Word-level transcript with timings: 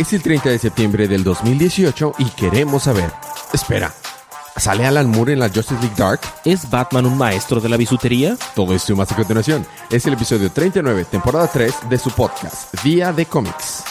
Es 0.00 0.14
el 0.14 0.22
30 0.22 0.48
de 0.48 0.58
septiembre 0.58 1.06
del 1.06 1.22
2018 1.22 2.14
y 2.16 2.24
queremos 2.30 2.84
saber. 2.84 3.12
Espera, 3.52 3.92
¿sale 4.56 4.86
Alan 4.86 5.10
Moore 5.10 5.34
en 5.34 5.40
la 5.40 5.50
Justice 5.50 5.78
League 5.82 5.94
Dark? 5.94 6.20
¿Es 6.42 6.70
Batman 6.70 7.04
un 7.04 7.18
maestro 7.18 7.60
de 7.60 7.68
la 7.68 7.76
bisutería? 7.76 8.34
Todo 8.54 8.74
esto 8.74 8.94
y 8.94 8.96
más 8.96 9.12
a 9.12 9.16
continuación. 9.16 9.66
Es 9.90 10.06
el 10.06 10.14
episodio 10.14 10.50
39, 10.50 11.04
temporada 11.04 11.50
3 11.52 11.90
de 11.90 11.98
su 11.98 12.10
podcast, 12.12 12.72
Día 12.82 13.12
de 13.12 13.26
Cómics. 13.26 13.89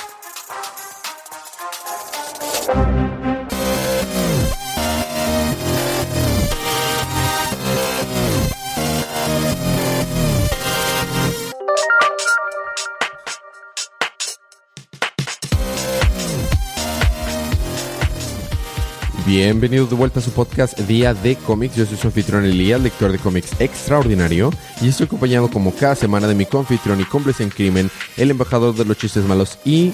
Bienvenidos 19.30 19.92
de 19.92 19.96
vuelta 19.96 20.20
a 20.20 20.24
su 20.24 20.32
podcast 20.32 20.76
Día 20.80 21.14
de 21.14 21.36
Cómics. 21.36 21.76
Yo 21.76 21.86
soy 21.86 21.98
su 21.98 22.08
anfitrión 22.08 22.46
Elías, 22.46 22.82
lector 22.82 23.12
de 23.12 23.20
cómics 23.20 23.62
extraordinario, 23.62 24.50
y 24.82 24.88
estoy 24.88 25.06
acompañado 25.06 25.52
como 25.52 25.72
cada 25.72 25.94
semana 25.94 26.28
de 26.28 26.34
mi 26.34 26.48
confitrión 26.48 27.00
y 27.00 27.04
cómplice 27.04 27.44
en 27.44 27.52
crimen, 27.52 27.92
el 28.18 28.32
embajador 28.32 28.74
de 28.74 28.86
los 28.86 28.98
chistes 28.98 29.24
malos 29.26 29.60
y 29.64 29.94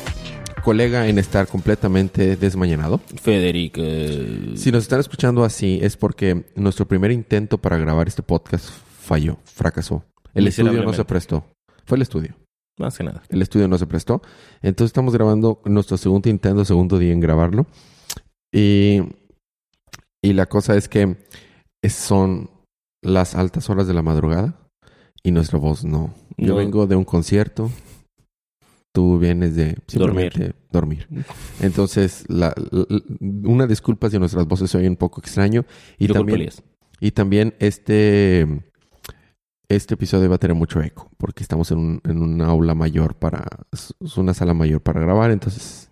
colega 0.63 1.09
en 1.09 1.19
estar 1.19 1.49
completamente 1.49 2.37
desmañanado. 2.37 2.99
Federico. 3.21 3.81
Si 4.55 4.71
nos 4.71 4.83
están 4.83 5.01
escuchando 5.01 5.43
así 5.43 5.79
es 5.81 5.97
porque 5.97 6.45
nuestro 6.55 6.87
primer 6.87 7.11
intento 7.11 7.57
para 7.57 7.77
grabar 7.77 8.07
este 8.07 8.23
podcast 8.23 8.69
falló, 9.01 9.37
fracasó. 9.43 10.05
El 10.33 10.47
estudio 10.47 10.81
no 10.81 10.93
se 10.93 11.03
prestó. 11.03 11.43
Fue 11.83 11.97
el 11.97 12.03
estudio. 12.03 12.35
Más 12.77 12.97
que 12.97 13.03
nada. 13.03 13.21
El 13.27 13.41
estudio 13.41 13.67
no 13.67 13.77
se 13.77 13.85
prestó. 13.85 14.21
Entonces 14.61 14.91
estamos 14.91 15.13
grabando 15.13 15.61
nuestro 15.65 15.97
segundo 15.97 16.29
intento, 16.29 16.63
segundo 16.63 16.97
día 16.97 17.11
en 17.11 17.19
grabarlo. 17.19 17.67
Y, 18.53 19.01
y 20.25 20.33
la 20.33 20.45
cosa 20.47 20.75
es 20.75 20.87
que 20.89 21.17
son 21.87 22.49
las 23.03 23.35
altas 23.35 23.69
horas 23.69 23.87
de 23.87 23.93
la 23.93 24.01
madrugada 24.01 24.55
y 25.23 25.31
nuestra 25.31 25.59
voz 25.59 25.83
no. 25.83 26.13
Yo 26.37 26.49
No. 26.53 26.55
vengo 26.55 26.87
de 26.87 26.95
un 26.95 27.03
concierto. 27.05 27.69
Tú 28.93 29.19
vienes 29.19 29.55
de 29.55 29.77
simplemente 29.87 30.53
dormir. 30.71 31.07
Entonces, 31.59 32.23
la- 32.29 32.53
la- 32.71 32.85
una 33.43 33.67
disculpa 33.67 34.09
si 34.09 34.17
nuestras 34.17 34.47
voces 34.47 34.71
se 34.71 34.77
oyen 34.77 34.91
un 34.93 34.97
poco 34.97 35.19
extraño. 35.19 35.65
Y 35.99 36.07
Yo 36.07 36.13
también, 36.13 36.49
y 37.01 37.11
también 37.11 37.53
este, 37.59 38.47
este 39.67 39.93
episodio 39.95 40.29
va 40.29 40.35
a 40.35 40.39
tener 40.39 40.55
mucho 40.55 40.81
eco, 40.81 41.09
porque 41.17 41.43
estamos 41.43 41.71
en, 41.71 41.77
un, 41.77 42.01
en 42.05 42.21
una 42.21 42.47
aula 42.47 42.73
mayor 42.73 43.15
para, 43.15 43.43
es 43.71 43.93
una 44.17 44.33
sala 44.33 44.53
mayor 44.53 44.81
para 44.81 45.01
grabar, 45.01 45.31
entonces, 45.31 45.89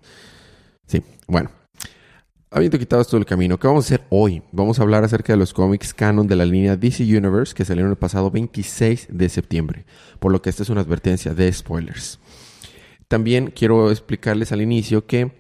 sí, 0.88 1.04
bueno. 1.28 1.50
Habiendo 2.56 2.78
quitado 2.78 3.02
esto 3.02 3.18
del 3.18 3.26
camino, 3.26 3.58
¿qué 3.58 3.66
vamos 3.66 3.86
a 3.86 3.96
hacer 3.96 4.06
hoy? 4.12 4.44
Vamos 4.52 4.78
a 4.78 4.84
hablar 4.84 5.04
acerca 5.04 5.34
de 5.34 5.38
los 5.38 5.56
cómics 5.56 5.92
canon 5.92 6.28
de 6.28 6.36
la 6.36 6.46
línea 6.46 6.78
DC 6.78 7.04
Universe 7.04 7.56
que 7.56 7.66
salieron 7.66 7.90
el 7.90 7.98
pasado 7.98 8.30
26 8.30 9.08
de 9.10 9.28
septiembre, 9.28 9.86
por 10.20 10.32
lo 10.32 10.40
que 10.40 10.52
esta 10.52 10.62
es 10.62 10.70
una 10.70 10.82
advertencia 10.82 11.34
de 11.34 11.52
spoilers. 11.52 12.20
También 13.08 13.52
quiero 13.56 13.90
explicarles 13.90 14.52
al 14.52 14.62
inicio 14.62 15.08
que 15.08 15.32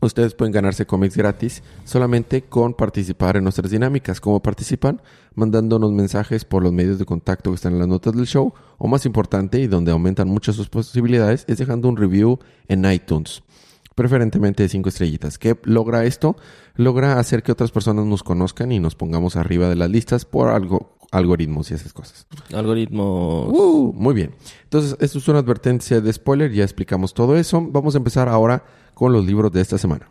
ustedes 0.00 0.34
pueden 0.34 0.52
ganarse 0.52 0.86
cómics 0.86 1.16
gratis 1.16 1.62
solamente 1.84 2.42
con 2.42 2.74
participar 2.74 3.36
en 3.36 3.44
nuestras 3.44 3.70
dinámicas. 3.70 4.20
¿Cómo 4.20 4.42
participan? 4.42 5.00
Mandándonos 5.36 5.92
mensajes 5.92 6.44
por 6.44 6.64
los 6.64 6.72
medios 6.72 6.98
de 6.98 7.04
contacto 7.04 7.50
que 7.50 7.54
están 7.54 7.74
en 7.74 7.78
las 7.78 7.86
notas 7.86 8.12
del 8.12 8.26
show. 8.26 8.52
O 8.76 8.88
más 8.88 9.06
importante, 9.06 9.60
y 9.60 9.68
donde 9.68 9.92
aumentan 9.92 10.26
mucho 10.26 10.52
sus 10.52 10.68
posibilidades, 10.68 11.44
es 11.46 11.58
dejando 11.58 11.88
un 11.88 11.96
review 11.96 12.40
en 12.66 12.90
iTunes. 12.90 13.44
Preferentemente 13.94 14.62
de 14.62 14.68
cinco 14.68 14.88
estrellitas. 14.88 15.38
¿Qué 15.38 15.58
logra 15.64 16.04
esto? 16.04 16.36
Logra 16.74 17.18
hacer 17.18 17.42
que 17.42 17.52
otras 17.52 17.70
personas 17.70 18.06
nos 18.06 18.22
conozcan 18.22 18.72
y 18.72 18.78
nos 18.78 18.94
pongamos 18.94 19.36
arriba 19.36 19.68
de 19.68 19.76
las 19.76 19.90
listas 19.90 20.24
por 20.24 20.48
algo, 20.48 20.96
algoritmos 21.10 21.70
y 21.70 21.74
esas 21.74 21.92
cosas. 21.92 22.26
Algoritmos. 22.54 23.48
Uh, 23.48 23.92
muy 23.94 24.14
bien. 24.14 24.34
Entonces, 24.64 24.96
esto 25.00 25.18
es 25.18 25.28
una 25.28 25.40
advertencia 25.40 26.00
de 26.00 26.12
spoiler. 26.12 26.52
Ya 26.52 26.64
explicamos 26.64 27.14
todo 27.14 27.36
eso. 27.36 27.66
Vamos 27.70 27.94
a 27.94 27.98
empezar 27.98 28.28
ahora 28.28 28.64
con 28.94 29.12
los 29.12 29.24
libros 29.26 29.52
de 29.52 29.60
esta 29.60 29.76
semana. 29.76 30.08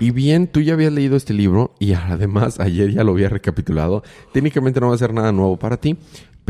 Y 0.00 0.12
bien, 0.12 0.46
tú 0.46 0.62
ya 0.62 0.72
habías 0.72 0.94
leído 0.94 1.14
este 1.14 1.34
libro 1.34 1.74
y 1.78 1.92
además 1.94 2.58
ayer 2.58 2.90
ya 2.90 3.04
lo 3.04 3.12
había 3.12 3.28
recapitulado. 3.28 4.02
Técnicamente 4.32 4.80
no 4.80 4.88
va 4.88 4.94
a 4.94 4.98
ser 4.98 5.12
nada 5.12 5.30
nuevo 5.30 5.58
para 5.58 5.76
ti, 5.76 5.98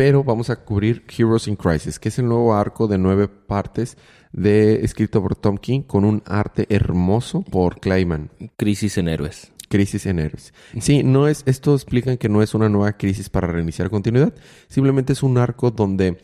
pero 0.00 0.24
vamos 0.24 0.48
a 0.48 0.56
cubrir 0.56 1.04
Heroes 1.14 1.46
in 1.46 1.56
Crisis, 1.56 1.98
que 1.98 2.08
es 2.08 2.18
el 2.18 2.26
nuevo 2.26 2.54
arco 2.54 2.88
de 2.88 2.96
nueve 2.96 3.28
partes 3.28 3.98
de, 4.32 4.82
escrito 4.82 5.20
por 5.20 5.36
Tom 5.36 5.58
King 5.58 5.82
con 5.82 6.06
un 6.06 6.22
arte 6.24 6.64
hermoso 6.70 7.42
por 7.42 7.80
Clayman. 7.80 8.30
Crisis 8.56 8.96
en 8.96 9.08
héroes. 9.08 9.52
Crisis 9.68 10.06
en 10.06 10.20
héroes. 10.20 10.54
Sí, 10.80 11.02
no 11.02 11.28
es, 11.28 11.42
esto 11.44 11.74
explican 11.74 12.16
que 12.16 12.30
no 12.30 12.40
es 12.40 12.54
una 12.54 12.70
nueva 12.70 12.94
crisis 12.94 13.28
para 13.28 13.48
reiniciar 13.48 13.90
continuidad, 13.90 14.32
simplemente 14.68 15.12
es 15.12 15.22
un 15.22 15.36
arco 15.36 15.70
donde 15.70 16.16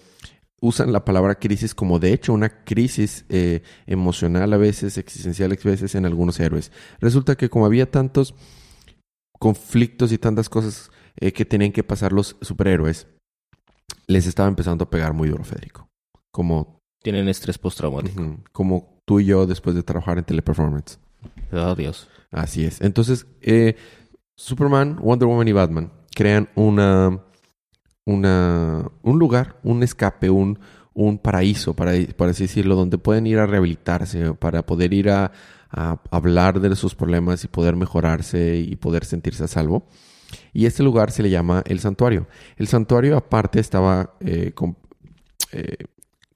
usan 0.62 0.90
la 0.90 1.04
palabra 1.04 1.34
crisis 1.34 1.74
como 1.74 1.98
de 1.98 2.14
hecho 2.14 2.32
una 2.32 2.64
crisis 2.64 3.26
eh, 3.28 3.60
emocional 3.86 4.54
a 4.54 4.56
veces, 4.56 4.96
existencial 4.96 5.52
a 5.52 5.68
veces 5.68 5.94
en 5.94 6.06
algunos 6.06 6.40
héroes. 6.40 6.72
Resulta 6.98 7.36
que 7.36 7.50
como 7.50 7.66
había 7.66 7.90
tantos 7.90 8.34
conflictos 9.38 10.12
y 10.12 10.16
tantas 10.16 10.48
cosas 10.48 10.90
eh, 11.20 11.32
que 11.32 11.44
tenían 11.44 11.72
que 11.72 11.84
pasar 11.84 12.14
los 12.14 12.38
superhéroes, 12.40 13.06
les 14.06 14.26
estaba 14.26 14.48
empezando 14.48 14.84
a 14.84 14.90
pegar 14.90 15.12
muy 15.12 15.28
duro, 15.28 15.44
Federico. 15.44 15.88
Como, 16.30 16.80
Tienen 17.02 17.28
estrés 17.28 17.58
postraumático. 17.58 18.38
como 18.52 19.00
tú 19.04 19.20
y 19.20 19.26
yo 19.26 19.46
después 19.46 19.74
de 19.76 19.82
trabajar 19.82 20.18
en 20.18 20.24
teleperformance. 20.24 20.98
Oh, 21.52 21.74
Dios. 21.74 22.08
Así 22.30 22.64
es. 22.64 22.80
Entonces, 22.80 23.26
eh, 23.40 23.76
Superman, 24.36 24.96
Wonder 25.00 25.28
Woman 25.28 25.48
y 25.48 25.52
Batman 25.52 25.92
crean 26.14 26.48
una, 26.54 27.22
una, 28.04 28.90
un 29.02 29.18
lugar, 29.18 29.58
un 29.62 29.82
escape, 29.82 30.30
un, 30.30 30.58
un 30.92 31.18
paraíso, 31.18 31.74
para, 31.74 31.92
por 32.16 32.28
así 32.28 32.44
decirlo, 32.44 32.74
donde 32.74 32.98
pueden 32.98 33.26
ir 33.26 33.38
a 33.38 33.46
rehabilitarse, 33.46 34.34
para 34.34 34.64
poder 34.66 34.92
ir 34.92 35.10
a, 35.10 35.32
a 35.70 35.98
hablar 36.10 36.60
de 36.60 36.74
sus 36.76 36.94
problemas 36.94 37.44
y 37.44 37.48
poder 37.48 37.76
mejorarse 37.76 38.56
y 38.56 38.76
poder 38.76 39.04
sentirse 39.04 39.44
a 39.44 39.48
salvo. 39.48 39.86
Y 40.52 40.66
este 40.66 40.82
lugar 40.82 41.10
se 41.10 41.22
le 41.22 41.30
llama 41.30 41.62
el 41.66 41.80
santuario. 41.80 42.26
El 42.56 42.68
santuario 42.68 43.16
aparte 43.16 43.60
estaba 43.60 44.14
eh, 44.20 44.52
eh, 45.52 45.76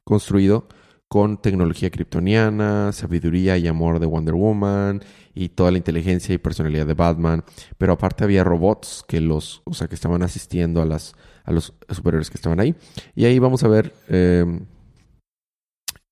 construido 0.04 0.68
con 1.08 1.42
tecnología 1.42 1.90
kryptoniana, 1.90 2.92
sabiduría 2.92 3.58
y 3.58 3.66
amor 3.66 3.98
de 3.98 4.06
Wonder 4.06 4.34
Woman 4.34 5.02
y 5.34 5.48
toda 5.48 5.72
la 5.72 5.78
inteligencia 5.78 6.34
y 6.34 6.38
personalidad 6.38 6.86
de 6.86 6.94
Batman. 6.94 7.44
Pero 7.78 7.94
aparte 7.94 8.24
había 8.24 8.44
robots 8.44 9.04
que 9.08 9.20
los, 9.20 9.62
o 9.64 9.74
sea, 9.74 9.88
que 9.88 9.96
estaban 9.96 10.22
asistiendo 10.22 10.80
a 10.80 10.86
las 10.86 11.14
a 11.44 11.52
los 11.52 11.74
superhéroes 11.88 12.30
que 12.30 12.36
estaban 12.36 12.60
ahí. 12.60 12.74
Y 13.14 13.24
ahí 13.24 13.38
vamos 13.38 13.64
a 13.64 13.68
ver 13.68 13.92
eh, 14.08 14.44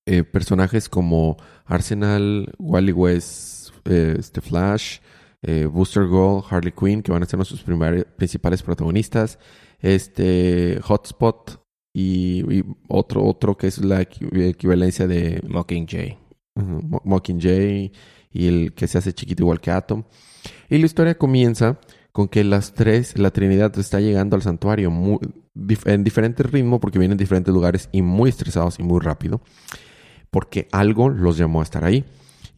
eh, 0.05 0.23
personajes 0.23 0.89
como 0.89 1.37
Arsenal, 1.65 2.53
Wally 2.57 2.91
West, 2.91 3.71
eh, 3.85 4.15
este 4.17 4.41
Flash, 4.41 4.99
eh, 5.41 5.65
Booster 5.65 6.05
Gold, 6.05 6.45
Harley 6.49 6.71
Quinn, 6.73 7.01
que 7.01 7.11
van 7.11 7.23
a 7.23 7.25
ser 7.25 7.37
nuestros 7.37 7.63
principales 8.17 8.61
protagonistas. 8.63 9.39
Este 9.81 10.79
Hotspot 10.83 11.61
y, 11.93 12.41
y 12.53 12.63
otro, 12.87 13.23
otro 13.25 13.57
que 13.57 13.67
es 13.67 13.83
la 13.83 14.01
equi- 14.01 14.29
equivalencia 14.49 15.07
de 15.07 15.41
Mockingjay. 15.47 16.17
Mo- 16.55 17.01
Mockingjay 17.05 17.91
y 18.31 18.47
el 18.47 18.73
que 18.73 18.87
se 18.87 18.97
hace 18.97 19.13
chiquito 19.13 19.43
igual 19.43 19.61
que 19.61 19.71
Atom. 19.71 20.03
Y 20.69 20.77
la 20.77 20.85
historia 20.85 21.17
comienza 21.17 21.79
con 22.11 22.27
que 22.27 22.43
las 22.43 22.73
tres, 22.73 23.17
la 23.17 23.31
Trinidad 23.31 23.77
está 23.79 23.99
llegando 23.99 24.35
al 24.35 24.41
santuario 24.41 24.91
muy- 24.91 25.19
en 25.85 26.03
diferente 26.03 26.43
ritmo 26.43 26.79
porque 26.79 26.99
vienen 26.99 27.17
de 27.17 27.23
diferentes 27.23 27.53
lugares 27.53 27.89
y 27.91 28.01
muy 28.01 28.29
estresados 28.29 28.79
y 28.79 28.83
muy 28.83 28.99
rápido 28.99 29.41
porque 30.31 30.67
algo 30.71 31.09
los 31.09 31.37
llamó 31.37 31.59
a 31.61 31.63
estar 31.63 31.83
ahí. 31.83 32.05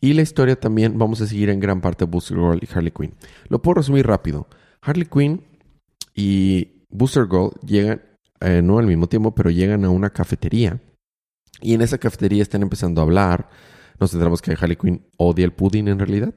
Y 0.04 0.14
la 0.14 0.24
historia 0.24 0.60
también 0.60 0.98
vamos 0.98 1.22
a 1.22 1.28
seguir 1.28 1.50
en 1.50 1.60
gran 1.60 1.80
parte 1.80 2.06
Booster 2.06 2.36
Gold 2.36 2.64
y 2.64 2.68
Harley 2.74 2.92
Quinn. 2.92 3.14
Lo 3.50 3.62
puedo 3.62 3.76
resumir 3.76 4.08
rápido. 4.08 4.48
Harley 4.82 5.06
Quinn 5.06 5.44
y 6.16 6.86
Booster 6.90 7.28
Gold 7.28 7.54
llegan, 7.64 8.02
eh, 8.40 8.64
no 8.64 8.80
al 8.80 8.88
mismo 8.88 9.08
tiempo, 9.08 9.36
pero 9.36 9.52
llegan 9.52 9.86
a 9.86 9.92
una 9.92 10.10
cafetería. 10.10 10.82
Y 11.62 11.76
en 11.76 11.82
esa 11.82 12.00
cafetería 12.00 12.42
están 12.42 12.64
empezando 12.64 13.00
a 13.00 13.04
hablar. 13.04 13.48
Nos 14.00 14.10
centramos 14.10 14.42
que 14.42 14.58
Harley 14.60 14.76
Quinn 14.76 15.06
odia 15.18 15.46
el 15.46 15.54
pudding 15.54 15.88
en 15.88 16.00
realidad. 16.00 16.34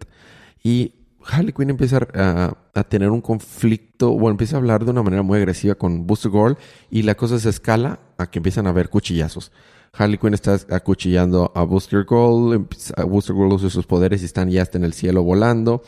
Y 0.62 1.06
Harley 1.26 1.54
Quinn 1.54 1.70
empieza 1.70 2.06
a, 2.14 2.84
tener 2.84 3.08
un 3.08 3.22
conflicto, 3.22 4.10
o 4.10 4.28
empieza 4.28 4.56
a 4.56 4.58
hablar 4.58 4.84
de 4.84 4.90
una 4.90 5.02
manera 5.02 5.22
muy 5.22 5.38
agresiva 5.38 5.74
con 5.74 6.06
Booster 6.06 6.30
Gold. 6.30 6.58
Y 6.90 7.00
la 7.02 7.14
cosa 7.14 7.38
se 7.38 7.48
escala 7.48 8.00
a 8.18 8.30
que 8.30 8.40
empiezan 8.40 8.66
a 8.66 8.70
haber 8.70 8.90
cuchillazos. 8.90 9.52
Harley 9.96 10.18
Quinn 10.18 10.34
está 10.34 10.58
acuchillando 10.70 11.52
a 11.54 11.62
Booster 11.62 12.04
Gold. 12.04 12.66
Booster 13.06 13.34
Gold 13.34 13.52
usa 13.54 13.70
sus 13.70 13.86
poderes 13.86 14.22
y 14.22 14.24
están 14.24 14.50
ya 14.50 14.62
hasta 14.62 14.78
en 14.78 14.84
el 14.84 14.92
cielo 14.92 15.22
volando. 15.22 15.82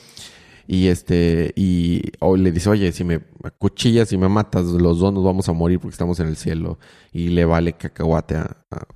Y 0.69 0.88
este, 0.88 1.53
y 1.55 2.03
le 2.37 2.50
dice, 2.53 2.69
oye, 2.70 2.91
si 2.93 3.05
me 3.05 3.20
cuchillas 3.58 4.12
y 4.12 4.19
me 4.19 4.29
matas, 4.29 4.64
los 4.67 4.99
dos 4.99 5.12
nos 5.12 5.25
vamos 5.25 5.49
a 5.49 5.53
morir 5.53 5.79
porque 5.79 5.94
estamos 5.94 6.19
en 6.20 6.26
el 6.29 6.37
cielo. 6.37 6.79
Y 7.12 7.29
le 7.29 7.44
vale 7.44 7.75
cacahuate 7.75 8.37
a, 8.37 8.56
a 8.70 8.87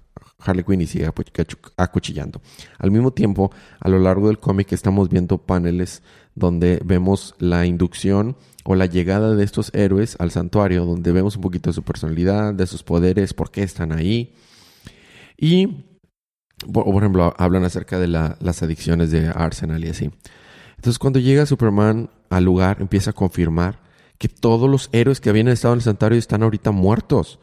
Harley 0.40 0.64
Quinn 0.64 0.80
y 0.80 0.86
sigue 0.86 1.06
acu- 1.08 1.30
acu- 1.32 1.72
acuchillando. 1.76 2.40
Al 2.78 2.90
mismo 2.90 3.12
tiempo, 3.12 3.52
a 3.78 3.88
lo 3.88 3.98
largo 3.98 4.28
del 4.28 4.38
cómic 4.38 4.72
estamos 4.72 5.08
viendo 5.08 5.38
paneles 5.38 6.02
donde 6.34 6.80
vemos 6.84 7.34
la 7.38 7.66
inducción 7.66 8.36
o 8.64 8.74
la 8.74 8.86
llegada 8.86 9.34
de 9.34 9.44
estos 9.44 9.70
héroes 9.74 10.16
al 10.18 10.30
santuario, 10.30 10.84
donde 10.84 11.12
vemos 11.12 11.36
un 11.36 11.42
poquito 11.42 11.70
de 11.70 11.74
su 11.74 11.82
personalidad, 11.82 12.54
de 12.54 12.66
sus 12.66 12.82
poderes, 12.82 13.34
por 13.34 13.50
qué 13.50 13.62
están 13.62 13.92
ahí. 13.92 14.32
Y, 15.40 15.86
por, 16.72 16.84
por 16.84 16.96
ejemplo, 17.02 17.34
hablan 17.38 17.64
acerca 17.64 17.98
de 17.98 18.06
la- 18.08 18.36
las 18.40 18.62
adicciones 18.62 19.10
de 19.10 19.28
Arsenal 19.28 19.82
y 19.84 19.88
así. 19.88 20.10
Entonces, 20.76 20.98
cuando 20.98 21.18
llega 21.18 21.46
Superman 21.46 22.10
al 22.28 22.44
lugar, 22.44 22.76
empieza 22.80 23.10
a 23.10 23.14
confirmar 23.14 23.80
que 24.18 24.28
todos 24.28 24.68
los 24.68 24.90
héroes 24.92 25.20
que 25.20 25.30
habían 25.30 25.48
estado 25.48 25.74
en 25.74 25.78
el 25.78 25.82
santuario 25.84 26.18
están 26.18 26.42
ahorita 26.42 26.70
muertos. 26.72 27.38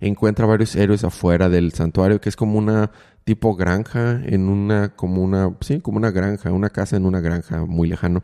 Encuentra 0.00 0.46
varios 0.46 0.74
héroes 0.74 1.04
afuera 1.04 1.48
del 1.48 1.72
santuario, 1.72 2.20
que 2.20 2.28
es 2.30 2.36
como 2.36 2.58
una 2.58 2.90
tipo 3.24 3.54
granja, 3.54 4.20
en 4.24 4.48
una, 4.48 4.96
como 4.96 5.22
una, 5.22 5.54
sí, 5.60 5.80
como 5.80 5.98
una 5.98 6.10
granja, 6.10 6.50
una 6.50 6.70
casa 6.70 6.96
en 6.96 7.04
una 7.06 7.20
granja 7.20 7.64
muy 7.66 7.88
lejano. 7.88 8.22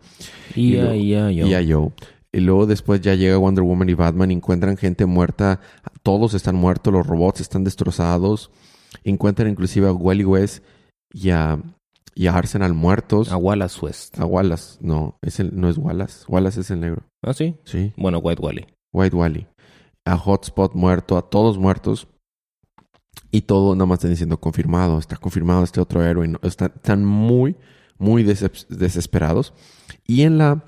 Y 0.57 0.73
luego- 0.77 0.91
ahí, 0.91 1.09
ya, 1.49 1.61
yo. 1.61 1.93
Y 2.33 2.41
luego 2.41 2.67
después 2.67 3.01
ya 3.01 3.15
llega 3.15 3.37
Wonder 3.37 3.63
Woman 3.63 3.89
y 3.91 3.95
Batman 3.95 4.31
y 4.31 4.35
encuentran 4.35 4.77
gente 4.77 5.07
muerta. 5.07 5.61
Todos 6.03 6.35
están 6.35 6.57
muertos, 6.57 6.93
los 6.93 7.07
robots 7.07 7.41
están 7.41 7.63
destrozados. 7.65 8.51
Encuentran 9.09 9.49
inclusive 9.49 9.89
a 9.89 9.93
Wally 9.93 10.25
West 10.25 10.63
y 11.13 11.31
a, 11.31 11.59
y 12.15 12.27
a 12.27 12.35
Arsenal 12.35 12.75
muertos. 12.75 13.31
A 13.33 13.37
Wallace 13.37 13.79
West. 13.81 14.19
A 14.19 14.25
Wallace. 14.27 14.79
No, 14.81 15.17
es 15.23 15.41
el, 15.41 15.59
no 15.59 15.69
es 15.69 15.79
Wallace. 15.79 16.25
Wallace 16.29 16.61
es 16.61 16.71
el 16.71 16.81
negro. 16.81 17.03
¿Ah, 17.25 17.33
sí? 17.35 17.57
Sí. 17.65 17.93
Bueno, 17.97 18.19
White 18.19 18.43
Wally. 18.43 18.67
White 18.93 19.17
Wally. 19.17 19.47
A 20.05 20.17
Hotspot 20.17 20.75
muerto, 20.75 21.17
a 21.17 21.29
todos 21.29 21.59
muertos. 21.59 22.09
Y 23.31 23.43
todo 23.43 23.75
nada 23.75 23.87
más 23.87 23.99
están 23.99 24.11
diciendo 24.13 24.39
confirmado. 24.41 24.99
Está 24.99 25.17
confirmado 25.17 25.63
este 25.65 25.81
otro 25.81 26.03
héroe. 26.05 26.27
No- 26.29 26.39
Están, 26.43 26.73
están 26.77 27.05
muy, 27.05 27.57
muy 27.99 28.23
desesperados. 28.23 29.53
Y 30.07 30.23
en 30.23 30.39
la, 30.39 30.65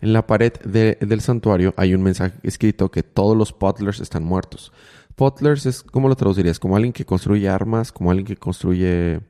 en 0.00 0.12
la 0.12 0.26
pared 0.26 0.52
de- 0.64 0.98
del 1.00 1.20
santuario 1.22 1.72
hay 1.76 1.94
un 1.94 2.02
mensaje 2.02 2.38
escrito 2.42 2.90
que 2.90 3.02
todos 3.02 3.36
los 3.36 3.52
Putlers 3.52 4.00
están 4.00 4.24
muertos. 4.24 4.72
Putlers 5.16 5.66
es, 5.66 5.82
¿cómo 5.82 6.08
lo 6.08 6.16
traducirías? 6.16 6.58
Como 6.58 6.76
alguien 6.76 6.92
que 6.92 7.04
construye 7.04 7.48
armas, 7.48 7.92
como 7.92 8.10
alguien 8.10 8.26
que 8.26 8.36
construye 8.36 9.20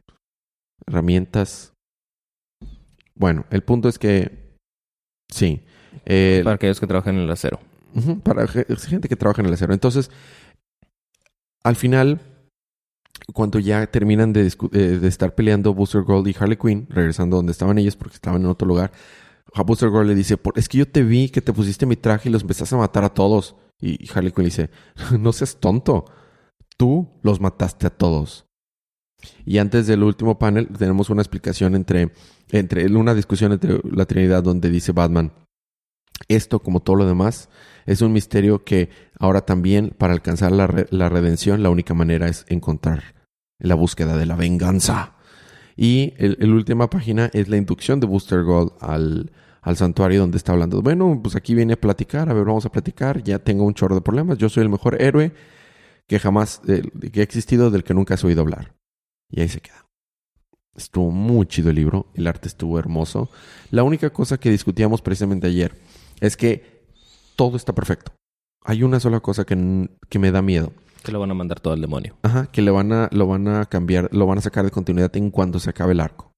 herramientas. 0.87 1.73
Bueno, 3.15 3.45
el 3.51 3.63
punto 3.63 3.89
es 3.89 3.99
que 3.99 4.55
sí. 5.31 5.63
Eh, 6.07 6.41
Para 6.45 6.57
aquellos 6.57 6.81
que 6.81 6.87
trabajan 6.87 7.17
en 7.17 7.23
el 7.23 7.31
acero. 7.31 7.61
Para 8.23 8.47
ge- 8.47 8.67
gente 8.89 9.09
que 9.09 9.17
trabaja 9.17 9.43
en 9.43 9.47
el 9.49 9.55
acero. 9.55 9.75
Entonces, 9.75 10.11
al 11.63 11.77
final, 11.77 12.21
cuando 13.35 13.59
ya 13.59 13.87
terminan 13.87 14.33
de, 14.33 14.47
eh, 14.73 14.79
de 14.79 15.09
estar 15.09 15.35
peleando 15.35 15.75
Booster 15.75 16.03
Gold 16.03 16.27
y 16.29 16.37
Harley 16.39 16.57
Quinn, 16.57 16.87
regresando 16.91 17.37
donde 17.37 17.53
estaban 17.53 17.79
ellos 17.79 17.97
porque 17.97 18.15
estaban 18.15 18.41
en 18.43 18.47
otro 18.49 18.67
lugar, 18.67 18.93
a 19.55 19.63
Booster 19.63 19.91
Gold 19.91 20.09
le 20.09 20.15
dice, 20.15 20.37
"Por- 20.39 20.59
es 20.59 20.69
que 20.69 20.79
yo 20.79 20.89
te 20.89 21.03
vi 21.03 21.29
que 21.29 21.43
te 21.43 21.53
pusiste 21.53 21.85
mi 21.87 21.97
traje 21.97 22.29
y 22.29 22.33
los 22.33 22.43
empezaste 22.43 22.75
a 22.75 22.79
matar 22.79 23.05
a 23.05 23.11
todos. 23.13 23.55
Y 23.83 24.09
Harley 24.15 24.33
Quinn 24.33 24.45
dice, 24.45 24.71
no 25.19 25.33
seas 25.33 25.59
tonto, 25.59 26.07
tú 26.77 27.11
los 27.23 27.41
mataste 27.41 27.89
a 27.89 27.91
todos. 27.91 28.47
Y 29.45 29.59
antes 29.59 29.87
del 29.87 30.05
último 30.05 30.39
panel 30.39 30.69
tenemos 30.69 31.11
una 31.11 31.21
explicación 31.21 31.75
entre, 31.75 32.13
entre 32.51 32.87
una 32.87 33.15
discusión 33.15 33.53
entre 33.53 33.81
la 33.85 34.07
Trinidad 34.07 34.43
donde 34.43 34.71
dice 34.71 34.93
Batman, 34.93 35.33
esto 36.29 36.61
como 36.61 36.81
todo 36.81 36.97
lo 36.97 37.07
demás 37.07 37.49
es 37.85 38.01
un 38.01 38.13
misterio 38.13 38.65
que 38.65 38.91
ahora 39.19 39.41
también 39.41 39.95
para 39.97 40.13
alcanzar 40.13 40.53
la, 40.53 40.87
la 40.91 41.09
redención 41.09 41.63
la 41.63 41.71
única 41.71 41.95
manera 41.95 42.29
es 42.29 42.45
encontrar 42.49 43.03
la 43.59 43.75
búsqueda 43.75 44.17
de 44.17 44.27
la 44.27 44.37
venganza. 44.37 45.17
Y 45.77 46.15
el 46.19 46.53
última 46.53 46.91
página 46.91 47.31
es 47.33 47.49
la 47.49 47.57
inducción 47.57 47.99
de 47.99 48.07
Booster 48.07 48.43
Gold 48.43 48.73
al, 48.81 49.33
al 49.63 49.77
santuario 49.77 50.21
donde 50.21 50.37
está 50.37 50.53
hablando. 50.53 50.83
Bueno, 50.83 51.19
pues 51.23 51.37
aquí 51.37 51.55
viene 51.55 51.75
a 51.75 51.81
platicar, 51.81 52.29
a 52.29 52.35
ver, 52.35 52.45
vamos 52.45 52.67
a 52.67 52.73
platicar, 52.73 53.23
ya 53.23 53.39
tengo 53.39 53.65
un 53.65 53.75
chorro 53.75 53.95
de 53.95 54.01
problemas, 54.01 54.37
yo 54.37 54.49
soy 54.49 54.65
el 54.65 54.69
mejor 54.69 55.01
héroe 55.01 55.33
que 56.07 56.19
jamás, 56.19 56.61
eh, 56.67 56.83
que 57.11 57.21
ha 57.21 57.23
existido, 57.23 57.71
del 57.71 57.85
que 57.85 57.95
nunca 57.95 58.15
has 58.15 58.25
oído 58.25 58.43
hablar. 58.43 58.75
Y 59.31 59.41
ahí 59.41 59.49
se 59.49 59.61
queda. 59.61 59.87
Estuvo 60.75 61.11
muy 61.11 61.47
chido 61.47 61.71
el 61.71 61.77
libro, 61.77 62.07
el 62.15 62.27
arte 62.27 62.49
estuvo 62.49 62.79
hermoso. 62.79 63.31
La 63.71 63.85
única 63.85 64.11
cosa 64.11 64.39
que 64.39 64.51
discutíamos 64.51 65.01
precisamente 65.01 65.47
ayer 65.47 65.79
es 66.21 66.37
que 66.37 66.85
todo 67.37 67.57
está 67.57 67.75
perfecto. 67.75 68.13
Hay 68.65 68.83
una 68.83 69.01
sola 69.01 69.21
cosa 69.21 69.45
que, 69.45 69.89
que 70.09 70.19
me 70.19 70.33
da 70.33 70.43
miedo. 70.43 70.73
Que 71.03 71.13
lo 71.13 71.21
van 71.21 71.31
a 71.31 71.35
mandar 71.35 71.61
todo 71.61 71.75
al 71.75 71.81
demonio. 71.81 72.17
Ajá, 72.23 72.47
que 72.47 72.63
le 72.63 72.71
van 72.71 72.93
a, 72.93 73.09
lo 73.13 73.27
van 73.27 73.49
a 73.49 73.67
cambiar, 73.67 74.09
lo 74.13 74.27
van 74.27 74.39
a 74.39 74.43
sacar 74.43 74.65
de 74.65 74.71
continuidad 74.71 75.17
en 75.17 75.31
cuanto 75.31 75.61
se 75.61 75.71
acabe 75.71 75.93
el 75.93 76.01
arco. 76.01 76.33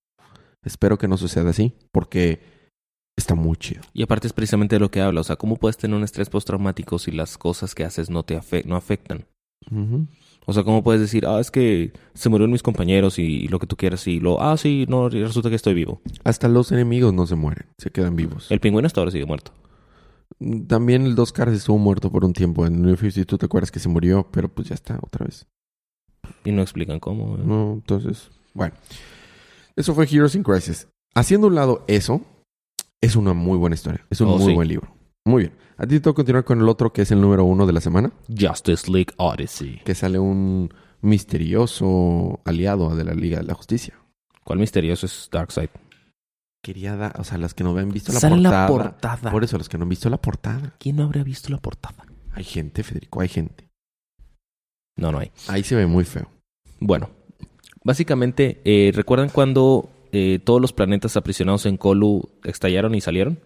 Espero 0.62 0.98
que 0.98 1.08
no 1.08 1.16
suceda 1.16 1.50
así, 1.50 1.74
porque 1.92 2.53
está 3.16 3.34
muy 3.34 3.56
chido. 3.56 3.82
Y 3.92 4.02
aparte 4.02 4.26
es 4.26 4.32
precisamente 4.32 4.76
de 4.76 4.80
lo 4.80 4.90
que 4.90 5.00
habla. 5.00 5.20
O 5.20 5.24
sea, 5.24 5.36
¿cómo 5.36 5.56
puedes 5.56 5.76
tener 5.76 5.96
un 5.96 6.04
estrés 6.04 6.28
postraumático 6.30 6.98
si 6.98 7.10
las 7.10 7.38
cosas 7.38 7.74
que 7.74 7.84
haces 7.84 8.10
no 8.10 8.22
te 8.22 8.38
afe- 8.38 8.64
no 8.64 8.76
afectan? 8.76 9.26
O 10.46 10.52
sea, 10.52 10.62
¿cómo 10.62 10.82
puedes 10.84 11.00
decir, 11.00 11.24
ah, 11.26 11.40
es 11.40 11.50
que 11.50 11.92
se 12.12 12.28
murieron 12.28 12.52
mis 12.52 12.62
compañeros 12.62 13.18
y, 13.18 13.22
y 13.22 13.48
lo 13.48 13.58
que 13.58 13.66
tú 13.66 13.76
quieras 13.76 14.06
y 14.06 14.20
lo, 14.20 14.42
ah, 14.42 14.56
sí, 14.58 14.84
no, 14.90 15.06
y 15.08 15.22
resulta 15.24 15.48
que 15.48 15.56
estoy 15.56 15.72
vivo? 15.72 16.02
Hasta 16.22 16.48
los 16.48 16.70
enemigos 16.70 17.14
no 17.14 17.26
se 17.26 17.34
mueren, 17.34 17.66
se 17.78 17.90
quedan 17.90 18.14
vivos. 18.14 18.50
El 18.50 18.60
pingüino 18.60 18.86
hasta 18.86 19.00
ahora 19.00 19.10
sigue 19.10 19.24
muerto. 19.24 19.52
También 20.66 21.06
el 21.06 21.14
Dos 21.14 21.32
Caras 21.32 21.54
estuvo 21.54 21.78
muerto 21.78 22.10
por 22.12 22.24
un 22.26 22.34
tiempo. 22.34 22.66
En 22.66 22.82
New 22.82 22.96
52 22.96 23.38
te 23.38 23.46
acuerdas 23.46 23.70
que 23.70 23.78
se 23.78 23.88
murió, 23.88 24.28
pero 24.30 24.48
pues 24.48 24.68
ya 24.68 24.74
está, 24.74 24.98
otra 25.00 25.24
vez. 25.24 25.46
Y 26.44 26.52
no 26.52 26.60
explican 26.60 27.00
cómo. 27.00 27.36
¿eh? 27.36 27.42
No, 27.44 27.72
entonces, 27.74 28.30
bueno. 28.52 28.74
Eso 29.76 29.94
fue 29.94 30.06
Heroes 30.10 30.34
in 30.34 30.42
Crisis. 30.42 30.88
Haciendo 31.14 31.46
un 31.46 31.54
lado 31.54 31.84
eso, 31.86 32.20
es 33.00 33.16
una 33.16 33.32
muy 33.34 33.58
buena 33.58 33.74
historia. 33.74 34.04
Es 34.10 34.20
un 34.20 34.28
Oh, 34.28 34.38
muy 34.38 34.46
sí. 34.48 34.54
buen 34.54 34.68
libro. 34.68 34.94
Muy 35.26 35.42
bien. 35.44 35.56
A 35.76 35.82
ti 35.82 35.94
te 35.96 36.00
toca 36.00 36.16
continuar 36.16 36.44
con 36.44 36.60
el 36.60 36.68
otro 36.68 36.92
que 36.92 37.02
es 37.02 37.10
el 37.10 37.20
número 37.20 37.44
uno 37.44 37.66
de 37.66 37.72
la 37.72 37.80
semana. 37.80 38.12
Justice 38.28 38.90
League 38.90 39.12
Odyssey. 39.16 39.80
Que 39.84 39.94
sale 39.94 40.18
un 40.18 40.72
misterioso 41.00 42.40
aliado 42.44 42.94
de 42.96 43.04
la 43.04 43.14
Liga 43.14 43.38
de 43.38 43.44
la 43.44 43.54
Justicia. 43.54 43.94
¿Cuál 44.44 44.58
misterioso 44.58 45.06
es 45.06 45.28
Darkseid? 45.32 45.68
Quería 46.62 46.96
dar, 46.96 47.18
o 47.20 47.24
sea, 47.24 47.36
las 47.38 47.52
que 47.54 47.64
no 47.64 47.76
han 47.76 47.90
visto 47.90 48.12
la 48.12 48.20
Sale 48.20 48.36
portada. 48.36 48.62
la 48.62 48.66
portada. 48.68 49.30
Por 49.30 49.44
eso, 49.44 49.58
los 49.58 49.68
que 49.68 49.76
no 49.76 49.82
han 49.82 49.88
visto 49.90 50.08
la 50.08 50.16
portada. 50.20 50.74
¿Quién 50.78 50.96
no 50.96 51.04
habría 51.04 51.22
visto 51.24 51.50
la 51.50 51.58
portada? 51.58 52.04
Hay 52.32 52.44
gente, 52.44 52.82
Federico, 52.82 53.20
hay 53.20 53.28
gente. 53.28 53.68
No, 54.96 55.12
no 55.12 55.18
hay. 55.18 55.30
Ahí 55.48 55.62
se 55.62 55.74
ve 55.74 55.86
muy 55.86 56.04
feo. 56.04 56.28
Bueno, 56.80 57.10
básicamente, 57.84 58.60
eh, 58.64 58.92
¿recuerdan 58.94 59.28
cuando 59.28 59.90
eh, 60.14 60.38
todos 60.38 60.60
los 60.60 60.72
planetas 60.72 61.16
aprisionados 61.16 61.66
en 61.66 61.76
Kolu 61.76 62.28
estallaron 62.44 62.94
y 62.94 63.00
salieron? 63.00 63.38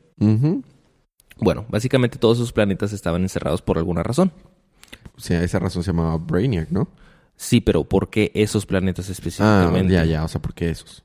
Bueno, 1.41 1.67
básicamente 1.69 2.19
todos 2.19 2.39
esos 2.39 2.53
planetas 2.53 2.93
estaban 2.93 3.23
encerrados 3.23 3.63
por 3.63 3.79
alguna 3.79 4.03
razón. 4.03 4.33
O 5.17 5.21
sea, 5.21 5.43
esa 5.43 5.59
razón 5.59 5.83
se 5.83 5.91
llamaba 5.93 6.17
Brainiac, 6.19 6.71
¿no? 6.71 6.89
Sí, 7.37 7.61
pero 7.61 7.85
¿por 7.85 8.11
qué 8.11 8.33
esos 8.35 8.67
planetas 8.67 9.09
Ah, 9.09 9.13
específicamente? 9.13 9.93
ya, 9.95 10.05
ya. 10.05 10.25
O 10.25 10.29
sea, 10.29 10.43
¿por 10.43 10.55
qué 10.55 10.71
esos? 10.71 11.05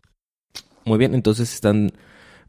Muy 0.85 0.97
bien, 0.97 1.13
entonces 1.13 1.53
están 1.53 1.91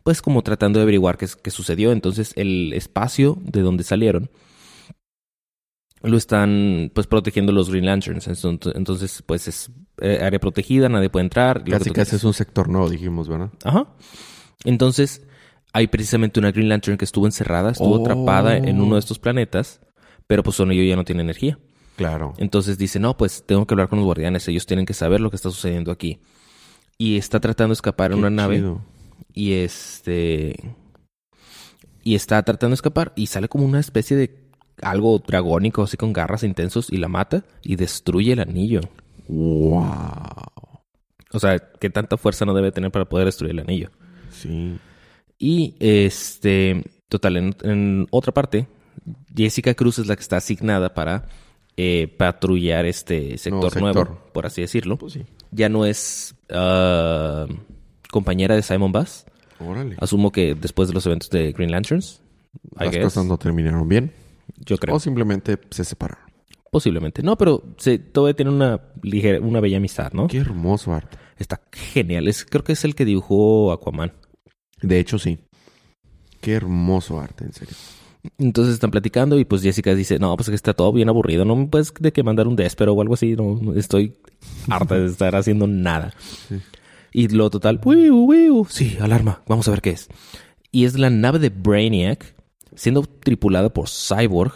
pues 0.02 0.21
como 0.21 0.42
tratando 0.42 0.78
de 0.78 0.83
averiguar 0.83 1.16
qué, 1.16 1.26
qué 1.42 1.50
sucedió. 1.50 1.92
Entonces 1.92 2.33
el 2.37 2.73
espacio 2.73 3.38
de 3.42 3.61
donde 3.61 3.85
salieron 3.85 4.30
lo 6.05 6.17
están 6.17 6.91
pues 6.95 7.07
protegiendo 7.07 7.53
los 7.53 7.71
Green 7.71 7.87
Lanterns. 7.87 8.29
Entonces, 8.29 9.23
pues 9.27 9.49
es 9.49 9.71
eh, 10.01 10.21
área 10.23 10.39
protegida, 10.39 10.89
nadie 10.89 11.11
puede 11.11 11.25
entrar. 11.25 11.65
Casi 11.65 11.91
casi 11.91 12.17
es 12.17 12.25
un 12.25 12.35
sector 12.35 12.69
nuevo, 12.69 12.89
dijimos, 12.91 13.29
¿verdad? 13.29 13.51
Ajá. 13.65 13.89
Entonces 14.65 15.23
hay 15.73 15.87
precisamente 15.89 16.39
una 16.41 16.53
Green 16.53 16.69
Lantern 16.69 16.97
que 16.97 17.05
estuvo 17.05 17.27
encerrada, 17.27 17.73
estuvo 17.73 17.97
Oh. 17.97 18.01
atrapada 18.05 18.57
en 18.57 18.81
uno 18.81 18.95
de 18.95 19.01
estos 19.01 19.19
planetas, 19.19 19.81
pero 20.27 20.43
pues 20.43 20.57
son 20.57 20.71
ellos 20.71 20.87
ya 20.89 20.97
no 20.97 21.05
tiene 21.05 21.23
energía. 21.23 21.59
Claro. 21.97 22.35
Entonces 22.39 22.77
dice, 22.79 22.99
no, 23.01 23.17
pues 23.17 23.45
tengo 23.47 23.67
que 23.67 23.75
hablar 23.75 23.89
con 23.89 23.99
los 23.99 24.07
guardianes, 24.07 24.47
ellos 24.49 24.67
tienen 24.67 24.87
que 24.87 24.95
saber 24.95 25.21
lo 25.21 25.31
que 25.31 25.37
está 25.37 25.51
sucediendo 25.51 25.91
aquí. 25.93 26.21
Y 26.99 27.17
está 27.17 27.41
tratando 27.41 27.71
de 27.71 27.75
escapar 27.75 28.13
en 28.13 28.19
una 28.19 28.31
nave 28.31 28.57
chido. 28.57 28.83
y 29.33 29.53
este 29.55 30.75
y 32.05 32.15
está 32.15 32.43
tratando 32.43 32.73
de 32.73 32.77
escapar 32.77 33.13
y 33.17 33.27
sale 33.27 33.49
como 33.49 33.65
una 33.65 33.81
especie 33.81 34.17
de 34.17 34.44
algo 34.83 35.19
dragónico 35.19 35.83
así 35.83 35.97
con 35.97 36.12
garras 36.12 36.43
intensos 36.43 36.90
y 36.90 36.97
la 36.97 37.09
mata 37.09 37.45
y 37.62 37.76
destruye 37.76 38.33
el 38.33 38.40
anillo. 38.40 38.81
Wow. 39.28 39.85
O 41.33 41.40
sea, 41.40 41.59
qué 41.59 41.90
tanta 41.90 42.16
fuerza 42.16 42.45
no 42.45 42.54
debe 42.54 42.73
tener 42.73 42.90
para 42.90 43.07
poder 43.07 43.26
destruir 43.26 43.52
el 43.52 43.61
anillo. 43.61 43.90
Sí. 44.31 44.78
Y 45.38 45.75
este, 45.81 46.85
total, 47.09 47.37
en, 47.37 47.57
en 47.62 48.07
otra 48.11 48.33
parte, 48.33 48.69
Jessica 49.35 49.75
Cruz 49.75 49.99
es 49.99 50.07
la 50.07 50.16
que 50.16 50.23
está 50.23 50.37
asignada 50.37 50.95
para 50.95 51.26
eh, 51.76 52.07
patrullar 52.16 52.87
este 52.87 53.37
sector 53.37 53.81
Nuevo 53.81 54.21
por 54.33 54.47
así 54.47 54.61
decirlo. 54.61 54.97
Pues 54.97 55.14
sí. 55.14 55.25
Ya 55.50 55.69
no 55.69 55.85
es 55.85 56.37
ah, 56.50 57.47
compañera 58.11 58.54
de 58.54 58.62
Simon 58.62 58.93
Bass, 58.93 59.26
Órale. 59.59 59.97
Asumo 60.00 60.31
que 60.33 60.54
después 60.54 60.88
de 60.88 60.95
los 60.95 61.07
eventos 61.07 61.31
de 61.31 61.52
Green 61.52 61.71
Lanterns. 61.71 62.21
Las 62.76 62.97
cosas 62.99 63.25
no 63.25 63.38
terminaron 63.38 63.88
bien. 63.88 64.12
Yo 64.65 64.79
creo. 64.79 64.97
O 64.97 65.01
simplemente 65.01 65.59
se 65.71 65.85
separaron. 65.85 66.25
Posiblemente. 66.71 67.23
No, 67.23 67.37
pero 67.37 67.63
se, 67.77 67.99
todavía 67.99 68.35
tiene 68.35 68.51
una 68.51 68.81
ligera, 69.03 69.41
una 69.41 69.61
bella 69.61 69.77
amistad, 69.77 70.13
¿no? 70.13 70.27
Qué 70.27 70.39
hermoso 70.39 70.93
arte. 70.93 71.19
Está 71.39 71.61
genial. 71.73 72.27
Es, 72.29 72.45
creo 72.45 72.65
que 72.65 72.73
es 72.73 72.85
el 72.85 72.95
que 72.95 73.05
dibujó 73.05 73.73
Aquaman. 73.73 74.13
De 74.83 74.99
hecho, 74.99 75.19
sí. 75.19 75.39
Qué 76.41 76.53
hermoso 76.53 77.21
arte, 77.21 77.45
en 77.45 77.53
serio. 77.53 77.75
Entonces 78.39 78.75
están 78.75 78.91
platicando 78.91 79.39
y 79.39 79.45
pues 79.45 79.63
Jessica 79.63 79.95
dice, 79.95 80.19
no, 80.19 80.35
pues 80.37 80.49
que 80.49 80.55
está 80.55 80.73
todo 80.73 80.93
bien 80.93 81.09
aburrido. 81.09 81.45
No 81.45 81.57
me 81.57 81.67
puedes 81.67 81.93
de 81.99 82.13
que 82.13 82.23
mandar 82.23 82.49
un 82.49 82.57
Despero 82.57 82.93
o 82.93 83.01
algo 83.01 83.15
así. 83.15 83.35
No, 83.37 83.59
no, 83.61 83.75
estoy 83.75 84.17
harta 84.69 84.97
de 84.97 85.07
estar 85.07 85.37
haciendo 85.37 85.67
nada. 85.67 86.15
Sí. 86.49 86.57
Y 87.13 87.29
lo 87.29 87.51
total, 87.51 87.81
wiu, 87.85 88.25
wiu. 88.25 88.67
Sí, 88.69 88.97
alarma. 89.01 89.43
Vamos 89.47 89.69
a 89.69 89.71
ver 89.71 89.83
qué 89.83 89.91
es. 89.91 90.09
Y 90.73 90.87
es 90.87 90.99
la 90.99 91.11
nave 91.11 91.39
de 91.39 91.51
Brainiac 91.51 92.34
siendo 92.75 93.02
tripulada 93.02 93.73
por 93.73 93.88
Cyborg, 93.88 94.52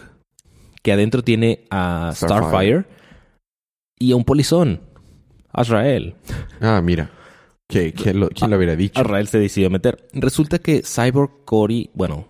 que 0.82 0.92
adentro 0.92 1.22
tiene 1.22 1.66
a 1.70 2.12
Starfire. 2.14 2.82
Starfire, 2.82 2.84
y 3.98 4.12
a 4.12 4.16
un 4.16 4.24
polizón, 4.24 4.80
Azrael. 5.52 6.14
Ah, 6.60 6.80
mira. 6.82 7.10
¿Qué, 7.68 7.92
quién, 7.96 8.20
lo, 8.20 8.28
quién 8.30 8.50
lo 8.50 8.56
hubiera 8.56 8.76
dicho? 8.76 9.00
Azrael 9.00 9.28
se 9.28 9.38
decidió 9.38 9.70
meter. 9.70 10.08
Resulta 10.12 10.58
que 10.58 10.82
Cyborg, 10.82 11.44
Cory, 11.44 11.90
bueno, 11.94 12.26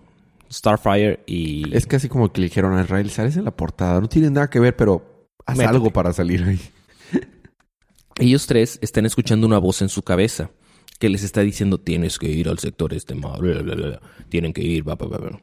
Starfire 0.51 1.23
y... 1.25 1.75
Es 1.75 1.85
casi 1.85 2.09
como 2.09 2.31
que 2.31 2.41
le 2.41 2.47
dijeron 2.47 2.77
a 2.77 2.81
Israel, 2.81 3.09
sales 3.09 3.37
en 3.37 3.45
la 3.45 3.55
portada. 3.55 4.01
No 4.01 4.09
tiene 4.09 4.31
nada 4.31 4.49
que 4.49 4.59
ver, 4.59 4.75
pero 4.75 5.27
haz 5.45 5.57
Métete. 5.57 5.75
algo 5.75 5.91
para 5.91 6.11
salir 6.11 6.43
ahí. 6.43 6.59
Ellos 8.19 8.47
tres 8.47 8.79
están 8.81 9.05
escuchando 9.05 9.47
una 9.47 9.59
voz 9.59 9.81
en 9.81 9.89
su 9.89 10.01
cabeza 10.01 10.51
que 10.99 11.09
les 11.09 11.23
está 11.23 11.41
diciendo 11.41 11.77
tienes 11.79 12.19
que 12.19 12.27
ir 12.27 12.49
al 12.49 12.59
sector 12.59 12.93
este, 12.93 13.13
bla, 13.13 13.37
bla, 13.37 13.61
bla, 13.61 13.75
bla. 13.75 14.01
tienen 14.27 14.51
que 14.51 14.61
ir, 14.61 14.83
bla, 14.83 14.95
bla, 14.95 15.17
bla". 15.17 15.41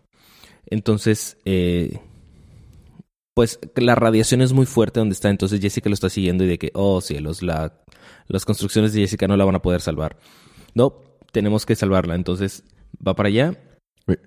Entonces, 0.66 1.36
eh, 1.44 1.98
pues 3.34 3.58
la 3.76 3.94
radiación 3.94 4.40
es 4.40 4.52
muy 4.52 4.66
fuerte 4.66 5.00
donde 5.00 5.12
está, 5.12 5.28
entonces 5.28 5.60
Jessica 5.60 5.88
lo 5.90 5.94
está 5.94 6.08
siguiendo 6.08 6.44
y 6.44 6.48
de 6.48 6.58
que, 6.58 6.70
oh 6.74 7.00
cielos, 7.00 7.42
la, 7.42 7.82
las 8.28 8.44
construcciones 8.44 8.92
de 8.92 9.00
Jessica 9.00 9.28
no 9.28 9.36
la 9.36 9.44
van 9.44 9.56
a 9.56 9.62
poder 9.62 9.80
salvar. 9.80 10.16
No, 10.74 10.94
tenemos 11.32 11.66
que 11.66 11.76
salvarla, 11.76 12.14
entonces 12.14 12.64
va 13.06 13.14
para 13.14 13.28
allá 13.28 13.54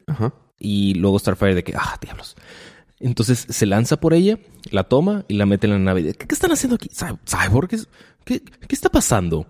Ajá. 0.08 0.34
y 0.60 0.94
luego 0.96 1.18
Starfire 1.20 1.56
de 1.56 1.64
que, 1.64 1.74
ah, 1.76 1.98
diablos. 2.02 2.36
Entonces 3.00 3.46
se 3.50 3.66
lanza 3.66 4.00
por 4.00 4.14
ella, 4.14 4.38
la 4.72 4.84
toma 4.84 5.26
y 5.28 5.36
la 5.36 5.46
mete 5.46 5.68
en 5.68 5.74
la 5.74 5.80
nave. 5.80 6.14
¿Qué, 6.14 6.28
qué 6.28 6.36
están 6.36 6.52
haciendo 6.52 6.76
aquí? 6.76 6.90
Cy- 6.90 7.18
¿Cyborg? 7.26 7.70
¿Qué, 7.70 7.78
qué, 8.26 8.42
qué 8.42 8.76
está 8.76 8.90
pasando? 8.90 9.48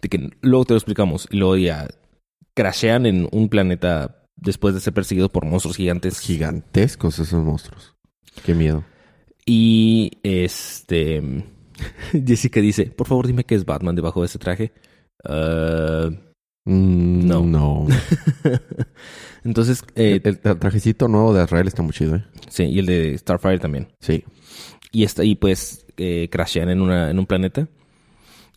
De 0.00 0.08
que 0.08 0.30
luego 0.40 0.64
te 0.64 0.74
lo 0.74 0.78
explicamos. 0.78 1.26
Y 1.30 1.36
luego 1.38 1.56
ya 1.56 1.88
crashean 2.54 3.04
en 3.06 3.28
un 3.32 3.48
planeta 3.48 4.22
después 4.36 4.74
de 4.74 4.80
ser 4.80 4.92
perseguidos 4.92 5.30
por 5.30 5.44
monstruos 5.44 5.76
gigantes. 5.76 6.20
Gigantescos 6.20 7.18
esos 7.18 7.44
monstruos. 7.44 7.94
Qué 8.44 8.54
miedo. 8.54 8.84
Y 9.44 10.12
este. 10.22 11.44
Jessica 12.26 12.60
dice: 12.60 12.86
Por 12.86 13.06
favor, 13.06 13.26
dime 13.26 13.44
que 13.44 13.54
es 13.54 13.64
Batman 13.64 13.96
debajo 13.96 14.20
de 14.20 14.26
ese 14.26 14.38
traje. 14.38 14.72
Ah, 15.24 16.10
Mm, 16.66 17.26
No. 17.28 17.44
No. 17.44 17.86
entonces, 19.44 19.84
eh, 19.94 20.20
el, 20.22 20.40
el 20.42 20.58
trajecito 20.58 21.08
nuevo 21.08 21.32
de 21.32 21.44
Israel 21.44 21.68
está 21.68 21.82
muy 21.82 21.92
chido, 21.92 22.16
¿eh? 22.16 22.24
sí, 22.48 22.64
y 22.64 22.80
el 22.80 22.86
de 22.86 23.16
Starfire 23.16 23.58
también. 23.60 23.88
Sí. 24.00 24.24
Y 24.92 25.04
está 25.04 25.22
ahí, 25.22 25.36
pues, 25.36 25.86
eh, 25.96 26.28
crashean 26.30 26.68
en, 26.68 26.80
una, 26.80 27.10
en 27.10 27.18
un 27.18 27.26
planeta. 27.26 27.68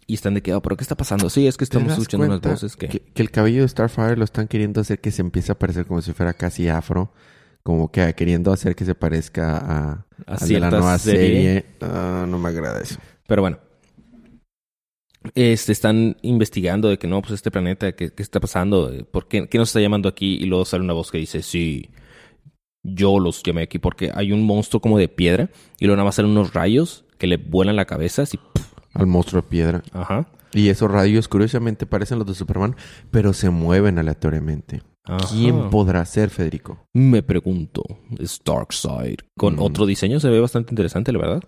Y 0.09 0.15
están 0.15 0.33
de 0.33 0.41
que, 0.41 0.55
oh, 0.55 0.61
¿pero 0.61 0.75
qué 0.75 0.81
está 0.81 0.97
pasando? 0.97 1.29
Sí, 1.29 1.45
es 1.45 1.55
que 1.55 1.67
¿Te 1.67 1.77
estamos 1.77 1.93
escuchando 1.93 2.25
unas 2.25 2.41
voces 2.41 2.75
que... 2.75 2.87
que... 2.87 2.99
que 2.99 3.21
el 3.21 3.29
cabello 3.29 3.61
de 3.61 3.67
Starfire 3.67 4.17
lo 4.17 4.23
están 4.23 4.47
queriendo 4.47 4.81
hacer 4.81 4.99
que 4.99 5.11
se 5.11 5.21
empiece 5.21 5.51
a 5.51 5.59
parecer 5.59 5.85
como 5.85 6.01
si 6.01 6.13
fuera 6.13 6.33
casi 6.33 6.67
afro. 6.67 7.13
Como 7.61 7.91
que 7.91 8.11
queriendo 8.15 8.51
hacer 8.51 8.75
que 8.75 8.85
se 8.85 8.95
parezca 8.95 9.57
a, 9.57 10.05
A 10.25 10.45
de 10.47 10.59
la 10.59 10.71
nueva 10.71 10.97
serie. 10.97 11.63
serie. 11.79 12.25
No 12.25 12.39
me 12.39 12.49
agrada 12.49 12.81
eso. 12.81 12.97
Pero 13.27 13.43
bueno. 13.43 13.59
Este, 15.35 15.73
están 15.73 16.17
investigando 16.23 16.89
de 16.89 16.97
que 16.97 17.05
no, 17.05 17.21
pues 17.21 17.33
este 17.33 17.51
planeta, 17.51 17.91
¿qué, 17.91 18.09
qué 18.09 18.23
está 18.23 18.39
pasando? 18.39 18.91
¿Por 19.11 19.27
qué, 19.27 19.47
qué 19.47 19.59
nos 19.59 19.69
está 19.69 19.79
llamando 19.79 20.09
aquí? 20.09 20.37
Y 20.41 20.45
luego 20.45 20.65
sale 20.65 20.83
una 20.83 20.93
voz 20.93 21.11
que 21.11 21.19
dice, 21.19 21.43
sí, 21.43 21.91
yo 22.81 23.19
los 23.19 23.43
llamé 23.43 23.61
aquí 23.61 23.77
porque 23.77 24.11
hay 24.15 24.31
un 24.31 24.43
monstruo 24.43 24.81
como 24.81 24.97
de 24.97 25.07
piedra 25.07 25.51
y 25.79 25.85
luego 25.85 25.97
nada 25.97 26.05
más 26.05 26.15
salen 26.15 26.31
unos 26.31 26.53
rayos 26.55 27.05
que 27.19 27.27
le 27.27 27.37
vuelan 27.37 27.75
la 27.75 27.85
cabeza 27.85 28.23
así. 28.23 28.39
Al 28.93 29.07
monstruo 29.07 29.41
de 29.41 29.47
piedra. 29.47 29.83
Ajá. 29.93 30.27
Y 30.53 30.69
esos 30.69 30.89
rayos 30.89 31.27
curiosamente 31.27 31.85
parecen 31.85 32.17
los 32.17 32.27
de 32.27 32.33
Superman, 32.33 32.75
pero 33.11 33.33
se 33.33 33.49
mueven 33.49 33.99
aleatoriamente. 33.99 34.81
Ajá. 35.05 35.27
¿Quién 35.31 35.69
podrá 35.69 36.03
ser, 36.05 36.29
Federico? 36.29 36.87
Me 36.93 37.21
pregunto, 37.23 37.83
es 38.17 38.39
Darkseid. 38.43 39.19
Con 39.37 39.55
Mm. 39.55 39.61
otro 39.61 39.85
diseño 39.85 40.19
se 40.19 40.29
ve 40.29 40.39
bastante 40.39 40.71
interesante, 40.71 41.11
la 41.11 41.19
verdad. 41.19 41.41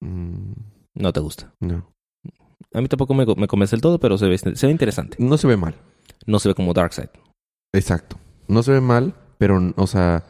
Mm, 0.00 0.52
No 0.94 1.12
te 1.12 1.20
gusta. 1.20 1.52
no. 1.60 1.92
A 2.74 2.80
mí 2.82 2.88
tampoco 2.88 3.14
me, 3.14 3.24
me 3.24 3.46
convence 3.46 3.74
del 3.76 3.80
todo, 3.80 3.98
pero 3.98 4.18
se 4.18 4.26
ve, 4.28 4.36
se 4.36 4.66
ve 4.66 4.70
interesante. 4.72 5.16
No 5.20 5.38
se 5.38 5.46
ve 5.46 5.56
mal. 5.56 5.74
No 6.26 6.38
se 6.38 6.48
ve 6.50 6.54
como 6.54 6.74
Darkseid. 6.74 7.08
Exacto. 7.72 8.18
No 8.46 8.62
se 8.62 8.72
ve 8.72 8.80
mal, 8.82 9.14
pero, 9.38 9.72
o 9.76 9.86
sea, 9.86 10.24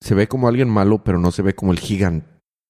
se 0.00 0.14
ve 0.14 0.26
como 0.26 0.48
alguien 0.48 0.70
malo, 0.70 1.04
pero 1.04 1.18
no 1.18 1.30
se 1.32 1.42
ve 1.42 1.54
como 1.54 1.72
el 1.72 1.78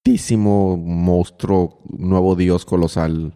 gigantísimo 0.07 0.77
monstruo, 0.77 1.81
nuevo 1.89 2.35
dios 2.35 2.65
colosal 2.65 3.33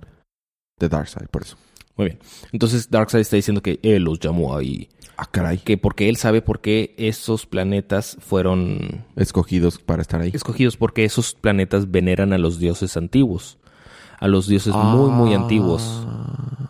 de 0.79 0.89
Darkseid, 0.89 1.27
por 1.27 1.43
eso. 1.43 1.57
Muy 1.97 2.07
bien. 2.07 2.19
Entonces 2.51 2.89
Darkseid 2.89 3.21
está 3.21 3.35
diciendo 3.35 3.61
que 3.61 3.79
él 3.83 4.03
los 4.03 4.19
llamó 4.19 4.55
ahí. 4.55 4.89
Ah, 5.17 5.27
caray. 5.29 5.57
Que 5.59 5.77
porque 5.77 6.09
él 6.09 6.15
sabe 6.15 6.41
por 6.41 6.61
qué 6.61 6.95
esos 6.97 7.45
planetas 7.45 8.17
fueron 8.19 9.05
Escogidos 9.15 9.77
para 9.77 10.01
estar 10.01 10.21
ahí. 10.21 10.31
escogidos, 10.33 10.77
porque 10.77 11.03
esos 11.05 11.33
planetas 11.33 11.91
veneran 11.91 12.33
a 12.33 12.37
los 12.37 12.57
dioses 12.57 12.97
antiguos. 12.97 13.57
A 14.19 14.27
los 14.27 14.47
dioses 14.47 14.73
muy, 14.73 15.11
muy 15.11 15.33
antiguos. 15.33 16.03
Ah. 16.07 16.69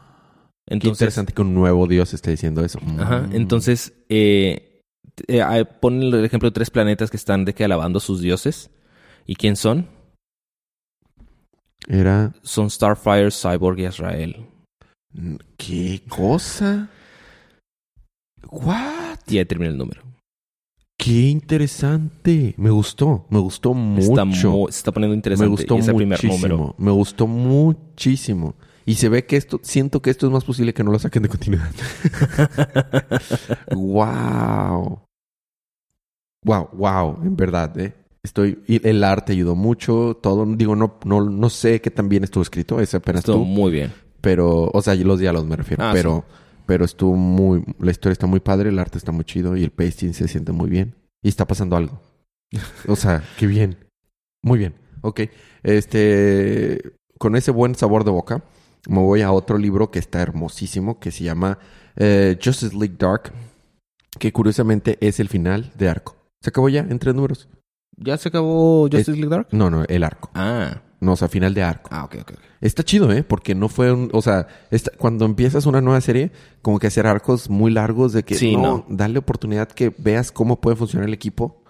Qué 0.65 0.75
Entonces, 0.75 1.01
interesante 1.01 1.33
que 1.33 1.41
un 1.41 1.53
nuevo 1.53 1.85
dios 1.85 2.13
esté 2.13 2.31
diciendo 2.31 2.63
eso. 2.63 2.79
Ajá. 2.97 3.21
Mm. 3.21 3.35
Entonces, 3.35 3.93
eh, 4.09 4.83
eh, 5.27 5.65
ponen 5.81 6.13
el 6.13 6.25
ejemplo 6.25 6.49
de 6.49 6.53
tres 6.53 6.69
planetas 6.69 7.11
que 7.11 7.17
están 7.17 7.45
de 7.45 7.53
que 7.53 7.65
alabando 7.65 7.97
a 7.97 8.01
sus 8.01 8.21
dioses. 8.21 8.69
¿Y 9.25 9.35
quién 9.35 9.55
son? 9.55 9.87
Era... 11.87 12.33
Son 12.43 12.69
Starfire, 12.69 13.31
Cyborg 13.31 13.79
y 13.79 13.85
Azrael. 13.85 14.45
¿Qué 15.57 16.03
cosa? 16.07 16.89
¿What? 18.49 19.19
Y 19.27 19.37
ahí 19.37 19.45
termina 19.45 19.71
el 19.71 19.77
número. 19.77 20.01
Qué 20.97 21.29
interesante. 21.29 22.53
Me 22.57 22.69
gustó. 22.69 23.25
Me 23.29 23.39
gustó 23.39 23.73
mucho. 23.73 24.11
Está 24.11 24.25
mu- 24.25 24.67
se 24.67 24.77
está 24.77 24.91
poniendo 24.91 25.15
interesante. 25.15 25.49
Me 25.49 25.55
gustó 25.57 25.75
y 25.75 25.79
es 25.79 25.87
el 25.87 25.95
primer 25.95 26.19
muchísimo. 26.23 26.47
número. 26.47 26.75
Me 26.77 26.91
gustó 26.91 27.27
muchísimo. 27.27 28.55
Y 28.85 28.95
se 28.95 29.09
ve 29.09 29.25
que 29.25 29.35
esto, 29.37 29.59
siento 29.63 30.01
que 30.01 30.09
esto 30.11 30.27
es 30.27 30.31
más 30.31 30.43
posible 30.43 30.73
que 30.73 30.83
no 30.83 30.91
lo 30.91 30.99
saquen 30.99 31.23
de 31.23 31.29
continuidad. 31.29 31.71
wow. 33.71 35.01
Wow, 36.43 36.69
wow, 36.73 37.19
en 37.23 37.35
verdad, 37.35 37.77
eh. 37.79 37.93
Estoy, 38.23 38.59
y 38.67 38.87
el 38.87 39.03
arte 39.03 39.33
ayudó 39.33 39.55
mucho, 39.55 40.17
todo, 40.21 40.45
digo, 40.45 40.75
no, 40.75 40.99
no, 41.05 41.21
no 41.27 41.49
sé 41.49 41.81
qué 41.81 41.89
tan 41.89 42.07
bien 42.07 42.23
estuvo 42.23 42.43
escrito, 42.43 42.79
es 42.79 42.93
apenas 42.93 43.21
Estuvo 43.21 43.37
tú, 43.37 43.45
muy 43.45 43.71
bien. 43.71 43.91
pero, 44.21 44.69
o 44.71 44.81
sea, 44.81 44.93
los 44.95 45.19
diálogos 45.19 45.47
me 45.49 45.55
refiero, 45.55 45.83
Ah, 45.83 45.91
pero, 45.91 46.23
pero 46.67 46.85
estuvo 46.85 47.15
muy, 47.15 47.63
la 47.79 47.89
historia 47.89 48.13
está 48.13 48.27
muy 48.27 48.39
padre, 48.39 48.69
el 48.69 48.77
arte 48.77 48.99
está 48.99 49.11
muy 49.11 49.25
chido 49.25 49.57
y 49.57 49.63
el 49.63 49.71
pasting 49.71 50.13
se 50.13 50.27
siente 50.27 50.51
muy 50.51 50.69
bien 50.69 50.93
y 51.23 51.29
está 51.29 51.47
pasando 51.47 51.75
algo. 51.75 51.99
O 52.87 52.95
sea, 52.95 53.23
qué 53.37 53.47
bien. 53.47 53.77
Muy 54.43 54.59
bien. 54.59 54.75
Ok. 55.01 55.21
Este, 55.63 56.79
con 57.17 57.35
ese 57.35 57.49
buen 57.49 57.73
sabor 57.73 58.03
de 58.03 58.11
boca, 58.11 58.43
me 58.87 58.99
voy 58.99 59.21
a 59.21 59.31
otro 59.31 59.57
libro 59.57 59.89
que 59.89 59.97
está 59.99 60.21
hermosísimo, 60.21 60.99
que 60.99 61.09
se 61.11 61.23
llama 61.23 61.57
eh, 61.95 62.37
Justice 62.43 62.75
League 62.75 62.95
Dark, 62.99 63.31
que 64.19 64.31
curiosamente 64.31 64.97
es 65.01 65.19
el 65.19 65.27
final 65.27 65.71
de 65.75 65.89
arco. 65.89 66.15
¿Se 66.41 66.49
acabó 66.49 66.69
ya 66.69 66.81
en 66.81 66.99
tres 66.99 67.15
números? 67.15 67.47
¿Ya 67.97 68.17
se 68.17 68.29
acabó 68.29 68.83
Justice 68.83 69.11
League 69.11 69.29
Dark? 69.29 69.47
No, 69.51 69.69
no, 69.69 69.83
el 69.83 70.03
arco. 70.03 70.31
Ah. 70.33 70.81
No, 71.01 71.13
o 71.13 71.15
sea, 71.15 71.27
final 71.27 71.55
de 71.55 71.63
arco. 71.63 71.89
Ah, 71.91 72.03
ok, 72.05 72.17
ok. 72.21 72.33
Está 72.61 72.83
chido, 72.83 73.11
¿eh? 73.11 73.23
Porque 73.23 73.55
no 73.55 73.69
fue 73.69 73.91
un... 73.91 74.11
O 74.13 74.21
sea, 74.21 74.47
cuando 74.99 75.25
empiezas 75.25 75.65
una 75.65 75.81
nueva 75.81 75.99
serie, 75.99 76.31
como 76.61 76.77
que 76.77 76.85
hacer 76.85 77.07
arcos 77.07 77.49
muy 77.49 77.71
largos 77.71 78.13
de 78.13 78.21
que... 78.21 78.35
Sí, 78.35 78.55
no, 78.55 78.61
no. 78.61 78.85
Dale 78.87 79.17
oportunidad 79.17 79.67
que 79.67 79.91
veas 79.97 80.31
cómo 80.31 80.61
puede 80.61 80.75
funcionar 80.77 81.07
el 81.07 81.13
equipo. 81.15 81.63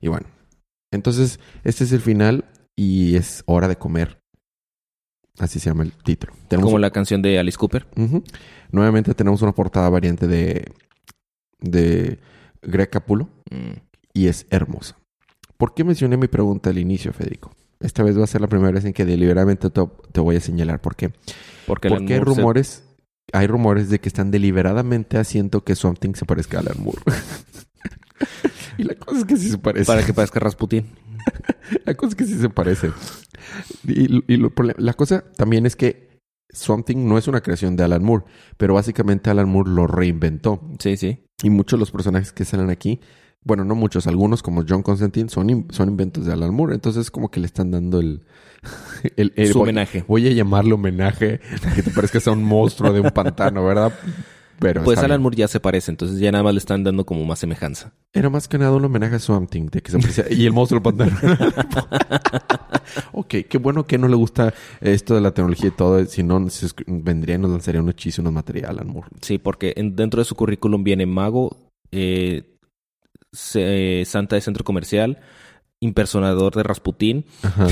Y 0.00 0.08
bueno. 0.08 0.26
Entonces, 0.90 1.40
este 1.62 1.84
es 1.84 1.92
el 1.92 2.00
final 2.00 2.46
y 2.74 3.16
es 3.16 3.42
hora 3.44 3.68
de 3.68 3.76
comer. 3.76 4.22
Así 5.38 5.60
se 5.60 5.68
llama 5.68 5.82
el 5.82 5.92
título. 5.92 6.32
Tenemos 6.48 6.70
Como 6.70 6.78
la 6.78 6.90
canción 6.90 7.20
de 7.20 7.38
Alice 7.38 7.58
Cooper. 7.58 7.86
Ujú. 7.96 8.24
Nuevamente 8.72 9.12
tenemos 9.14 9.42
una 9.42 9.52
portada 9.52 9.90
variante 9.90 10.26
de... 10.26 10.72
De 11.58 12.18
Greg 12.62 12.88
Capulo. 12.88 13.28
Mm. 13.50 13.78
Y 14.14 14.28
es 14.28 14.46
hermosa. 14.48 14.96
¿Por 15.60 15.74
qué 15.74 15.84
mencioné 15.84 16.16
mi 16.16 16.26
pregunta 16.26 16.70
al 16.70 16.78
inicio, 16.78 17.12
Federico? 17.12 17.52
Esta 17.80 18.02
vez 18.02 18.18
va 18.18 18.24
a 18.24 18.26
ser 18.26 18.40
la 18.40 18.48
primera 18.48 18.72
vez 18.72 18.84
en 18.86 18.94
que 18.94 19.04
deliberadamente 19.04 19.68
te, 19.70 20.20
voy 20.20 20.36
a 20.36 20.40
señalar 20.40 20.80
por 20.80 20.96
qué. 20.96 21.12
Porque 21.66 21.88
Porque 21.90 22.14
hay 22.14 22.18
se- 22.18 22.24
rumores 22.24 22.84
hay 23.32 23.46
rumores 23.46 23.90
de 23.90 24.00
que 24.00 24.08
están 24.08 24.30
deliberadamente 24.30 25.16
haciendo 25.18 25.62
que 25.62 25.76
Something 25.76 26.14
se 26.14 26.24
parezca 26.24 26.56
a 26.56 26.60
Alan 26.62 26.82
Moore. 26.82 26.98
y 28.78 28.84
la 28.84 28.94
cosa 28.94 29.20
es 29.20 29.24
que 29.26 29.36
sí 29.36 29.50
se 29.50 29.58
parece. 29.58 29.86
Para 29.86 30.04
que 30.04 30.14
parezca 30.14 30.40
Rasputin. 30.40 30.86
la 31.84 31.94
cosa 31.94 32.08
es 32.10 32.14
que 32.16 32.24
sí 32.26 32.38
se 32.38 32.48
parece. 32.48 32.90
Y, 33.86 34.32
y 34.32 34.36
lo 34.36 34.52
la 34.78 34.94
cosa 34.94 35.22
también 35.36 35.66
es 35.66 35.76
que 35.76 36.18
Something 36.52 37.06
no 37.06 37.18
es 37.18 37.28
una 37.28 37.40
creación 37.42 37.76
de 37.76 37.84
Alan 37.84 38.02
Moore, 38.02 38.24
pero 38.56 38.74
básicamente 38.74 39.30
Alan 39.30 39.48
Moore 39.48 39.70
lo 39.70 39.86
reinventó. 39.86 40.60
Sí, 40.80 40.96
sí. 40.96 41.24
Y 41.42 41.50
muchos 41.50 41.78
de 41.78 41.80
los 41.82 41.92
personajes 41.92 42.32
que 42.32 42.44
salen 42.44 42.70
aquí, 42.70 43.00
bueno, 43.44 43.64
no 43.64 43.74
muchos, 43.74 44.06
algunos 44.06 44.42
como 44.42 44.64
John 44.68 44.82
Constantine 44.82 45.28
son, 45.28 45.50
in- 45.50 45.66
son 45.70 45.88
inventos 45.88 46.26
de 46.26 46.32
Alan 46.32 46.54
Moore. 46.54 46.74
Entonces 46.74 47.10
como 47.10 47.30
que 47.30 47.40
le 47.40 47.46
están 47.46 47.70
dando 47.70 48.00
el... 48.00 48.22
el, 49.16 49.32
el- 49.36 49.48
Su 49.48 49.58
voy- 49.58 49.62
homenaje. 49.64 50.04
Voy 50.06 50.26
a 50.28 50.32
llamarlo 50.32 50.74
homenaje, 50.76 51.40
que 51.74 51.82
te 51.82 51.90
parezca 51.90 52.20
sea 52.20 52.32
un 52.32 52.44
monstruo 52.44 52.92
de 52.92 53.00
un 53.00 53.10
pantano, 53.10 53.64
¿verdad? 53.64 53.92
Pero 54.58 54.84
Pues 54.84 54.98
Alan 54.98 55.12
bien. 55.12 55.22
Moore 55.22 55.36
ya 55.38 55.48
se 55.48 55.58
parece, 55.58 55.90
entonces 55.90 56.18
ya 56.18 56.30
nada 56.30 56.44
más 56.44 56.52
le 56.52 56.58
están 56.58 56.84
dando 56.84 57.06
como 57.06 57.24
más 57.24 57.38
semejanza. 57.38 57.94
Era 58.12 58.28
más 58.28 58.46
que 58.46 58.58
nada 58.58 58.72
un 58.76 58.84
homenaje 58.84 59.14
a 59.14 59.18
Swamp 59.18 59.48
Thing, 59.50 59.68
de 59.70 59.80
que 59.80 59.90
se 59.90 59.98
parecía- 59.98 60.26
y 60.30 60.44
el 60.44 60.52
monstruo 60.52 60.82
pantano. 60.82 61.16
ok, 63.12 63.34
qué 63.48 63.58
bueno 63.58 63.86
que 63.86 63.98
no 63.98 64.08
le 64.08 64.16
gusta 64.16 64.52
esto 64.82 65.14
de 65.14 65.20
la 65.20 65.32
tecnología 65.32 65.68
y 65.68 65.72
todo. 65.72 66.04
Si 66.04 66.22
no, 66.22 66.48
se 66.50 66.66
vendría 66.86 67.36
y 67.36 67.38
nos 67.38 67.50
lanzaría 67.50 67.80
un 67.80 67.88
hechizo, 67.88 68.22
unos 68.22 68.32
material, 68.34 68.70
Alan 68.78 68.88
Moore. 68.88 69.08
Sí, 69.22 69.38
porque 69.38 69.72
en- 69.76 69.96
dentro 69.96 70.20
de 70.20 70.24
su 70.24 70.34
currículum 70.34 70.84
viene 70.84 71.06
mago, 71.06 71.56
eh, 71.92 72.44
se- 73.32 74.04
santa 74.06 74.36
de 74.36 74.42
centro 74.42 74.64
comercial, 74.64 75.18
impersonador 75.80 76.54
de 76.54 76.62
Rasputín 76.62 77.24
Ajá. 77.42 77.66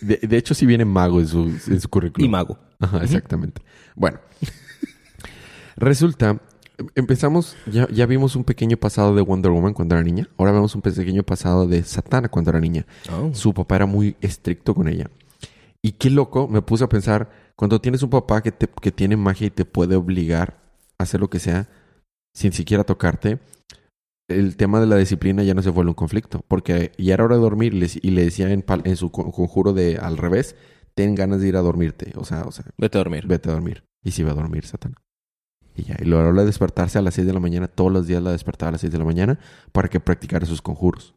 De, 0.00 0.16
de 0.22 0.36
hecho, 0.36 0.54
sí 0.54 0.66
viene 0.66 0.84
mago 0.84 1.20
en 1.20 1.28
su, 1.28 1.42
en 1.66 1.80
su 1.80 1.88
currículum. 1.88 2.26
y 2.26 2.30
mago. 2.30 2.58
Ajá, 2.78 3.02
exactamente. 3.04 3.60
Bueno, 3.94 4.18
resulta, 5.76 6.40
empezamos, 6.94 7.56
ya, 7.66 7.88
ya 7.90 8.06
vimos 8.06 8.36
un 8.36 8.44
pequeño 8.44 8.76
pasado 8.76 9.14
de 9.14 9.22
Wonder 9.22 9.50
Woman 9.52 9.74
cuando 9.74 9.94
era 9.94 10.04
niña. 10.04 10.28
Ahora 10.38 10.52
vemos 10.52 10.74
un 10.74 10.82
pequeño 10.82 11.22
pasado 11.22 11.66
de 11.66 11.82
Satana 11.82 12.28
cuando 12.28 12.50
era 12.50 12.60
niña. 12.60 12.86
Oh. 13.12 13.34
Su 13.34 13.52
papá 13.52 13.76
era 13.76 13.86
muy 13.86 14.16
estricto 14.20 14.74
con 14.74 14.88
ella. 14.88 15.10
Y 15.82 15.92
qué 15.92 16.10
loco, 16.10 16.46
me 16.48 16.62
puse 16.62 16.84
a 16.84 16.88
pensar, 16.88 17.30
cuando 17.56 17.80
tienes 17.80 18.02
un 18.02 18.10
papá 18.10 18.42
que, 18.42 18.52
te, 18.52 18.68
que 18.68 18.92
tiene 18.92 19.16
magia 19.16 19.46
y 19.46 19.50
te 19.50 19.64
puede 19.64 19.96
obligar 19.96 20.60
a 20.98 21.02
hacer 21.04 21.20
lo 21.20 21.28
que 21.30 21.38
sea 21.38 21.68
sin 22.34 22.52
siquiera 22.52 22.84
tocarte, 22.84 23.38
el 24.30 24.56
tema 24.56 24.80
de 24.80 24.86
la 24.86 24.96
disciplina 24.96 25.42
ya 25.42 25.54
no 25.54 25.62
se 25.62 25.70
vuelve 25.70 25.90
un 25.90 25.94
conflicto. 25.94 26.44
Porque 26.48 26.92
ya 26.98 27.14
era 27.14 27.24
hora 27.24 27.36
de 27.36 27.42
dormir 27.42 27.74
y 27.74 28.10
le, 28.10 28.24
decía 28.24 28.50
en, 28.50 28.96
su 28.96 29.10
con- 29.10 29.30
conjuro 29.30 29.72
de 29.72 29.98
al 29.98 30.16
revés, 30.16 30.56
ten 30.94 31.14
ganas 31.14 31.40
de 31.40 31.48
ir 31.48 31.56
a 31.56 31.60
dormirte. 31.60 32.12
O 32.16 32.24
sea, 32.24 32.42
o 32.44 32.52
sea, 32.52 32.64
Vete 32.78 32.98
a 32.98 33.00
dormir. 33.00 33.26
vete 33.26 33.48
a 33.50 33.52
dormir. 33.52 33.84
Y 34.02 34.12
se 34.12 34.22
iba 34.22 34.30
a 34.32 34.34
dormir, 34.34 34.64
Satán. 34.66 34.94
Y 35.76 35.84
ya, 35.84 35.96
y 36.00 36.04
lo 36.04 36.18
hora 36.18 36.32
de 36.40 36.46
despertarse 36.46 36.98
a 36.98 37.02
las 37.02 37.14
6 37.14 37.26
de 37.26 37.32
la 37.32 37.40
mañana, 37.40 37.68
todos 37.68 37.92
los 37.92 38.06
días 38.06 38.22
la 38.22 38.32
despertaba 38.32 38.70
a 38.70 38.72
las 38.72 38.80
6 38.80 38.92
de 38.92 38.98
la 38.98 39.04
mañana 39.04 39.38
para 39.72 39.88
que 39.88 40.00
practicara 40.00 40.44
sus 40.46 40.62
conjuros. 40.62 41.14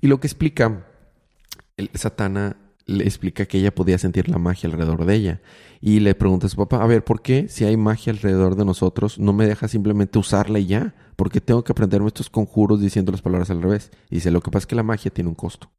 Y 0.00 0.06
lo 0.08 0.20
que 0.20 0.26
explica, 0.26 0.86
el 1.76 1.90
Satana 1.94 2.56
le 2.86 3.04
explica 3.04 3.46
que 3.46 3.58
ella 3.58 3.74
podía 3.74 3.98
sentir 3.98 4.28
la 4.28 4.38
magia 4.38 4.68
alrededor 4.68 5.04
de 5.04 5.14
ella. 5.14 5.40
Y 5.80 6.00
le 6.00 6.14
pregunta 6.14 6.46
a 6.46 6.50
su 6.50 6.56
papá, 6.56 6.82
a 6.82 6.86
ver, 6.86 7.04
¿por 7.04 7.20
qué 7.20 7.48
si 7.48 7.64
hay 7.64 7.76
magia 7.76 8.12
alrededor 8.12 8.54
de 8.54 8.64
nosotros 8.64 9.18
no 9.18 9.32
me 9.32 9.46
deja 9.46 9.68
simplemente 9.68 10.18
usarla 10.18 10.60
y 10.60 10.66
ya? 10.66 10.94
¿Por 11.16 11.30
qué 11.30 11.40
tengo 11.40 11.64
que 11.64 11.72
aprenderme 11.72 12.06
estos 12.06 12.30
conjuros 12.30 12.80
diciendo 12.80 13.10
las 13.12 13.22
palabras 13.22 13.50
al 13.50 13.60
revés? 13.60 13.90
Y 14.08 14.16
dice, 14.16 14.30
lo 14.30 14.40
que 14.40 14.50
pasa 14.50 14.62
es 14.62 14.66
que 14.66 14.76
la 14.76 14.84
magia 14.84 15.10
tiene 15.10 15.28
un 15.28 15.34
costo. 15.34 15.70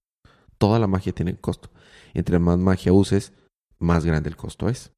Toda 0.57 0.79
la 0.79 0.87
magia 0.87 1.13
tiene 1.13 1.31
un 1.31 1.37
costo. 1.37 1.69
Entre 2.13 2.39
más 2.39 2.57
magia 2.57 2.91
uses, 2.91 3.31
más 3.79 4.03
grande 4.03 4.29
el 4.29 4.35
costo 4.35 4.67
es. 4.67 4.91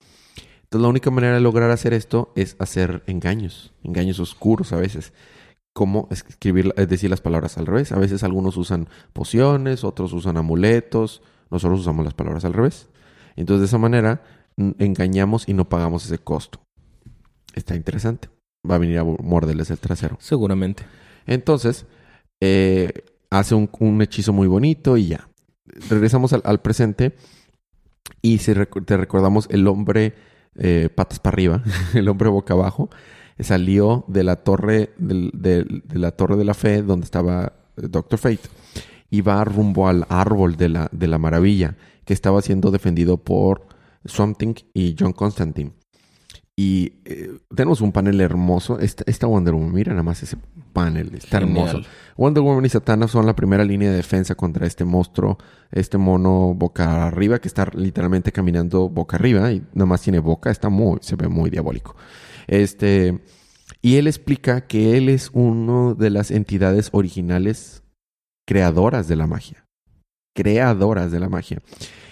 Entonces 0.63 0.81
la 0.81 0.89
única 0.89 1.11
manera 1.11 1.35
de 1.35 1.41
lograr 1.41 1.69
hacer 1.69 1.93
esto 1.93 2.31
es 2.35 2.55
hacer 2.59 3.03
engaños, 3.07 3.73
engaños 3.83 4.19
oscuros 4.19 4.73
a 4.73 4.77
veces. 4.77 5.13
Como 5.73 6.07
escribir, 6.09 6.73
es 6.75 6.89
decir, 6.89 7.09
las 7.09 7.21
palabras 7.21 7.57
al 7.57 7.67
revés. 7.67 7.91
A 7.91 7.99
veces 7.99 8.23
algunos 8.23 8.57
usan 8.57 8.89
pociones, 9.13 9.83
otros 9.83 10.13
usan 10.13 10.37
amuletos, 10.37 11.21
nosotros 11.51 11.79
usamos 11.81 12.05
las 12.05 12.13
palabras 12.13 12.45
al 12.45 12.53
revés. 12.53 12.87
Entonces 13.35 13.61
de 13.61 13.65
esa 13.67 13.77
manera 13.77 14.21
engañamos 14.57 15.47
y 15.47 15.53
no 15.53 15.69
pagamos 15.69 16.05
ese 16.05 16.17
costo. 16.19 16.61
Está 17.55 17.75
interesante. 17.75 18.29
Va 18.69 18.75
a 18.75 18.79
venir 18.79 18.97
a 18.99 19.03
morderles 19.03 19.69
el 19.71 19.77
trasero. 19.79 20.17
Seguramente. 20.19 20.83
Entonces, 21.25 21.85
eh, 22.41 22.91
hace 23.29 23.55
un, 23.55 23.69
un 23.79 24.01
hechizo 24.01 24.33
muy 24.33 24.47
bonito 24.47 24.97
y 24.97 25.07
ya. 25.07 25.29
Regresamos 25.89 26.33
al, 26.33 26.41
al 26.45 26.61
presente 26.61 27.15
y 28.21 28.37
recu- 28.39 28.85
te 28.85 28.97
recordamos 28.97 29.47
el 29.51 29.67
hombre 29.67 30.13
eh, 30.55 30.89
patas 30.93 31.19
para 31.19 31.35
arriba, 31.35 31.63
el 31.93 32.09
hombre 32.09 32.27
boca 32.29 32.53
abajo, 32.53 32.89
salió 33.39 34.03
de 34.07 34.23
la 34.23 34.37
torre 34.37 34.91
del- 34.97 35.31
del- 35.33 35.83
de 35.85 35.99
la 35.99 36.11
torre 36.11 36.35
de 36.35 36.43
la 36.43 36.53
fe 36.53 36.81
donde 36.81 37.05
estaba 37.05 37.53
Doctor 37.77 38.19
Fate 38.19 38.41
y 39.09 39.21
va 39.21 39.43
rumbo 39.43 39.87
al 39.87 40.05
árbol 40.09 40.55
de 40.55 40.69
la, 40.69 40.89
de 40.91 41.07
la 41.07 41.17
maravilla 41.17 41.75
que 42.05 42.13
estaba 42.13 42.41
siendo 42.41 42.71
defendido 42.71 43.17
por 43.17 43.67
Swamp 44.05 44.37
Thing 44.37 44.55
y 44.73 44.95
John 44.99 45.13
Constantine. 45.13 45.73
Y 46.55 46.93
eh, 47.05 47.29
tenemos 47.55 47.79
un 47.79 47.93
panel 47.93 48.19
hermoso. 48.19 48.79
Esta, 48.79 49.05
esta 49.07 49.27
Wonder 49.27 49.53
Woman, 49.53 49.71
mira 49.73 49.91
nada 49.93 50.03
más 50.03 50.21
ese 50.23 50.35
panel, 50.73 51.15
está 51.15 51.39
Genial. 51.39 51.67
hermoso. 51.67 51.89
Wonder 52.17 52.43
Woman 52.43 52.65
y 52.65 52.69
Satana 52.69 53.07
son 53.07 53.25
la 53.25 53.33
primera 53.33 53.63
línea 53.63 53.89
de 53.89 53.95
defensa 53.95 54.35
contra 54.35 54.67
este 54.67 54.83
monstruo, 54.83 55.37
este 55.71 55.97
mono 55.97 56.53
boca 56.53 57.07
arriba 57.07 57.39
que 57.39 57.47
está 57.47 57.69
literalmente 57.73 58.33
caminando 58.33 58.89
boca 58.89 59.15
arriba 59.15 59.51
y 59.53 59.63
nada 59.73 59.85
más 59.85 60.01
tiene 60.01 60.19
boca, 60.19 60.51
está 60.51 60.67
muy, 60.67 60.99
se 61.01 61.15
ve 61.15 61.29
muy 61.29 61.49
diabólico. 61.49 61.95
Este, 62.47 63.19
y 63.81 63.95
él 63.95 64.07
explica 64.07 64.67
que 64.67 64.97
él 64.97 65.07
es 65.07 65.29
uno 65.31 65.95
de 65.95 66.09
las 66.09 66.29
entidades 66.29 66.89
originales 66.91 67.83
creadoras 68.49 69.07
de 69.07 69.15
la 69.15 69.27
magia. 69.27 69.63
Creadoras 70.35 71.11
de 71.11 71.19
la 71.19 71.29
magia. 71.29 71.61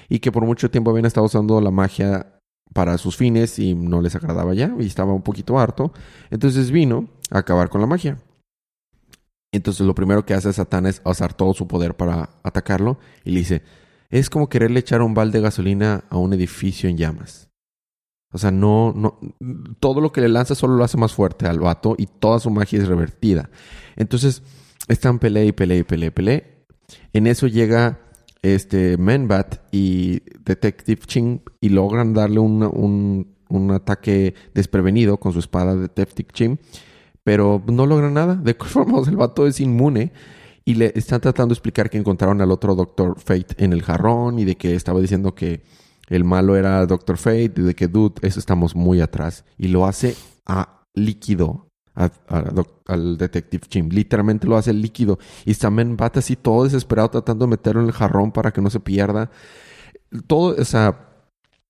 Y 0.08 0.20
que 0.20 0.32
por 0.32 0.46
mucho 0.46 0.70
tiempo 0.70 0.92
habían 0.92 1.08
estado 1.08 1.26
usando 1.26 1.60
la 1.62 1.72
magia 1.72 2.40
para 2.74 3.00
sus 3.00 3.18
fines 3.18 3.58
y 3.58 3.74
no 3.74 4.02
les 4.02 4.16
agradaba 4.16 4.54
ya 4.54 4.72
y 4.80 4.86
estaba 4.86 5.14
un 5.14 5.24
poquito 5.24 5.58
harto. 5.58 5.92
Entonces 6.30 6.70
vino 6.70 7.08
a 7.32 7.40
acabar 7.40 7.70
con 7.70 7.82
la 7.82 7.88
magia. 7.88 8.20
Entonces 9.52 9.88
lo 9.88 9.96
primero 9.96 10.28
que 10.28 10.36
hace 10.36 10.54
Satán 10.54 10.86
es 10.86 11.02
usar 11.04 11.34
todo 11.34 11.56
su 11.56 11.68
poder 11.68 11.98
para 11.98 12.30
atacarlo 12.44 13.00
y 13.24 13.32
le 13.32 13.40
dice, 13.40 13.64
es 14.12 14.30
como 14.30 14.48
quererle 14.48 14.82
echar 14.82 15.02
un 15.02 15.16
balde 15.16 15.40
de 15.40 15.44
gasolina 15.44 16.04
a 16.12 16.18
un 16.18 16.34
edificio 16.34 16.88
en 16.88 16.98
llamas. 16.98 17.50
O 18.32 18.38
sea, 18.38 18.52
no, 18.52 18.94
no, 18.96 19.18
todo 19.80 20.02
lo 20.02 20.12
que 20.12 20.22
le 20.22 20.30
lanza 20.30 20.54
solo 20.54 20.76
lo 20.76 20.84
hace 20.84 20.98
más 20.98 21.14
fuerte 21.14 21.48
al 21.48 21.60
vato 21.60 21.96
y 21.98 22.06
toda 22.06 22.40
su 22.40 22.52
magia 22.52 22.78
es 22.78 22.88
revertida. 22.88 23.50
Entonces, 23.96 24.44
están 24.88 25.20
pelea 25.20 25.46
y 25.46 25.52
pelea 25.52 25.78
y 25.78 25.84
pelea 25.84 26.12
y. 26.12 26.44
En 27.14 27.28
eso 27.28 27.48
llega 27.48 28.00
este 28.42 28.98
Menbat 28.98 29.56
y 29.72 30.22
Detective 30.44 31.02
Ching 31.06 31.42
y 31.60 31.70
logran 31.70 32.14
darle 32.14 32.40
un, 32.40 33.36
un, 33.50 33.72
ataque 33.72 34.36
desprevenido 34.54 35.18
con 35.18 35.34
su 35.34 35.40
espada 35.40 35.76
de 35.76 35.82
Detective 35.82 36.30
Ching, 36.32 36.58
pero 37.24 37.62
no 37.68 37.86
logran 37.86 38.14
nada. 38.14 38.36
De 38.36 38.54
formas, 38.54 39.08
el 39.08 39.18
vato 39.18 39.48
es 39.48 39.60
inmune 39.60 40.12
y 40.64 40.76
le 40.76 40.92
están 40.96 41.22
tratando 41.22 41.54
de 41.54 41.58
explicar 41.58 41.90
que 41.90 41.98
encontraron 41.98 42.42
al 42.42 42.52
otro 42.52 42.76
Doctor 42.76 43.20
Fate 43.20 43.64
en 43.64 43.74
el 43.74 43.84
jarrón 43.84 44.40
y 44.40 44.46
de 44.46 44.56
que 44.56 44.76
estaba 44.76 45.00
diciendo 45.00 45.36
que 45.36 45.64
el 46.08 46.24
malo 46.24 46.56
era 46.56 46.86
Doctor 46.86 47.18
Fate 47.18 47.54
y 47.58 47.62
de 47.62 47.76
que, 47.76 47.88
dude, 47.88 48.16
eso 48.22 48.40
estamos 48.40 48.76
muy 48.76 49.02
atrás. 49.02 49.44
Y 49.58 49.68
lo 49.68 49.86
hace 49.86 50.16
a 50.46 50.86
líquido 50.94 51.67
a- 51.98 52.12
a 52.30 52.42
doc- 52.44 52.82
al 52.88 53.18
Detective 53.18 53.66
Chim. 53.68 53.90
Literalmente 53.92 54.48
lo 54.48 54.56
hace 54.56 54.72
líquido. 54.74 55.20
Y 55.46 55.54
Samen 55.56 55.98
Bat 55.98 56.18
así 56.18 56.36
todo 56.36 56.64
desesperado 56.64 57.10
tratando 57.10 57.46
de 57.46 57.50
meterlo 57.50 57.82
en 57.82 57.88
el 57.88 57.94
jarrón 57.94 58.32
para 58.32 58.52
que 58.52 58.62
no 58.62 58.70
se 58.70 58.80
pierda. 58.80 59.30
Todo, 60.28 60.56
o 60.60 60.66
sea... 60.66 61.04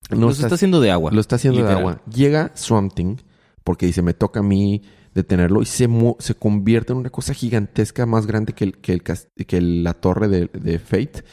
No 0.10 0.32
se 0.32 0.44
está 0.44 0.56
haciendo 0.56 0.80
de 0.80 0.92
agua. 0.92 1.12
Lo 1.12 1.20
está 1.20 1.36
haciendo 1.38 1.60
literal. 1.60 1.76
de 1.78 1.82
agua. 1.82 2.02
Llega 2.13 2.52
Swamp 2.54 2.94
Thing 2.94 3.18
porque 3.63 3.86
dice, 3.88 4.02
me 4.02 4.13
toca 4.13 4.40
a 4.40 4.44
mí 4.44 4.84
detenerlo 5.13 5.62
y 5.62 5.66
se, 5.66 5.90
se 6.20 6.36
convierte 6.36 6.94
en 6.94 7.00
una 7.00 7.10
cosa 7.10 7.34
gigantesca 7.34 8.06
más 8.06 8.28
grande 8.28 8.54
que, 8.54 8.66
el, 8.66 8.78
que, 8.78 8.94
el 8.94 9.02
que 9.02 9.62
la 9.62 9.94
torre 9.96 10.28
de, 10.30 10.46
de 10.54 10.80
Fate. 10.80 11.24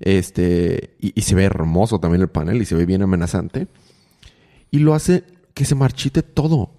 Este, 0.00 0.96
y, 1.00 1.12
y 1.18 1.22
se 1.22 1.34
ve 1.34 1.44
hermoso 1.44 2.00
también 2.00 2.22
el 2.22 2.28
panel 2.28 2.60
y 2.60 2.64
se 2.64 2.74
ve 2.74 2.84
bien 2.86 3.02
amenazante. 3.02 3.68
Y 4.70 4.80
lo 4.80 4.94
hace 4.94 5.24
que 5.54 5.64
se 5.64 5.74
marchite 5.74 6.22
todo. 6.22 6.74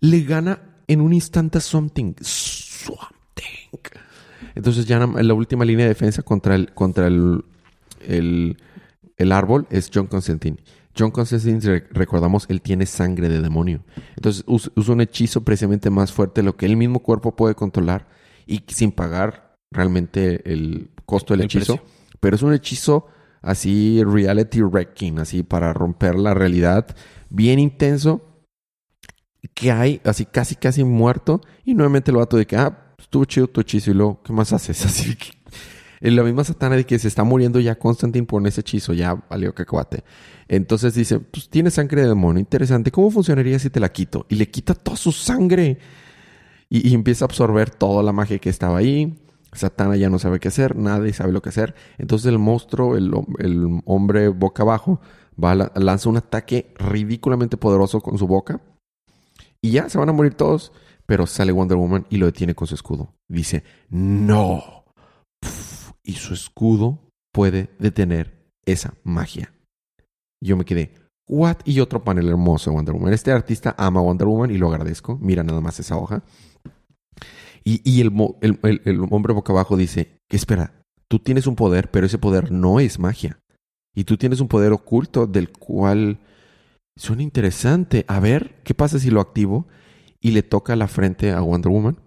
Le 0.00 0.20
gana 0.22 0.75
en 0.88 1.00
un 1.00 1.12
instante 1.12 1.58
a 1.58 1.60
Swamp 1.60 1.92
Thing. 1.92 2.14
Swamp 2.20 3.12
Thing. 3.34 3.78
Entonces 4.54 4.86
ya 4.86 4.98
la 5.06 5.34
última 5.34 5.64
línea 5.64 5.84
de 5.84 5.90
defensa 5.90 6.22
contra 6.22 6.54
el, 6.54 6.72
contra 6.72 7.06
el, 7.08 7.44
el, 8.06 8.56
el 9.16 9.32
árbol 9.32 9.66
es 9.70 9.90
John 9.92 10.06
Constantine. 10.06 10.58
John 10.98 11.10
Constantine, 11.10 11.60
re- 11.60 11.86
recordamos, 11.90 12.46
él 12.48 12.62
tiene 12.62 12.86
sangre 12.86 13.28
de 13.28 13.42
demonio. 13.42 13.84
Entonces 14.16 14.44
us- 14.46 14.70
usa 14.76 14.94
un 14.94 15.02
hechizo 15.02 15.42
precisamente 15.44 15.90
más 15.90 16.10
fuerte 16.12 16.40
de 16.40 16.46
lo 16.46 16.56
que 16.56 16.64
el 16.66 16.76
mismo 16.76 17.00
cuerpo 17.00 17.36
puede 17.36 17.54
controlar 17.54 18.08
y 18.46 18.62
sin 18.68 18.92
pagar 18.92 19.56
realmente 19.70 20.50
el 20.50 20.90
costo 21.04 21.34
del 21.34 21.40
El 21.42 21.46
hechizo. 21.46 21.76
precio. 21.76 21.90
Pero 22.20 22.36
es 22.36 22.42
un 22.42 22.54
hechizo 22.54 23.08
así 23.42 24.02
reality 24.04 24.62
wrecking, 24.62 25.18
así 25.18 25.42
para 25.42 25.72
romper 25.74 26.14
la 26.14 26.32
realidad, 26.32 26.96
bien 27.28 27.58
intenso 27.58 28.35
que 29.56 29.72
hay, 29.72 30.02
así 30.04 30.26
casi, 30.26 30.54
casi 30.54 30.84
muerto. 30.84 31.40
Y 31.64 31.74
nuevamente 31.74 32.10
el 32.10 32.18
vato 32.18 32.36
de 32.36 32.46
que, 32.46 32.56
ah, 32.56 32.92
estuvo 32.98 33.24
chido 33.24 33.48
tu 33.48 33.62
hechizo. 33.62 33.90
Y 33.90 33.94
luego, 33.94 34.22
¿qué 34.22 34.32
más 34.32 34.52
haces? 34.52 34.84
Así 34.86 35.16
que. 35.16 35.30
La 36.02 36.22
misma 36.22 36.44
satana 36.44 36.76
de 36.76 36.84
que 36.84 36.98
se 36.98 37.08
está 37.08 37.24
muriendo 37.24 37.58
ya 37.58 37.78
Constantine 37.78 38.26
por 38.26 38.46
ese 38.46 38.60
hechizo, 38.60 38.92
ya 38.92 39.14
valió 39.30 39.54
cacahuate. 39.54 40.04
Entonces 40.46 40.94
dice, 40.94 41.20
pues 41.20 41.48
tienes 41.48 41.74
sangre 41.74 42.02
de 42.02 42.08
demonio, 42.08 42.38
interesante, 42.38 42.92
¿cómo 42.92 43.10
funcionaría 43.10 43.58
si 43.58 43.70
te 43.70 43.80
la 43.80 43.88
quito? 43.90 44.26
Y 44.28 44.34
le 44.34 44.50
quita 44.50 44.74
toda 44.74 44.98
su 44.98 45.10
sangre. 45.10 45.78
Y, 46.68 46.92
empieza 46.92 47.24
a 47.24 47.26
absorber 47.26 47.70
toda 47.70 48.02
la 48.02 48.12
magia 48.12 48.38
que 48.38 48.50
estaba 48.50 48.76
ahí. 48.76 49.18
Satana 49.54 49.96
ya 49.96 50.10
no 50.10 50.18
sabe 50.18 50.38
qué 50.38 50.48
hacer, 50.48 50.76
nadie 50.76 51.14
sabe 51.14 51.32
lo 51.32 51.40
que 51.40 51.48
hacer. 51.48 51.74
Entonces 51.96 52.26
el 52.26 52.38
monstruo, 52.38 52.94
el, 52.96 53.10
el 53.38 53.80
hombre 53.86 54.28
boca 54.28 54.64
abajo, 54.64 55.00
va 55.42 55.54
lanza 55.54 56.10
un 56.10 56.18
ataque 56.18 56.74
ridículamente 56.78 57.56
poderoso 57.56 58.02
con 58.02 58.18
su 58.18 58.26
boca. 58.26 58.60
Y 59.66 59.72
ya 59.72 59.88
se 59.88 59.98
van 59.98 60.08
a 60.08 60.12
morir 60.12 60.34
todos. 60.34 60.72
Pero 61.06 61.26
sale 61.26 61.52
Wonder 61.52 61.76
Woman 61.78 62.06
y 62.10 62.16
lo 62.16 62.26
detiene 62.26 62.54
con 62.54 62.66
su 62.66 62.74
escudo. 62.74 63.14
Dice, 63.28 63.62
no. 63.90 64.84
Y 66.02 66.12
su 66.14 66.34
escudo 66.34 66.98
puede 67.32 67.70
detener 67.78 68.50
esa 68.64 68.94
magia. 69.04 69.52
Yo 70.42 70.56
me 70.56 70.64
quedé, 70.64 70.92
¿what? 71.28 71.58
Y 71.64 71.80
otro 71.80 72.02
panel 72.02 72.28
hermoso 72.28 72.70
de 72.70 72.76
Wonder 72.76 72.94
Woman. 72.94 73.12
Este 73.12 73.30
artista 73.30 73.74
ama 73.78 74.00
Wonder 74.00 74.26
Woman 74.26 74.50
y 74.50 74.58
lo 74.58 74.68
agradezco. 74.68 75.16
Mira 75.20 75.42
nada 75.44 75.60
más 75.60 75.78
esa 75.80 75.96
hoja. 75.96 76.22
Y, 77.64 77.80
y 77.88 78.00
el, 78.00 78.12
el- 78.40 78.58
el- 78.62 78.82
el 78.84 79.00
hombre 79.10 79.32
boca 79.32 79.52
abajo 79.52 79.76
dice, 79.76 80.18
espera, 80.28 80.72
tú 81.08 81.18
tienes 81.18 81.46
un 81.46 81.56
poder, 81.56 81.90
pero 81.90 82.06
ese 82.06 82.18
poder 82.18 82.50
no 82.52 82.80
es 82.80 82.98
magia. 82.98 83.38
Y 83.94 84.04
tú 84.04 84.16
tienes 84.16 84.40
un 84.40 84.48
poder 84.48 84.72
oculto 84.72 85.26
del 85.26 85.50
cual 85.50 86.18
suena 86.96 87.22
interesante. 87.22 88.04
A 88.08 88.20
ver, 88.20 88.60
¿qué 88.64 88.74
pasa 88.74 88.98
si 88.98 89.10
lo 89.10 89.20
activo 89.20 89.66
y 90.20 90.32
le 90.32 90.42
toca 90.42 90.74
la 90.76 90.88
frente 90.88 91.32
a 91.32 91.40
Wonder 91.40 91.70
Woman? 91.70 91.98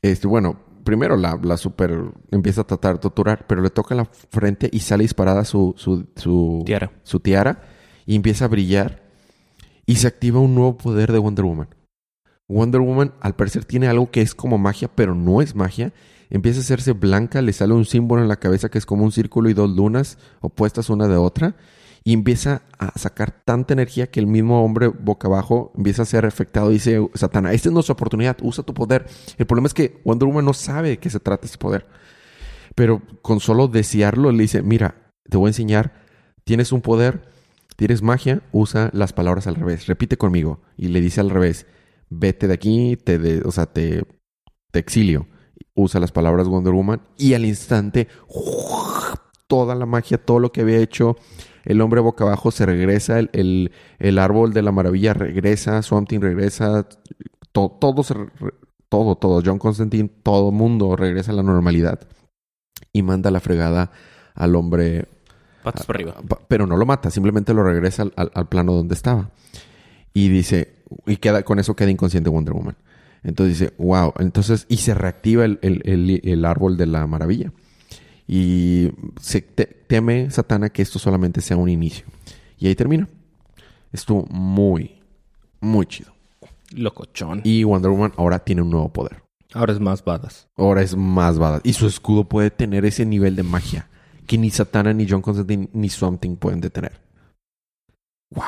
Este, 0.00 0.26
bueno, 0.26 0.58
primero 0.84 1.16
la, 1.16 1.38
la 1.42 1.56
super 1.56 2.12
empieza 2.30 2.62
a 2.62 2.66
tratar 2.66 2.94
de 2.94 3.00
torturar, 3.00 3.46
pero 3.46 3.62
le 3.62 3.70
toca 3.70 3.94
la 3.94 4.04
frente 4.04 4.68
y 4.72 4.80
sale 4.80 5.04
disparada 5.04 5.44
su, 5.44 5.74
su, 5.76 6.06
su, 6.16 6.62
Tiara. 6.66 6.90
su 7.02 7.20
tiara 7.20 7.62
y 8.06 8.16
empieza 8.16 8.46
a 8.46 8.48
brillar 8.48 9.02
y 9.86 9.96
se 9.96 10.06
activa 10.06 10.40
un 10.40 10.54
nuevo 10.54 10.76
poder 10.76 11.12
de 11.12 11.18
Wonder 11.18 11.44
Woman. 11.44 11.68
Wonder 12.48 12.80
Woman 12.80 13.14
al 13.20 13.34
parecer 13.34 13.64
tiene 13.64 13.88
algo 13.88 14.10
que 14.10 14.20
es 14.20 14.34
como 14.34 14.58
magia, 14.58 14.88
pero 14.94 15.14
no 15.14 15.40
es 15.40 15.54
magia. 15.54 15.92
Empieza 16.30 16.60
a 16.60 16.62
hacerse 16.62 16.92
blanca, 16.92 17.42
le 17.42 17.52
sale 17.52 17.74
un 17.74 17.84
símbolo 17.84 18.22
en 18.22 18.28
la 18.28 18.36
cabeza 18.36 18.68
que 18.68 18.78
es 18.78 18.86
como 18.86 19.04
un 19.04 19.12
círculo 19.12 19.50
y 19.50 19.54
dos 19.54 19.70
lunas 19.70 20.18
opuestas 20.40 20.90
una 20.90 21.08
de 21.08 21.16
otra. 21.16 21.56
Y 22.04 22.12
empieza 22.14 22.62
a 22.78 22.98
sacar 22.98 23.42
tanta 23.44 23.74
energía 23.74 24.10
que 24.10 24.18
el 24.18 24.26
mismo 24.26 24.64
hombre 24.64 24.88
boca 24.88 25.28
abajo 25.28 25.72
empieza 25.76 26.02
a 26.02 26.06
ser 26.06 26.26
afectado. 26.26 26.70
Y 26.70 26.74
dice, 26.74 26.98
Satana, 27.14 27.52
esta 27.52 27.68
es 27.68 27.72
nuestra 27.72 27.92
oportunidad, 27.92 28.36
usa 28.42 28.64
tu 28.64 28.74
poder. 28.74 29.06
El 29.38 29.46
problema 29.46 29.68
es 29.68 29.74
que 29.74 30.00
Wonder 30.04 30.26
Woman 30.28 30.44
no 30.44 30.52
sabe 30.52 30.88
de 30.90 30.98
qué 30.98 31.10
se 31.10 31.20
trata 31.20 31.46
ese 31.46 31.58
poder. 31.58 31.86
Pero 32.74 33.02
con 33.22 33.38
solo 33.40 33.68
desearlo 33.68 34.32
le 34.32 34.42
dice, 34.42 34.62
mira, 34.62 35.12
te 35.28 35.36
voy 35.36 35.46
a 35.46 35.50
enseñar, 35.50 35.92
tienes 36.44 36.72
un 36.72 36.80
poder, 36.80 37.22
tienes 37.76 38.02
magia, 38.02 38.42
usa 38.50 38.90
las 38.92 39.12
palabras 39.12 39.46
al 39.46 39.54
revés. 39.54 39.86
Repite 39.86 40.16
conmigo. 40.16 40.60
Y 40.76 40.88
le 40.88 41.00
dice 41.00 41.20
al 41.20 41.30
revés, 41.30 41.66
vete 42.10 42.48
de 42.48 42.54
aquí, 42.54 42.96
te 42.96 43.18
de- 43.18 43.42
o 43.44 43.52
sea, 43.52 43.66
te, 43.66 44.04
te 44.72 44.78
exilio. 44.80 45.28
Usa 45.74 46.00
las 46.00 46.10
palabras 46.12 46.48
Wonder 46.48 46.72
Woman 46.72 47.00
y 47.16 47.34
al 47.34 47.44
instante 47.44 48.08
toda 49.46 49.74
la 49.74 49.86
magia, 49.86 50.18
todo 50.18 50.38
lo 50.38 50.52
que 50.52 50.62
había 50.62 50.78
hecho 50.78 51.16
el 51.64 51.80
hombre 51.80 52.00
boca 52.00 52.24
abajo 52.24 52.50
se 52.50 52.66
regresa, 52.66 53.18
el, 53.18 53.30
el, 53.32 53.72
el 53.98 54.18
árbol 54.18 54.52
de 54.52 54.62
la 54.62 54.72
maravilla 54.72 55.14
regresa, 55.14 55.82
Swamp 55.82 56.08
Thing 56.08 56.20
regresa, 56.20 56.86
to- 57.52 57.76
todo, 57.80 58.02
se 58.02 58.14
todo, 58.88 59.16
todo, 59.16 59.42
John 59.44 59.58
Constantine, 59.58 60.10
todo 60.22 60.50
mundo 60.52 60.96
regresa 60.96 61.32
a 61.32 61.34
la 61.34 61.42
normalidad 61.42 62.00
y 62.92 63.02
manda 63.02 63.30
la 63.30 63.40
fregada 63.40 63.90
al 64.34 64.54
hombre 64.56 65.06
Patas 65.62 65.86
para 65.86 65.98
arriba. 65.98 66.14
Pero 66.48 66.66
no 66.66 66.76
lo 66.76 66.84
mata, 66.86 67.10
simplemente 67.10 67.54
lo 67.54 67.62
regresa 67.62 68.02
al, 68.02 68.12
al- 68.16 68.32
al 68.34 68.48
plano 68.48 68.72
donde 68.74 68.94
estaba. 68.94 69.30
Y 70.12 70.28
dice, 70.28 70.74
y 71.06 71.16
queda, 71.16 71.42
con 71.42 71.58
eso 71.58 71.74
queda 71.76 71.90
inconsciente 71.90 72.28
Wonder 72.28 72.52
Woman. 72.54 72.76
Entonces 73.22 73.58
dice, 73.58 73.72
wow, 73.78 74.12
entonces, 74.18 74.66
y 74.68 74.78
se 74.78 74.92
reactiva 74.94 75.44
el, 75.44 75.58
el- 75.62 75.80
el- 75.84 76.20
el 76.24 76.44
árbol 76.44 76.76
de 76.76 76.86
la 76.86 77.06
maravilla. 77.06 77.52
Y 78.26 78.90
se 79.20 79.40
te- 79.42 79.66
teme 79.66 80.30
Satana 80.30 80.70
que 80.70 80.82
esto 80.82 80.98
solamente 80.98 81.40
sea 81.40 81.56
un 81.56 81.68
inicio. 81.68 82.06
Y 82.58 82.68
ahí 82.68 82.74
termina. 82.74 83.08
Estuvo 83.92 84.24
muy, 84.30 85.00
muy 85.60 85.86
chido. 85.86 86.12
Locochón. 86.74 87.40
Y 87.44 87.64
Wonder 87.64 87.90
Woman 87.90 88.12
ahora 88.16 88.38
tiene 88.38 88.62
un 88.62 88.70
nuevo 88.70 88.90
poder. 88.92 89.22
Ahora 89.52 89.72
es 89.74 89.80
más 89.80 90.02
badass. 90.02 90.48
Ahora 90.56 90.80
es 90.82 90.96
más 90.96 91.38
badass. 91.38 91.60
Y 91.64 91.74
su 91.74 91.86
escudo 91.86 92.24
puede 92.24 92.50
tener 92.50 92.86
ese 92.86 93.04
nivel 93.04 93.36
de 93.36 93.42
magia 93.42 93.88
que 94.26 94.38
ni 94.38 94.50
Satana, 94.50 94.94
ni 94.94 95.06
John 95.06 95.20
Constantine, 95.20 95.68
ni 95.74 95.90
Swamp 95.90 96.20
Thing 96.20 96.36
pueden 96.36 96.60
detener. 96.62 97.00
¡Wow! 98.30 98.44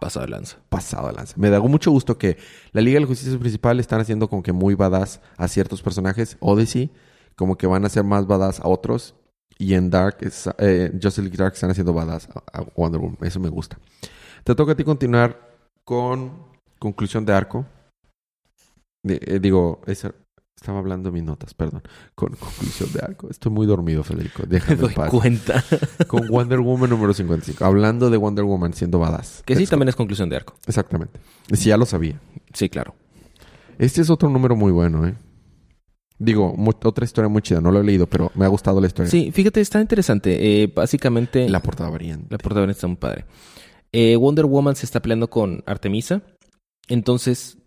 Pasado 0.00 0.26
de 0.26 0.30
lanza. 0.32 0.58
Pasado 0.68 1.08
de 1.08 1.12
lanza. 1.14 1.34
Me 1.36 1.50
da 1.50 1.60
mucho 1.60 1.90
gusto 1.90 2.18
que 2.18 2.38
la 2.72 2.80
Liga 2.80 2.96
de 2.96 3.00
la 3.02 3.06
Justicia 3.06 3.38
Principal 3.38 3.78
están 3.80 4.00
haciendo 4.00 4.28
como 4.28 4.42
que 4.42 4.52
muy 4.52 4.74
badass 4.74 5.20
a 5.36 5.46
ciertos 5.48 5.82
personajes. 5.82 6.36
Odyssey, 6.40 6.90
como 7.38 7.56
que 7.56 7.66
van 7.68 7.84
a 7.86 7.88
ser 7.88 8.02
más 8.04 8.26
badass 8.26 8.60
a 8.60 8.68
otros. 8.68 9.14
Y 9.60 9.74
en 9.74 9.88
Dark, 9.90 10.18
es- 10.20 10.50
eh, 10.58 10.90
Justice 10.92 11.22
League 11.22 11.36
Dark 11.38 11.54
están 11.54 11.70
haciendo 11.70 11.92
badass 11.94 12.28
a, 12.52 12.62
Wonder 12.76 13.00
Woman. 13.00 13.16
Eso 13.22 13.40
me 13.40 13.48
gusta. 13.48 13.78
Te 14.44 14.54
toca 14.54 14.72
a 14.72 14.74
ti 14.76 14.84
continuar 14.84 15.48
con 15.84 16.32
conclusión 16.78 17.24
de 17.24 17.32
arco. 17.32 17.64
De- 19.02 19.20
eh, 19.24 19.38
digo, 19.40 19.80
esa- 19.86 20.14
estaba 20.56 20.78
hablando 20.80 21.10
de 21.10 21.14
mis 21.14 21.22
notas, 21.24 21.54
perdón. 21.54 21.82
Con 22.14 22.34
conclusión 22.34 22.92
de 22.92 23.00
arco. 23.00 23.28
Estoy 23.30 23.52
muy 23.52 23.66
dormido, 23.66 24.02
Federico. 24.04 24.42
Me 24.42 24.48
Déjame 24.48 24.76
doy 24.80 24.94
paz. 24.94 25.10
cuenta. 25.10 25.64
Con 26.08 26.26
Wonder 26.28 26.58
Woman 26.60 26.90
número 26.90 27.14
55. 27.14 27.64
Hablando 27.64 28.10
de 28.10 28.16
Wonder 28.16 28.44
Woman 28.44 28.72
siendo 28.74 28.98
badass. 28.98 29.42
que 29.46 29.54
sí, 29.56 29.66
también 29.66 29.88
es 29.88 29.96
conclusión 29.96 30.28
de 30.28 30.36
arco. 30.36 30.54
Exactamente. 30.66 31.18
Si 31.52 31.68
ya 31.68 31.76
lo 31.76 31.86
sabía. 31.86 32.20
Sí, 32.52 32.68
claro. 32.68 32.94
Este 33.78 34.00
es 34.00 34.10
otro 34.10 34.28
número 34.28 34.56
muy 34.56 34.72
bueno, 34.72 35.06
¿eh? 35.06 35.14
Digo, 36.18 36.54
otra 36.84 37.04
historia 37.04 37.28
muy 37.28 37.42
chida. 37.42 37.60
No 37.60 37.70
lo 37.70 37.80
he 37.80 37.84
leído, 37.84 38.06
pero 38.08 38.32
me 38.34 38.44
ha 38.44 38.48
gustado 38.48 38.80
la 38.80 38.88
historia. 38.88 39.10
Sí, 39.10 39.30
fíjate, 39.32 39.60
está 39.60 39.80
interesante. 39.80 40.62
Eh, 40.62 40.66
básicamente, 40.74 41.48
La 41.48 41.62
portada 41.62 41.90
variante. 41.90 42.26
la 42.30 42.38
portada 42.38 42.68
está 42.70 42.86
muy 42.88 42.96
padre. 42.96 43.24
Eh, 43.92 44.16
Wonder 44.16 44.46
Woman 44.46 44.74
se 44.76 44.84
está 44.86 45.00
peleando 45.00 45.30
con 45.30 45.62
Artemisa. 45.66 46.22
Entonces, 46.88 47.58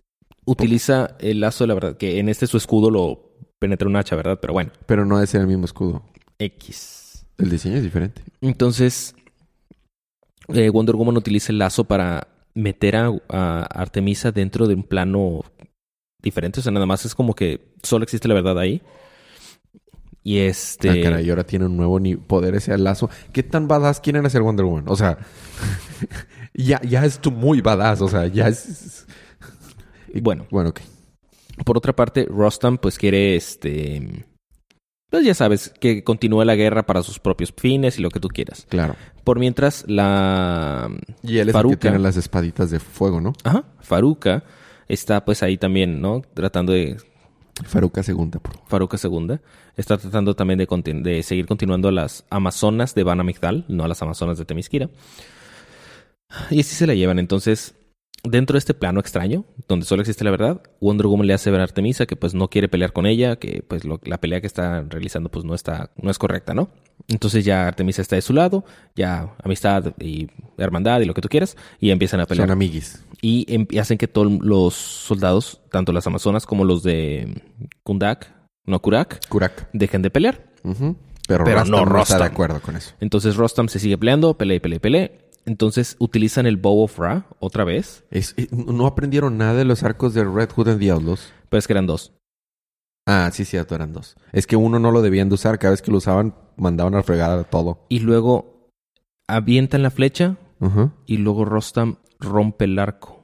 utiliza 0.46 1.16
el 1.20 1.40
lazo 1.40 1.64
de 1.64 1.70
la 1.70 1.74
verdad, 1.76 1.98
que 1.98 2.20
en 2.20 2.28
este 2.28 2.46
su 2.48 2.58
escudo 2.58 2.90
lo 2.92 3.32
penetra 3.60 3.88
un 3.88 3.96
hacha, 3.96 4.16
¿verdad? 4.16 4.40
Pero 4.42 4.54
bueno, 4.54 4.72
Pero 4.86 5.06
no 5.06 5.22
es 5.22 5.34
el 5.34 5.48
mismo 5.48 5.66
escudo. 5.66 6.04
X. 6.40 7.26
El 7.38 7.50
diseño 7.50 7.78
es 7.78 7.84
diferente. 7.84 8.22
Entonces, 8.42 9.16
eh, 10.50 10.70
Wonder 10.70 10.96
Woman 10.96 11.18
utiliza 11.18 11.52
el 11.52 11.60
lazo 11.60 11.86
para 11.86 12.28
meter 12.54 12.96
a, 12.98 13.12
a 13.30 13.62
Artemisa 13.64 14.32
dentro 14.32 14.68
de 14.68 14.74
un 14.76 14.84
plano 14.84 15.42
diferente. 16.22 16.60
O 16.60 16.64
sea, 16.64 16.72
nada 16.72 16.86
más 16.86 17.06
es 17.06 17.16
como 17.16 17.34
que 17.34 17.74
solo 17.84 18.04
existe 18.04 18.28
la 18.28 18.34
verdad 18.34 18.60
ahí. 18.60 18.82
Y 20.24 20.40
este. 20.40 20.90
Ah, 20.90 21.04
caray, 21.04 21.26
y 21.26 21.30
ahora 21.30 21.44
tiene 21.44 21.66
un 21.66 21.76
nuevo 21.78 22.00
poder 22.28 22.56
ese 22.56 22.78
lazo. 22.78 23.10
¿Qué 23.34 23.42
tan 23.44 23.68
badass 23.68 24.00
quieren 24.00 24.26
hacer 24.26 24.42
Wonder 24.42 24.66
Woman? 24.66 24.86
O 24.88 24.96
sea, 24.96 25.18
ya, 26.54 26.80
ya 26.82 27.06
es 27.06 27.20
tú 27.20 27.32
muy 27.32 27.62
badass. 27.62 28.02
O 28.02 28.08
sea, 28.08 28.28
ya 28.28 28.48
es... 28.48 29.08
Bueno, 30.22 30.46
Bueno, 30.52 30.70
ok. 30.70 30.82
por 31.66 31.78
otra 31.78 31.96
parte, 31.96 32.28
Rostam, 32.30 32.78
pues 32.78 32.98
quiere 32.98 33.36
este. 33.36 34.26
Pues 35.10 35.26
ya 35.26 35.34
sabes, 35.34 35.74
que 35.80 36.04
continúe 36.04 36.44
la 36.46 36.56
guerra 36.56 36.86
para 36.86 37.04
sus 37.04 37.20
propios 37.20 37.54
fines 37.58 37.98
y 37.98 38.02
lo 38.02 38.10
que 38.10 38.20
tú 38.20 38.30
quieras. 38.30 38.66
Claro. 38.70 38.96
Por 39.24 39.40
mientras, 39.40 39.86
la. 39.88 40.90
Y 41.24 41.40
él 41.40 41.50
es 41.50 41.56
el 41.56 41.68
que 41.70 41.78
tiene 41.78 42.00
las 42.00 42.16
espaditas 42.16 42.70
de 42.72 42.80
fuego, 42.80 43.20
¿no? 43.22 43.34
Ajá, 43.44 43.66
Faruka 43.82 44.44
está 44.94 45.24
pues 45.26 45.44
ahí 45.44 45.58
también, 45.58 46.02
¿no? 46.02 46.22
Tratando 46.34 46.74
de 46.74 46.98
Faruka 47.66 48.02
segunda, 48.04 48.40
por 48.40 48.54
favor. 48.54 48.68
Faruka 48.70 48.98
II 49.04 49.40
está 49.78 49.98
tratando 49.98 50.36
también 50.36 50.58
de, 50.60 51.24
seguir 51.24 51.46
continuando 51.46 51.90
a 51.90 51.92
las 51.92 52.26
Amazonas 52.30 52.96
de 52.96 53.04
Van 53.04 53.20
Amigdal, 53.20 53.66
no 53.68 53.84
a 53.84 53.88
las 53.88 54.02
Amazonas 54.02 54.38
de 54.38 54.46
Temisquira. 54.46 54.90
Y 56.50 56.62
así 56.62 56.76
se 56.76 56.88
la 56.88 56.94
llevan. 56.96 57.20
Entonces, 57.20 57.76
dentro 58.24 58.54
de 58.54 58.60
este 58.60 58.74
plano 58.74 59.00
extraño, 59.00 59.46
donde 59.68 59.86
solo 59.86 60.02
existe 60.02 60.24
la 60.24 60.32
verdad, 60.32 60.62
Wonder 60.80 61.08
Woman 61.08 61.28
le 61.28 61.34
hace 61.34 61.52
ver 61.52 61.60
a 61.60 61.64
Artemisa 61.64 62.06
que 62.06 62.16
pues 62.16 62.34
no 62.34 62.50
quiere 62.50 62.70
pelear 62.70 62.94
con 62.94 63.06
ella, 63.06 63.36
que 63.36 63.64
pues 63.68 63.84
lo- 63.84 64.00
la 64.04 64.20
pelea 64.20 64.40
que 64.42 64.48
está 64.48 64.82
realizando 64.90 65.30
pues 65.30 65.44
no 65.46 65.54
está, 65.54 65.92
no 65.98 66.10
es 66.10 66.18
correcta, 66.18 66.54
¿no? 66.54 66.70
Entonces 67.10 67.44
ya 67.44 67.68
Artemisa 67.68 68.02
está 68.02 68.16
de 68.16 68.22
su 68.22 68.34
lado, 68.34 68.64
ya 68.96 69.36
amistad 69.44 69.94
y 70.00 70.30
hermandad 70.58 71.02
y 71.02 71.06
lo 71.06 71.14
que 71.14 71.22
tú 71.22 71.28
quieras, 71.30 71.58
y 71.80 71.90
empiezan 71.92 72.20
a 72.22 72.26
pelear 72.26 72.48
Son 72.48 72.54
amiguis. 72.54 73.04
Y, 73.22 73.46
em- 73.54 73.68
y 73.70 73.78
hacen 73.78 73.98
que 73.98 74.08
todos 74.08 74.32
los 74.42 74.74
soldados, 74.74 75.62
tanto 75.72 75.92
las 75.92 76.08
amazonas 76.08 76.46
como 76.46 76.66
los 76.66 76.84
de 76.84 77.42
Kundak, 77.84 78.34
no 78.66 78.82
Kurak, 78.82 79.28
Kurak. 79.30 79.70
dejen 79.74 80.02
de 80.02 80.10
pelear. 80.10 80.52
Pero, 80.64 81.44
Pero 81.46 81.46
Rostam 81.46 81.70
no 81.70 81.86
no 81.86 82.02
está 82.02 82.16
de 82.16 82.20
Rostam. 82.20 82.22
acuerdo 82.34 82.62
con 82.62 82.76
eso. 82.76 82.94
Entonces 83.00 83.36
Rostam 83.36 83.68
se 83.70 83.80
sigue 83.80 83.98
peleando, 83.98 84.34
pelea 84.38 84.58
y 84.58 84.60
pelea 84.60 84.78
y 84.78 84.80
pelea. 84.80 85.12
Entonces 85.46 85.96
utilizan 86.00 86.46
el 86.46 86.58
Bow 86.58 86.82
of 86.84 87.00
Ra 87.00 87.26
otra 87.40 87.64
vez. 87.64 88.04
Es- 88.12 88.34
eh, 88.38 88.48
no 88.52 88.86
aprendieron 88.86 89.38
nada 89.38 89.54
de 89.56 89.66
los 89.66 89.84
arcos 89.84 90.14
de 90.14 90.24
Red 90.24 90.50
Hood 90.56 90.68
and 90.70 90.80
the 90.80 90.92
Outlaws. 90.92 91.32
Pero 91.50 91.60
es 91.60 91.68
que 91.68 91.74
eran 91.74 91.88
dos. 91.88 92.14
Ah, 93.08 93.30
sí, 93.34 93.46
cierto, 93.46 93.74
eran 93.76 93.94
dos. 93.94 94.16
Es 94.32 94.46
que 94.46 94.56
uno 94.56 94.78
no 94.78 94.92
lo 94.92 95.02
debían 95.02 95.30
de 95.30 95.36
usar. 95.36 95.58
Cada 95.58 95.72
vez 95.72 95.82
que 95.82 95.90
lo 95.92 95.98
usaban, 95.98 96.36
mandaban 96.58 96.94
a 96.96 97.02
fregar 97.04 97.50
todo. 97.50 97.86
Y 97.90 98.00
luego 98.00 98.70
avientan 99.28 99.82
la 99.84 99.90
flecha 99.92 100.38
y 101.08 101.18
luego 101.18 101.44
Rostam 101.46 101.96
rompe 102.22 102.66
el 102.66 102.80
arco. 102.80 103.22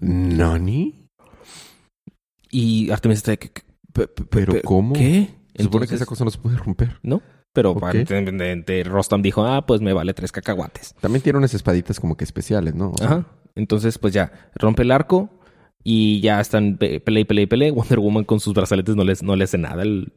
¿Nani? 0.00 1.06
Y 2.50 2.90
Artemisa 2.90 3.18
está 3.18 3.30
de 3.32 3.38
que... 3.38 3.50
que- 3.50 3.62
pe- 3.92 4.08
pe- 4.08 4.24
¿Pero 4.24 4.52
pe- 4.54 4.62
cómo? 4.62 4.94
¿Qué? 4.94 5.28
Se 5.56 5.64
supone 5.64 5.86
que 5.86 5.94
esa 5.96 6.06
cosa 6.06 6.24
no 6.24 6.30
se 6.30 6.38
puede 6.38 6.56
romper. 6.56 6.98
¿No? 7.02 7.20
Pero 7.52 7.70
aparentemente 7.72 8.84
Rostam 8.84 9.22
dijo, 9.22 9.44
ah, 9.44 9.66
pues 9.66 9.80
me 9.80 9.92
vale 9.92 10.14
tres 10.14 10.30
cacahuates. 10.32 10.94
También 11.00 11.22
tiene 11.22 11.38
unas 11.38 11.52
espaditas 11.52 11.98
como 11.98 12.16
que 12.16 12.24
especiales, 12.24 12.74
¿no? 12.74 12.90
O 12.92 12.96
sea, 12.96 13.06
Ajá. 13.06 13.26
Entonces, 13.56 13.98
pues 13.98 14.14
ya, 14.14 14.32
rompe 14.54 14.82
el 14.82 14.92
arco 14.92 15.28
y 15.82 16.20
ya 16.20 16.40
están 16.40 16.76
pe- 16.78 17.00
pelea 17.00 17.22
y 17.22 17.24
pelea 17.24 17.42
y 17.44 17.46
pelea. 17.46 17.72
Wonder 17.74 17.98
Woman 17.98 18.24
con 18.24 18.38
sus 18.40 18.54
brazaletes 18.54 18.94
no 18.96 19.02
les, 19.04 19.22
no 19.24 19.34
le 19.36 19.44
hace 19.44 19.58
nada. 19.58 19.82
El, 19.82 20.12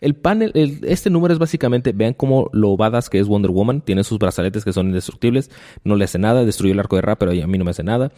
el 0.00 0.14
panel, 0.14 0.50
el- 0.54 0.80
este 0.84 1.10
número 1.10 1.32
es 1.32 1.38
básicamente, 1.38 1.92
vean 1.92 2.14
cómo 2.14 2.50
lo 2.52 2.76
badass 2.76 3.10
que 3.10 3.18
es 3.18 3.26
Wonder 3.26 3.50
Woman. 3.50 3.80
Tiene 3.80 4.04
sus 4.04 4.18
brazaletes 4.18 4.64
que 4.64 4.72
son 4.72 4.86
indestructibles. 4.88 5.50
No 5.84 5.96
le 5.96 6.04
hace 6.04 6.18
nada. 6.18 6.44
Destruyó 6.44 6.72
el 6.72 6.80
arco 6.80 6.96
de 6.96 7.02
Ra, 7.02 7.16
pero 7.18 7.32
a 7.32 7.46
mí 7.46 7.58
no 7.58 7.64
me 7.64 7.70
hace 7.70 7.82
nada. 7.84 8.12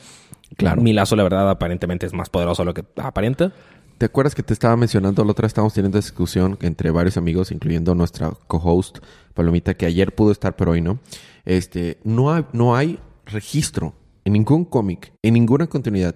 Claro. 0.57 0.81
Mi 0.83 0.93
lazo, 0.93 1.17
la 1.17 1.23
verdad, 1.23 1.51
aparentemente 1.51 2.07
es 2.07 2.13
más 2.13 2.29
poderoso 2.31 2.63
de 2.63 2.67
lo 2.67 2.75
que 2.75 2.85
aparenta. 2.97 3.53
¿Te 3.99 4.05
acuerdas 4.07 4.35
que 4.35 4.43
te 4.43 4.53
estaba 4.53 4.77
mencionando 4.77 5.25
la 5.25 5.31
otra 5.31 5.45
vez 5.45 5.51
estábamos 5.51 5.73
teniendo 5.73 5.97
discusión 5.99 6.59
entre 6.61 6.91
varios 6.91 7.17
amigos, 7.17 7.51
incluyendo 7.51 7.95
nuestra 7.95 8.31
co-host 8.47 8.99
Palomita, 9.33 9.73
que 9.75 9.87
ayer 9.87 10.15
pudo 10.15 10.33
estar 10.33 10.55
pero 10.55 10.73
hoy 10.73 10.83
no? 10.83 10.99
Este, 11.47 11.99
no 12.05 12.31
hay, 12.33 12.45
no 12.53 12.77
hay 12.77 12.99
registro 13.25 13.95
en 14.27 14.35
ningún 14.35 14.67
cómic, 14.67 15.13
en 15.23 15.33
ninguna 15.35 15.67
continuidad, 15.69 16.15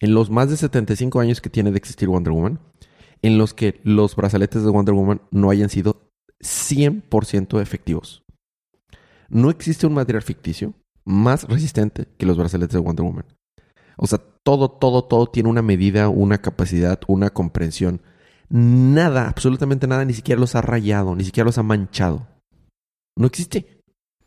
en 0.00 0.12
los 0.12 0.28
más 0.28 0.50
de 0.50 0.56
75 0.56 1.20
años 1.20 1.40
que 1.40 1.50
tiene 1.50 1.70
de 1.70 1.78
existir 1.78 2.08
Wonder 2.08 2.32
Woman, 2.32 2.58
en 3.22 3.38
los 3.38 3.54
que 3.54 3.80
los 3.84 4.16
brazaletes 4.16 4.62
de 4.64 4.70
Wonder 4.70 4.94
Woman 4.94 5.22
no 5.30 5.50
hayan 5.50 5.68
sido 5.68 6.10
100% 6.40 7.60
efectivos. 7.60 8.22
No 9.28 9.50
existe 9.50 9.86
un 9.86 9.94
material 9.94 10.22
ficticio 10.22 10.74
más 11.04 11.44
resistente 11.48 12.06
que 12.18 12.26
los 12.26 12.36
brazaletes 12.36 12.74
de 12.74 12.80
Wonder 12.80 13.04
Woman. 13.04 13.26
O 13.96 14.06
sea, 14.06 14.20
todo, 14.42 14.70
todo, 14.70 15.04
todo 15.04 15.26
tiene 15.26 15.48
una 15.48 15.62
medida, 15.62 16.08
una 16.08 16.38
capacidad, 16.38 16.98
una 17.06 17.30
comprensión. 17.30 18.00
Nada, 18.48 19.28
absolutamente 19.28 19.86
nada, 19.86 20.04
ni 20.04 20.14
siquiera 20.14 20.40
los 20.40 20.54
ha 20.54 20.62
rayado, 20.62 21.14
ni 21.14 21.24
siquiera 21.24 21.44
los 21.44 21.58
ha 21.58 21.62
manchado. 21.62 22.26
No 23.16 23.26
existe. 23.26 23.82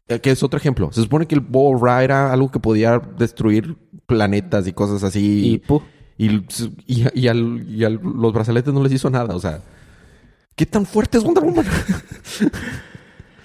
Eh, 0.07 0.19
Que 0.19 0.31
es 0.31 0.43
otro 0.43 0.57
ejemplo. 0.57 0.91
Se 0.91 1.01
supone 1.01 1.25
que 1.25 1.35
el 1.35 1.41
Bow 1.41 1.83
Ra 1.83 2.03
era 2.03 2.31
algo 2.31 2.51
que 2.51 2.59
podía 2.59 2.99
destruir 2.99 3.75
planetas 4.05 4.67
y 4.67 4.73
cosas 4.73 5.01
Y, 5.03 5.07
así. 5.07 5.61
¡puf! 5.67 5.83
Y, 6.17 6.29
y, 6.87 7.05
y 7.13 7.27
al- 7.27 7.65
y 7.67 7.83
al- 7.83 7.99
los 8.03 8.33
brazaletes 8.33 8.73
no 8.73 8.83
les 8.83 8.93
hizo 8.93 9.09
nada. 9.09 9.35
O 9.35 9.39
sea, 9.39 9.61
¿qué 10.55 10.65
tan 10.65 10.85
fuerte 10.85 11.17
es 11.17 11.23
Wonder 11.23 11.43
Woman? 11.43 11.65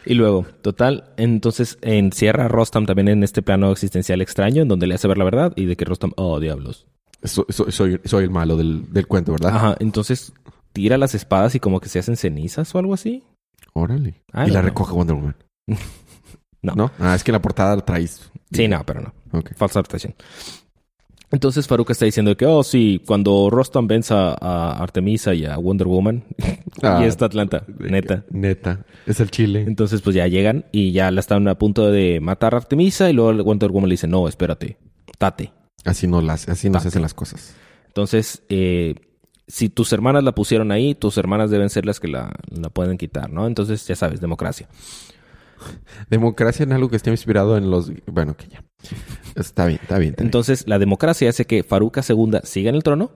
Y 0.04 0.14
luego, 0.14 0.46
total, 0.62 1.12
entonces 1.18 1.76
encierra 1.82 2.46
a 2.46 2.48
Rostam 2.48 2.86
también 2.86 3.08
en 3.08 3.22
este 3.22 3.42
plano 3.42 3.70
existencial 3.70 4.22
extraño, 4.22 4.62
en 4.62 4.68
donde 4.68 4.86
le 4.86 4.94
hace 4.94 5.08
ver 5.08 5.18
la 5.18 5.24
verdad 5.24 5.52
y 5.56 5.66
de 5.66 5.76
que 5.76 5.84
Rostam, 5.84 6.12
oh, 6.16 6.40
diablos. 6.40 6.86
So- 7.24 7.46
so- 7.50 7.70
soy, 7.70 8.00
soy 8.04 8.24
el 8.24 8.30
malo 8.30 8.56
del, 8.56 8.90
del 8.92 9.06
cuento, 9.06 9.32
¿verdad? 9.32 9.54
Ajá, 9.54 9.76
entonces 9.80 10.32
tira 10.72 10.96
las 10.96 11.14
espadas 11.14 11.54
y 11.56 11.60
como 11.60 11.80
que 11.80 11.88
se 11.88 11.98
hacen 11.98 12.16
cenizas 12.16 12.74
o 12.74 12.78
algo 12.78 12.94
así. 12.94 13.22
Órale. 13.74 14.22
I 14.32 14.48
y 14.48 14.50
la 14.50 14.62
recoge 14.62 14.92
Wonder 14.94 15.16
Woman. 15.16 15.36
No. 16.60 16.90
Ah, 16.98 17.14
es 17.14 17.22
que 17.22 17.30
la 17.30 17.40
portada 17.40 17.76
lo 17.76 17.82
traes. 17.84 18.30
Sí, 18.52 18.66
no, 18.66 18.84
pero 18.84 19.00
no. 19.00 19.12
Ok. 19.38 19.52
Falsa 19.56 19.78
adaptación. 19.78 20.14
Entonces 21.30 21.66
Faruka 21.66 21.92
está 21.92 22.06
diciendo 22.06 22.36
que, 22.36 22.46
oh, 22.46 22.62
sí, 22.62 23.02
cuando 23.06 23.50
Rostam 23.50 23.86
venza 23.86 24.34
a 24.40 24.82
Artemisa 24.82 25.34
y 25.34 25.44
a 25.44 25.58
Wonder 25.58 25.86
Woman, 25.86 26.24
Ah, 26.82 27.00
y 27.02 27.06
está 27.06 27.26
Atlanta, 27.26 27.64
neta. 27.78 28.24
Neta. 28.30 28.84
Es 29.06 29.20
el 29.20 29.30
chile. 29.30 29.64
Entonces, 29.66 30.00
pues 30.00 30.14
ya 30.14 30.26
llegan 30.28 30.64
y 30.70 30.92
ya 30.92 31.10
la 31.10 31.20
están 31.20 31.48
a 31.48 31.56
punto 31.56 31.90
de 31.90 32.20
matar 32.20 32.54
a 32.54 32.58
Artemisa 32.58 33.10
y 33.10 33.12
luego 33.12 33.42
Wonder 33.42 33.70
Woman 33.70 33.88
le 33.88 33.94
dice, 33.94 34.06
no, 34.06 34.28
espérate, 34.28 34.76
tate. 35.18 35.52
Así 35.84 36.06
no, 36.06 36.20
las, 36.20 36.48
así 36.48 36.70
no 36.70 36.80
se 36.80 36.88
hacen 36.88 37.02
las 37.02 37.14
cosas. 37.14 37.54
Entonces, 37.88 38.42
eh, 38.48 38.94
si 39.46 39.68
tus 39.68 39.92
hermanas 39.92 40.22
la 40.22 40.32
pusieron 40.32 40.70
ahí, 40.70 40.94
tus 40.94 41.18
hermanas 41.18 41.50
deben 41.50 41.70
ser 41.70 41.84
las 41.86 42.00
que 42.00 42.08
la, 42.08 42.32
la 42.50 42.68
pueden 42.68 42.96
quitar, 42.98 43.30
¿no? 43.30 43.46
Entonces, 43.46 43.86
ya 43.86 43.96
sabes, 43.96 44.20
democracia. 44.20 44.68
Democracia 46.10 46.62
en 46.62 46.72
algo 46.72 46.88
que 46.88 46.96
esté 46.96 47.10
inspirado 47.10 47.56
en 47.56 47.70
los... 47.70 47.90
Bueno, 48.06 48.36
que 48.36 48.48
ya. 48.48 48.64
Está 49.34 49.66
bien, 49.66 49.80
está 49.82 49.98
bien. 49.98 50.10
está 50.10 50.22
bien. 50.22 50.28
Entonces, 50.28 50.64
la 50.66 50.78
democracia 50.78 51.28
hace 51.28 51.44
que 51.44 51.62
Faruka 51.62 52.02
II 52.06 52.40
siga 52.44 52.70
en 52.70 52.76
el 52.76 52.82
trono, 52.82 53.10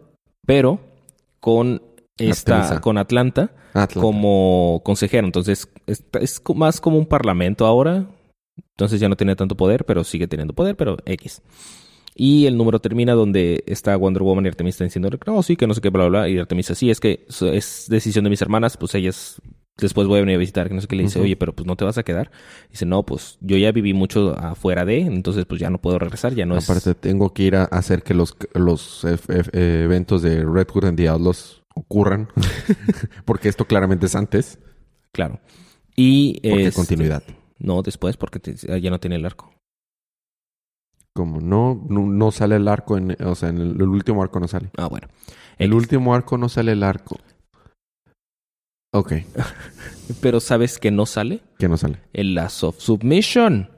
pero 0.46 0.80
con 1.40 1.82
esta, 2.18 2.56
Artemisa. 2.56 2.80
con 2.80 2.98
Atlanta 2.98 3.50
Atlanta. 3.74 4.00
como 4.00 4.82
consejero. 4.84 5.26
Entonces, 5.26 5.68
es, 5.86 6.04
es 6.20 6.42
más 6.54 6.80
como 6.80 6.98
un 6.98 7.06
parlamento 7.06 7.66
ahora. 7.66 8.06
Entonces 8.74 9.00
ya 9.00 9.08
no 9.08 9.16
tiene 9.16 9.36
tanto 9.36 9.56
poder, 9.56 9.84
pero 9.84 10.04
sigue 10.04 10.26
teniendo 10.26 10.54
poder, 10.54 10.76
pero 10.76 10.96
X. 11.04 11.42
Y 12.14 12.46
el 12.46 12.58
número 12.58 12.78
termina 12.80 13.14
donde 13.14 13.64
está 13.66 13.96
Wonder 13.96 14.22
Woman 14.22 14.44
y 14.44 14.48
Artemisa 14.48 14.84
diciendo, 14.84 15.08
no, 15.26 15.42
sí, 15.42 15.56
que 15.56 15.66
no 15.66 15.72
sé 15.72 15.80
qué, 15.80 15.88
bla, 15.88 16.08
bla, 16.08 16.20
bla. 16.20 16.28
Y 16.28 16.38
Artemisa, 16.38 16.74
sí, 16.74 16.90
es 16.90 17.00
que 17.00 17.26
es 17.28 17.86
decisión 17.88 18.24
de 18.24 18.30
mis 18.30 18.42
hermanas, 18.42 18.76
pues 18.76 18.94
ellas 18.94 19.40
después 19.86 20.06
voy 20.06 20.18
a 20.18 20.20
venir 20.20 20.36
a 20.36 20.38
visitar, 20.38 20.68
que 20.68 20.74
no 20.74 20.80
sé 20.80 20.86
qué. 20.86 20.96
Le 20.96 21.02
dice, 21.04 21.20
oye, 21.20 21.36
pero 21.36 21.54
pues 21.54 21.66
no 21.66 21.76
te 21.76 21.84
vas 21.84 21.98
a 21.98 22.02
quedar. 22.02 22.30
Dice, 22.70 22.86
no, 22.86 23.04
pues 23.04 23.38
yo 23.40 23.56
ya 23.56 23.72
viví 23.72 23.92
mucho 23.94 24.36
afuera 24.38 24.84
de, 24.84 25.00
entonces 25.00 25.44
pues 25.46 25.60
ya 25.60 25.70
no 25.70 25.78
puedo 25.80 25.98
regresar, 25.98 26.34
ya 26.34 26.46
no 26.46 26.56
es... 26.56 26.68
Aparte, 26.68 26.94
tengo 26.94 27.32
que 27.32 27.42
ir 27.44 27.56
a 27.56 27.64
hacer 27.64 28.02
que 28.02 28.14
los, 28.14 28.36
los 28.54 29.04
eh, 29.04 29.16
eh, 29.52 29.82
eventos 29.84 30.22
de 30.22 30.44
Red 30.44 30.68
Hood 30.68 30.84
and 30.86 31.00
Outlaws 31.00 31.62
ocurran. 31.74 32.28
porque 33.24 33.48
esto 33.48 33.66
claramente 33.66 34.06
es 34.06 34.14
antes. 34.14 34.58
Claro. 35.12 35.40
Y... 35.96 36.40
Porque 36.48 36.66
este, 36.66 36.76
continuidad. 36.76 37.22
No, 37.58 37.82
después, 37.82 38.16
porque 38.16 38.40
te- 38.40 38.80
ya 38.80 38.90
no 38.90 38.98
tiene 39.00 39.16
el 39.16 39.26
arco. 39.26 39.52
Como 41.14 41.40
no, 41.40 41.84
no, 41.88 42.06
no 42.06 42.30
sale 42.30 42.56
el 42.56 42.68
arco 42.68 42.96
en... 42.96 43.16
O 43.22 43.34
sea, 43.34 43.50
en 43.50 43.58
el, 43.58 43.70
el 43.72 43.88
último 43.88 44.22
arco 44.22 44.40
no 44.40 44.48
sale. 44.48 44.70
Ah, 44.78 44.86
bueno. 44.86 45.08
El 45.58 45.74
último 45.74 46.14
arco 46.14 46.38
no 46.38 46.48
sale 46.48 46.72
el 46.72 46.82
arco. 46.82 47.18
Ok. 48.92 49.12
Pero 50.20 50.40
¿sabes 50.40 50.78
que 50.78 50.90
no 50.90 51.06
sale? 51.06 51.40
¿Qué 51.58 51.68
no 51.68 51.76
sale? 51.76 51.98
El 52.12 52.34
Last 52.34 52.62
of 52.64 52.78
Submission. 52.78 53.68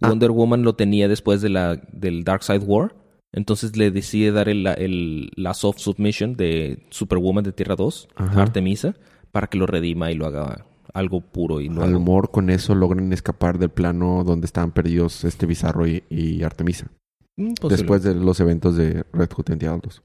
Ah. 0.00 0.08
Wonder 0.08 0.30
Woman 0.30 0.62
lo 0.62 0.74
tenía 0.74 1.08
después 1.08 1.40
de 1.40 1.48
la, 1.48 1.76
del 1.92 2.24
Dark 2.24 2.42
Side 2.44 2.58
War. 2.60 2.94
Entonces 3.32 3.76
le 3.76 3.90
decide 3.90 4.32
dar 4.32 4.48
el, 4.48 4.66
el 4.66 5.30
Last 5.36 5.64
of 5.64 5.78
Submission 5.78 6.36
de 6.36 6.86
Superwoman 6.90 7.44
de 7.44 7.52
Tierra 7.52 7.76
2 7.76 8.08
Ajá. 8.16 8.38
a 8.38 8.42
Artemisa 8.42 8.94
para 9.32 9.48
que 9.48 9.58
lo 9.58 9.66
redima 9.66 10.10
y 10.10 10.14
lo 10.14 10.26
haga 10.26 10.66
algo 10.94 11.20
puro 11.20 11.60
y 11.60 11.66
A 11.66 11.70
lo 11.70 11.74
nuevo. 11.86 12.00
mejor 12.00 12.30
con 12.30 12.48
eso 12.48 12.74
logran 12.74 13.12
escapar 13.12 13.58
del 13.58 13.68
plano 13.68 14.24
donde 14.24 14.46
estaban 14.46 14.72
perdidos 14.72 15.24
este 15.24 15.44
Bizarro 15.46 15.86
y, 15.86 16.04
y 16.08 16.42
Artemisa. 16.42 16.88
Mm, 17.36 17.52
después 17.68 18.02
de 18.02 18.14
los 18.14 18.40
eventos 18.40 18.76
de 18.76 19.04
Red 19.12 19.30
Hood 19.30 19.56
the 19.58 19.66
Outlaws. 19.66 20.02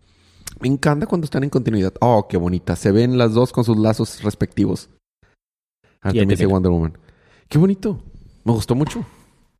Me 0.59 0.67
encanta 0.67 1.05
cuando 1.05 1.25
están 1.25 1.43
en 1.43 1.49
continuidad. 1.49 1.93
Oh, 1.99 2.27
qué 2.27 2.37
bonita. 2.37 2.75
Se 2.75 2.91
ven 2.91 3.17
las 3.17 3.33
dos 3.33 3.51
con 3.51 3.63
sus 3.63 3.77
lazos 3.77 4.21
respectivos. 4.23 4.89
Artemisa 6.01 6.33
y 6.33 6.37
termina. 6.37 6.53
Wonder 6.53 6.71
Woman. 6.71 6.97
Qué 7.49 7.57
bonito. 7.57 8.03
Me 8.43 8.53
gustó 8.53 8.75
mucho. 8.75 9.05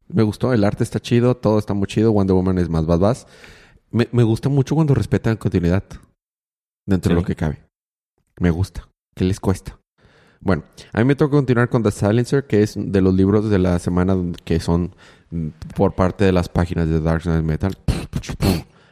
Me 0.08 0.24
gustó. 0.24 0.54
El 0.54 0.64
arte 0.64 0.84
está 0.84 1.00
chido. 1.00 1.36
Todo 1.36 1.60
está 1.60 1.74
muy 1.74 1.88
chido. 1.88 2.12
Wonder 2.12 2.36
Woman 2.36 2.58
es 2.58 2.70
más 2.70 2.86
badass. 2.86 3.28
Me, 3.92 4.08
me 4.12 4.24
gusta 4.24 4.50
mucho 4.50 4.76
cuando 4.76 4.94
respetan 4.94 5.38
continuidad. 5.38 5.84
Dentro 6.86 7.10
de 7.10 7.22
lo 7.22 7.26
que 7.26 7.36
cabe. 7.36 7.64
Me 8.40 8.50
gusta. 8.50 8.90
¿Qué 9.16 9.24
les 9.26 9.40
cuesta? 9.40 9.80
Bueno, 10.42 10.64
a 10.92 11.00
mí 11.00 11.06
me 11.06 11.16
toca 11.16 11.38
continuar 11.38 11.70
con 11.70 11.84
The 11.84 11.92
Silencer, 11.92 12.46
que 12.46 12.64
es 12.64 12.74
de 12.76 13.02
los 13.02 13.14
libros 13.14 13.50
de 13.50 13.60
la 13.60 13.80
semana 13.80 14.18
que 14.44 14.60
son 14.60 14.94
mm, 15.32 15.48
por 15.76 15.96
parte 15.96 16.26
de 16.26 16.34
las 16.34 16.50
páginas 16.50 16.90
de 16.90 17.00
Dark 17.00 17.24
Knight 17.24 17.46
Metal. 17.46 17.78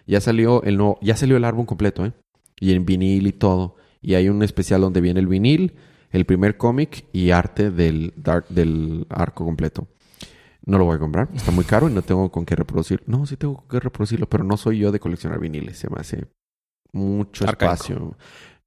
Ya 0.08 0.22
salió 0.22 0.64
el 0.64 0.78
no, 0.78 0.98
ya 1.02 1.16
salió 1.16 1.38
el 1.38 1.46
álbum 1.46 1.66
completo, 1.66 2.06
¿eh? 2.06 2.14
Y 2.60 2.74
en 2.74 2.86
vinil 2.86 3.28
y 3.28 3.32
todo. 3.32 3.76
Y 4.02 4.16
hay 4.16 4.30
un 4.30 4.42
especial 4.44 4.82
donde 4.82 5.02
viene 5.02 5.20
el 5.20 5.28
vinil, 5.28 5.76
el 6.12 6.26
primer 6.26 6.58
cómic 6.58 7.06
y 7.14 7.32
arte 7.32 7.72
del 7.72 8.14
dark, 8.18 8.48
del 8.50 9.06
arco 9.10 9.46
completo. 9.46 9.88
No 10.66 10.78
lo 10.78 10.86
voy 10.86 10.96
a 10.98 11.00
comprar, 11.00 11.30
está 11.34 11.52
muy 11.52 11.64
caro 11.66 11.90
y 11.90 11.94
no 11.94 12.02
tengo 12.04 12.32
con 12.32 12.46
qué 12.46 12.56
reproducir. 12.56 13.02
No, 13.08 13.26
sí 13.26 13.36
tengo 13.38 13.56
con 13.58 13.68
qué 13.68 13.80
reproducirlo, 13.80 14.28
pero 14.30 14.44
no 14.44 14.58
soy 14.58 14.78
yo 14.80 14.92
de 14.92 15.00
coleccionar 15.00 15.40
viniles, 15.40 15.78
se 15.78 15.90
me 15.90 16.00
hace 16.00 16.26
mucho 16.94 17.46
Arcaico. 17.48 17.74
espacio. 17.74 18.18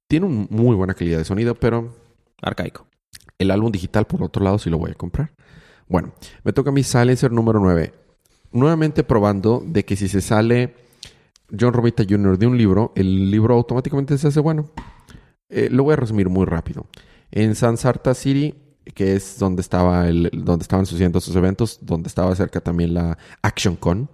Tiene 0.07 0.25
un 0.25 0.47
muy 0.49 0.75
buena 0.75 0.93
calidad 0.93 1.17
de 1.19 1.25
sonido, 1.25 1.55
pero 1.55 1.95
Arcaico. 2.41 2.87
el 3.39 3.49
álbum 3.51 3.71
digital, 3.71 4.05
por 4.05 4.23
otro 4.23 4.43
lado, 4.43 4.57
sí 4.59 4.69
lo 4.69 4.77
voy 4.77 4.91
a 4.91 4.95
comprar. 4.95 5.33
Bueno, 5.87 6.13
me 6.43 6.51
toca 6.51 6.71
mi 6.71 6.83
Silencer 6.83 7.31
número 7.31 7.59
9. 7.59 7.93
Nuevamente 8.51 9.03
probando 9.03 9.63
de 9.65 9.85
que 9.85 9.95
si 9.95 10.07
se 10.07 10.21
sale 10.21 10.75
John 11.57 11.73
Romita 11.73 12.03
Jr. 12.07 12.37
de 12.37 12.47
un 12.47 12.57
libro, 12.57 12.91
el 12.95 13.29
libro 13.31 13.55
automáticamente 13.55 14.17
se 14.17 14.27
hace 14.27 14.39
bueno. 14.39 14.69
Eh, 15.49 15.69
lo 15.71 15.83
voy 15.83 15.93
a 15.93 15.97
resumir 15.97 16.29
muy 16.29 16.45
rápido. 16.45 16.87
En 17.31 17.55
Sansarta 17.55 18.13
City 18.13 18.55
que 18.93 19.15
es 19.15 19.39
donde 19.39 19.61
estaba 19.61 20.07
el, 20.07 20.29
donde 20.31 20.63
estaban 20.63 20.85
sucediendo 20.85 21.19
sus 21.19 21.35
eventos, 21.35 21.79
donde 21.81 22.07
estaba 22.07 22.35
cerca 22.35 22.61
también 22.61 22.93
la 22.93 23.17
Action 23.41 23.75
Con, 23.75 24.09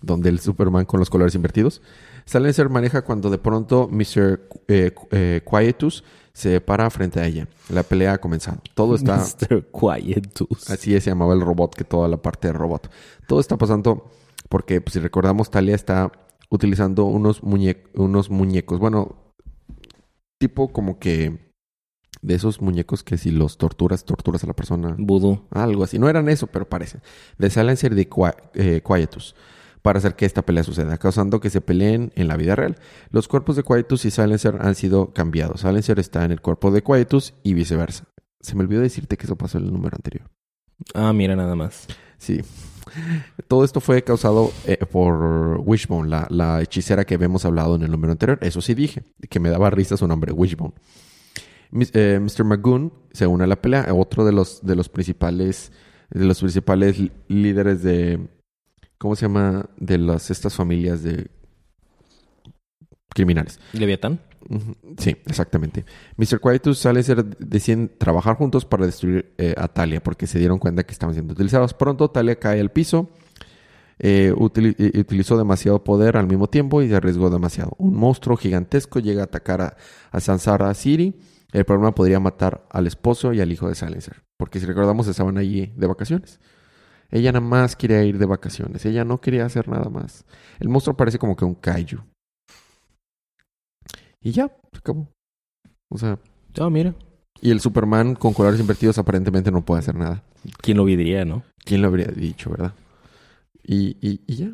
donde 0.00 0.28
el 0.28 0.40
Superman 0.40 0.84
con 0.84 1.00
los 1.00 1.10
colores 1.10 1.34
invertidos. 1.34 1.82
Silencer 2.24 2.68
maneja 2.68 3.02
cuando 3.02 3.30
de 3.30 3.38
pronto 3.38 3.88
Mr. 3.90 4.40
eh, 4.68 4.92
eh, 5.10 5.40
Quietus 5.48 6.04
se 6.32 6.60
para 6.60 6.90
frente 6.90 7.20
a 7.20 7.26
ella. 7.26 7.48
La 7.70 7.82
pelea 7.82 8.14
ha 8.14 8.18
comenzado. 8.18 8.60
Todo 8.74 8.96
está... 8.96 9.16
Mr. 9.50 9.66
Quietus. 9.72 10.70
Así 10.70 10.98
se 11.00 11.10
llamaba 11.10 11.34
el 11.34 11.40
robot, 11.40 11.74
que 11.74 11.84
toda 11.84 12.08
la 12.08 12.16
parte 12.16 12.48
del 12.48 12.56
robot. 12.56 12.90
Todo 13.26 13.40
está 13.40 13.56
pasando 13.56 14.10
porque, 14.48 14.80
pues, 14.80 14.92
si 14.94 15.00
recordamos, 15.00 15.50
Talia 15.50 15.74
está 15.74 16.12
utilizando 16.50 17.04
unos, 17.04 17.42
muñe- 17.42 17.84
unos 17.94 18.30
muñecos. 18.30 18.78
Bueno, 18.78 19.34
tipo 20.38 20.72
como 20.72 20.98
que 20.98 21.52
de 22.22 22.34
esos 22.34 22.60
muñecos 22.60 23.02
que 23.02 23.16
si 23.16 23.30
los 23.30 23.58
torturas, 23.58 24.04
torturas 24.04 24.42
a 24.44 24.46
la 24.48 24.54
persona. 24.54 24.94
Voodoo. 24.98 25.46
Algo 25.50 25.84
así. 25.84 25.98
No 25.98 26.08
eran 26.08 26.28
eso, 26.28 26.46
pero 26.46 26.68
parecen. 26.68 27.00
De 27.38 27.50
Silencer 27.50 27.92
y 27.92 27.96
de 27.96 28.08
eh, 28.54 28.82
Quietus. 28.84 29.34
Para 29.82 29.98
hacer 30.00 30.16
que 30.16 30.26
esta 30.26 30.42
pelea 30.42 30.64
suceda, 30.64 30.98
causando 30.98 31.38
que 31.40 31.50
se 31.50 31.60
peleen 31.60 32.12
en 32.16 32.26
la 32.26 32.36
vida 32.36 32.56
real. 32.56 32.76
Los 33.10 33.28
cuerpos 33.28 33.54
de 33.54 33.62
Quietus 33.62 34.04
y 34.04 34.10
Silencer 34.10 34.58
han 34.60 34.74
sido 34.74 35.12
cambiados. 35.12 35.60
Silencer 35.60 36.00
está 36.00 36.24
en 36.24 36.32
el 36.32 36.40
cuerpo 36.40 36.72
de 36.72 36.82
Quietus 36.82 37.34
y 37.44 37.54
viceversa. 37.54 38.04
Se 38.40 38.56
me 38.56 38.62
olvidó 38.62 38.80
decirte 38.80 39.16
que 39.16 39.26
eso 39.26 39.36
pasó 39.36 39.58
en 39.58 39.64
el 39.66 39.72
número 39.72 39.96
anterior. 39.96 40.28
Ah, 40.94 41.12
mira 41.12 41.36
nada 41.36 41.54
más. 41.54 41.86
Sí. 42.18 42.40
Todo 43.48 43.64
esto 43.64 43.80
fue 43.80 44.02
causado 44.02 44.52
eh, 44.66 44.78
por 44.90 45.60
Wishbone, 45.64 46.08
la, 46.30 46.62
hechicera 46.62 47.04
que 47.04 47.14
habíamos 47.14 47.44
hablado 47.44 47.76
en 47.76 47.82
el 47.82 47.90
número 47.90 48.12
anterior. 48.12 48.38
Eso 48.42 48.60
sí 48.60 48.74
dije, 48.74 49.02
que 49.28 49.40
me 49.40 49.50
daba 49.50 49.70
risa 49.70 49.96
su 49.96 50.06
nombre, 50.06 50.32
Wishbone. 50.32 50.74
Mis- 51.70 51.90
eh, 51.94 52.18
Mr. 52.20 52.44
Magoon 52.44 52.92
se 53.12 53.26
une 53.26 53.44
a 53.44 53.46
la 53.46 53.60
pelea, 53.60 53.86
otro 53.94 54.24
de 54.24 54.32
los, 54.32 54.64
de 54.64 54.74
los 54.76 54.88
principales, 54.88 55.72
de 56.10 56.24
los 56.24 56.40
principales 56.40 56.96
líderes 57.28 57.82
de, 57.82 58.28
¿cómo 58.98 59.16
se 59.16 59.22
llama? 59.26 59.68
De 59.76 59.98
las, 59.98 60.30
estas 60.30 60.54
familias 60.54 61.02
de 61.02 61.30
criminales. 63.14 63.58
Leviatán. 63.72 64.20
Sí, 64.96 65.16
exactamente. 65.26 65.84
Mr. 66.16 66.40
Quietus 66.40 66.78
sale 66.78 67.02
ser 67.02 67.24
deciden 67.38 67.90
trabajar 67.98 68.36
juntos 68.36 68.64
para 68.64 68.86
destruir 68.86 69.34
eh, 69.36 69.54
a 69.56 69.68
Talia 69.68 70.02
porque 70.02 70.26
se 70.26 70.38
dieron 70.38 70.58
cuenta 70.58 70.84
que 70.84 70.92
estaban 70.92 71.14
siendo 71.14 71.34
utilizados. 71.34 71.74
Pronto 71.74 72.10
Talia 72.10 72.36
cae 72.36 72.60
al 72.60 72.70
piso, 72.70 73.10
eh, 73.98 74.32
eh, 74.32 74.98
utilizó 74.98 75.36
demasiado 75.36 75.84
poder 75.84 76.16
al 76.16 76.26
mismo 76.26 76.48
tiempo 76.48 76.80
y 76.82 76.88
se 76.88 76.96
arriesgó 76.96 77.28
demasiado. 77.28 77.72
Un 77.78 77.94
monstruo 77.96 78.36
gigantesco 78.36 79.00
llega 79.00 79.22
a 79.22 79.24
atacar 79.24 79.60
a, 79.60 79.76
a 80.10 80.20
Sansara 80.20 80.72
City. 80.74 81.14
El 81.52 81.64
problema 81.64 81.94
podría 81.94 82.20
matar 82.20 82.66
al 82.70 82.86
esposo 82.86 83.32
y 83.32 83.40
al 83.40 83.52
hijo 83.52 83.68
de 83.68 83.74
Silencer. 83.74 84.22
Porque 84.36 84.60
si 84.60 84.66
recordamos 84.66 85.08
estaban 85.08 85.36
allí 85.36 85.72
de 85.76 85.86
vacaciones. 85.86 86.40
Ella 87.10 87.32
nada 87.32 87.44
más 87.44 87.74
quería 87.76 88.02
ir 88.04 88.18
de 88.18 88.26
vacaciones. 88.26 88.84
Ella 88.86 89.04
no 89.04 89.20
quería 89.20 89.44
hacer 89.44 89.68
nada 89.68 89.88
más. 89.90 90.24
El 90.60 90.68
monstruo 90.68 90.96
parece 90.96 91.18
como 91.18 91.36
que 91.36 91.44
un 91.44 91.54
kaiju. 91.54 91.98
Y 94.22 94.32
ya, 94.32 94.48
se 94.72 94.78
acabó. 94.78 95.08
O 95.90 95.98
sea, 95.98 96.18
Ah, 96.60 96.70
mira. 96.70 96.94
y 97.40 97.50
el 97.50 97.60
Superman 97.60 98.14
con 98.14 98.32
colores 98.34 98.58
invertidos 98.60 98.98
aparentemente 98.98 99.50
no 99.52 99.64
puede 99.64 99.80
hacer 99.80 99.94
nada. 99.94 100.22
¿Quién 100.60 100.76
lo 100.76 100.84
diría, 100.84 101.24
no? 101.24 101.42
¿Quién 101.64 101.82
lo 101.82 101.88
habría 101.88 102.06
dicho, 102.08 102.50
verdad? 102.50 102.74
Y, 103.62 103.96
y, 104.00 104.20
y 104.26 104.36
ya. 104.36 104.46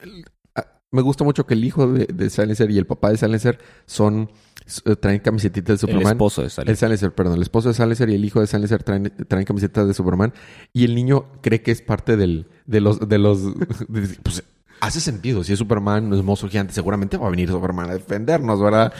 El- 0.00 0.24
ah, 0.56 0.66
me 0.90 1.02
gusta 1.02 1.22
mucho 1.24 1.46
que 1.46 1.54
el 1.54 1.64
hijo 1.64 1.86
de, 1.92 2.06
de 2.06 2.30
Silencer 2.30 2.70
y 2.70 2.78
el 2.78 2.86
papá 2.86 3.10
de 3.10 3.16
Silencer 3.18 3.58
son... 3.86 4.30
s- 4.66 4.82
traen 4.96 5.20
camisetitas 5.20 5.68
de 5.68 5.86
El 5.86 5.92
Superman. 5.92 6.12
esposo 6.12 6.42
de 6.42 6.50
Sally. 6.50 6.70
El 6.70 6.76
Silencer, 6.76 7.14
perdón. 7.14 7.36
El 7.36 7.42
esposo 7.42 7.68
de 7.68 7.74
Silencer 7.74 8.10
y 8.10 8.14
el 8.14 8.24
hijo 8.24 8.40
de 8.40 8.46
Silencer 8.46 8.82
traen, 8.82 9.12
traen 9.28 9.44
camisetas 9.44 9.86
de 9.86 9.94
Superman. 9.94 10.32
Y 10.72 10.84
el 10.84 10.94
niño 10.94 11.26
cree 11.40 11.62
que 11.62 11.70
es 11.70 11.82
parte 11.82 12.16
del, 12.16 12.48
de 12.66 12.80
los... 12.80 13.08
De 13.08 13.18
los 13.18 13.44
de- 13.88 14.16
pues 14.22 14.42
hace 14.80 15.00
sentido. 15.00 15.42
Si 15.44 15.52
es 15.52 15.58
Superman, 15.58 16.08
no 16.08 16.16
es 16.16 16.22
monstruo 16.22 16.50
gigante, 16.50 16.72
seguramente 16.72 17.16
va 17.16 17.26
a 17.28 17.30
venir 17.30 17.48
Superman 17.48 17.90
a 17.90 17.94
defendernos, 17.94 18.60
¿verdad? 18.60 18.92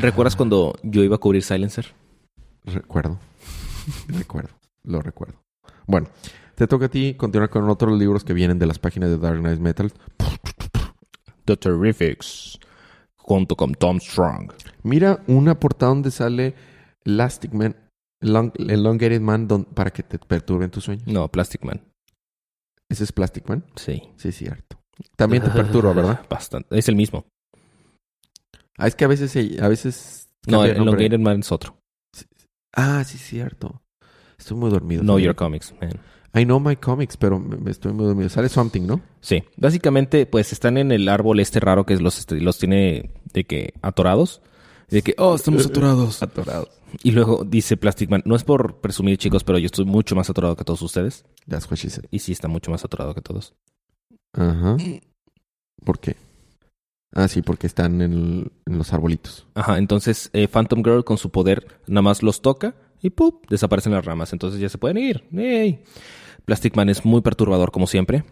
¿Recuerdas 0.00 0.36
cuando 0.36 0.74
yo 0.82 1.02
iba 1.02 1.16
a 1.16 1.18
cubrir 1.18 1.42
Silencer? 1.42 1.86
Recuerdo. 2.64 3.18
recuerdo. 4.08 4.50
Lo 4.84 5.00
recuerdo. 5.02 5.34
Bueno, 5.86 6.08
te 6.54 6.66
toca 6.66 6.86
a 6.86 6.88
ti 6.88 7.14
continuar 7.14 7.50
con 7.50 7.68
otros 7.68 7.98
libros 7.98 8.24
que 8.24 8.32
vienen 8.32 8.58
de 8.58 8.66
las 8.66 8.78
páginas 8.78 9.10
de 9.10 9.18
Dark 9.18 9.38
Knight 9.40 9.58
Metal. 9.60 9.92
The 11.44 11.56
Terrifics. 11.56 12.58
Junto 13.16 13.56
con 13.56 13.74
Tom 13.74 14.00
Strong. 14.00 14.52
Mira 14.82 15.22
una 15.28 15.58
portada 15.58 15.90
donde 15.90 16.10
sale 16.10 16.54
Elastic 17.04 17.52
Man, 17.52 17.76
Long- 18.20 18.52
Elongated 18.58 19.20
Man, 19.20 19.46
don- 19.46 19.64
para 19.64 19.90
que 19.92 20.02
te 20.02 20.18
perturben 20.18 20.70
tus 20.70 20.84
sueños. 20.84 21.06
No, 21.06 21.28
Plastic 21.28 21.62
Man. 21.64 21.80
¿Ese 22.92 23.04
es 23.04 23.12
Plastic 23.12 23.48
Man? 23.48 23.64
Sí. 23.74 24.02
Sí, 24.16 24.32
cierto. 24.32 24.78
También 25.16 25.42
te 25.42 25.48
perturba, 25.48 25.92
¿verdad? 25.94 26.26
Bastante. 26.28 26.78
Es 26.78 26.88
el 26.90 26.94
mismo. 26.94 27.24
Ah, 28.76 28.86
es 28.86 28.94
que 28.94 29.06
a 29.06 29.08
veces... 29.08 29.34
A 29.62 29.68
veces 29.68 30.28
No, 30.46 30.62
el. 30.64 30.76
Elongated 30.76 31.18
Man 31.18 31.40
es 31.40 31.50
otro. 31.50 31.78
Ah, 32.74 33.02
sí, 33.04 33.16
cierto. 33.16 33.82
Estoy 34.38 34.58
muy 34.58 34.70
dormido. 34.70 35.00
Know. 35.02 35.18
Your 35.18 35.34
Comics, 35.34 35.74
man. 35.80 36.00
I 36.34 36.44
know 36.44 36.60
my 36.60 36.76
comics, 36.76 37.16
pero 37.16 37.38
me, 37.38 37.56
me 37.56 37.70
estoy 37.70 37.92
muy 37.92 38.06
dormido. 38.06 38.28
Sale 38.28 38.50
Something, 38.50 38.86
¿no? 38.86 39.00
Sí. 39.20 39.42
Básicamente, 39.56 40.26
pues 40.26 40.52
están 40.52 40.76
en 40.76 40.92
el 40.92 41.08
árbol 41.08 41.40
este 41.40 41.60
raro 41.60 41.86
que 41.86 41.96
los, 41.96 42.18
este, 42.18 42.40
los 42.40 42.58
tiene 42.58 43.10
de 43.32 43.44
que 43.44 43.72
atorados. 43.80 44.42
De 44.92 45.02
que, 45.02 45.14
oh, 45.18 45.34
estamos 45.34 45.66
atorados. 45.66 46.22
Atorados. 46.22 46.68
Y 47.02 47.10
luego 47.12 47.44
dice 47.44 47.76
Plastic 47.76 48.10
Man, 48.10 48.22
no 48.26 48.36
es 48.36 48.44
por 48.44 48.80
presumir 48.80 49.16
chicos, 49.18 49.42
pero 49.44 49.58
yo 49.58 49.66
estoy 49.66 49.84
mucho 49.86 50.14
más 50.14 50.28
atorado 50.30 50.54
que 50.56 50.64
todos 50.64 50.82
ustedes. 50.82 51.24
That's 51.48 51.64
what 51.70 51.78
she 51.78 51.88
said. 51.90 52.04
Y 52.10 52.18
sí 52.20 52.32
está 52.32 52.46
mucho 52.48 52.70
más 52.70 52.84
atorado 52.84 53.14
que 53.14 53.22
todos. 53.22 53.54
Ajá. 54.34 54.76
¿Por 55.84 55.98
qué? 55.98 56.16
Ah, 57.14 57.28
sí, 57.28 57.42
porque 57.42 57.66
están 57.66 58.00
en, 58.00 58.12
el- 58.12 58.52
en 58.66 58.78
los 58.78 58.92
arbolitos. 58.92 59.46
Ajá, 59.54 59.78
entonces 59.78 60.30
eh, 60.32 60.48
Phantom 60.48 60.82
Girl 60.82 61.04
con 61.04 61.18
su 61.18 61.30
poder 61.30 61.66
nada 61.86 62.02
más 62.02 62.22
los 62.22 62.40
toca 62.40 62.74
y 63.02 63.10
¡pup! 63.10 63.46
desaparecen 63.50 63.92
las 63.92 64.04
ramas. 64.04 64.32
Entonces 64.32 64.60
ya 64.60 64.68
se 64.68 64.78
pueden 64.78 64.98
ir. 64.98 65.24
¡Ey! 65.36 65.82
Plastic 66.44 66.74
Man 66.76 66.88
es 66.88 67.04
muy 67.04 67.20
perturbador 67.20 67.70
como 67.70 67.86
siempre. 67.86 68.24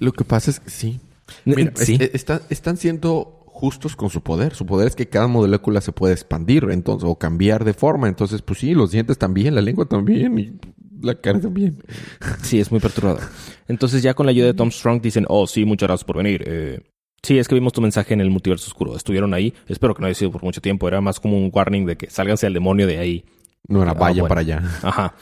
Lo 0.00 0.12
que 0.12 0.24
pasa 0.24 0.50
es 0.50 0.60
que 0.60 0.70
sí. 0.70 1.00
Mira, 1.44 1.72
sí. 1.76 1.94
es- 1.94 2.00
es- 2.00 2.14
está- 2.14 2.42
están 2.50 2.76
siendo 2.76 3.41
justos 3.52 3.94
con 3.96 4.10
su 4.10 4.22
poder. 4.22 4.54
Su 4.54 4.66
poder 4.66 4.88
es 4.88 4.96
que 4.96 5.08
cada 5.08 5.28
molécula 5.28 5.80
se 5.80 5.92
puede 5.92 6.14
expandir 6.14 6.66
entonces, 6.70 7.08
o 7.08 7.16
cambiar 7.16 7.64
de 7.64 7.74
forma. 7.74 8.08
Entonces, 8.08 8.42
pues 8.42 8.58
sí, 8.58 8.74
los 8.74 8.90
dientes 8.90 9.18
también, 9.18 9.54
la 9.54 9.60
lengua 9.60 9.84
también 9.84 10.38
y 10.38 10.52
la 11.00 11.14
cara 11.14 11.38
también. 11.40 11.82
Sí, 12.42 12.58
es 12.58 12.70
muy 12.70 12.80
perturbador. 12.80 13.20
Entonces 13.68 14.02
ya 14.02 14.14
con 14.14 14.26
la 14.26 14.30
ayuda 14.30 14.46
de 14.46 14.54
Tom 14.54 14.70
Strong 14.70 15.00
dicen, 15.02 15.26
oh, 15.28 15.46
sí, 15.46 15.64
muchas 15.64 15.88
gracias 15.88 16.04
por 16.04 16.16
venir. 16.16 16.42
Eh, 16.46 16.80
sí, 17.22 17.38
es 17.38 17.46
que 17.46 17.54
vimos 17.54 17.72
tu 17.72 17.80
mensaje 17.80 18.14
en 18.14 18.20
el 18.20 18.30
multiverso 18.30 18.66
oscuro. 18.68 18.96
Estuvieron 18.96 19.34
ahí. 19.34 19.54
Espero 19.68 19.94
que 19.94 20.00
no 20.00 20.06
haya 20.06 20.14
sido 20.14 20.32
por 20.32 20.42
mucho 20.42 20.60
tiempo. 20.60 20.88
Era 20.88 21.00
más 21.00 21.20
como 21.20 21.36
un 21.36 21.50
warning 21.52 21.86
de 21.86 21.96
que 21.96 22.10
sálganse 22.10 22.46
al 22.46 22.54
demonio 22.54 22.86
de 22.86 22.98
ahí. 22.98 23.24
No 23.68 23.82
era 23.82 23.92
Ah, 23.92 23.94
bueno. 23.94 24.26
para 24.26 24.40
allá. 24.40 24.62
Ajá. 24.82 25.14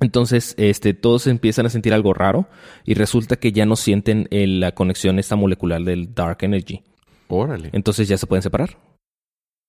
Entonces, 0.00 0.54
este, 0.56 0.94
todos 0.94 1.26
empiezan 1.26 1.66
a 1.66 1.70
sentir 1.70 1.92
algo 1.92 2.14
raro 2.14 2.48
y 2.86 2.94
resulta 2.94 3.36
que 3.36 3.52
ya 3.52 3.66
no 3.66 3.76
sienten 3.76 4.28
eh, 4.30 4.46
la 4.46 4.72
conexión 4.72 5.18
esta 5.18 5.36
molecular 5.36 5.82
del 5.82 6.14
Dark 6.14 6.38
Energy. 6.40 6.82
Órale. 7.30 7.70
Entonces 7.72 8.08
ya 8.08 8.18
se 8.18 8.26
pueden 8.26 8.42
separar. 8.42 8.76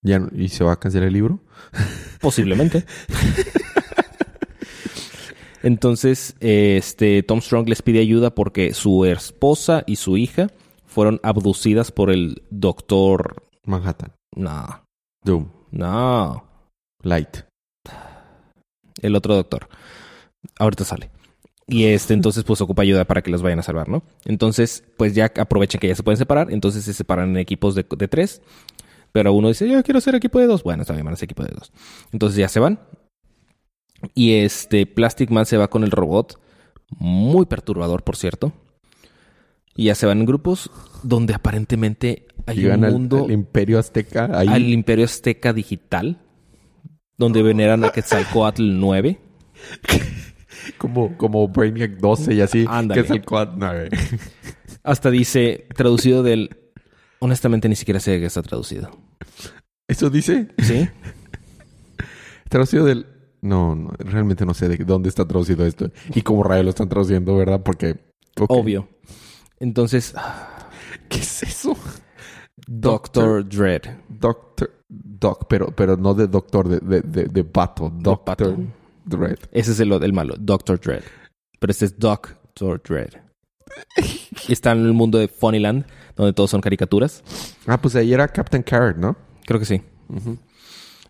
Ya, 0.04 0.18
no- 0.18 0.28
¿Y 0.34 0.48
se 0.48 0.64
va 0.64 0.72
a 0.72 0.78
cancelar 0.80 1.06
el 1.08 1.14
libro? 1.14 1.40
Posiblemente. 2.20 2.84
Entonces, 5.62 6.34
este, 6.40 7.22
Tom 7.22 7.40
Strong 7.40 7.68
les 7.68 7.82
pide 7.82 8.00
ayuda 8.00 8.34
porque 8.34 8.74
su 8.74 9.04
esposa 9.04 9.84
y 9.86 9.96
su 9.96 10.16
hija 10.16 10.48
fueron 10.86 11.20
abducidas 11.22 11.92
por 11.92 12.10
el 12.10 12.42
doctor. 12.50 13.44
Manhattan. 13.64 14.12
No, 14.34 14.82
Doom. 15.24 15.48
no. 15.70 16.44
Light. 17.02 17.38
El 19.00 19.14
otro 19.14 19.34
doctor. 19.36 19.68
Ahorita 20.58 20.84
sale. 20.84 21.10
Y 21.66 21.84
este, 21.84 22.14
entonces, 22.14 22.44
pues 22.44 22.60
ocupa 22.60 22.82
ayuda 22.82 23.04
para 23.04 23.22
que 23.22 23.30
los 23.30 23.42
vayan 23.42 23.60
a 23.60 23.62
salvar, 23.62 23.88
¿no? 23.88 24.02
Entonces, 24.24 24.84
pues 24.96 25.14
ya 25.14 25.32
aprovechan 25.36 25.80
que 25.80 25.88
ya 25.88 25.94
se 25.94 26.02
pueden 26.02 26.18
separar. 26.18 26.50
Entonces 26.50 26.84
se 26.84 26.92
separan 26.92 27.30
en 27.30 27.36
equipos 27.38 27.74
de, 27.74 27.86
de 27.96 28.08
tres. 28.08 28.42
Pero 29.12 29.32
uno 29.32 29.48
dice, 29.48 29.68
yo 29.68 29.82
quiero 29.82 30.00
ser 30.00 30.14
equipo 30.14 30.38
de 30.38 30.46
dos. 30.46 30.62
Bueno, 30.62 30.82
está 30.82 30.94
bien, 30.94 31.04
van 31.04 31.14
a 31.14 31.16
ser 31.16 31.26
equipo 31.26 31.44
de 31.44 31.52
dos. 31.54 31.72
Entonces 32.12 32.38
ya 32.38 32.48
se 32.48 32.60
van. 32.60 32.80
Y 34.14 34.34
este, 34.34 34.86
Plastic 34.86 35.30
Man 35.30 35.46
se 35.46 35.56
va 35.56 35.68
con 35.68 35.84
el 35.84 35.90
robot. 35.90 36.40
Muy 36.98 37.46
perturbador, 37.46 38.02
por 38.02 38.16
cierto. 38.16 38.52
Y 39.74 39.84
ya 39.84 39.94
se 39.94 40.06
van 40.06 40.20
en 40.20 40.26
grupos 40.26 40.70
donde 41.02 41.34
aparentemente 41.34 42.26
hay 42.46 42.56
Llegan 42.56 42.80
un 42.80 42.84
al, 42.84 42.92
mundo 42.92 43.24
al 43.24 43.30
Imperio 43.30 43.78
Azteca. 43.78 44.30
Ahí. 44.32 44.48
al 44.48 44.68
Imperio 44.68 45.04
Azteca 45.04 45.52
Digital. 45.52 46.18
Donde 47.16 47.42
veneran 47.42 47.84
a 47.84 47.90
Quetzalcoatl 47.90 48.78
9. 48.80 49.18
Como, 50.78 51.16
como 51.16 51.48
Brainiac 51.48 51.98
12 51.98 52.34
y 52.34 52.40
así. 52.40 52.64
Ándale. 52.68 53.00
Que 53.00 53.06
es 53.06 53.10
el 53.10 53.24
quad 53.24 53.50
9. 53.56 53.90
Hasta 54.82 55.10
dice, 55.10 55.66
traducido 55.74 56.22
del... 56.22 56.56
Honestamente 57.20 57.68
ni 57.68 57.76
siquiera 57.76 58.00
sé 58.00 58.18
qué 58.18 58.26
está 58.26 58.42
traducido. 58.42 58.90
¿Eso 59.86 60.10
dice? 60.10 60.48
¿Sí? 60.58 60.88
Traducido 62.48 62.84
del... 62.84 63.06
No, 63.40 63.74
no, 63.74 63.90
realmente 63.98 64.46
no 64.46 64.54
sé 64.54 64.68
de 64.68 64.76
dónde 64.84 65.08
está 65.08 65.26
traducido 65.26 65.66
esto. 65.66 65.90
Y 66.14 66.22
cómo 66.22 66.42
rayos 66.42 66.64
lo 66.64 66.70
están 66.70 66.88
traduciendo, 66.88 67.36
¿verdad? 67.36 67.62
Porque... 67.62 67.98
Obvio. 68.48 68.88
Entonces, 69.58 70.14
¿Qué 71.08 71.18
es 71.18 71.42
eso? 71.42 71.76
Doctor 72.66 73.48
Dread. 73.48 73.82
Doctor... 74.08 74.82
Doc, 74.88 75.46
pero, 75.48 75.68
pero 75.74 75.96
no 75.96 76.12
de 76.14 76.26
doctor, 76.26 76.68
de, 76.68 76.80
de, 76.80 77.00
de, 77.00 77.24
de 77.24 77.44
pato. 77.44 77.90
Doctor 77.94 78.24
pato. 78.24 78.56
Dread. 79.04 79.38
Ese 79.52 79.72
es 79.72 79.80
el, 79.80 79.92
el 79.92 80.12
malo, 80.12 80.34
Doctor 80.38 80.80
Dread. 80.80 81.02
Pero 81.58 81.70
este 81.70 81.84
es 81.86 81.98
Doctor 81.98 82.82
Dread. 82.82 83.10
Está 84.48 84.72
en 84.72 84.80
el 84.86 84.92
mundo 84.92 85.18
de 85.18 85.28
Funnyland, 85.28 85.84
donde 86.16 86.32
todos 86.32 86.50
son 86.50 86.60
caricaturas. 86.60 87.22
Ah, 87.66 87.80
pues 87.80 87.96
ahí 87.96 88.12
era 88.12 88.28
Captain 88.28 88.62
Carrot, 88.62 88.96
¿no? 88.96 89.16
Creo 89.46 89.58
que 89.60 89.66
sí. 89.66 89.82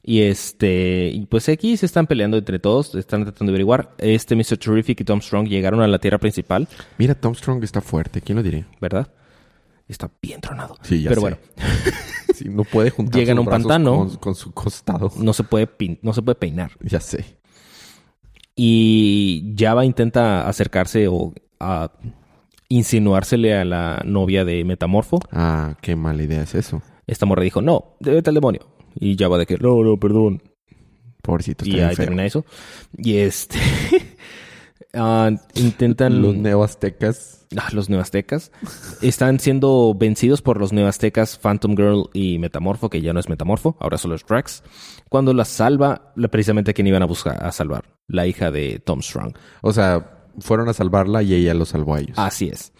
Y 0.04 0.22
este, 0.22 1.10
y 1.12 1.26
pues 1.26 1.48
aquí 1.48 1.76
se 1.76 1.86
están 1.86 2.06
peleando 2.06 2.36
entre 2.36 2.58
todos, 2.58 2.94
están 2.94 3.22
tratando 3.24 3.50
de 3.52 3.54
averiguar. 3.54 3.94
Este 3.98 4.34
Mr. 4.34 4.56
Terrific 4.58 5.00
y 5.00 5.04
Tom 5.04 5.20
Strong 5.20 5.48
llegaron 5.48 5.80
a 5.80 5.86
la 5.86 5.98
tierra 5.98 6.18
principal, 6.18 6.68
Mira, 6.98 7.14
Tom 7.14 7.34
Strong 7.34 7.62
está 7.64 7.80
fuerte. 7.80 8.20
¿Quién 8.20 8.36
lo 8.36 8.42
diría? 8.42 8.66
¿verdad? 8.80 9.12
Está 9.88 10.10
bien 10.20 10.40
tronado. 10.40 10.76
Sí, 10.82 11.02
ya 11.02 11.08
Pero 11.10 11.20
sé. 11.20 11.26
bueno, 11.26 11.36
Sí, 12.34 12.48
no 12.48 12.64
puede 12.64 12.90
juntar 12.90 13.20
Llegan 13.20 13.38
a 13.38 13.40
un 13.42 13.46
pantano. 13.46 13.96
Con, 13.98 14.16
con 14.16 14.34
su 14.34 14.52
costado. 14.52 15.12
no 15.18 15.32
se 15.32 15.44
puede 15.44 15.66
pin- 15.68 15.98
no 16.02 16.12
se 16.12 16.22
puede 16.22 16.34
peinar. 16.36 16.72
Ya 16.80 16.98
sé. 17.00 17.38
Y 18.54 19.54
Java 19.56 19.84
intenta 19.84 20.46
acercarse 20.48 21.08
o 21.08 21.32
a 21.58 21.90
insinuársele 22.68 23.54
a 23.54 23.64
la 23.64 24.02
novia 24.04 24.44
de 24.44 24.64
Metamorfo. 24.64 25.18
Ah, 25.30 25.76
qué 25.80 25.96
mala 25.96 26.22
idea 26.22 26.42
es 26.42 26.54
eso. 26.54 26.82
Esta 27.06 27.26
morra 27.26 27.42
dijo, 27.42 27.60
no, 27.60 27.96
vete 28.00 28.30
al 28.30 28.34
demonio. 28.34 28.66
Y 28.94 29.16
Java 29.16 29.38
de 29.38 29.46
que, 29.46 29.58
no, 29.58 29.82
no, 29.82 29.98
perdón. 29.98 30.42
Pobrecito, 31.22 31.64
está 31.64 31.76
Y 31.76 31.80
ahí 31.80 31.96
termina 31.96 32.24
eso. 32.24 32.44
Y 32.96 33.16
este... 33.16 33.58
ah, 34.94 35.30
intentan... 35.54 36.20
Los 36.20 36.34
neoaztecas. 36.34 37.41
Ah, 37.56 37.68
los 37.72 37.90
neoaztecas 37.90 38.50
están 39.02 39.38
siendo 39.40 39.94
vencidos 39.94 40.42
por 40.42 40.58
los 40.58 40.72
neoaztecas 40.72 41.38
Phantom 41.38 41.76
Girl 41.76 42.10
y 42.12 42.38
Metamorfo, 42.38 42.88
que 42.88 43.00
ya 43.00 43.12
no 43.12 43.20
es 43.20 43.28
Metamorfo, 43.28 43.76
ahora 43.80 43.98
solo 43.98 44.14
es 44.14 44.24
Drax. 44.26 44.62
Cuando 45.08 45.34
la 45.34 45.44
salva, 45.44 46.12
precisamente 46.30 46.70
a 46.70 46.74
quien 46.74 46.86
iban 46.86 47.02
a 47.02 47.06
buscar 47.06 47.44
a 47.44 47.52
salvar, 47.52 47.84
la 48.08 48.26
hija 48.26 48.50
de 48.50 48.78
Tom 48.78 49.02
Strong. 49.02 49.36
O 49.60 49.72
sea, 49.72 50.28
fueron 50.38 50.68
a 50.68 50.72
salvarla 50.72 51.22
y 51.22 51.34
ella 51.34 51.54
los 51.54 51.70
salvó 51.70 51.94
a 51.94 52.00
ellos. 52.00 52.18
Así 52.18 52.48
es. 52.48 52.72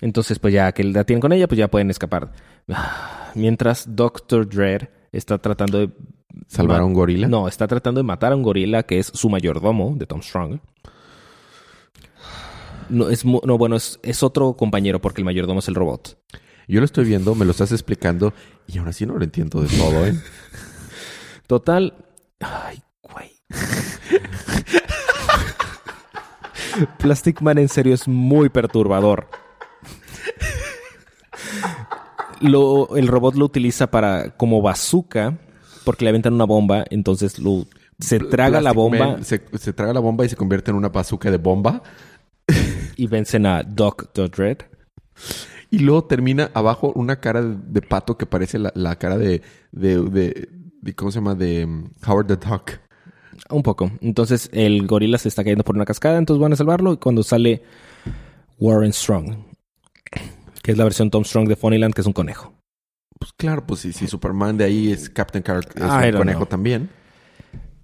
Entonces, 0.00 0.38
pues 0.38 0.52
ya 0.52 0.72
que 0.72 0.84
la 0.84 1.04
tienen 1.04 1.20
con 1.20 1.32
ella, 1.32 1.48
pues 1.48 1.58
ya 1.58 1.68
pueden 1.68 1.90
escapar. 1.90 2.32
Ah, 2.68 3.30
Mientras 3.34 3.86
Doctor 3.94 4.48
Dread 4.48 4.88
está 5.10 5.38
tratando 5.38 5.78
de... 5.78 5.90
¿Salvar 6.46 6.80
a 6.80 6.84
un 6.84 6.94
gorila? 6.94 7.28
No, 7.28 7.46
está 7.46 7.66
tratando 7.66 8.00
de 8.00 8.04
matar 8.04 8.32
a 8.32 8.36
un 8.36 8.42
gorila 8.42 8.82
que 8.84 8.98
es 8.98 9.06
su 9.06 9.28
mayordomo 9.28 9.94
de 9.96 10.06
Tom 10.06 10.22
Strong. 10.22 10.60
No, 12.92 13.08
es, 13.08 13.24
no 13.24 13.56
bueno, 13.56 13.76
es, 13.76 13.98
es 14.02 14.22
otro 14.22 14.54
compañero 14.54 15.00
porque 15.00 15.22
el 15.22 15.24
mayordomo 15.24 15.60
es 15.60 15.68
el 15.68 15.74
robot. 15.74 16.18
Yo 16.68 16.80
lo 16.80 16.84
estoy 16.84 17.06
viendo, 17.06 17.34
me 17.34 17.46
lo 17.46 17.52
estás 17.52 17.72
explicando 17.72 18.34
y 18.66 18.78
aún 18.78 18.88
así 18.88 19.06
no 19.06 19.16
lo 19.16 19.24
entiendo 19.24 19.62
de 19.62 19.68
todo, 19.68 20.06
¿eh? 20.06 20.14
Total. 21.46 21.94
Ay, 22.40 22.82
güey. 23.02 23.30
Plastic 26.98 27.40
Man 27.40 27.58
en 27.58 27.68
serio 27.68 27.94
es 27.94 28.06
muy 28.06 28.50
perturbador. 28.50 29.28
Lo, 32.40 32.96
el 32.96 33.08
robot 33.08 33.36
lo 33.36 33.46
utiliza 33.46 33.90
para 33.90 34.36
como 34.36 34.60
bazooka 34.60 35.38
porque 35.84 36.04
le 36.04 36.10
aventan 36.10 36.34
una 36.34 36.44
bomba, 36.44 36.84
entonces 36.90 37.38
lo, 37.38 37.66
se 37.98 38.18
traga 38.18 38.60
la 38.60 38.72
bomba 38.72 38.98
Man 38.98 39.24
se, 39.24 39.42
se 39.58 39.72
traga 39.72 39.92
la 39.92 40.00
bomba 40.00 40.24
y 40.24 40.28
se 40.28 40.36
convierte 40.36 40.70
en 40.70 40.76
una 40.76 40.88
bazooka 40.88 41.30
de 41.30 41.38
bomba. 41.38 41.82
Y 43.02 43.06
vencen 43.08 43.46
a 43.46 43.64
Doctor 43.64 44.30
Dread. 44.30 44.58
Y 45.70 45.80
luego 45.80 46.04
termina 46.04 46.50
abajo 46.54 46.92
una 46.94 47.16
cara 47.20 47.42
de, 47.42 47.56
de 47.66 47.82
pato 47.82 48.16
que 48.16 48.26
parece 48.26 48.58
la, 48.58 48.70
la 48.76 48.96
cara 48.96 49.18
de, 49.18 49.42
de, 49.72 50.00
de- 50.02 50.94
¿Cómo 50.94 51.10
se 51.10 51.18
llama? 51.18 51.34
De 51.34 51.64
um, 51.64 51.88
Howard 52.06 52.26
the 52.26 52.36
Duck. 52.36 52.70
Un 53.50 53.62
poco. 53.62 53.90
Entonces 54.00 54.48
el 54.52 54.86
gorila 54.86 55.18
se 55.18 55.28
está 55.28 55.42
cayendo 55.42 55.64
por 55.64 55.74
una 55.74 55.84
cascada, 55.84 56.18
entonces 56.18 56.40
van 56.40 56.52
a 56.52 56.56
salvarlo 56.56 56.92
y 56.92 56.96
cuando 56.98 57.22
sale 57.22 57.62
Warren 58.58 58.92
Strong, 58.92 59.34
que 60.62 60.70
es 60.72 60.78
la 60.78 60.84
versión 60.84 61.10
Tom 61.10 61.24
Strong 61.24 61.48
de 61.48 61.56
Funnyland, 61.56 61.94
que 61.94 62.02
es 62.02 62.06
un 62.06 62.12
conejo. 62.12 62.52
Pues 63.18 63.32
claro, 63.36 63.66
pues 63.66 63.80
si, 63.80 63.92
si 63.92 64.06
Superman 64.06 64.56
de 64.56 64.64
ahí 64.64 64.92
es 64.92 65.08
Captain 65.10 65.42
Carrot, 65.42 65.76
es 65.76 65.82
I 65.82 66.10
un 66.12 66.18
conejo 66.18 66.38
know. 66.40 66.48
también. 66.48 66.90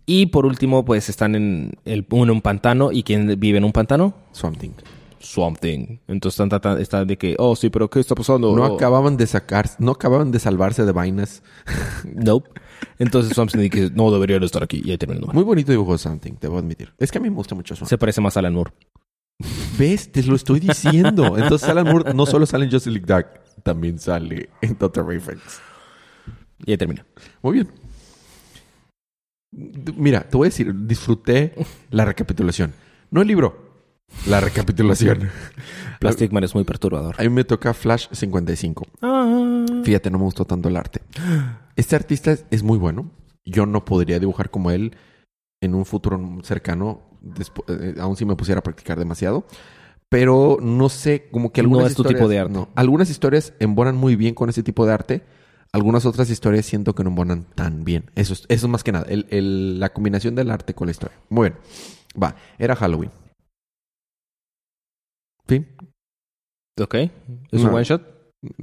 Y 0.06 0.26
por 0.26 0.46
último, 0.46 0.84
pues 0.84 1.08
están 1.08 1.34
en 1.34 1.72
el, 1.84 2.06
uno 2.10 2.24
en 2.24 2.30
un 2.30 2.40
pantano. 2.42 2.92
¿Y 2.92 3.02
quién 3.02 3.38
vive 3.38 3.58
en 3.58 3.64
un 3.64 3.72
pantano? 3.72 4.14
Swamp 4.32 4.58
Thing. 4.58 4.72
Swamp 5.20 5.58
Thing. 5.58 5.98
Entonces 6.08 6.46
están 6.78 7.06
de 7.06 7.16
que, 7.16 7.34
oh, 7.38 7.56
sí, 7.56 7.70
pero 7.70 7.88
¿qué 7.88 8.00
está 8.00 8.14
pasando? 8.14 8.54
No 8.54 8.62
Oh, 8.64 8.74
acababan 8.76 9.16
de 9.16 9.26
sacar, 9.26 9.68
no 9.78 9.92
acababan 9.92 10.30
de 10.30 10.38
salvarse 10.38 10.84
de 10.84 10.92
vainas. 10.92 11.42
Nope. 12.14 12.48
Entonces 12.98 13.34
Swamp 13.34 13.50
Thing 13.50 13.60
dice, 13.70 13.90
no 13.94 14.10
deberían 14.10 14.42
estar 14.42 14.62
aquí. 14.62 14.82
Y 14.84 14.90
ahí 14.90 14.98
termina 14.98 15.16
el 15.16 15.20
número. 15.22 15.34
Muy 15.34 15.44
bonito 15.44 15.72
dibujo 15.72 15.92
de 15.92 15.98
Swamp 15.98 16.22
Thing, 16.22 16.34
debo 16.40 16.58
admitir. 16.58 16.92
Es 16.98 17.10
que 17.10 17.18
a 17.18 17.20
mí 17.20 17.28
me 17.28 17.36
gusta 17.36 17.54
mucho 17.54 17.74
Swamp. 17.74 17.88
Se 17.88 17.98
parece 17.98 18.20
más 18.20 18.36
a 18.36 18.40
Alan 18.40 18.54
Moore. 18.54 18.72
¿Ves? 19.78 20.10
Te 20.10 20.22
lo 20.22 20.34
estoy 20.34 20.60
diciendo. 20.60 21.38
Entonces 21.38 21.68
Alan 21.68 21.86
Moore 21.86 22.12
no 22.14 22.26
solo 22.26 22.44
sale 22.46 22.64
en 22.64 22.70
Justice 22.70 22.90
League 22.90 23.06
Dark, 23.06 23.40
también 23.62 23.98
sale 23.98 24.48
en 24.60 24.76
Doctor 24.78 25.06
Reflex. 25.06 25.60
Y 26.66 26.72
ahí 26.72 26.76
termina. 26.76 27.06
Muy 27.42 27.54
bien. 27.54 27.68
Mira, 29.96 30.28
te 30.28 30.36
voy 30.36 30.46
a 30.46 30.50
decir, 30.50 30.74
disfruté 30.86 31.54
la 31.90 32.04
recapitulación. 32.04 32.74
No 33.10 33.22
el 33.22 33.28
libro, 33.28 33.67
la 34.26 34.40
recapitulación. 34.40 35.30
Plastic 36.00 36.32
Man 36.32 36.44
es 36.44 36.54
muy 36.54 36.64
perturbador. 36.64 37.14
A 37.18 37.22
mí 37.22 37.28
me 37.28 37.44
toca 37.44 37.74
Flash 37.74 38.08
55. 38.12 38.86
Ah. 39.02 39.64
Fíjate, 39.84 40.10
no 40.10 40.18
me 40.18 40.24
gustó 40.24 40.44
tanto 40.44 40.68
el 40.68 40.76
arte. 40.76 41.00
Este 41.76 41.96
artista 41.96 42.32
es, 42.32 42.44
es 42.50 42.62
muy 42.62 42.78
bueno. 42.78 43.10
Yo 43.44 43.66
no 43.66 43.84
podría 43.84 44.18
dibujar 44.18 44.50
como 44.50 44.70
él 44.70 44.96
en 45.60 45.74
un 45.74 45.84
futuro 45.84 46.20
cercano, 46.42 47.02
eh, 47.68 47.94
aun 48.00 48.16
si 48.16 48.24
me 48.24 48.36
pusiera 48.36 48.60
a 48.60 48.62
practicar 48.62 48.98
demasiado. 48.98 49.44
Pero 50.10 50.58
no 50.60 50.88
sé, 50.88 51.28
como 51.30 51.52
que 51.52 51.62
No 51.62 51.66
algunas 51.68 51.90
es 51.90 51.96
tu 51.96 52.02
historias- 52.02 52.18
tipo 52.18 52.28
de 52.28 52.38
arte. 52.38 52.52
no. 52.52 52.68
algunas 52.74 53.10
historias 53.10 53.52
embonan 53.58 53.96
muy 53.96 54.16
bien 54.16 54.34
con 54.34 54.48
ese 54.48 54.62
tipo 54.62 54.86
de 54.86 54.92
arte. 54.92 55.22
Algunas 55.72 56.06
otras 56.06 56.30
historias 56.30 56.64
siento 56.64 56.94
que 56.94 57.02
no 57.04 57.10
embonan 57.10 57.44
tan 57.54 57.84
bien. 57.84 58.10
Eso 58.14 58.32
es, 58.32 58.44
eso 58.48 58.66
es 58.66 58.70
más 58.70 58.84
que 58.84 58.92
nada. 58.92 59.06
el- 59.08 59.26
el- 59.30 59.78
la 59.80 59.92
combinación 59.92 60.34
del 60.34 60.50
arte 60.50 60.74
con 60.74 60.86
la 60.86 60.92
historia. 60.92 61.16
Muy 61.28 61.50
bien. 61.50 61.60
Va. 62.22 62.36
Era 62.58 62.74
Halloween. 62.76 63.10
Fin. 65.46 65.66
Ok. 66.80 66.94
¿Es 66.94 67.10
un 67.60 67.64
No. 67.64 67.74
one 67.74 67.84
shot? 67.84 68.02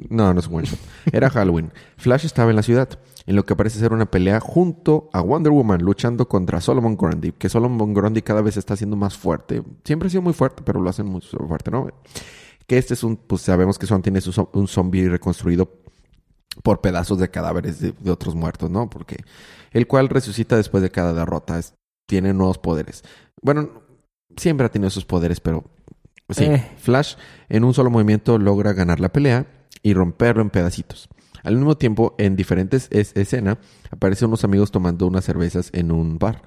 No, 0.09 0.34
no 0.34 0.39
es 0.39 0.47
un 0.47 0.55
one 0.55 0.66
shot. 0.68 0.80
Era 1.11 1.30
Halloween. 1.30 1.72
Flash 1.97 2.26
estaba 2.26 2.49
en 2.49 2.55
la 2.55 2.63
ciudad, 2.63 2.88
en 3.26 3.36
lo 3.36 3.45
que 3.45 3.55
parece 3.55 3.78
ser 3.80 3.91
una 3.91 4.05
pelea 4.09 4.39
junto 4.39 5.09
a 5.11 5.20
Wonder 5.22 5.51
Woman 5.51 5.82
luchando 5.82 6.28
contra 6.30 6.61
Solomon 6.61 6.95
Grundy, 6.95 7.34
que 7.34 7.49
Solomon 7.49 7.93
Grundy 7.93 8.22
cada 8.22 8.41
vez 8.41 8.55
está 8.57 8.76
siendo 8.78 8.95
más 8.95 9.18
fuerte. 9.18 9.63
Siempre 9.84 10.07
ha 10.07 10.09
sido 10.09 10.22
muy 10.22 10.34
fuerte, 10.34 10.63
pero 10.66 10.80
lo 10.82 10.89
hacen 10.89 11.05
muy 11.07 11.22
fuerte, 11.22 11.72
¿no? 11.72 11.88
Que 12.68 12.78
este 12.78 12.93
es 12.93 13.03
un, 13.03 13.18
pues 13.18 13.41
sabemos 13.41 13.78
que 13.78 13.86
Son 13.86 14.01
tiene 14.01 14.20
un 14.53 14.68
zombie 14.68 15.09
reconstruido 15.09 15.70
por 16.63 16.80
pedazos 16.80 17.20
de 17.20 17.30
cadáveres 17.30 17.82
de, 17.82 17.93
de 17.99 18.11
otros 18.11 18.34
muertos, 18.34 18.70
¿no? 18.70 18.89
Porque 18.89 19.18
el 19.72 19.88
cual 19.88 20.07
resucita 20.07 20.55
después 20.55 20.82
de 20.82 20.89
cada 20.89 21.13
derrota. 21.13 21.59
Es- 21.59 21.74
tiene 22.07 22.34
nuevos 22.36 22.59
poderes. 22.59 23.03
Bueno, 23.41 23.82
siempre 24.38 24.68
ha 24.68 24.70
tenido 24.72 24.88
esos 24.89 25.05
poderes, 25.05 25.39
pero 25.41 25.63
sí. 26.30 26.45
Eh. 26.45 26.71
Flash 26.78 27.15
en 27.49 27.63
un 27.63 27.73
solo 27.73 27.89
movimiento 27.89 28.38
logra 28.38 28.73
ganar 28.73 28.99
la 28.99 29.09
pelea 29.11 29.45
y 29.84 29.93
romperlo 29.93 30.41
en 30.41 30.49
pedacitos. 30.49 31.09
Al 31.43 31.55
mismo 31.57 31.78
tiempo, 31.78 32.15
en 32.17 32.36
diferentes 32.36 32.88
es- 32.91 33.15
escenas, 33.15 33.57
aparecen 33.91 34.30
unos 34.30 34.43
amigos 34.43 34.71
tomando 34.71 35.05
unas 35.05 35.26
cervezas 35.26 35.69
en 35.73 35.91
un 35.91 36.17
bar. 36.17 36.41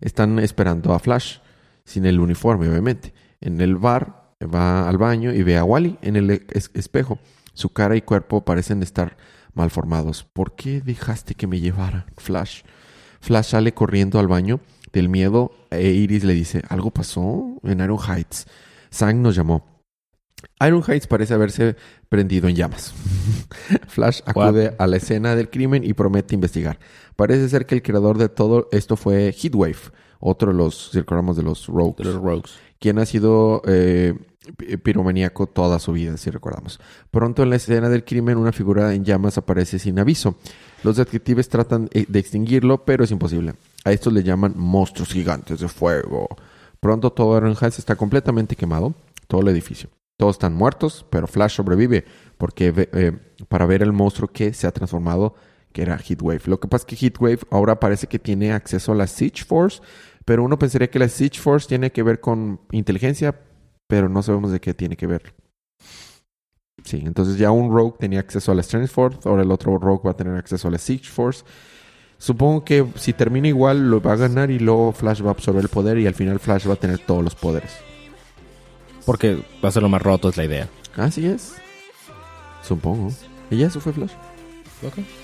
Están 0.00 0.38
esperando 0.40 0.92
a 0.92 0.98
Flash, 0.98 1.38
sin 1.84 2.04
el 2.04 2.20
uniforme, 2.20 2.68
obviamente. 2.68 3.14
En 3.40 3.60
el 3.60 3.76
bar 3.76 4.34
va 4.42 4.88
al 4.88 4.98
baño 4.98 5.32
y 5.32 5.42
ve 5.42 5.56
a 5.56 5.64
Wally 5.64 5.98
en 6.02 6.16
el 6.16 6.30
es- 6.50 6.70
espejo. 6.74 7.18
Su 7.54 7.70
cara 7.70 7.96
y 7.96 8.02
cuerpo 8.02 8.44
parecen 8.44 8.82
estar 8.82 9.16
mal 9.54 9.70
formados. 9.70 10.24
¿Por 10.24 10.54
qué 10.54 10.80
dejaste 10.80 11.34
que 11.34 11.46
me 11.46 11.60
llevara, 11.60 12.06
Flash? 12.18 12.62
Flash 13.20 13.46
sale 13.46 13.72
corriendo 13.72 14.18
al 14.18 14.26
baño 14.28 14.60
del 14.92 15.08
miedo 15.08 15.52
e 15.70 15.88
Iris 15.92 16.24
le 16.24 16.34
dice, 16.34 16.62
¿algo 16.68 16.90
pasó 16.90 17.58
en 17.62 17.80
Iron 17.80 17.98
Heights? 17.98 18.46
Sang 18.92 19.20
nos 19.20 19.34
llamó. 19.34 19.82
Iron 20.64 20.82
Heights 20.86 21.06
parece 21.08 21.34
haberse 21.34 21.76
prendido 22.08 22.48
en 22.48 22.54
llamas. 22.56 22.92
Flash 23.88 24.20
acude 24.26 24.74
a 24.78 24.86
la 24.86 24.96
escena 24.96 25.34
del 25.34 25.50
crimen 25.50 25.82
y 25.84 25.92
promete 25.94 26.34
investigar. 26.34 26.78
Parece 27.16 27.48
ser 27.48 27.66
que 27.66 27.74
el 27.74 27.82
creador 27.82 28.18
de 28.18 28.28
todo 28.28 28.68
esto 28.72 28.96
fue 28.96 29.32
Heatwave, 29.32 29.76
otro 30.20 30.52
de 30.52 30.58
los, 30.58 30.90
si 30.92 30.98
recordamos, 30.98 31.36
de 31.36 31.42
los 31.42 31.66
Rogues 31.66 31.96
De 32.06 32.12
los 32.12 32.22
Rogues. 32.22 32.52
quien 32.78 32.98
ha 32.98 33.06
sido 33.06 33.62
eh, 33.66 34.14
pi- 34.56 34.76
piromaníaco 34.76 35.46
toda 35.46 35.78
su 35.78 35.92
vida, 35.92 36.16
si 36.16 36.30
recordamos. 36.30 36.80
Pronto 37.10 37.42
en 37.42 37.50
la 37.50 37.56
escena 37.56 37.88
del 37.88 38.04
crimen, 38.04 38.36
una 38.38 38.52
figura 38.52 38.94
en 38.94 39.04
llamas 39.04 39.38
aparece 39.38 39.78
sin 39.78 39.98
aviso. 39.98 40.36
Los 40.84 40.96
detectives 40.96 41.48
tratan 41.48 41.88
eh, 41.92 42.04
de 42.08 42.18
extinguirlo, 42.18 42.84
pero 42.84 43.04
es 43.04 43.10
imposible. 43.10 43.54
A 43.84 43.92
estos 43.92 44.12
le 44.12 44.22
llaman 44.24 44.54
monstruos 44.56 45.10
gigantes 45.12 45.60
de 45.60 45.68
fuego. 45.68 46.28
Pronto 46.82 47.12
todo 47.12 47.36
Iron 47.36 47.54
Heights 47.54 47.78
está 47.78 47.94
completamente 47.94 48.56
quemado, 48.56 48.92
todo 49.28 49.40
el 49.40 49.48
edificio. 49.48 49.88
Todos 50.18 50.34
están 50.34 50.54
muertos, 50.54 51.06
pero 51.10 51.28
Flash 51.28 51.54
sobrevive 51.54 52.04
porque 52.38 52.72
eh, 52.76 53.12
para 53.48 53.66
ver 53.66 53.84
el 53.84 53.92
monstruo 53.92 54.28
que 54.28 54.52
se 54.52 54.66
ha 54.66 54.72
transformado, 54.72 55.36
que 55.72 55.82
era 55.82 55.96
Heatwave. 55.96 56.42
Lo 56.46 56.58
que 56.58 56.66
pasa 56.66 56.82
es 56.82 56.86
que 56.86 57.06
Heatwave 57.06 57.38
ahora 57.52 57.78
parece 57.78 58.08
que 58.08 58.18
tiene 58.18 58.52
acceso 58.52 58.90
a 58.90 58.94
la 58.96 59.06
Siege 59.06 59.44
Force, 59.44 59.80
pero 60.24 60.42
uno 60.42 60.58
pensaría 60.58 60.90
que 60.90 60.98
la 60.98 61.08
Siege 61.08 61.38
Force 61.38 61.68
tiene 61.68 61.92
que 61.92 62.02
ver 62.02 62.18
con 62.18 62.60
inteligencia, 62.72 63.38
pero 63.86 64.08
no 64.08 64.20
sabemos 64.24 64.50
de 64.50 64.60
qué 64.60 64.74
tiene 64.74 64.96
que 64.96 65.06
ver. 65.06 65.34
Sí, 66.82 67.00
entonces 67.06 67.38
ya 67.38 67.52
un 67.52 67.72
Rogue 67.72 67.94
tenía 68.00 68.18
acceso 68.18 68.50
a 68.50 68.56
la 68.56 68.62
Strange 68.62 68.88
Force, 68.88 69.20
ahora 69.28 69.42
el 69.42 69.52
otro 69.52 69.78
Rogue 69.78 70.02
va 70.04 70.10
a 70.10 70.16
tener 70.16 70.34
acceso 70.34 70.66
a 70.66 70.72
la 70.72 70.78
Siege 70.78 71.08
Force. 71.08 71.44
Supongo 72.22 72.64
que 72.64 72.86
si 72.94 73.12
termina 73.12 73.48
igual 73.48 73.90
lo 73.90 74.00
va 74.00 74.12
a 74.12 74.16
ganar 74.16 74.52
y 74.52 74.60
luego 74.60 74.92
Flash 74.92 75.24
va 75.24 75.30
a 75.30 75.32
absorber 75.32 75.64
el 75.64 75.68
poder 75.68 75.98
y 75.98 76.06
al 76.06 76.14
final 76.14 76.38
Flash 76.38 76.68
va 76.68 76.74
a 76.74 76.76
tener 76.76 77.00
todos 77.00 77.24
los 77.24 77.34
poderes. 77.34 77.72
Porque 79.04 79.42
va 79.62 79.70
a 79.70 79.72
ser 79.72 79.82
lo 79.82 79.88
más 79.88 80.00
roto, 80.00 80.28
es 80.28 80.36
la 80.36 80.44
idea. 80.44 80.68
Así 80.96 81.26
es. 81.26 81.54
Supongo. 82.62 83.10
Y 83.50 83.56
ya 83.56 83.66
eso 83.66 83.80
fue 83.80 83.92
Flash. 83.92 84.12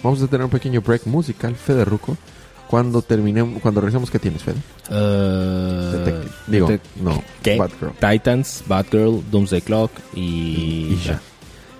Vamos 0.02 0.20
a 0.20 0.26
tener 0.26 0.44
un 0.44 0.50
pequeño 0.50 0.80
break 0.80 1.06
musical, 1.06 1.54
Fede 1.54 1.84
Ruco. 1.84 2.16
Cuando 2.66 3.00
terminemos, 3.00 3.62
cuando 3.62 3.80
regresemos, 3.80 4.10
¿qué 4.10 4.18
tienes, 4.18 4.42
Fede? 4.42 4.56
Uh, 4.90 5.92
Detective. 5.98 6.32
Digo, 6.48 6.68
Detec- 6.68 6.80
no, 7.00 7.22
¿Qué? 7.44 7.56
Batgirl. 7.58 7.92
Titans, 7.92 8.64
Batgirl, 8.66 9.22
Doomsday 9.30 9.62
Clock 9.62 9.92
y... 10.16 10.94
Y 10.94 11.00
ya. 11.04 11.20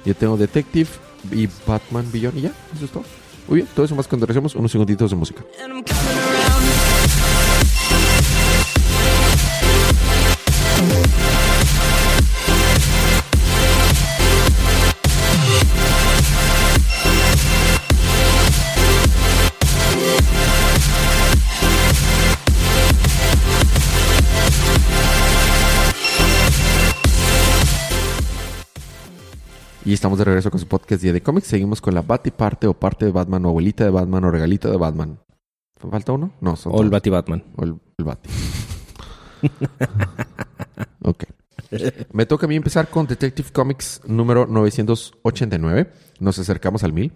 Yo 0.05 0.15
tengo 0.15 0.37
Detective 0.37 0.89
y 1.33 1.49
Batman 1.67 2.07
Beyond 2.13 2.39
y 2.39 2.43
ya, 2.43 2.53
eso 2.77 2.85
es 2.85 2.91
todo. 2.93 3.05
Muy 3.49 3.57
bien, 3.57 3.69
todo 3.75 3.87
eso 3.87 3.95
más 3.95 4.07
cuando 4.07 4.27
regresemos 4.27 4.55
unos 4.55 4.71
segunditos 4.71 5.11
de 5.11 5.17
música. 5.17 5.43
Y 29.89 29.95
estamos 29.95 30.19
de 30.19 30.27
regreso 30.27 30.51
con 30.51 30.61
su 30.61 30.69
podcast 30.69 31.03
Día 31.03 31.15
de 31.15 31.23
Cómics. 31.23 31.47
Seguimos 31.47 31.81
con 31.81 31.95
la 31.95 32.03
Batiparte 32.03 32.67
o 32.67 32.75
parte 32.75 33.07
de 33.07 33.11
Batman 33.11 33.47
o 33.47 33.49
abuelita 33.49 33.85
de 33.85 33.91
Batman 33.91 34.23
o 34.23 34.31
regalito 34.31 34.71
de 34.71 34.77
Batman. 34.77 35.19
¿Falta 35.77 36.13
uno? 36.13 36.31
No, 36.43 36.57
son 36.57 36.75
O 36.75 36.83
el. 36.83 36.91
Batty 36.91 37.09
Batman. 37.09 37.43
O 37.57 37.65
el, 37.65 37.75
el 37.97 38.05
Bati. 38.05 38.29
ok. 41.05 41.25
Me 42.13 42.27
toca 42.27 42.45
a 42.45 42.49
mí 42.51 42.57
empezar 42.57 42.91
con 42.91 43.07
Detective 43.07 43.49
Comics 43.51 44.03
número 44.07 44.47
989. 44.47 45.91
Nos 46.21 46.39
acercamos 46.39 46.85
al 46.85 46.93
1000. 46.93 47.11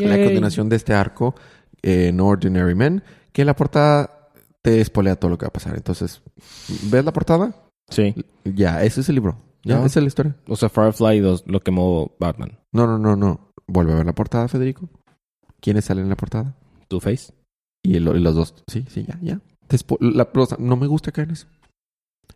La 0.00 0.16
Yay. 0.18 0.24
continuación 0.26 0.68
de 0.68 0.76
este 0.76 0.92
arco, 0.92 1.34
eh, 1.80 2.12
No 2.12 2.26
Ordinary 2.26 2.74
Men, 2.74 3.02
que 3.32 3.40
en 3.40 3.46
la 3.46 3.56
portada 3.56 4.28
te 4.60 4.82
espolea 4.82 5.16
todo 5.16 5.30
lo 5.30 5.38
que 5.38 5.46
va 5.46 5.48
a 5.48 5.52
pasar. 5.54 5.74
Entonces, 5.74 6.20
¿ves 6.82 7.02
la 7.02 7.14
portada? 7.14 7.54
Sí. 7.88 8.14
Ya, 8.44 8.82
ese 8.84 9.00
es 9.00 9.08
el 9.08 9.14
libro. 9.14 9.53
Ya, 9.64 9.76
No. 9.78 9.86
esa 9.86 9.98
es 10.00 10.02
la 10.04 10.08
historia. 10.08 10.36
O 10.46 10.56
sea, 10.56 10.68
Firefly 10.68 11.20
dos- 11.20 11.44
lo 11.46 11.60
quemó 11.60 12.14
Batman. 12.18 12.58
No, 12.72 12.86
no, 12.86 12.98
no, 12.98 13.16
no. 13.16 13.52
Vuelve 13.66 13.92
a 13.92 13.96
ver 13.96 14.06
la 14.06 14.14
portada, 14.14 14.46
Federico. 14.48 14.88
¿Quiénes 15.60 15.86
salen 15.86 16.04
en 16.04 16.10
la 16.10 16.16
portada? 16.16 16.54
Two-Face. 16.88 17.32
Y, 17.82 17.96
el- 17.96 18.08
y 18.16 18.20
los 18.20 18.34
dos. 18.34 18.54
Sí, 18.68 18.84
sí, 18.88 19.04
ya, 19.08 19.18
ya. 19.22 19.40
La- 20.00 20.28
no 20.58 20.76
me 20.76 20.86
gusta 20.86 21.12
caer 21.12 21.28
en 21.28 21.32
eso. 21.34 21.46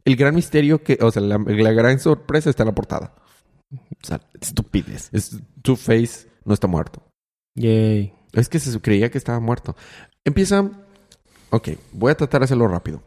El 0.05 0.17
gran 0.17 0.35
misterio 0.35 0.83
que, 0.83 0.99
o 1.03 1.11
sea, 1.11 1.21
la, 1.23 1.37
la 1.39 1.73
gran 1.73 1.99
sorpresa 2.01 2.49
está 2.49 2.63
en 2.63 2.69
la 2.69 2.75
portada. 2.75 3.15
O 3.73 4.07
sea, 4.07 4.21
Estupidez. 4.41 5.11
es 5.13 5.39
Two-Face 5.63 6.29
no 6.47 6.55
está 6.55 6.67
muerto. 6.67 7.03
Yay. 7.57 8.15
Es 8.33 8.49
que 8.49 8.59
se 8.59 8.81
creía 8.81 9.11
que 9.11 9.19
estaba 9.19 9.41
muerto. 9.41 9.77
Empieza. 10.25 10.71
Ok, 11.51 11.71
voy 11.93 12.13
a 12.13 12.17
tratar 12.17 12.41
de 12.41 12.45
hacerlo 12.47 12.69
rápido. 12.69 13.03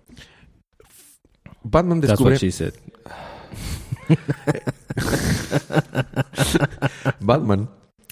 Batman 1.64 2.02
That's 2.02 2.12
descubre. 2.12 2.34
what 2.36 2.40
she 2.42 2.52
said. 2.52 2.74
Batman 7.20 7.70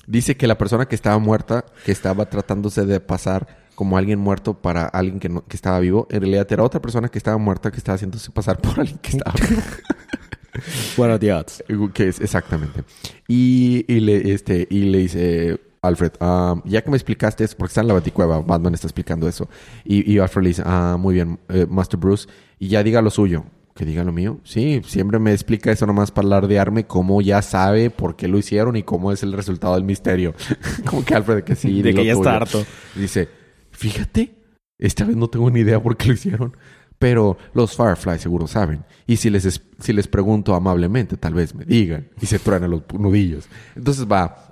dice 0.07 0.37
que 0.37 0.47
la 0.47 0.57
persona 0.57 0.87
que 0.87 0.95
estaba 0.95 1.19
muerta, 1.19 1.65
que 1.85 1.91
estaba 1.91 2.25
tratándose 2.29 2.85
de 2.85 2.99
pasar 2.99 3.47
como 3.75 3.97
alguien 3.97 4.19
muerto 4.19 4.61
para 4.61 4.85
alguien 4.85 5.19
que, 5.19 5.29
no- 5.29 5.45
que 5.45 5.55
estaba 5.55 5.79
vivo, 5.79 6.07
en 6.11 6.21
realidad 6.21 6.47
era 6.49 6.63
otra 6.63 6.81
persona 6.81 7.09
que 7.09 7.17
estaba 7.17 7.37
muerta 7.37 7.71
que 7.71 7.77
estaba 7.77 7.95
haciéndose 7.95 8.31
pasar 8.31 8.59
por 8.59 8.79
alguien 8.79 8.97
que 8.99 9.17
estaba 9.17 9.33
vivo. 9.47 9.61
What 10.97 11.09
are 11.11 11.19
the 11.19 11.31
odds? 11.33 11.63
que 11.93 12.09
es 12.09 12.19
exactamente. 12.19 12.83
Y, 13.27 13.85
y 13.87 13.99
le, 14.01 14.33
este, 14.33 14.67
y 14.69 14.81
le 14.81 14.97
dice 14.97 15.61
Alfred, 15.81 16.11
ah, 16.19 16.55
ya 16.65 16.81
que 16.83 16.89
me 16.89 16.97
explicaste 16.97 17.45
eso, 17.45 17.55
porque 17.57 17.69
está 17.71 17.81
en 17.81 17.87
la 17.87 17.93
baticueva, 17.93 18.39
Batman 18.41 18.73
está 18.73 18.87
explicando 18.87 19.27
eso. 19.29 19.47
Y, 19.85 20.11
y 20.11 20.19
Alfred 20.19 20.43
le 20.43 20.49
dice, 20.49 20.63
ah, 20.65 20.97
muy 20.99 21.13
bien, 21.13 21.39
eh, 21.47 21.65
Master 21.69 21.97
Bruce, 21.99 22.27
y 22.57 22.67
ya 22.67 22.83
diga 22.83 23.01
lo 23.01 23.11
suyo. 23.11 23.45
¿Que 23.79 23.85
diga 23.85 24.03
lo 24.03 24.11
mío? 24.11 24.41
Sí, 24.43 24.81
siempre 24.85 25.19
me 25.19 25.31
explica 25.31 25.71
eso 25.71 25.85
nomás 25.85 26.11
para 26.11 26.25
alardearme 26.27 26.85
cómo 26.85 27.21
ya 27.21 27.41
sabe 27.41 27.89
por 27.89 28.17
qué 28.17 28.27
lo 28.27 28.37
hicieron 28.37 28.75
y 28.75 28.83
cómo 28.83 29.13
es 29.13 29.23
el 29.23 29.31
resultado 29.31 29.75
del 29.75 29.85
misterio. 29.85 30.33
como 30.85 31.05
que 31.05 31.15
Alfred, 31.15 31.45
que 31.45 31.55
sí. 31.55 31.81
De 31.81 31.93
que 31.93 32.03
ya 32.03 32.11
está 32.11 32.35
harto. 32.35 32.65
Dice, 32.93 33.29
fíjate, 33.71 34.35
esta 34.77 35.05
vez 35.05 35.15
no 35.15 35.29
tengo 35.29 35.49
ni 35.49 35.61
idea 35.61 35.81
por 35.81 35.95
qué 35.95 36.09
lo 36.09 36.13
hicieron. 36.15 36.57
Pero 36.97 37.37
los 37.53 37.77
Firefly 37.77 38.19
seguro 38.19 38.47
saben. 38.47 38.83
Y 39.07 39.15
si 39.15 39.29
les, 39.29 39.45
es- 39.45 39.61
si 39.79 39.93
les 39.93 40.09
pregunto 40.09 40.55
amablemente, 40.55 41.15
tal 41.15 41.33
vez 41.33 41.55
me 41.55 41.63
digan. 41.63 42.09
Y 42.21 42.25
se 42.25 42.37
truenan 42.37 42.71
los 42.71 42.81
nudillos. 42.91 43.47
Entonces 43.77 44.05
va 44.11 44.48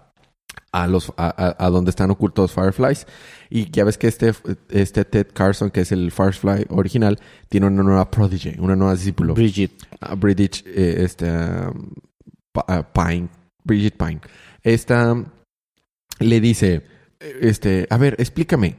a 0.83 0.87
los 0.87 1.11
a, 1.17 1.55
a- 1.57 1.69
donde 1.69 1.89
están 1.89 2.11
ocultos 2.11 2.51
Fireflies. 2.51 3.07
Y 3.49 3.69
ya 3.71 3.83
ves 3.85 3.97
que 3.97 4.07
este, 4.07 4.33
este 4.69 5.05
Ted 5.05 5.27
Carson, 5.33 5.69
que 5.71 5.81
es 5.81 5.91
el 5.91 6.11
Firefly 6.11 6.65
original, 6.69 7.17
tiene 7.49 7.67
una 7.67 7.83
nueva 7.83 8.11
prodigy, 8.11 8.55
una 8.59 8.75
nueva 8.75 8.93
discípulo. 8.93 9.33
Bridget. 9.33 9.71
a 10.01 10.15
British, 10.15 10.63
eh, 10.67 10.97
este, 11.05 11.25
um, 11.31 11.91
ah, 12.67 12.83
Pine, 12.93 13.29
Bridget 13.63 13.95
Pine. 13.97 14.19
Esta 14.63 15.15
le 16.19 16.41
dice, 16.41 16.81
eh, 17.19 17.37
este, 17.41 17.87
a 17.89 17.97
ver, 17.97 18.15
explícame, 18.19 18.75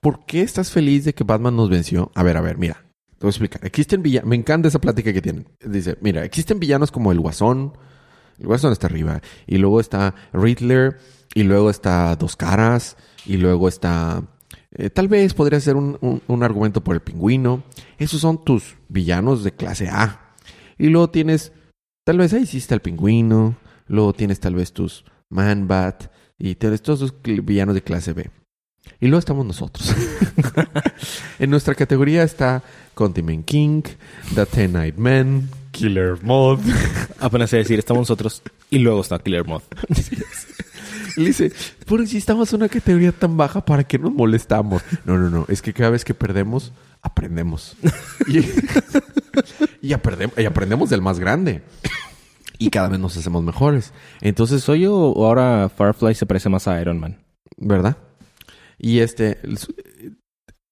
¿por 0.00 0.26
qué 0.26 0.42
estás 0.42 0.70
feliz 0.72 1.04
de 1.04 1.14
que 1.14 1.22
Batman 1.24 1.54
nos 1.56 1.70
venció? 1.70 2.10
A 2.14 2.22
ver, 2.24 2.36
a 2.36 2.40
ver, 2.40 2.58
mira, 2.58 2.84
te 3.10 3.18
voy 3.20 3.28
a 3.28 3.30
explicar. 3.30 3.64
Existen 3.64 4.02
villanos, 4.02 4.28
me 4.28 4.36
encanta 4.36 4.66
esa 4.68 4.80
plática 4.80 5.12
que 5.12 5.22
tienen. 5.22 5.46
Dice, 5.64 5.96
mira, 6.00 6.24
existen 6.24 6.58
villanos 6.58 6.90
como 6.90 7.12
el 7.12 7.20
Guasón, 7.20 7.72
el 8.38 8.46
Guasón 8.46 8.72
está 8.72 8.86
arriba, 8.86 9.20
y 9.46 9.58
luego 9.58 9.80
está 9.80 10.14
Riddler, 10.32 10.98
y 11.34 11.42
luego 11.42 11.70
está 11.70 12.14
Dos 12.16 12.36
Caras, 12.36 12.96
y 13.24 13.36
luego 13.36 13.68
está... 13.68 14.22
eh, 14.72 14.90
tal 14.90 15.08
vez 15.08 15.34
podría 15.34 15.60
ser 15.60 15.76
un, 15.76 16.20
un- 16.26 16.42
argumento 16.42 16.82
por 16.82 16.94
el 16.94 17.00
pingüino. 17.02 17.62
Esos 17.98 18.20
son 18.20 18.44
tus 18.44 18.76
villanos 18.88 19.42
de 19.44 19.52
clase 19.52 19.88
A. 19.88 20.34
Y 20.78 20.88
luego 20.88 21.10
tienes, 21.10 21.52
tal 22.04 22.18
vez 22.18 22.32
ahí 22.32 22.46
sí 22.46 22.58
está 22.58 22.74
el 22.74 22.80
pingüino. 22.82 23.56
Luego 23.88 24.12
tienes 24.12 24.38
tal 24.40 24.54
vez 24.54 24.72
tus 24.72 25.04
Man-Bat. 25.30 26.04
Y 26.38 26.54
tienes 26.56 26.82
todos 26.82 27.00
los 27.00 27.14
villanos 27.22 27.74
de 27.74 27.82
clase 27.82 28.12
B. 28.12 28.30
Y 29.00 29.06
luego 29.08 29.18
estamos 29.18 29.44
nosotros. 29.46 29.92
en 31.38 31.50
nuestra 31.50 31.74
categoría 31.74 32.22
está 32.22 32.62
Continent 32.94 33.44
King, 33.44 33.82
The 34.34 34.46
Ten 34.46 34.72
Night 34.74 34.96
Men, 34.96 35.48
Killer 35.76 36.18
Moth. 36.22 36.60
Apenas 37.20 37.50
sé 37.50 37.58
decir, 37.58 37.78
estamos 37.78 38.02
nosotros. 38.02 38.42
Y 38.70 38.78
luego 38.78 39.00
está 39.02 39.18
Killer 39.18 39.44
Moth. 39.46 39.64
Y 41.16 41.20
le 41.22 41.26
dice, 41.28 41.50
por 41.86 42.06
si 42.06 42.18
estamos 42.18 42.52
en 42.52 42.58
una 42.60 42.68
categoría 42.68 43.10
tan 43.10 43.38
baja, 43.38 43.64
¿para 43.64 43.84
qué 43.84 43.98
nos 43.98 44.12
molestamos? 44.12 44.82
No, 45.06 45.16
no, 45.16 45.30
no. 45.30 45.46
Es 45.48 45.62
que 45.62 45.72
cada 45.72 45.88
vez 45.88 46.04
que 46.04 46.12
perdemos, 46.12 46.72
aprendemos. 47.00 47.74
Y, 48.28 48.38
y 49.80 49.90
aprendem- 49.94 50.32
y 50.36 50.44
aprendemos 50.44 50.90
del 50.90 51.00
más 51.00 51.18
grande. 51.18 51.62
Y 52.58 52.68
cada 52.68 52.88
vez 52.88 52.98
nos 53.00 53.16
hacemos 53.16 53.42
mejores. 53.42 53.92
Entonces, 54.20 54.62
¿Soy 54.62 54.80
yo 54.80 54.94
o 54.94 55.26
ahora 55.26 55.70
Firefly 55.74 56.14
se 56.14 56.26
parece 56.26 56.48
más 56.50 56.68
a 56.68 56.78
Iron 56.82 56.98
Man? 57.00 57.16
¿verdad? 57.56 57.96
Y 58.78 58.98
este... 58.98 59.38
su- 59.56 59.74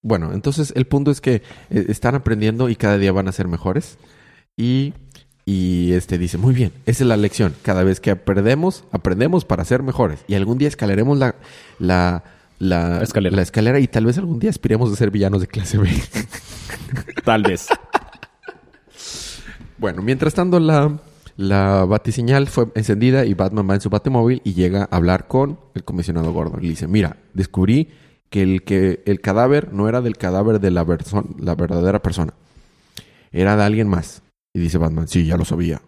Bueno, 0.03 0.31
entonces 0.33 0.73
el 0.75 0.85
punto 0.85 1.09
es 1.09 1.21
que 1.21 1.41
eh, 1.71 1.85
están 1.89 2.13
aprendiendo 2.13 2.69
y 2.69 2.75
cada 2.75 2.99
día 2.99 3.11
van 3.11 3.27
a 3.27 3.31
ser 3.31 3.47
mejores. 3.47 3.97
Y, 4.57 4.93
y 5.45 5.91
este 5.93 6.17
dice, 6.17 6.37
muy 6.37 6.53
bien, 6.53 6.71
esa 6.85 7.03
es 7.03 7.07
la 7.07 7.17
lección. 7.17 7.53
Cada 7.61 7.83
vez 7.83 7.99
que 7.99 8.15
perdemos, 8.15 8.85
aprendemos 8.91 9.45
para 9.45 9.65
ser 9.65 9.83
mejores. 9.83 10.19
Y 10.27 10.35
algún 10.35 10.57
día 10.57 10.67
escalaremos 10.67 11.17
la, 11.17 11.35
la, 11.77 12.23
la, 12.59 13.03
Escalera. 13.03 13.35
la 13.35 13.41
escalera 13.41 13.79
y 13.79 13.87
tal 13.87 14.05
vez 14.05 14.17
algún 14.17 14.39
día 14.39 14.49
aspiremos 14.49 14.91
a 14.91 14.95
ser 14.95 15.11
villanos 15.11 15.41
de 15.41 15.47
clase 15.47 15.77
B. 15.77 15.89
Tal 17.25 17.43
vez. 17.43 17.67
bueno, 19.77 20.01
mientras 20.01 20.33
tanto 20.33 20.59
la, 20.59 20.97
la 21.37 21.85
batiseñal 21.85 22.47
fue 22.47 22.67
encendida 22.75 23.25
y 23.25 23.33
Batman 23.33 23.69
va 23.69 23.75
en 23.75 23.81
su 23.81 23.89
batimóvil 23.89 24.41
y 24.45 24.53
llega 24.53 24.87
a 24.89 24.95
hablar 24.95 25.27
con 25.27 25.59
el 25.73 25.83
comisionado 25.83 26.31
Gordon. 26.31 26.61
Le 26.61 26.69
dice, 26.69 26.87
mira, 26.87 27.17
descubrí 27.33 27.89
que 28.29 28.41
el, 28.41 28.63
que 28.63 29.03
el 29.05 29.19
cadáver 29.19 29.73
no 29.73 29.89
era 29.89 30.01
del 30.01 30.17
cadáver 30.17 30.59
de 30.59 30.71
la 30.71 30.83
verdadera 30.83 32.01
persona. 32.01 32.33
Era 33.31 33.57
de 33.57 33.63
alguien 33.63 33.89
más. 33.89 34.21
Y 34.55 34.59
dice 34.59 34.77
Batman, 34.77 35.07
sí, 35.07 35.25
ya 35.25 35.35
lo 35.37 35.43
sabía. 35.45 35.81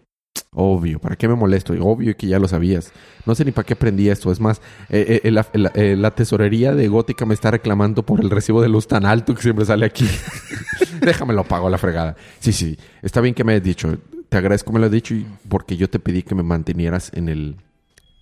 Obvio, 0.52 0.98
¿para 0.98 1.16
qué 1.16 1.26
me 1.26 1.34
molesto? 1.34 1.74
Y 1.74 1.78
Obvio 1.80 2.14
que 2.16 2.26
ya 2.26 2.38
lo 2.38 2.46
sabías. 2.48 2.92
No 3.26 3.34
sé 3.34 3.44
ni 3.44 3.50
para 3.52 3.64
qué 3.66 3.72
aprendí 3.72 4.08
esto. 4.10 4.30
Es 4.30 4.40
más, 4.40 4.60
eh, 4.90 5.22
eh, 5.24 5.30
la, 5.30 5.46
la- 5.54 5.72
eh, 5.74 5.96
la 5.96 6.10
tesorería 6.14 6.74
de 6.74 6.86
Gótica 6.88 7.24
me 7.26 7.32
está 7.34 7.50
reclamando 7.50 8.04
por 8.04 8.20
el 8.20 8.28
recibo 8.30 8.60
de 8.60 8.68
luz 8.68 8.86
tan 8.86 9.06
alto 9.06 9.34
que 9.34 9.40
siempre 9.42 9.64
sale 9.64 9.86
aquí. 9.86 10.06
Déjamelo 11.00 11.44
pago 11.44 11.68
la 11.70 11.78
fregada. 11.78 12.14
Sí, 12.40 12.52
sí. 12.52 12.78
Está 13.02 13.20
bien 13.20 13.34
que 13.34 13.42
me 13.44 13.52
hayas 13.52 13.64
dicho. 13.64 13.96
Te 14.28 14.36
agradezco 14.36 14.70
me 14.72 14.78
lo 14.80 14.86
has 14.86 14.92
dicho 14.92 15.14
y 15.14 15.26
porque 15.48 15.76
yo 15.78 15.88
te 15.88 15.98
pedí 15.98 16.22
que 16.22 16.34
me 16.34 16.42
mantenieras 16.42 17.10
en 17.14 17.28
el 17.30 17.56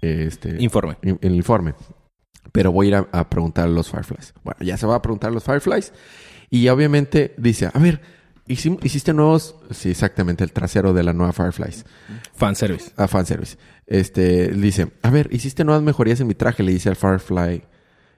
este, 0.00 0.62
Informe. 0.62 0.96
en 1.02 1.18
en 1.20 1.30
el 1.32 1.34
informe. 1.36 1.74
Pero 2.52 2.70
voy 2.70 2.86
a 2.86 2.88
ir 2.88 2.94
a, 2.94 3.08
a 3.12 3.28
preguntar 3.28 3.64
a 3.64 3.68
los 3.68 3.90
Fireflies. 3.90 4.32
Bueno, 4.44 4.58
ya 4.60 4.76
se 4.76 4.86
va 4.86 4.94
a 4.96 5.02
preguntar 5.02 5.30
a 5.30 5.34
los 5.34 5.42
Fireflies. 5.44 5.92
Y 6.50 6.68
obviamente 6.68 7.34
dice, 7.38 7.68
a 7.72 7.78
ver, 7.80 8.00
hiciste 8.46 9.12
nuevos... 9.12 9.56
Sí, 9.70 9.90
exactamente, 9.90 10.44
el 10.44 10.52
trasero 10.52 10.92
de 10.92 11.02
la 11.02 11.12
nueva 11.12 11.32
Fireflies. 11.32 11.84
Fanservice. 12.34 12.92
A 12.96 13.08
fanservice. 13.08 13.56
Este, 13.86 14.48
dice, 14.48 14.92
a 15.02 15.10
ver, 15.10 15.28
hiciste 15.32 15.64
nuevas 15.64 15.82
mejorías 15.82 16.20
en 16.20 16.26
mi 16.26 16.34
traje, 16.34 16.62
le 16.62 16.72
dice 16.72 16.88
al 16.88 16.96
Firefly, 16.96 17.62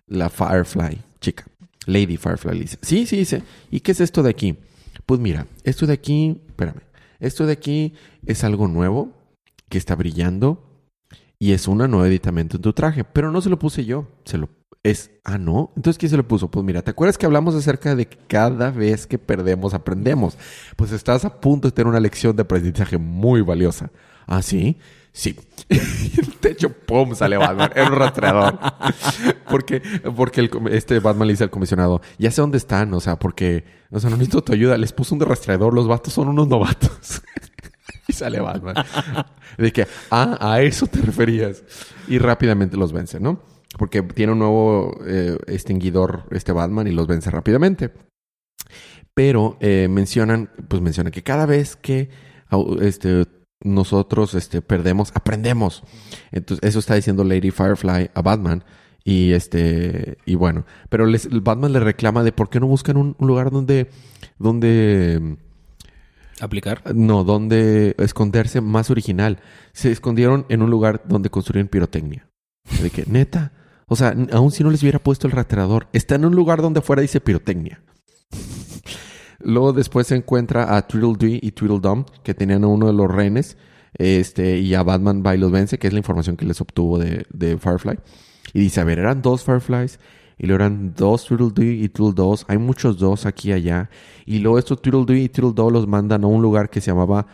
la 0.07 0.31
Firefly, 0.31 1.03
chica. 1.21 1.45
Lady 1.87 2.17
Firefly 2.17 2.55
le 2.55 2.61
dice, 2.61 2.79
sí, 2.83 3.07
sí, 3.07 3.17
dice, 3.17 3.43
¿y 3.71 3.81
qué 3.81 3.93
es 3.93 4.01
esto 4.01 4.23
de 4.23 4.31
aquí? 4.31 4.57
Pues 5.07 5.21
mira, 5.21 5.47
esto 5.65 5.87
de 5.87 5.95
aquí, 5.95 6.43
espérame, 6.49 6.83
esto 7.19 7.47
de 7.47 7.53
aquí 7.53 7.95
es 8.27 8.45
algo 8.45 8.69
nuevo 8.69 9.13
que 9.69 9.79
está 9.79 9.95
brillando 9.95 10.65
y 11.39 11.53
es 11.53 11.69
una 11.69 11.89
nueva 11.89 12.07
aditamento 12.07 12.57
en 12.57 12.63
tu 12.63 12.73
traje, 12.73 13.05
pero 13.05 13.31
no 13.31 13.41
se 13.41 13.49
lo 13.49 13.59
puse 13.59 13.85
yo, 13.85 14.09
se 14.25 14.39
lo 14.39 14.51
es, 14.83 15.11
ah, 15.25 15.39
no, 15.39 15.73
entonces 15.77 15.99
¿quién 15.99 16.11
se 16.11 16.17
lo 16.17 16.27
puso? 16.27 16.51
Pues 16.51 16.65
mira, 16.65 16.83
¿te 16.83 16.91
acuerdas 16.91 17.19
que 17.19 17.27
hablamos 17.27 17.55
acerca 17.55 17.95
de 17.95 18.07
que 18.07 18.17
cada 18.29 18.71
vez 18.71 19.07
que 19.07 19.19
perdemos 19.19 19.75
aprendemos? 19.75 20.39
Pues 20.77 20.93
estás 20.93 21.25
a 21.25 21.41
punto 21.41 21.69
de 21.69 21.73
tener 21.73 21.89
una 21.89 22.01
lección 22.01 22.37
de 22.37 22.43
aprendizaje 22.43 22.97
muy 22.97 23.41
valiosa. 23.43 23.91
¿Ah, 24.27 24.43
sí? 24.43 24.79
Sí. 25.13 25.37
El 25.69 26.37
techo, 26.37 26.71
¡pum! 26.71 27.15
sale 27.15 27.37
Batman. 27.37 27.71
Era 27.75 27.89
un 27.89 27.97
rastreador. 27.97 28.59
porque 29.51 29.83
porque 30.15 30.49
este 30.71 31.01
Batman 31.01 31.27
le 31.27 31.33
dice 31.33 31.45
al 31.45 31.51
comisionado, 31.51 32.01
ya 32.19 32.31
sé 32.31 32.41
dónde 32.41 32.59
están, 32.59 32.93
o 32.95 33.01
sea, 33.01 33.19
porque, 33.19 33.65
o 33.91 33.99
sea, 33.99 34.11
no 34.11 34.17
necesito 34.17 34.45
tu 34.45 34.53
ayuda. 34.53 34.79
Les 34.79 34.93
puso 34.93 35.15
un 35.15 35.21
rastreador, 35.21 35.75
los 35.75 35.89
vatos 35.89 36.13
son 36.13 36.29
unos 36.29 36.47
novatos. 36.47 37.23
y 38.07 38.13
sale 38.13 38.39
Batman. 38.39 38.77
De 39.57 39.73
que, 39.73 39.89
ah, 40.11 40.39
a 40.41 40.61
eso 40.61 40.87
te 40.87 41.01
referías. 41.01 41.65
Y 42.07 42.19
rápidamente 42.19 42.77
los 42.77 42.93
vence, 42.93 43.19
¿no? 43.19 43.58
Porque 43.77 44.03
tiene 44.03 44.33
un 44.33 44.39
nuevo 44.39 44.99
eh, 45.07 45.37
extinguidor 45.47 46.25
este 46.31 46.53
Batman 46.53 46.87
y 46.87 46.93
los 46.93 47.07
vence 47.07 47.31
rápidamente. 47.31 47.93
Pero 49.15 49.57
eh, 49.61 49.89
mencionan, 49.91 50.51
pues 50.69 50.81
mencionan 50.81 51.13
que 51.13 51.23
cada 51.23 51.45
vez 51.45 51.77
que 51.77 52.09
este, 52.81 53.25
nosotros 53.63 54.35
este, 54.35 54.63
perdemos, 54.63 55.11
aprendemos. 55.15 55.83
Entonces, 56.31 56.67
eso 56.69 56.79
está 56.79 56.95
diciendo 56.95 57.25
Lady 57.25 57.51
Firefly 57.51 58.11
a 58.15 58.23
Batman. 58.23 58.65
Y 59.05 59.33
este, 59.33 60.19
y 60.27 60.35
bueno, 60.35 60.67
pero 60.91 61.07
les, 61.07 61.29
Batman 61.43 61.73
le 61.73 61.81
reclama 61.81 62.23
de 62.25 62.33
por 62.33 62.51
qué 62.51 62.61
no 62.61 62.67
buscan 62.67 62.97
un, 62.97 63.17
un 63.19 63.27
lugar 63.27 63.51
donde, 63.51 63.91
donde, 64.39 65.39
Aplicar. 66.41 66.95
no, 66.95 67.25
donde 67.25 67.95
esconderse 67.99 68.61
más 68.61 68.91
original. 68.91 69.41
Se 69.73 69.91
escondieron 69.91 70.47
en 70.49 70.63
un 70.63 70.71
lugar 70.71 71.03
donde 71.07 71.31
construyeron 71.31 71.69
pirotecnia. 71.69 72.28
De 72.83 72.91
que, 72.91 73.05
neta, 73.07 73.53
o 73.87 73.97
sea, 73.97 74.11
n- 74.11 74.29
aun 74.33 74.51
si 74.51 74.63
no 74.63 74.71
les 74.71 74.83
hubiera 74.83 74.99
puesto 74.99 75.27
el 75.27 75.33
rastreador, 75.33 75.89
está 75.93 76.15
en 76.15 76.25
un 76.27 76.35
lugar 76.35 76.63
donde 76.63 76.81
afuera 76.81 77.03
dice 77.03 77.21
pirotecnia. 77.21 77.81
Luego 79.41 79.73
después 79.73 80.09
se 80.09 80.17
encuentra 80.17 80.77
a 80.77 80.87
Tweedledee 80.87 81.39
y 81.43 81.53
Tweedledum, 81.53 82.05
que 82.23 82.35
tenían 82.35 82.65
a 82.65 82.67
uno 82.67 82.87
de 82.89 82.93
los 82.93 83.11
rehenes, 83.11 83.57
este, 83.95 84.59
y 84.59 84.75
a 84.75 84.83
Batman 84.83 85.23
va 85.25 85.35
y 85.35 85.39
los 85.39 85.51
vence, 85.51 85.79
que 85.79 85.87
es 85.87 85.93
la 85.93 86.01
información 86.01 86.37
que 86.37 86.45
les 86.45 86.61
obtuvo 86.61 86.99
de, 86.99 87.25
Firefly. 87.59 87.99
Y 88.53 88.61
dice, 88.61 88.81
a 88.81 88.85
ver, 88.85 88.99
eran 88.99 89.23
dos 89.23 89.45
Fireflies, 89.45 90.01
y 90.39 90.47
luego 90.47 90.65
eran 90.65 90.95
dos 90.95 91.25
Tweedledee 91.25 91.85
y 91.85 91.89
Tweedledum. 91.89 92.37
Hay 92.49 92.59
muchos 92.59 92.99
dos 92.99 93.27
aquí 93.27 93.49
y 93.51 93.53
allá. 93.53 93.91
Y 94.27 94.39
luego 94.39 94.59
estos 94.59 94.83
Tweedledee 94.83 95.23
y 95.25 95.29
Tweedledum 95.29 95.73
los 95.73 95.87
mandan 95.87 96.25
a 96.25 96.27
un 96.27 96.43
lugar 96.43 96.69
que 96.69 96.81
se 96.81 96.91
llamaba 96.91 97.27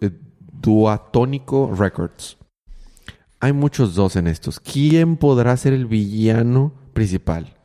eh, 0.00 0.10
Duatónico 0.60 1.74
Records. 1.76 2.38
Hay 3.42 3.52
muchos 3.52 3.96
dos 3.96 4.14
en 4.14 4.28
estos. 4.28 4.60
¿Quién 4.60 5.16
podrá 5.16 5.56
ser 5.56 5.72
el 5.72 5.86
villano 5.86 6.72
principal? 6.92 7.56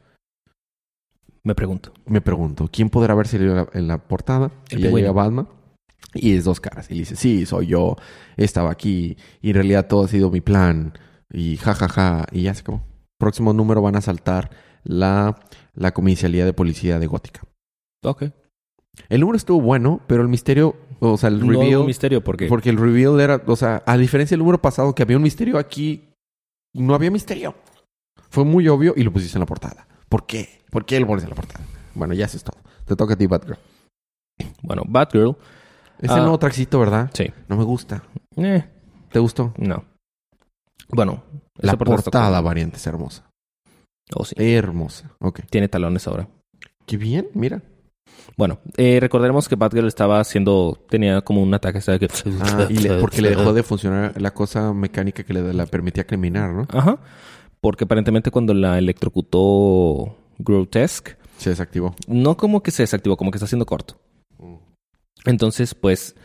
Me 1.44 1.54
pregunto. 1.54 1.94
Me 2.08 2.20
pregunto, 2.20 2.68
¿quién 2.72 2.90
podrá 2.90 3.14
haber 3.14 3.28
salido 3.28 3.52
en 3.52 3.58
la, 3.58 3.70
en 3.74 3.88
la 3.88 3.98
portada? 4.00 4.52
El 4.72 4.80
y 4.80 4.82
ya 4.82 4.90
llega 4.90 5.12
Batman. 5.12 5.48
Y 6.16 6.36
es 6.36 6.46
dos 6.46 6.60
caras. 6.60 6.90
Y 6.90 6.96
le 6.96 7.00
dice, 7.02 7.16
sí, 7.16 7.46
soy 7.46 7.68
yo. 7.68 7.96
Estaba 8.38 8.72
aquí. 8.72 9.18
Y 9.40 9.50
en 9.50 9.54
realidad 9.54 9.86
todo 9.86 10.06
ha 10.06 10.08
sido 10.08 10.32
mi 10.32 10.42
plan. 10.42 10.94
Y 11.32 11.58
jajaja. 11.58 12.26
y 12.32 12.42
ya 12.42 12.56
se 12.56 12.62
acabó. 12.62 12.82
Próximo 13.20 13.54
número 13.54 13.84
van 13.84 13.98
a 13.98 14.02
saltar 14.02 14.50
la, 14.84 15.38
la 15.76 15.94
comisaría 15.94 16.46
de 16.46 16.54
policía 16.54 16.98
de 16.98 17.06
Gótica. 17.06 17.42
Ok. 18.04 18.24
El 19.10 19.22
número 19.22 19.38
estuvo 19.38 19.62
bueno, 19.62 20.02
pero 20.08 20.24
el 20.24 20.28
misterio, 20.28 20.76
o 21.00 21.18
sea, 21.18 21.30
el 21.30 21.40
No 21.40 21.52
reveal... 21.54 21.78
hubo 21.78 21.86
misterio 21.86 22.24
porque... 22.24 22.48
Porque 22.48 22.70
el 22.70 22.78
reveal 22.78 23.20
era, 23.20 23.42
o 23.46 23.56
sea, 23.56 23.84
a 23.86 23.98
diferencia 23.98 24.36
del 24.36 24.40
número 24.40 24.62
pasado 24.62 24.94
que 24.96 25.04
había 25.04 25.18
un 25.18 25.24
misterio 25.24 25.58
aquí, 25.58 26.10
no 26.74 26.94
había 26.96 27.12
misterio. 27.12 27.56
Fue 28.30 28.44
muy 28.44 28.68
obvio 28.68 28.94
y 28.96 29.04
lo 29.04 29.12
pusiste 29.12 29.38
en 29.38 29.42
la 29.42 29.46
portada. 29.46 29.88
¿Por 30.10 30.26
qué? 30.26 30.62
¿Por 30.72 30.86
qué 30.86 31.00
lo 31.00 31.08
pones 31.08 31.24
en 31.24 31.30
la 31.30 31.36
portada? 31.36 31.64
Bueno, 31.96 32.14
ya 32.14 32.26
eso 32.26 32.38
es 32.38 32.44
todo. 32.44 32.58
Te 32.86 32.96
toca 32.96 33.14
a 33.14 33.18
ti, 33.18 33.26
Batgirl. 33.28 33.58
Bueno, 34.62 34.84
Batgirl... 34.88 35.36
Es 36.00 36.12
Ah. 36.12 36.18
el 36.18 36.22
nuevo 36.22 36.38
traxito, 36.38 36.80
¿verdad? 36.80 37.10
Sí. 37.14 37.32
No 37.48 37.58
me 37.58 37.64
gusta. 37.64 38.04
Eh, 38.36 38.64
¿Te 39.12 39.18
gustó? 39.20 39.54
no. 39.58 39.84
Bueno. 40.90 41.24
La 41.56 41.76
portada 41.76 42.40
variante 42.40 42.78
es 42.78 42.86
hermosa. 42.88 43.28
Oh, 44.14 44.24
sí. 44.24 44.36
Hermosa. 44.38 45.12
Ok. 45.20 45.42
Tiene 45.50 45.68
talones 45.68 46.08
ahora. 46.08 46.30
Qué 46.86 46.98
bien, 46.98 47.28
mira. 47.34 47.62
Bueno, 48.36 48.60
eh, 48.78 49.00
recordaremos 49.00 49.48
que 49.48 49.56
Batgirl 49.56 49.88
estaba 49.88 50.20
haciendo... 50.20 50.78
Tenía 50.90 51.22
como 51.22 51.42
un 51.42 51.54
ataque, 51.54 51.82
¿sabes? 51.82 52.00
Que... 52.02 52.08
Ah, 52.42 52.68
y 52.70 52.76
le- 52.78 53.00
porque 53.00 53.22
le 53.22 53.30
dejó 53.30 53.54
de 53.54 53.64
funcionar 53.64 54.20
la 54.22 54.32
cosa 54.34 54.74
mecánica 54.74 55.24
que 55.24 55.34
le 55.34 55.54
la 55.54 55.66
permitía 55.66 56.06
caminar, 56.06 56.52
¿no? 56.54 56.68
Ajá. 56.70 57.00
Porque 57.62 57.86
aparentemente 57.86 58.30
cuando 58.30 58.54
la 58.54 58.78
electrocutó 58.78 60.16
Grotesque, 60.38 61.16
Se 61.38 61.50
desactivó. 61.50 61.96
no 62.08 62.38
como 62.38 62.62
que 62.62 62.72
se 62.72 62.84
desactivó, 62.84 63.18
como 63.18 63.32
que 63.32 63.38
está 63.38 63.46
haciendo 63.46 63.66
corto. 63.66 63.98
Entonces, 65.26 65.74
pues, 65.76 66.16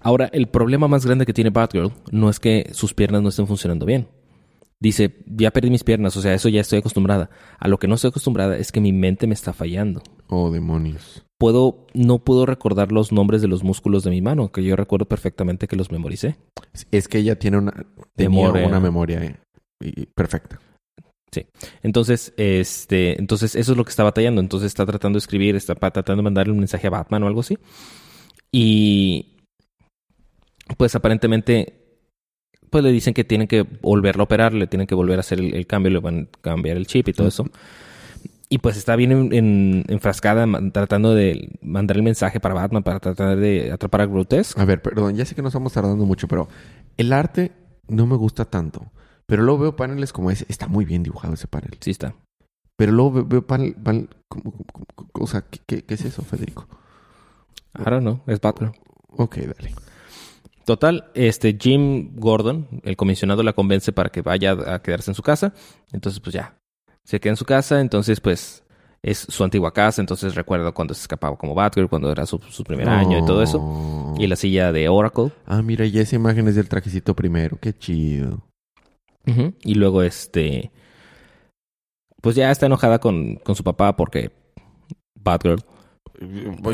ahora 0.00 0.28
el 0.32 0.48
problema 0.48 0.88
más 0.88 1.06
grande 1.06 1.26
que 1.26 1.32
tiene 1.32 1.50
Batgirl 1.50 1.92
no 2.10 2.28
es 2.28 2.40
que 2.40 2.70
sus 2.72 2.92
piernas 2.94 3.22
no 3.22 3.28
estén 3.28 3.46
funcionando 3.46 3.86
bien. 3.86 4.08
Dice, 4.80 5.14
ya 5.26 5.52
perdí 5.52 5.70
mis 5.70 5.84
piernas, 5.84 6.16
o 6.16 6.20
sea, 6.22 6.34
eso 6.34 6.48
ya 6.48 6.60
estoy 6.60 6.80
acostumbrada. 6.80 7.30
A 7.60 7.68
lo 7.68 7.78
que 7.78 7.86
no 7.86 7.94
estoy 7.94 8.08
acostumbrada 8.08 8.56
es 8.56 8.72
que 8.72 8.80
mi 8.80 8.92
mente 8.92 9.28
me 9.28 9.34
está 9.34 9.52
fallando. 9.52 10.02
Oh, 10.26 10.50
demonios. 10.50 11.24
Puedo, 11.42 11.88
no 11.92 12.20
puedo 12.20 12.46
recordar 12.46 12.92
los 12.92 13.10
nombres 13.10 13.42
de 13.42 13.48
los 13.48 13.64
músculos 13.64 14.04
de 14.04 14.10
mi 14.10 14.22
mano, 14.22 14.52
que 14.52 14.62
yo 14.62 14.76
recuerdo 14.76 15.06
perfectamente 15.06 15.66
que 15.66 15.74
los 15.74 15.90
memoricé. 15.90 16.36
Es 16.92 17.08
que 17.08 17.18
ella 17.18 17.36
tiene 17.36 17.58
una, 17.58 17.84
Memoria. 18.16 18.64
una 18.64 18.78
memoria 18.78 19.40
eh, 19.80 20.06
perfecta. 20.14 20.60
Entonces, 21.82 22.32
este, 22.36 23.18
entonces 23.18 23.56
eso 23.56 23.72
es 23.72 23.76
lo 23.76 23.84
que 23.84 23.90
está 23.90 24.04
batallando. 24.04 24.40
Entonces 24.40 24.68
está 24.68 24.86
tratando 24.86 25.16
de 25.16 25.18
escribir, 25.18 25.56
está 25.56 25.74
tratando 25.74 26.20
de 26.20 26.22
mandarle 26.22 26.52
un 26.52 26.60
mensaje 26.60 26.86
a 26.86 26.90
Batman 26.90 27.24
o 27.24 27.26
algo 27.26 27.40
así. 27.40 27.58
Y 28.52 29.38
pues 30.76 30.94
aparentemente, 30.94 31.98
pues 32.70 32.84
le 32.84 32.92
dicen 32.92 33.14
que 33.14 33.24
tienen 33.24 33.48
que 33.48 33.62
volverlo 33.62 34.22
a 34.22 34.26
operar, 34.26 34.54
le 34.54 34.68
tienen 34.68 34.86
que 34.86 34.94
volver 34.94 35.16
a 35.16 35.22
hacer 35.22 35.40
el, 35.40 35.56
el 35.56 35.66
cambio, 35.66 35.90
le 35.90 35.98
van 35.98 36.28
a 36.32 36.40
cambiar 36.40 36.76
el 36.76 36.86
chip 36.86 37.08
y 37.08 37.12
todo 37.12 37.26
eso. 37.26 37.46
Y 38.52 38.58
pues 38.58 38.76
está 38.76 38.96
bien 38.96 39.12
en- 39.12 39.32
en- 39.32 39.84
enfrascada 39.88 40.46
tratando 40.72 41.14
de 41.14 41.58
mandar 41.62 41.96
el 41.96 42.02
mensaje 42.02 42.38
para 42.38 42.52
Batman 42.54 42.82
para 42.82 43.00
tratar 43.00 43.38
de 43.38 43.72
atrapar 43.72 44.02
a 44.02 44.06
Grotesque. 44.06 44.60
A 44.60 44.66
ver, 44.66 44.82
perdón, 44.82 45.16
ya 45.16 45.24
sé 45.24 45.34
que 45.34 45.40
nos 45.40 45.52
estamos 45.52 45.72
tardando 45.72 46.04
mucho, 46.04 46.28
pero 46.28 46.48
el 46.98 47.14
arte 47.14 47.52
no 47.88 48.06
me 48.06 48.14
gusta 48.16 48.44
tanto. 48.44 48.92
Pero 49.24 49.42
luego 49.42 49.60
veo 49.62 49.76
paneles 49.76 50.12
como 50.12 50.30
ese. 50.30 50.44
Está 50.50 50.66
muy 50.68 50.84
bien 50.84 51.02
dibujado 51.02 51.32
ese 51.32 51.46
panel. 51.46 51.70
Sí 51.80 51.92
está. 51.92 52.14
Pero 52.76 52.92
luego 52.92 53.24
veo, 53.24 53.46
panel... 53.46 53.74
panel 53.74 54.10
como- 54.28 54.52
como- 54.70 54.84
como- 54.94 55.10
o 55.24 55.26
sea, 55.26 55.40
¿qué, 55.48 55.58
qué, 55.66 55.84
qué 55.86 55.94
es 55.94 56.04
eso, 56.04 56.20
Federico? 56.22 56.68
I 57.78 57.84
don't 57.84 58.02
know, 58.02 58.20
es 58.26 58.38
Batgirl. 58.38 58.72
Ok, 59.16 59.36
dale. 59.36 59.74
Total, 60.66 61.10
este 61.14 61.56
Jim 61.58 62.10
Gordon, 62.16 62.68
el 62.82 62.96
comisionado, 62.98 63.42
la 63.42 63.54
convence 63.54 63.92
para 63.92 64.10
que 64.10 64.20
vaya 64.20 64.52
a 64.52 64.82
quedarse 64.82 65.10
en 65.10 65.14
su 65.14 65.22
casa. 65.22 65.54
Entonces, 65.90 66.20
pues 66.20 66.34
ya, 66.34 66.58
se 67.04 67.20
queda 67.20 67.32
en 67.32 67.36
su 67.36 67.44
casa. 67.44 67.80
Entonces, 67.80 68.20
pues, 68.20 68.62
es 69.02 69.18
su 69.18 69.42
antigua 69.42 69.72
casa, 69.72 70.00
entonces 70.00 70.36
recuerda 70.36 70.70
cuando 70.70 70.94
se 70.94 71.02
escapaba 71.02 71.36
como 71.36 71.54
Batgirl, 71.54 71.88
cuando 71.88 72.10
era 72.10 72.24
su, 72.24 72.38
su 72.38 72.62
primer 72.62 72.88
año 72.88 73.18
y 73.18 73.24
todo 73.24 73.42
eso. 73.42 74.14
Y 74.16 74.26
la 74.28 74.36
silla 74.36 74.70
de 74.70 74.88
Oracle. 74.88 75.32
Ah, 75.44 75.60
mira, 75.60 75.84
y 75.84 75.98
esa 75.98 76.14
imagen 76.16 76.46
es 76.46 76.54
del 76.54 76.68
trajecito 76.68 77.14
primero. 77.14 77.58
Qué 77.60 77.76
chido. 77.76 78.42
Y 79.64 79.74
luego, 79.74 80.02
este. 80.02 80.70
Pues 82.20 82.36
ya 82.36 82.50
está 82.50 82.66
enojada 82.66 83.00
con, 83.00 83.36
con 83.36 83.56
su 83.56 83.64
papá 83.64 83.96
porque. 83.96 84.30
Batgirl. 85.14 85.62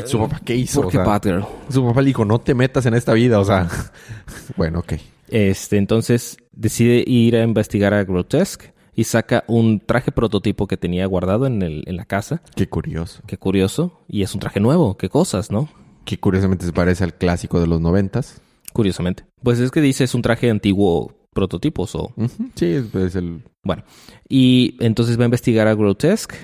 ¿Su 0.05 0.19
papá 0.19 0.41
qué 0.45 0.55
hizo? 0.55 0.81
Porque 0.83 0.99
O 0.99 1.03
sea, 1.03 1.47
su 1.69 1.83
papá 1.83 2.01
le 2.01 2.07
dijo, 2.07 2.23
no 2.23 2.39
te 2.39 2.53
metas 2.53 2.85
en 2.85 2.93
esta 2.93 3.13
vida, 3.13 3.39
o 3.39 3.45
sea. 3.45 3.67
bueno, 4.55 4.79
ok. 4.79 4.93
Este, 5.27 5.77
entonces 5.77 6.37
decide 6.51 7.03
ir 7.05 7.35
a 7.35 7.43
investigar 7.43 7.93
a 7.93 8.03
Grotesque 8.03 8.73
y 8.99 9.05
saca 9.05 9.45
un 9.47 9.79
traje 9.79 10.11
prototipo 10.11 10.67
que 10.67 10.75
tenía 10.75 11.05
guardado 11.05 11.45
en, 11.45 11.61
el, 11.61 11.83
en 11.85 11.95
la 11.95 12.03
casa. 12.03 12.41
Qué 12.53 12.67
curioso. 12.67 13.21
Qué 13.25 13.37
curioso. 13.37 14.03
Y 14.09 14.23
es 14.23 14.33
un 14.33 14.41
traje 14.41 14.59
nuevo. 14.59 14.97
Qué 14.97 15.07
cosas, 15.07 15.51
¿no? 15.51 15.69
Que 16.03 16.19
curiosamente 16.19 16.65
se 16.65 16.73
parece 16.73 17.05
al 17.05 17.13
clásico 17.13 17.61
de 17.61 17.67
los 17.67 17.79
noventas. 17.79 18.41
Curiosamente. 18.73 19.23
Pues 19.41 19.61
es 19.61 19.71
que 19.71 19.79
dice 19.79 20.03
es 20.03 20.15
un 20.15 20.21
traje 20.21 20.49
antiguo 20.49 21.13
prototipos 21.33 21.95
o... 21.95 22.11
Ujú, 22.17 22.49
Sí, 22.55 22.65
es, 22.93 23.15
el... 23.15 23.41
Bueno. 23.63 23.83
Y 24.27 24.75
entonces 24.81 25.17
va 25.17 25.21
a 25.23 25.31
investigar 25.31 25.69
a 25.69 25.75
Grotesque. 25.75 26.35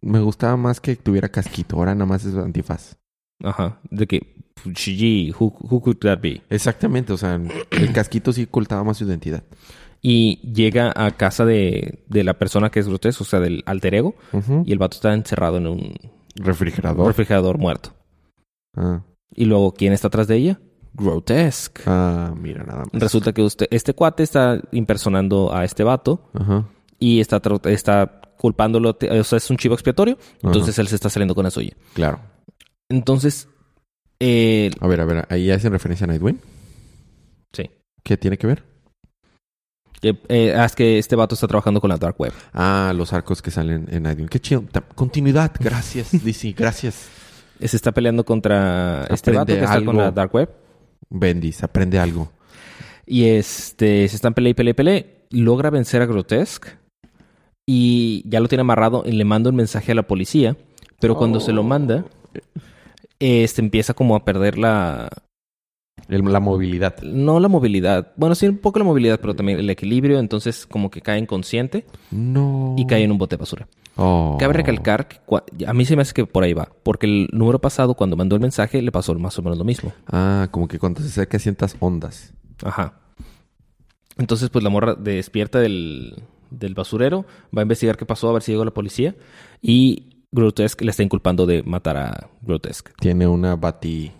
Me 0.00 0.18
gustaba 0.18 0.56
más 0.56 0.80
que 0.80 0.96
tuviera 0.96 1.28
casquito. 1.28 1.76
Ahora 1.76 1.94
nada 1.94 2.06
más 2.06 2.24
es 2.24 2.34
antifaz. 2.34 2.96
Ajá. 3.40 3.78
De 3.88 4.08
que... 4.08 4.34
Shiji, 4.64 5.32
who, 5.38 5.54
who 5.60 5.80
could 5.80 5.98
that 5.98 6.20
be? 6.20 6.42
Exactamente, 6.50 7.12
o 7.12 7.16
sea, 7.16 7.40
el 7.70 7.92
casquito 7.94 8.32
sí 8.32 8.42
ocultaba 8.42 8.84
más 8.84 8.98
su 8.98 9.04
identidad. 9.04 9.42
Y 10.02 10.40
llega 10.52 10.92
a 10.96 11.10
casa 11.12 11.44
de, 11.44 12.04
de 12.08 12.24
la 12.24 12.34
persona 12.38 12.70
que 12.70 12.80
es 12.80 12.88
Grotesque, 12.88 13.22
o 13.22 13.26
sea, 13.26 13.40
del 13.40 13.62
alter 13.66 13.94
ego. 13.94 14.14
Y 14.64 14.72
el 14.72 14.78
vato 14.78 14.94
está 14.96 15.12
encerrado 15.12 15.58
en 15.58 15.66
un 15.66 15.94
Refrigerador. 16.36 17.06
refrigerador 17.06 17.58
muerto. 17.58 17.94
ah. 18.76 19.02
Y 19.34 19.44
luego, 19.44 19.72
¿quién 19.74 19.92
está 19.92 20.08
atrás 20.08 20.26
de 20.26 20.36
ella? 20.36 20.60
Grotesque. 20.94 21.82
Ah, 21.86 22.34
mira, 22.36 22.64
nada 22.64 22.78
más. 22.92 23.00
Resulta 23.02 23.32
que 23.32 23.42
usted, 23.42 23.66
este 23.70 23.94
cuate 23.94 24.22
está 24.24 24.60
impersonando 24.72 25.54
a 25.54 25.64
este 25.64 25.84
vato 25.84 26.28
Ajá. 26.34 26.66
y 26.98 27.20
está, 27.20 27.40
está 27.66 28.20
culpándolo, 28.38 28.90
o 28.98 29.24
sea, 29.24 29.36
es 29.36 29.50
un 29.50 29.56
chivo 29.56 29.74
expiatorio, 29.74 30.18
entonces 30.42 30.76
él 30.80 30.88
se 30.88 30.96
está 30.96 31.08
saliendo 31.10 31.34
con 31.36 31.44
la 31.44 31.50
suya. 31.52 31.76
Claro. 31.94 32.20
Entonces, 32.88 33.48
eh, 34.18 34.70
A 34.80 34.88
ver, 34.88 35.00
a 35.00 35.04
ver, 35.04 35.26
ahí 35.30 35.50
hacen 35.52 35.70
referencia 35.72 36.04
a 36.04 36.08
Nightwing. 36.08 36.40
sí. 37.52 37.70
¿Qué 38.02 38.16
tiene 38.16 38.36
que 38.38 38.46
ver? 38.48 38.64
Eh, 40.02 40.14
eh, 40.28 40.54
es 40.64 40.74
que 40.74 40.98
este 40.98 41.14
vato 41.14 41.34
está 41.34 41.46
trabajando 41.46 41.80
con 41.80 41.90
la 41.90 41.98
Dark 41.98 42.16
Web. 42.18 42.32
Ah, 42.52 42.92
los 42.96 43.12
arcos 43.12 43.42
que 43.42 43.50
salen 43.50 43.86
en 43.90 44.02
Nightwing. 44.04 44.28
Qué 44.28 44.40
chido. 44.40 44.64
Continuidad. 44.94 45.52
Gracias, 45.58 46.10
DC. 46.24 46.52
Gracias. 46.52 47.08
Se 47.62 47.76
está 47.76 47.92
peleando 47.92 48.24
contra 48.24 49.04
este 49.10 49.32
vato 49.32 49.52
que 49.52 49.60
está 49.60 49.72
algo. 49.72 49.92
con 49.92 49.98
la 49.98 50.10
Dark 50.10 50.34
Web. 50.34 50.48
Bendis, 51.10 51.62
aprende 51.62 51.98
algo. 51.98 52.32
Y 53.04 53.24
este, 53.26 54.08
se 54.08 54.16
están 54.16 54.32
peleando 54.32 54.52
y 54.52 54.54
peleando 54.54 54.70
y 54.70 54.74
peleando. 54.74 55.20
Logra 55.30 55.70
vencer 55.70 56.00
a 56.00 56.06
Grotesque. 56.06 56.70
Y 57.66 58.22
ya 58.26 58.40
lo 58.40 58.48
tiene 58.48 58.62
amarrado 58.62 59.02
y 59.04 59.12
le 59.12 59.24
manda 59.24 59.50
un 59.50 59.56
mensaje 59.56 59.92
a 59.92 59.94
la 59.94 60.02
policía. 60.02 60.56
Pero 61.00 61.16
cuando 61.16 61.40
se 61.40 61.52
lo 61.52 61.62
manda, 61.62 62.04
este 63.18 63.60
empieza 63.62 63.94
como 63.94 64.16
a 64.16 64.24
perder 64.24 64.58
la, 64.58 65.08
la 66.08 66.40
movilidad. 66.40 67.00
no 67.02 67.40
la 67.40 67.48
movilidad. 67.48 68.12
Bueno, 68.16 68.34
sí, 68.34 68.46
un 68.46 68.58
poco 68.58 68.78
la 68.78 68.84
movilidad, 68.84 69.20
pero 69.20 69.34
también 69.34 69.58
el 69.58 69.70
equilibrio. 69.70 70.18
Entonces, 70.18 70.66
como 70.66 70.90
que 70.90 71.00
cae 71.00 71.18
inconsciente 71.18 71.86
No. 72.10 72.74
y 72.78 72.86
cae 72.86 73.02
en 73.04 73.12
un 73.12 73.18
bote 73.18 73.36
de 73.36 73.40
basura. 73.40 73.68
Oh. 73.96 74.36
Cabe 74.38 74.54
recalcar 74.54 75.08
que 75.08 75.18
a 75.66 75.72
mí 75.74 75.84
se 75.84 75.96
me 75.96 76.02
hace 76.02 76.14
que 76.14 76.24
por 76.26 76.44
ahí 76.44 76.52
va. 76.54 76.70
Porque 76.82 77.06
el 77.06 77.28
número 77.32 77.60
pasado, 77.60 77.94
cuando 77.94 78.16
mandó 78.16 78.34
el 78.36 78.40
mensaje, 78.42 78.80
le 78.80 78.92
pasó 78.92 79.14
más 79.14 79.38
o 79.38 79.42
menos 79.42 79.58
lo 79.58 79.64
mismo. 79.64 79.92
Ah, 80.06 80.48
como 80.50 80.68
que 80.68 80.78
cuando 80.78 81.00
se 81.00 81.08
acerca 81.08 81.38
sientas 81.38 81.76
ondas. 81.80 82.32
Ajá. 82.64 82.94
Entonces, 84.16 84.50
pues 84.50 84.62
la 84.62 84.70
morra 84.70 84.94
despierta 84.94 85.58
del, 85.60 86.22
del 86.50 86.74
basurero, 86.74 87.24
va 87.56 87.60
a 87.60 87.62
investigar 87.62 87.96
qué 87.96 88.06
pasó, 88.06 88.28
a 88.28 88.32
ver 88.32 88.42
si 88.42 88.52
llegó 88.52 88.64
la 88.64 88.70
policía. 88.72 89.16
Y 89.62 90.24
Grotesque 90.32 90.84
le 90.84 90.90
está 90.92 91.02
inculpando 91.02 91.46
de 91.46 91.62
matar 91.62 91.96
a 91.96 92.28
Grotesque. 92.42 92.92
Tiene 93.00 93.26
una 93.26 93.56
bati... 93.56 94.12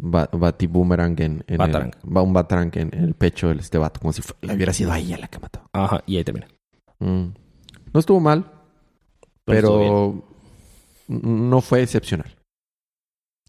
ba- 0.00 0.28
bati 0.32 0.66
boomerang 0.66 1.20
en... 1.20 1.44
en 1.46 1.56
Batarang. 1.58 1.92
El, 2.02 2.16
va 2.16 2.22
un 2.22 2.32
batarang 2.32 2.70
en, 2.74 2.90
el 2.94 3.14
pecho 3.14 3.48
de 3.48 3.60
este 3.60 3.78
vato. 3.78 4.00
Como 4.00 4.12
si 4.12 4.22
fu- 4.22 4.34
le 4.40 4.54
hubiera 4.54 4.72
sido 4.72 4.92
a 4.92 4.98
ella 4.98 5.18
la 5.18 5.28
que 5.28 5.38
mató. 5.38 5.60
Ajá, 5.72 6.02
y 6.06 6.16
ahí 6.16 6.24
termina. 6.24 6.48
Mm. 6.98 7.26
No 7.92 8.00
estuvo 8.00 8.20
mal, 8.20 8.44
Pero 9.44 9.78
pero 9.78 10.24
no 11.08 11.60
fue 11.60 11.82
excepcional. 11.82 12.36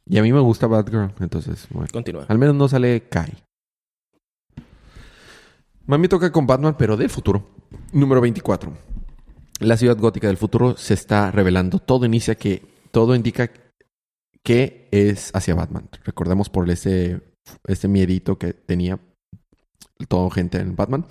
Y 0.06 0.18
a 0.18 0.24
mí 0.24 0.34
me 0.34 0.40
gusta 0.40 0.68
Batgirl, 0.68 1.14
entonces, 1.20 1.68
bueno. 1.70 1.88
Continúa. 1.94 2.26
Al 2.28 2.38
menos 2.38 2.56
no 2.56 2.68
sale 2.68 3.08
Kai. 3.08 3.32
Mami 5.86 6.08
toca 6.08 6.32
con 6.32 6.48
Batman, 6.48 6.76
pero 6.78 6.98
del 6.98 7.10
futuro. 7.10 7.48
Número 7.94 8.22
24. 8.22 8.72
La 9.60 9.78
ciudad 9.78 9.98
gótica 9.98 10.28
del 10.28 10.38
futuro 10.38 10.76
se 10.78 10.94
está 10.94 11.32
revelando. 11.32 11.80
Todo 11.80 12.06
inicia 12.06 12.36
que... 12.36 12.62
Todo 12.92 13.16
indica 13.16 13.50
que 14.44 14.88
es 14.92 15.32
hacia 15.34 15.56
Batman. 15.56 15.90
Recordemos 16.04 16.50
por 16.50 16.70
ese, 16.70 17.22
ese 17.68 17.88
miedito 17.88 18.38
que 18.38 18.54
tenía 18.54 19.00
toda 20.08 20.30
gente 20.32 20.60
en 20.60 20.76
Batman. 20.76 21.06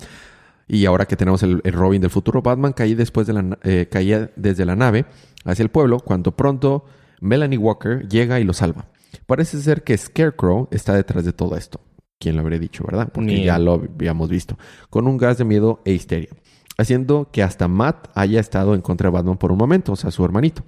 Y 0.67 0.85
ahora 0.85 1.05
que 1.05 1.17
tenemos 1.17 1.43
el, 1.43 1.61
el 1.63 1.73
Robin 1.73 2.01
del 2.01 2.09
futuro, 2.09 2.41
Batman 2.41 2.73
caía, 2.73 2.95
después 2.95 3.27
de 3.27 3.33
la, 3.33 3.57
eh, 3.63 3.87
caía 3.91 4.31
desde 4.35 4.65
la 4.65 4.75
nave 4.75 5.05
hacia 5.43 5.63
el 5.63 5.69
pueblo 5.69 5.99
cuando 5.99 6.35
pronto 6.35 6.85
Melanie 7.19 7.57
Walker 7.57 8.07
llega 8.07 8.39
y 8.39 8.43
lo 8.43 8.53
salva. 8.53 8.87
Parece 9.25 9.61
ser 9.61 9.83
que 9.83 9.97
Scarecrow 9.97 10.67
está 10.71 10.93
detrás 10.93 11.25
de 11.25 11.33
todo 11.33 11.57
esto. 11.57 11.81
¿Quién 12.19 12.35
lo 12.35 12.41
habría 12.41 12.59
dicho, 12.59 12.83
verdad? 12.85 13.09
Porque 13.11 13.33
Ni 13.33 13.45
ya 13.45 13.57
lo 13.57 13.73
habíamos 13.73 14.29
visto. 14.29 14.57
Con 14.89 15.07
un 15.07 15.17
gas 15.17 15.37
de 15.37 15.43
miedo 15.45 15.81
e 15.85 15.93
histeria. 15.93 16.29
Haciendo 16.77 17.29
que 17.31 17.43
hasta 17.43 17.67
Matt 17.67 18.09
haya 18.13 18.39
estado 18.39 18.75
en 18.75 18.81
contra 18.81 19.09
de 19.09 19.13
Batman 19.13 19.37
por 19.37 19.51
un 19.51 19.57
momento, 19.57 19.91
o 19.93 19.95
sea, 19.95 20.11
su 20.11 20.23
hermanito. 20.23 20.63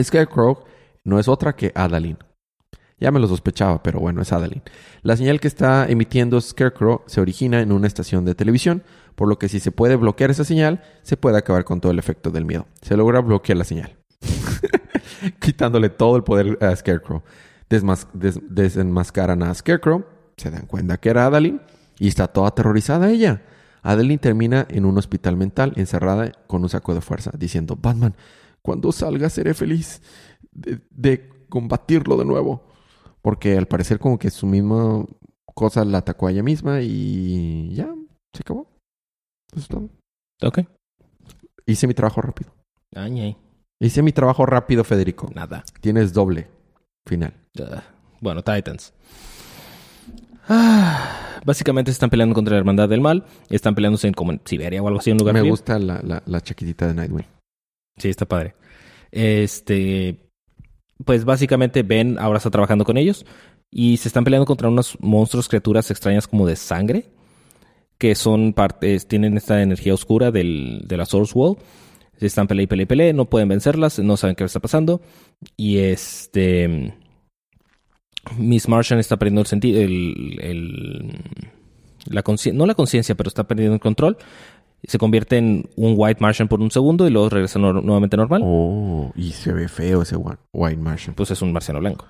Scarecrow 0.00 0.64
no 1.04 1.18
es 1.18 1.28
otra 1.28 1.54
que 1.54 1.72
Adaline. 1.74 2.18
Ya 2.98 3.10
me 3.10 3.20
lo 3.20 3.28
sospechaba, 3.28 3.82
pero 3.82 4.00
bueno, 4.00 4.22
es 4.22 4.32
Adaline. 4.32 4.62
La 5.02 5.16
señal 5.16 5.40
que 5.40 5.48
está 5.48 5.86
emitiendo 5.86 6.40
Scarecrow 6.40 7.02
se 7.06 7.20
origina 7.20 7.60
en 7.60 7.72
una 7.72 7.86
estación 7.86 8.24
de 8.24 8.34
televisión, 8.34 8.82
por 9.14 9.28
lo 9.28 9.38
que 9.38 9.48
si 9.48 9.60
se 9.60 9.72
puede 9.72 9.96
bloquear 9.96 10.30
esa 10.30 10.44
señal, 10.44 10.82
se 11.02 11.16
puede 11.16 11.36
acabar 11.36 11.64
con 11.64 11.80
todo 11.80 11.92
el 11.92 11.98
efecto 11.98 12.30
del 12.30 12.44
miedo. 12.44 12.66
Se 12.82 12.96
logra 12.96 13.20
bloquear 13.20 13.58
la 13.58 13.64
señal, 13.64 13.96
quitándole 15.40 15.90
todo 15.90 16.16
el 16.16 16.24
poder 16.24 16.58
a 16.62 16.74
Scarecrow. 16.74 17.22
Desenmascaran 17.68 19.42
a 19.42 19.52
Scarecrow, 19.54 20.04
se 20.36 20.50
dan 20.50 20.66
cuenta 20.66 20.96
que 20.98 21.10
era 21.10 21.26
Adaline 21.26 21.60
y 21.98 22.08
está 22.08 22.28
toda 22.28 22.48
aterrorizada 22.48 23.10
ella. 23.10 23.42
Adeline 23.82 24.18
termina 24.18 24.66
en 24.70 24.86
un 24.86 24.96
hospital 24.96 25.36
mental, 25.36 25.72
encerrada 25.76 26.32
con 26.46 26.62
un 26.62 26.70
saco 26.70 26.94
de 26.94 27.02
fuerza, 27.02 27.32
diciendo, 27.36 27.76
Batman, 27.80 28.14
cuando 28.62 28.92
salga 28.92 29.28
seré 29.28 29.52
feliz 29.52 30.00
de, 30.54 30.80
de 30.90 31.28
combatirlo 31.48 32.16
de 32.16 32.24
nuevo. 32.24 32.62
Porque 33.22 33.56
al 33.56 33.66
parecer 33.66 33.98
como 33.98 34.18
que 34.18 34.30
su 34.30 34.46
misma 34.46 35.04
cosa 35.54 35.84
la 35.84 35.98
atacó 35.98 36.26
a 36.26 36.32
ella 36.32 36.42
misma 36.42 36.80
y 36.82 37.74
ya, 37.74 37.94
se 38.32 38.42
acabó. 38.42 38.66
Eso 39.52 39.60
es 39.60 39.68
todo. 39.68 39.88
Ok. 40.42 40.60
Hice 41.66 41.86
mi 41.86 41.94
trabajo 41.94 42.20
rápido. 42.20 42.52
Ay. 42.94 43.36
Hice 43.80 44.02
mi 44.02 44.12
trabajo 44.12 44.44
rápido, 44.46 44.84
Federico. 44.84 45.30
Nada. 45.34 45.64
Tienes 45.80 46.12
doble 46.12 46.48
final. 47.06 47.34
Ah, 47.60 47.82
bueno, 48.20 48.42
Titans. 48.42 48.92
Ah, 50.48 51.40
básicamente 51.44 51.90
están 51.90 52.10
peleando 52.10 52.34
contra 52.34 52.52
la 52.52 52.58
Hermandad 52.58 52.88
del 52.88 53.00
Mal. 53.00 53.24
Están 53.48 53.74
peleándose 53.74 54.06
en 54.08 54.14
como 54.14 54.32
en 54.32 54.40
Siberia 54.44 54.82
o 54.82 54.86
algo 54.88 55.00
así, 55.00 55.10
en 55.10 55.18
lugar 55.18 55.34
Me 55.34 55.40
frío. 55.40 55.52
gusta 55.52 55.78
la, 55.78 56.00
la, 56.02 56.22
la 56.26 56.40
chaquitita 56.40 56.86
de 56.88 56.94
Nightwing. 56.94 57.26
Sí, 57.96 58.10
está 58.10 58.26
padre. 58.26 58.54
Este. 59.10 60.23
Pues 61.04 61.24
básicamente 61.24 61.82
Ben 61.82 62.18
ahora 62.18 62.38
está 62.38 62.50
trabajando 62.50 62.84
con 62.84 62.96
ellos. 62.96 63.24
Y 63.70 63.96
se 63.96 64.08
están 64.08 64.24
peleando 64.24 64.46
contra 64.46 64.68
unos 64.68 64.96
monstruos, 65.00 65.48
criaturas 65.48 65.90
extrañas 65.90 66.28
como 66.28 66.46
de 66.46 66.56
sangre. 66.56 67.06
Que 67.98 68.14
son 68.14 68.52
partes. 68.52 69.06
Tienen 69.06 69.36
esta 69.36 69.62
energía 69.62 69.94
oscura 69.94 70.30
del, 70.30 70.82
de 70.86 70.96
la 70.96 71.06
Source 71.06 71.32
Wall. 71.36 71.56
Se 72.18 72.26
están 72.26 72.46
peleando 72.46 72.64
y 72.64 72.66
peleando 72.68 72.82
y 72.82 72.86
peleando. 72.86 73.22
No 73.24 73.30
pueden 73.30 73.48
vencerlas. 73.48 73.98
No 73.98 74.16
saben 74.16 74.36
qué 74.36 74.44
está 74.44 74.60
pasando. 74.60 75.00
Y 75.56 75.78
este. 75.78 76.94
Miss 78.38 78.68
Martian 78.68 78.98
está 79.00 79.16
perdiendo 79.18 79.42
el 79.42 79.46
sentido. 79.46 79.80
El, 79.80 80.38
el- 80.40 81.18
la 82.06 82.22
no 82.52 82.66
la 82.66 82.74
conciencia, 82.74 83.14
pero 83.14 83.28
está 83.28 83.44
perdiendo 83.44 83.74
el 83.74 83.80
control. 83.80 84.18
Se 84.86 84.98
convierte 84.98 85.38
en 85.38 85.68
un 85.76 85.94
White 85.96 86.20
Martian 86.20 86.48
por 86.48 86.60
un 86.60 86.70
segundo 86.70 87.06
y 87.06 87.10
luego 87.10 87.28
regresa 87.30 87.58
nor- 87.58 87.82
nuevamente 87.82 88.16
normal. 88.16 88.42
Oh, 88.44 89.12
y 89.16 89.32
se 89.32 89.52
ve 89.52 89.68
feo 89.68 90.02
ese 90.02 90.16
White 90.52 90.80
Martian. 90.80 91.14
Pues 91.14 91.30
es 91.30 91.40
un 91.42 91.52
marciano 91.52 91.80
blanco. 91.80 92.06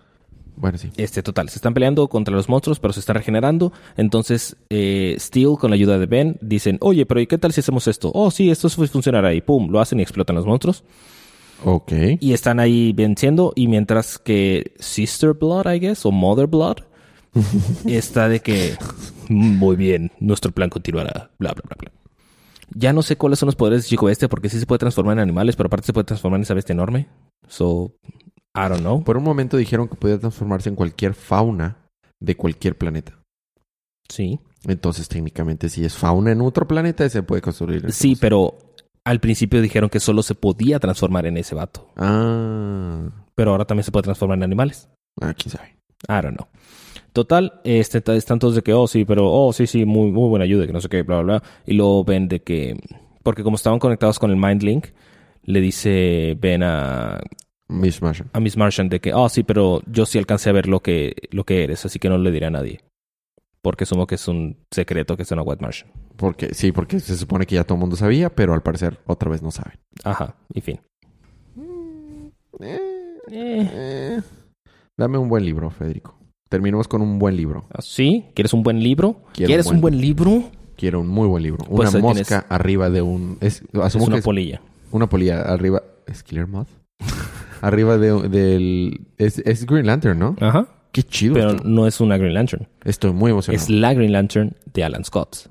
Bueno, 0.57 0.79
sí. 0.79 0.91
Este, 0.97 1.21
total, 1.23 1.49
se 1.49 1.57
están 1.57 1.75
peleando 1.75 2.07
contra 2.09 2.33
los 2.35 2.49
monstruos, 2.49 2.79
pero 2.79 2.93
se 2.93 3.01
están 3.01 3.17
regenerando. 3.17 3.73
Entonces, 3.97 4.57
eh, 4.71 5.17
Steel, 5.19 5.57
con 5.59 5.71
la 5.71 5.75
ayuda 5.75 5.99
de 5.99 6.07
Ben, 6.07 6.37
dicen, 6.41 6.79
oye, 6.81 7.07
pero 7.07 7.21
¿y 7.21 7.27
qué 7.27 7.39
tal 7.39 7.53
si 7.53 7.59
hacemos 7.61 7.89
esto? 7.89 8.11
Oh, 8.15 8.31
sí, 8.31 8.51
esto 8.51 8.69
fu- 8.69 8.87
funcionará. 8.87 9.35
Y 9.35 9.41
pum, 9.41 9.69
lo 9.71 9.81
hacen 9.81 9.99
y 9.99 10.03
explotan 10.03 10.37
los 10.37 10.47
monstruos. 10.47 10.85
Ok. 11.65 11.93
Y 12.21 12.33
están 12.35 12.61
ahí 12.61 12.93
venciendo. 12.93 13.53
Y 13.57 13.67
mientras 13.67 14.19
que 14.19 14.73
Sister 14.79 15.33
Blood, 15.33 15.73
I 15.73 15.79
guess, 15.81 16.07
o 16.07 16.13
Mother 16.13 16.47
Blood, 16.47 16.77
está 17.87 18.29
de 18.29 18.39
que 18.41 18.75
"Mm, 19.29 19.57
muy 19.59 19.75
bien, 19.77 20.13
nuestro 20.21 20.53
plan 20.53 20.71
continuará. 20.71 21.31
Bla, 21.39 21.53
bla, 21.53 21.63
bla, 21.67 21.77
bla. 21.81 21.91
Ya 22.71 22.93
no 22.93 23.03
sé 23.03 23.17
cuáles 23.17 23.39
son 23.39 23.47
los 23.47 23.57
poderes 23.57 23.83
de 23.83 23.89
Chico 23.89 24.07
Bestia, 24.07 24.29
porque 24.29 24.49
sí 24.49 24.59
se 24.59 24.67
puede 24.67 24.79
transformar 24.79 25.15
en 25.15 25.21
animales, 25.21 25.57
pero 25.57 25.67
aparte 25.67 25.87
se 25.87 25.93
puede 25.93 26.05
transformar 26.05 26.39
en 26.39 26.43
esa 26.43 26.55
bestia 26.55 26.73
enorme. 26.73 27.09
So, 27.49 27.95
I 28.55 28.69
don't 28.69 28.81
know. 28.81 29.03
Por 29.03 29.17
un 29.17 29.25
momento 29.25 29.57
dijeron 29.57 29.89
que 29.89 29.97
podía 29.97 30.19
transformarse 30.19 30.69
en 30.69 30.77
cualquier 30.77 31.15
fauna 31.15 31.77
de 32.21 32.37
cualquier 32.37 32.77
planeta. 32.79 33.19
Sí. 34.09 34.41
Entonces, 34.67 35.09
técnicamente, 35.09 35.69
si 35.69 35.85
es 35.85 35.95
fauna 35.95 36.33
en 36.33 36.41
otro 36.41 36.67
planeta, 36.67 37.09
se 37.09 37.23
puede 37.23 37.43
construir. 37.43 37.93
Sí, 37.93 38.17
pero 38.17 38.57
al 39.05 39.21
principio 39.21 39.61
dijeron 39.61 39.91
que 39.91 40.01
solo 40.01 40.23
se 40.23 40.35
podía 40.35 40.79
transformar 40.79 41.27
en 41.27 41.37
ese 41.37 41.55
vato. 41.55 41.91
Ah. 41.97 43.11
Pero 43.35 43.51
ahora 43.51 43.67
también 43.67 43.85
se 43.85 43.93
puede 43.93 44.05
transformar 44.05 44.39
en 44.39 44.45
animales. 44.45 44.89
Ah, 45.21 45.35
quién 45.35 45.53
sabe. 45.53 45.77
I 46.09 46.23
don't 46.23 46.37
know. 46.37 46.49
Total, 47.15 47.61
este, 47.63 48.03
están 48.17 48.41
todos 48.41 48.57
de 48.57 48.63
que, 48.63 48.73
oh, 48.73 48.89
sí, 48.89 49.05
pero, 49.05 49.31
oh, 49.31 49.53
sí, 49.53 49.69
sí, 49.69 49.85
muy, 49.85 50.11
muy 50.11 50.29
buena 50.29 50.45
ayuda, 50.45 50.67
que 50.67 50.73
no 50.73 50.81
sé 50.81 50.89
qué, 50.89 51.03
bla, 51.03 51.23
bla, 51.23 51.39
bla. 51.39 51.43
Y 51.65 51.75
luego 51.75 52.03
ven 52.03 52.27
de 52.27 52.43
que, 52.43 52.77
porque 53.23 53.45
como 53.45 53.55
estaban 53.55 53.79
conectados 53.79 54.19
con 54.19 54.33
el 54.33 54.37
Mind 54.37 54.65
Link, 54.65 54.87
le 55.45 55.61
dice 55.61 56.37
Ben 56.41 56.65
a, 56.65 57.21
Miss 57.69 58.03
Martian. 58.03 58.31
a 58.33 58.41
Miss 58.41 58.57
Martian 58.57 58.89
de 58.89 59.01
que, 59.01 59.15
oh, 59.15 59.29
sí, 59.29 59.45
pero 59.45 59.81
yo 59.87 60.07
sí 60.07 60.19
alcancé 60.19 60.51
a 60.51 60.55
ver 60.55 60.67
lo 60.67 60.81
que, 60.81 61.15
lo 61.31 61.45
que 61.45 61.63
eres, 61.63 61.87
así 61.87 62.01
que 62.01 62.09
no 62.09 62.19
le 62.19 62.33
diré 62.33 62.47
a 62.47 62.51
nadie. 62.51 62.81
Porque 63.63 63.85
asumo 63.85 64.09
que 64.09 64.17
es 64.17 64.27
un 64.27 64.57
secreto 64.73 65.17
que 65.17 65.23
es 65.23 65.31
una 65.31 65.43
White 65.43 65.63
Martian. 65.63 65.93
Porque, 66.17 66.53
sí, 66.53 66.73
porque 66.73 66.99
se 66.99 67.17
supone 67.17 67.47
que 67.47 67.55
ya 67.55 67.63
todo 67.63 67.77
el 67.77 67.81
mundo 67.81 67.95
sabía, 67.95 68.29
pero 68.29 68.55
al 68.55 68.63
parecer 68.65 68.99
otra 69.07 69.31
vez 69.31 69.41
no 69.41 69.53
saben. 69.53 69.79
Ajá, 70.03 70.35
y 70.53 70.61
fin. 70.61 70.81
Eh, 72.59 73.21
Eh, 73.31 73.71
eh. 73.73 74.23
Dame 74.97 75.17
un 75.17 75.29
buen 75.29 75.45
libro, 75.45 75.71
Federico. 75.71 76.24
Terminemos 76.55 76.87
con 76.89 77.03
un 77.03 77.19
buen 77.19 77.37
libro. 77.37 77.65
¿Sí? 77.81 78.27
¿Quieres 78.35 78.53
un 78.53 78.63
buen 78.63 78.81
libro? 78.83 79.23
Quiero 79.33 79.49
¿Quieres 79.49 79.67
un 79.67 79.77
un 79.77 79.81
buen- 79.81 80.01
libro? 80.01 80.45
Quiero 80.77 81.01
un 81.01 81.09
muy 81.09 81.27
buen 81.27 81.43
libro. 81.43 81.65
Una 81.69 81.77
Pues 81.77 81.95
ahí 81.95 82.03
mosca 82.03 82.23
tienes- 82.25 82.45
arriba 82.49 82.91
de 82.91 83.03
un... 83.03 83.39
Es, 83.41 83.63
una 83.73 83.89
que 83.91 84.19
es 84.19 84.25
polilla. 84.25 84.61
una 84.93 85.09
polilla 85.09 85.43
arriba... 85.43 85.83
¿Es 86.07 86.23
Killer 86.23 86.47
Moth? 86.47 86.69
arriba 87.61 87.99
de, 87.99 88.29
del... 88.29 89.01
Es, 89.19 89.39
es 89.39 89.67
Green 89.67 89.87
Lantern, 89.87 90.19
¿no? 90.19 90.37
Ajá. 90.41 90.69
Qué 90.93 91.03
chido. 91.03 91.35
Pero 91.35 91.51
esto. 91.51 91.63
no 91.69 91.87
es 91.89 92.01
una 92.01 92.17
Green 92.19 92.35
Lantern. 92.35 92.69
Estoy 92.85 93.13
muy 93.13 93.31
emocionado. 93.33 93.63
Es 93.63 93.69
la 93.71 93.95
Green 93.95 94.13
Lantern 94.13 94.57
de 94.73 94.85
Alan 94.85 95.05
Scott. 95.05 95.49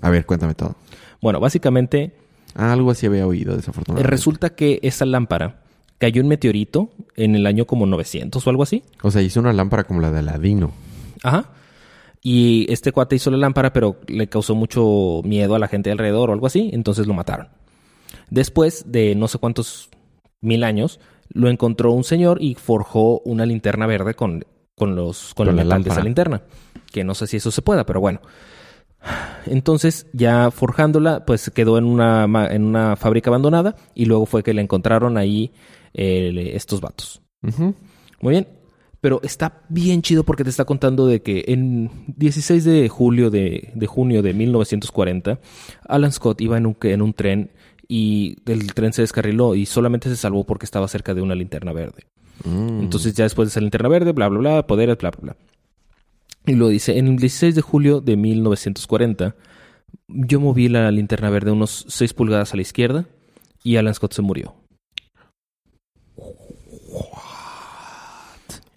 A 0.00 0.08
ver, 0.10 0.24
cuéntame 0.26 0.54
todo. 0.54 0.76
Bueno, 1.20 1.40
básicamente 1.40 2.14
Ah, 2.54 2.72
algo 2.72 2.90
así 2.90 3.06
había 3.06 3.26
oído, 3.26 3.56
desafortunadamente. 3.56 4.10
resulta 4.10 4.50
que 4.54 4.78
esa 4.82 5.04
lámpara 5.06 5.61
cayó 6.02 6.20
un 6.20 6.26
meteorito 6.26 6.90
en 7.14 7.36
el 7.36 7.46
año 7.46 7.64
como 7.64 7.86
900 7.86 8.44
o 8.44 8.50
algo 8.50 8.64
así. 8.64 8.82
O 9.04 9.12
sea, 9.12 9.22
hizo 9.22 9.38
una 9.38 9.52
lámpara 9.52 9.84
como 9.84 10.00
la 10.00 10.10
de 10.10 10.18
Aladino. 10.18 10.72
Ajá. 11.22 11.50
Y 12.20 12.66
este 12.72 12.90
cuate 12.90 13.14
hizo 13.14 13.30
la 13.30 13.36
lámpara, 13.36 13.72
pero 13.72 14.00
le 14.08 14.26
causó 14.26 14.56
mucho 14.56 15.20
miedo 15.22 15.54
a 15.54 15.60
la 15.60 15.68
gente 15.68 15.92
alrededor 15.92 16.30
o 16.30 16.32
algo 16.32 16.48
así, 16.48 16.70
entonces 16.72 17.06
lo 17.06 17.14
mataron. 17.14 17.50
Después 18.30 18.90
de 18.90 19.14
no 19.14 19.28
sé 19.28 19.38
cuántos 19.38 19.90
mil 20.40 20.64
años, 20.64 20.98
lo 21.28 21.48
encontró 21.48 21.92
un 21.92 22.02
señor 22.02 22.42
y 22.42 22.56
forjó 22.56 23.20
una 23.20 23.46
linterna 23.46 23.86
verde 23.86 24.14
con, 24.14 24.44
con 24.74 24.96
los 24.96 25.34
con, 25.34 25.46
Con 25.46 25.50
el 25.60 25.68
la 25.68 25.76
metal 25.76 25.84
de 25.84 25.90
esa 25.90 26.02
linterna. 26.02 26.42
Que 26.90 27.04
no 27.04 27.14
sé 27.14 27.28
si 27.28 27.36
eso 27.36 27.52
se 27.52 27.62
pueda, 27.62 27.86
pero 27.86 28.00
bueno. 28.00 28.20
Entonces, 29.46 30.08
ya 30.12 30.50
forjándola, 30.50 31.24
pues 31.24 31.48
quedó 31.50 31.78
en 31.78 31.84
una, 31.84 32.24
en 32.50 32.64
una 32.64 32.96
fábrica 32.96 33.30
abandonada 33.30 33.76
y 33.94 34.06
luego 34.06 34.26
fue 34.26 34.42
que 34.42 34.52
la 34.52 34.62
encontraron 34.62 35.16
ahí 35.16 35.52
eh, 35.94 36.52
estos 36.54 36.80
vatos. 36.80 37.22
Muy 38.20 38.30
bien. 38.30 38.48
Pero 39.00 39.20
está 39.24 39.62
bien 39.68 40.00
chido 40.00 40.22
porque 40.22 40.44
te 40.44 40.50
está 40.50 40.64
contando 40.64 41.08
de 41.08 41.22
que 41.22 41.44
en 41.48 41.90
16 42.16 42.62
de 42.64 42.88
julio 42.88 43.30
de, 43.30 43.72
de 43.74 43.86
junio 43.88 44.22
de 44.22 44.32
1940, 44.32 45.40
Alan 45.88 46.12
Scott 46.12 46.40
iba 46.40 46.56
en 46.56 46.66
un, 46.66 46.76
en 46.82 47.02
un 47.02 47.12
tren 47.12 47.50
y 47.88 48.36
el 48.46 48.72
tren 48.74 48.92
se 48.92 49.02
descarriló 49.02 49.56
y 49.56 49.66
solamente 49.66 50.08
se 50.08 50.16
salvó 50.16 50.44
porque 50.44 50.66
estaba 50.66 50.86
cerca 50.86 51.14
de 51.14 51.20
una 51.20 51.34
linterna 51.34 51.72
verde. 51.72 52.04
Mm. 52.44 52.82
Entonces 52.82 53.14
ya 53.14 53.24
después 53.24 53.48
de 53.48 53.50
esa 53.50 53.60
linterna 53.60 53.88
verde, 53.88 54.12
bla, 54.12 54.28
bla, 54.28 54.38
bla, 54.38 54.66
poderes, 54.68 54.96
bla, 54.98 55.10
bla, 55.10 55.20
bla. 55.20 55.36
Y 56.46 56.54
lo 56.54 56.68
dice, 56.68 56.96
en 56.96 57.08
el 57.08 57.16
16 57.16 57.54
de 57.54 57.60
julio 57.60 58.00
de 58.00 58.16
1940, 58.16 59.34
yo 60.08 60.40
moví 60.40 60.68
la 60.68 60.90
linterna 60.90 61.28
verde 61.28 61.50
unos 61.50 61.86
6 61.88 62.14
pulgadas 62.14 62.52
a 62.52 62.56
la 62.56 62.62
izquierda 62.62 63.06
y 63.62 63.76
Alan 63.76 63.94
Scott 63.94 64.12
se 64.12 64.22
murió. 64.22 64.54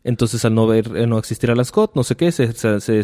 Entonces, 0.05 0.45
al 0.45 0.53
no 0.55 0.67
ver, 0.67 0.89
eh, 0.95 1.07
no 1.07 1.17
existir 1.17 1.49
Alan 1.51 1.65
Scott, 1.65 1.91
no 1.95 2.03
sé 2.03 2.15
qué, 2.15 2.31
se, 2.31 2.53
se, 2.53 2.79
se, 2.79 3.03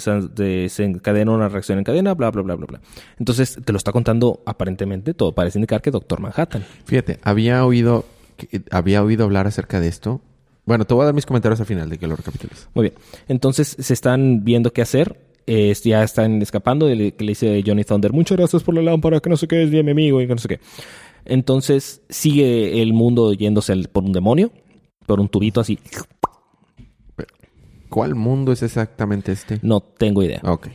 se- 0.69 0.83
encadena 0.83 1.31
una 1.31 1.49
reacción 1.49 1.79
en 1.79 1.83
cadena, 1.83 2.13
bla, 2.13 2.29
bla, 2.31 2.43
bla, 2.43 2.55
bla, 2.55 2.65
bla. 2.67 2.81
Entonces, 3.19 3.57
te 3.65 3.73
lo 3.73 3.77
está 3.77 3.91
contando 3.91 4.41
aparentemente, 4.45 5.13
todo 5.13 5.33
parece 5.33 5.57
indicar 5.57 5.81
que 5.81 5.91
Doctor 5.91 6.21
Manhattan. 6.21 6.63
Fíjate, 6.85 7.19
había 7.23 7.65
oído, 7.65 8.05
que- 8.37 8.61
había 8.71 9.03
oído 9.03 9.23
hablar 9.25 9.47
acerca 9.47 9.79
de 9.81 9.87
esto. 9.89 10.21
Bueno, 10.65 10.85
te 10.85 10.93
voy 10.93 11.01
a 11.01 11.05
dar 11.05 11.15
mis 11.15 11.25
comentarios 11.25 11.59
al 11.59 11.65
final 11.65 11.89
de 11.89 11.97
que 11.97 12.05
lo 12.05 12.15
recapitules. 12.15 12.69
Muy 12.75 12.83
bien. 12.83 12.93
Entonces 13.27 13.75
se 13.79 13.93
están 13.93 14.43
viendo 14.45 14.71
qué 14.71 14.83
hacer. 14.83 15.19
Eh, 15.47 15.73
ya 15.83 16.03
están 16.03 16.39
escapando. 16.43 16.87
y 16.87 16.95
le- 16.95 17.15
le 17.17 17.27
dice 17.27 17.63
Johnny 17.65 17.83
Thunder, 17.83 18.13
muchas 18.13 18.37
gracias 18.37 18.61
por 18.61 18.75
la 18.75 18.83
lámpara, 18.83 19.19
que 19.19 19.29
no 19.29 19.37
sé 19.37 19.47
qué, 19.47 19.63
es 19.63 19.71
bien 19.71 19.85
mi 19.85 19.91
amigo 19.91 20.21
y 20.21 20.27
que 20.27 20.33
no 20.35 20.39
sé 20.39 20.47
qué. 20.47 20.59
Entonces 21.25 22.01
sigue 22.09 22.81
el 22.81 22.93
mundo 22.93 23.33
yéndose 23.33 23.75
por 23.91 24.03
un 24.03 24.11
demonio, 24.13 24.51
por 25.07 25.19
un 25.19 25.27
tubito 25.29 25.59
así. 25.61 25.79
¿Cuál 27.91 28.15
mundo 28.15 28.53
es 28.53 28.63
exactamente 28.63 29.33
este? 29.33 29.59
No 29.61 29.81
tengo 29.81 30.23
idea. 30.23 30.39
Ok. 30.43 30.69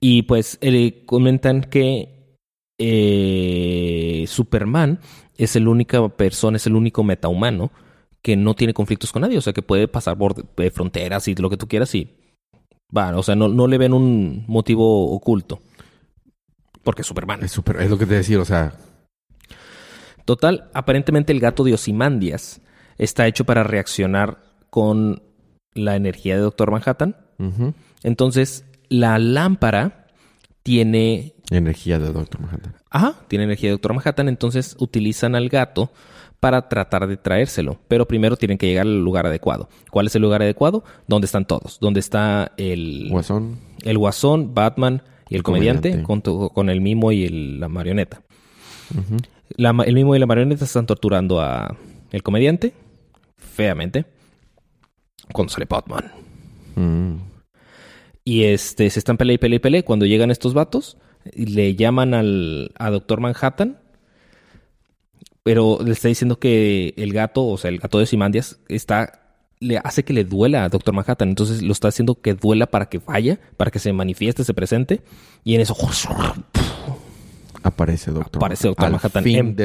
Y 0.00 0.22
pues 0.22 0.56
eh, 0.60 1.04
comentan 1.04 1.62
que 1.62 2.38
eh, 2.78 4.24
Superman 4.28 5.00
es 5.36 5.56
el 5.56 5.66
única 5.66 6.08
persona, 6.08 6.56
es 6.56 6.66
el 6.68 6.76
único 6.76 7.02
metahumano 7.02 7.72
que 8.22 8.36
no 8.36 8.54
tiene 8.54 8.72
conflictos 8.72 9.10
con 9.10 9.22
nadie. 9.22 9.36
O 9.36 9.40
sea, 9.40 9.52
que 9.52 9.62
puede 9.62 9.88
pasar 9.88 10.16
por 10.16 10.46
eh, 10.56 10.70
fronteras 10.70 11.26
y 11.26 11.34
lo 11.34 11.50
que 11.50 11.56
tú 11.56 11.66
quieras 11.66 11.92
y... 11.94 12.16
Va, 12.96 13.14
o 13.18 13.22
sea, 13.22 13.34
no, 13.34 13.48
no 13.48 13.66
le 13.66 13.76
ven 13.76 13.92
un 13.92 14.44
motivo 14.46 15.10
oculto. 15.10 15.60
Porque 16.84 17.02
es 17.02 17.08
Superman. 17.08 17.42
Es, 17.42 17.58
es 17.58 17.90
lo 17.90 17.98
que 17.98 18.06
te 18.06 18.14
decía, 18.14 18.40
o 18.40 18.44
sea, 18.44 18.78
Total, 20.28 20.68
aparentemente 20.74 21.32
el 21.32 21.40
gato 21.40 21.64
de 21.64 21.72
Osimandias 21.72 22.60
está 22.98 23.26
hecho 23.26 23.46
para 23.46 23.64
reaccionar 23.64 24.44
con 24.68 25.22
la 25.74 25.96
energía 25.96 26.34
de 26.36 26.40
Doctor 26.42 26.70
Manhattan. 26.70 27.16
Entonces, 28.02 28.64
la 28.88 29.18
lámpara 29.18 30.06
tiene 30.62 31.34
energía 31.50 31.98
de 31.98 32.12
Doctor 32.12 32.40
Manhattan. 32.40 32.74
Ajá, 32.90 33.14
tiene 33.28 33.44
energía 33.44 33.68
de 33.68 33.72
Doctor 33.72 33.94
Manhattan, 33.94 34.28
entonces 34.28 34.76
utilizan 34.78 35.34
al 35.34 35.48
gato 35.48 35.90
para 36.40 36.68
tratar 36.68 37.06
de 37.06 37.16
traérselo. 37.16 37.78
Pero 37.88 38.06
primero 38.06 38.36
tienen 38.36 38.58
que 38.58 38.66
llegar 38.66 38.86
al 38.86 39.02
lugar 39.02 39.26
adecuado. 39.26 39.68
¿Cuál 39.90 40.06
es 40.06 40.14
el 40.14 40.22
lugar 40.22 40.42
adecuado? 40.42 40.84
¿Dónde 41.06 41.26
están 41.26 41.46
todos? 41.46 41.78
¿Dónde 41.80 42.00
está 42.00 42.52
el, 42.56 43.08
Guasón. 43.10 43.58
el 43.82 43.98
guasón, 43.98 44.54
Batman 44.54 45.02
y 45.28 45.36
el 45.36 45.42
comediante, 45.42 46.02
Comediante. 46.02 46.52
Con, 46.54 46.70
el 46.70 46.80
mimo 46.80 47.12
y 47.12 47.24
el- 47.24 47.60
la 47.60 47.68
marioneta? 47.68 48.22
La 49.56 49.70
el 49.84 49.94
mimo 49.94 50.14
y 50.14 50.18
la 50.18 50.26
marioneta 50.26 50.64
están 50.64 50.86
torturando 50.86 51.40
a 51.40 51.76
el 52.12 52.22
comediante 52.22 52.72
feamente 53.36 54.06
cuando 55.32 55.52
sale 55.52 55.66
Batman. 55.68 56.12
Mm. 56.76 57.16
Y 58.24 58.44
este, 58.44 58.90
se 58.90 58.98
están 58.98 59.16
pelea 59.16 59.34
y 59.34 59.38
pelea 59.38 59.56
y 59.56 59.60
pelea. 59.60 59.82
Cuando 59.82 60.06
llegan 60.06 60.30
estos 60.30 60.54
vatos, 60.54 60.98
le 61.34 61.74
llaman 61.76 62.14
al, 62.14 62.72
a 62.78 62.90
Doctor 62.90 63.20
Manhattan. 63.20 63.78
Pero 65.42 65.78
le 65.82 65.92
está 65.92 66.08
diciendo 66.08 66.38
que 66.38 66.92
el 66.98 67.12
gato, 67.12 67.46
o 67.46 67.56
sea, 67.56 67.70
el 67.70 67.78
gato 67.78 67.98
de 67.98 68.04
Simandias, 68.04 68.58
está, 68.68 69.22
le 69.60 69.78
hace 69.78 70.04
que 70.04 70.12
le 70.12 70.24
duela 70.24 70.64
a 70.64 70.68
Doctor 70.68 70.94
Manhattan. 70.94 71.30
Entonces 71.30 71.62
lo 71.62 71.72
está 71.72 71.88
haciendo 71.88 72.20
que 72.20 72.34
duela 72.34 72.66
para 72.66 72.90
que 72.90 72.98
vaya, 72.98 73.40
para 73.56 73.70
que 73.70 73.78
se 73.78 73.92
manifieste, 73.94 74.44
se 74.44 74.52
presente. 74.52 75.00
Y 75.42 75.54
en 75.54 75.62
eso, 75.62 75.74
Aparece 77.62 78.10
Doctor 78.10 78.40
Aparece 78.40 78.68
Doctor 78.68 78.86
Al 78.86 78.92
Manhattan 78.92 79.24
fin, 79.24 79.36
en 79.36 79.56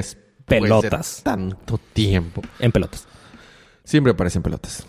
pelotas. 0.45 1.17
de 1.17 1.23
tanto 1.23 1.79
tiempo. 1.93 2.41
en 2.59 2.71
pelotas. 2.71 3.07
Siempre 3.83 4.13
aparecen 4.13 4.41
pelotas. 4.41 4.85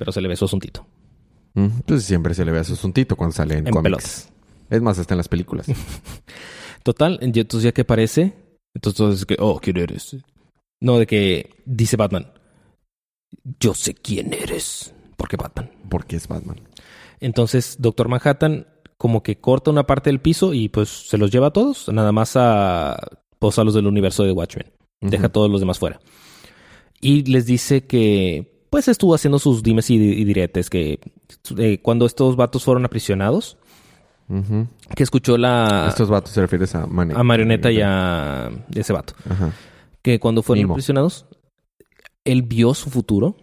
Pero 0.00 0.12
se 0.12 0.22
le 0.22 0.28
ve 0.28 0.36
su 0.36 0.46
asuntito. 0.46 0.86
Entonces 1.54 2.06
siempre 2.06 2.32
se 2.32 2.42
le 2.46 2.52
ve 2.52 2.64
su 2.64 2.72
asuntito 2.72 3.16
cuando 3.16 3.36
sale 3.36 3.58
en, 3.58 3.66
En 3.66 3.72
cómics. 3.74 3.82
pelotas. 3.84 4.32
Es 4.70 4.80
más, 4.80 4.98
hasta 4.98 5.12
en 5.12 5.18
las 5.18 5.28
películas. 5.28 5.66
Total, 6.82 7.18
entonces 7.20 7.62
ya 7.64 7.72
que 7.72 7.82
aparece, 7.82 8.32
entonces 8.74 9.26
que, 9.26 9.36
oh, 9.38 9.60
¿quién 9.60 9.76
eres? 9.76 10.16
No, 10.80 10.98
de 10.98 11.06
que 11.06 11.50
dice 11.66 11.96
Batman, 11.98 12.32
yo 13.58 13.74
sé 13.74 13.92
quién 13.92 14.32
eres, 14.32 14.94
porque 15.18 15.36
Batman. 15.36 15.70
porque 15.90 16.16
es 16.16 16.26
Batman. 16.26 16.58
Entonces, 17.20 17.76
Doctor 17.78 18.08
Manhattan 18.08 18.66
como 18.96 19.22
que 19.22 19.36
corta 19.38 19.70
una 19.70 19.86
parte 19.86 20.08
del 20.08 20.20
piso 20.20 20.54
y 20.54 20.70
pues 20.70 20.88
se 20.88 21.18
los 21.18 21.30
lleva 21.30 21.48
a 21.48 21.52
todos, 21.52 21.88
nada 21.92 22.12
más 22.12 22.36
a, 22.36 22.98
pues, 23.38 23.58
a 23.58 23.64
los 23.64 23.74
del 23.74 23.86
universo 23.86 24.24
de 24.24 24.32
Watchmen. 24.32 24.72
Deja 25.02 25.26
a 25.26 25.32
todos 25.32 25.50
los 25.50 25.60
demás 25.60 25.78
fuera. 25.78 26.00
Y 27.02 27.24
les 27.24 27.44
dice 27.44 27.86
que, 27.86 28.59
pues 28.70 28.88
estuvo 28.88 29.14
haciendo 29.14 29.38
sus 29.38 29.62
dimes 29.62 29.90
y, 29.90 29.96
y 29.96 30.24
diretes, 30.24 30.70
que 30.70 31.00
eh, 31.58 31.80
cuando 31.82 32.06
estos 32.06 32.36
vatos 32.36 32.64
fueron 32.64 32.84
aprisionados, 32.84 33.58
que 34.94 35.02
escuchó 35.02 35.36
la... 35.36 35.86
Estos 35.88 36.08
vatos 36.08 36.30
se 36.30 36.40
refieres 36.40 36.74
a, 36.76 36.86
Mane- 36.86 37.14
a 37.16 37.22
Marioneta 37.24 37.70
y 37.72 37.80
a 37.82 38.48
ese 38.74 38.92
vato. 38.92 39.14
Ajá. 39.28 39.52
Que 40.02 40.20
cuando 40.20 40.42
fueron 40.44 40.62
Mimo. 40.62 40.74
aprisionados, 40.74 41.26
él 42.24 42.42
vio 42.42 42.72
su 42.74 42.90
futuro 42.90 43.36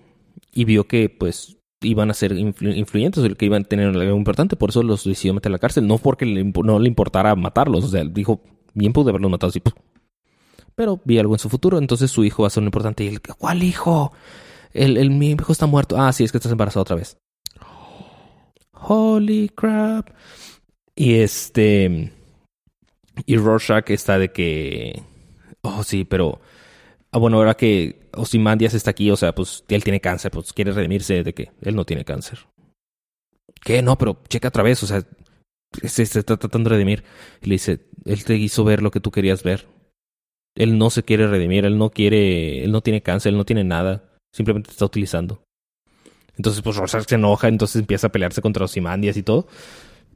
y 0.54 0.64
vio 0.64 0.88
que, 0.88 1.10
pues, 1.10 1.58
iban 1.82 2.10
a 2.10 2.14
ser 2.14 2.32
influ- 2.32 2.76
influyentes, 2.76 3.22
que 3.36 3.46
iban 3.46 3.64
a 3.64 3.68
tener 3.68 3.88
algo 3.90 4.16
importante. 4.18 4.56
Por 4.56 4.70
eso 4.70 4.82
los 4.82 5.04
decidió 5.04 5.34
meter 5.34 5.50
a 5.52 5.54
la 5.54 5.60
cárcel. 5.60 5.86
No 5.86 5.98
porque 5.98 6.26
le 6.26 6.44
no 6.46 6.80
le 6.80 6.88
importara 6.88 7.36
matarlos. 7.36 7.84
O 7.84 7.88
sea, 7.90 8.00
él 8.02 8.14
dijo, 8.14 8.42
bien 8.74 8.94
pude 8.94 9.10
haberlos 9.10 9.30
matado 9.30 9.50
así. 9.50 9.60
¡pum! 9.60 9.74
Pero 10.74 11.02
vi 11.04 11.20
algo 11.20 11.36
en 11.36 11.40
su 11.40 11.50
futuro. 11.50 11.78
Entonces 11.80 12.10
su 12.12 12.24
hijo 12.24 12.44
va 12.44 12.48
a 12.48 12.50
ser 12.50 12.64
lo 12.64 12.68
importante. 12.68 13.04
Y 13.04 13.08
él, 13.10 13.22
¿cuál 13.22 13.62
hijo? 13.62 14.14
El, 14.78 14.98
el, 14.98 15.10
mi 15.10 15.32
hijo 15.32 15.52
está 15.52 15.66
muerto. 15.66 16.00
Ah, 16.00 16.14
sí, 16.14 16.24
es 16.24 16.32
que 16.32 16.38
estás 16.38 16.52
embarazado 16.52 16.82
otra 16.82 16.96
vez. 16.96 17.18
Holy 18.72 19.50
crap. 19.50 20.10
Y 20.96 21.16
este... 21.16 22.14
Y 23.26 23.38
Rorschach 23.38 23.90
está 23.90 24.20
de 24.20 24.32
que... 24.32 25.02
Oh, 25.62 25.84
sí, 25.84 26.06
pero... 26.06 26.40
Ah, 27.12 27.18
bueno, 27.18 27.38
ahora 27.38 27.56
que 27.56 28.10
Ozymandias 28.14 28.74
está 28.74 28.92
aquí, 28.92 29.10
o 29.10 29.16
sea, 29.16 29.34
pues 29.34 29.64
él 29.70 29.84
tiene 29.84 30.02
cáncer, 30.02 30.30
pues 30.32 30.54
quiere 30.54 30.72
redimirse 30.72 31.24
de 31.24 31.34
que 31.34 31.52
él 31.62 31.76
no 31.76 31.86
tiene 31.86 32.06
cáncer. 32.06 32.40
¿Qué? 33.64 33.82
No, 33.82 33.98
pero 33.98 34.22
checa 34.30 34.50
otra 34.50 34.64
vez, 34.64 34.84
o 34.84 34.88
sea, 34.88 35.04
se, 35.84 36.06
se 36.06 36.20
está 36.20 36.38
tratando 36.38 36.70
de 36.70 36.76
redimir. 36.76 37.04
Y 37.42 37.48
le 37.48 37.56
dice, 37.56 37.88
él 38.06 38.24
te 38.24 38.36
hizo 38.36 38.64
ver 38.64 38.82
lo 38.82 38.92
que 38.92 39.00
tú 39.00 39.10
querías 39.10 39.42
ver. 39.42 39.68
Él 40.56 40.78
no 40.78 40.90
se 40.90 41.04
quiere 41.04 41.28
redimir, 41.28 41.66
él 41.66 41.78
no 41.78 41.90
quiere, 41.90 42.64
él 42.64 42.72
no 42.72 42.82
tiene 42.82 43.02
cáncer, 43.02 43.32
él 43.32 43.38
no 43.38 43.46
tiene 43.46 43.64
nada. 43.64 44.07
Simplemente 44.38 44.68
te 44.68 44.74
está 44.74 44.86
utilizando. 44.86 45.42
Entonces, 46.38 46.62
pues 46.62 46.76
Rorschach 46.76 47.08
se 47.08 47.16
enoja, 47.16 47.48
entonces 47.48 47.82
empieza 47.82 48.08
a 48.08 48.12
pelearse 48.12 48.42
contra 48.42 48.66
Ozymandias 48.66 49.18
y 49.18 49.24
todo. 49.24 49.48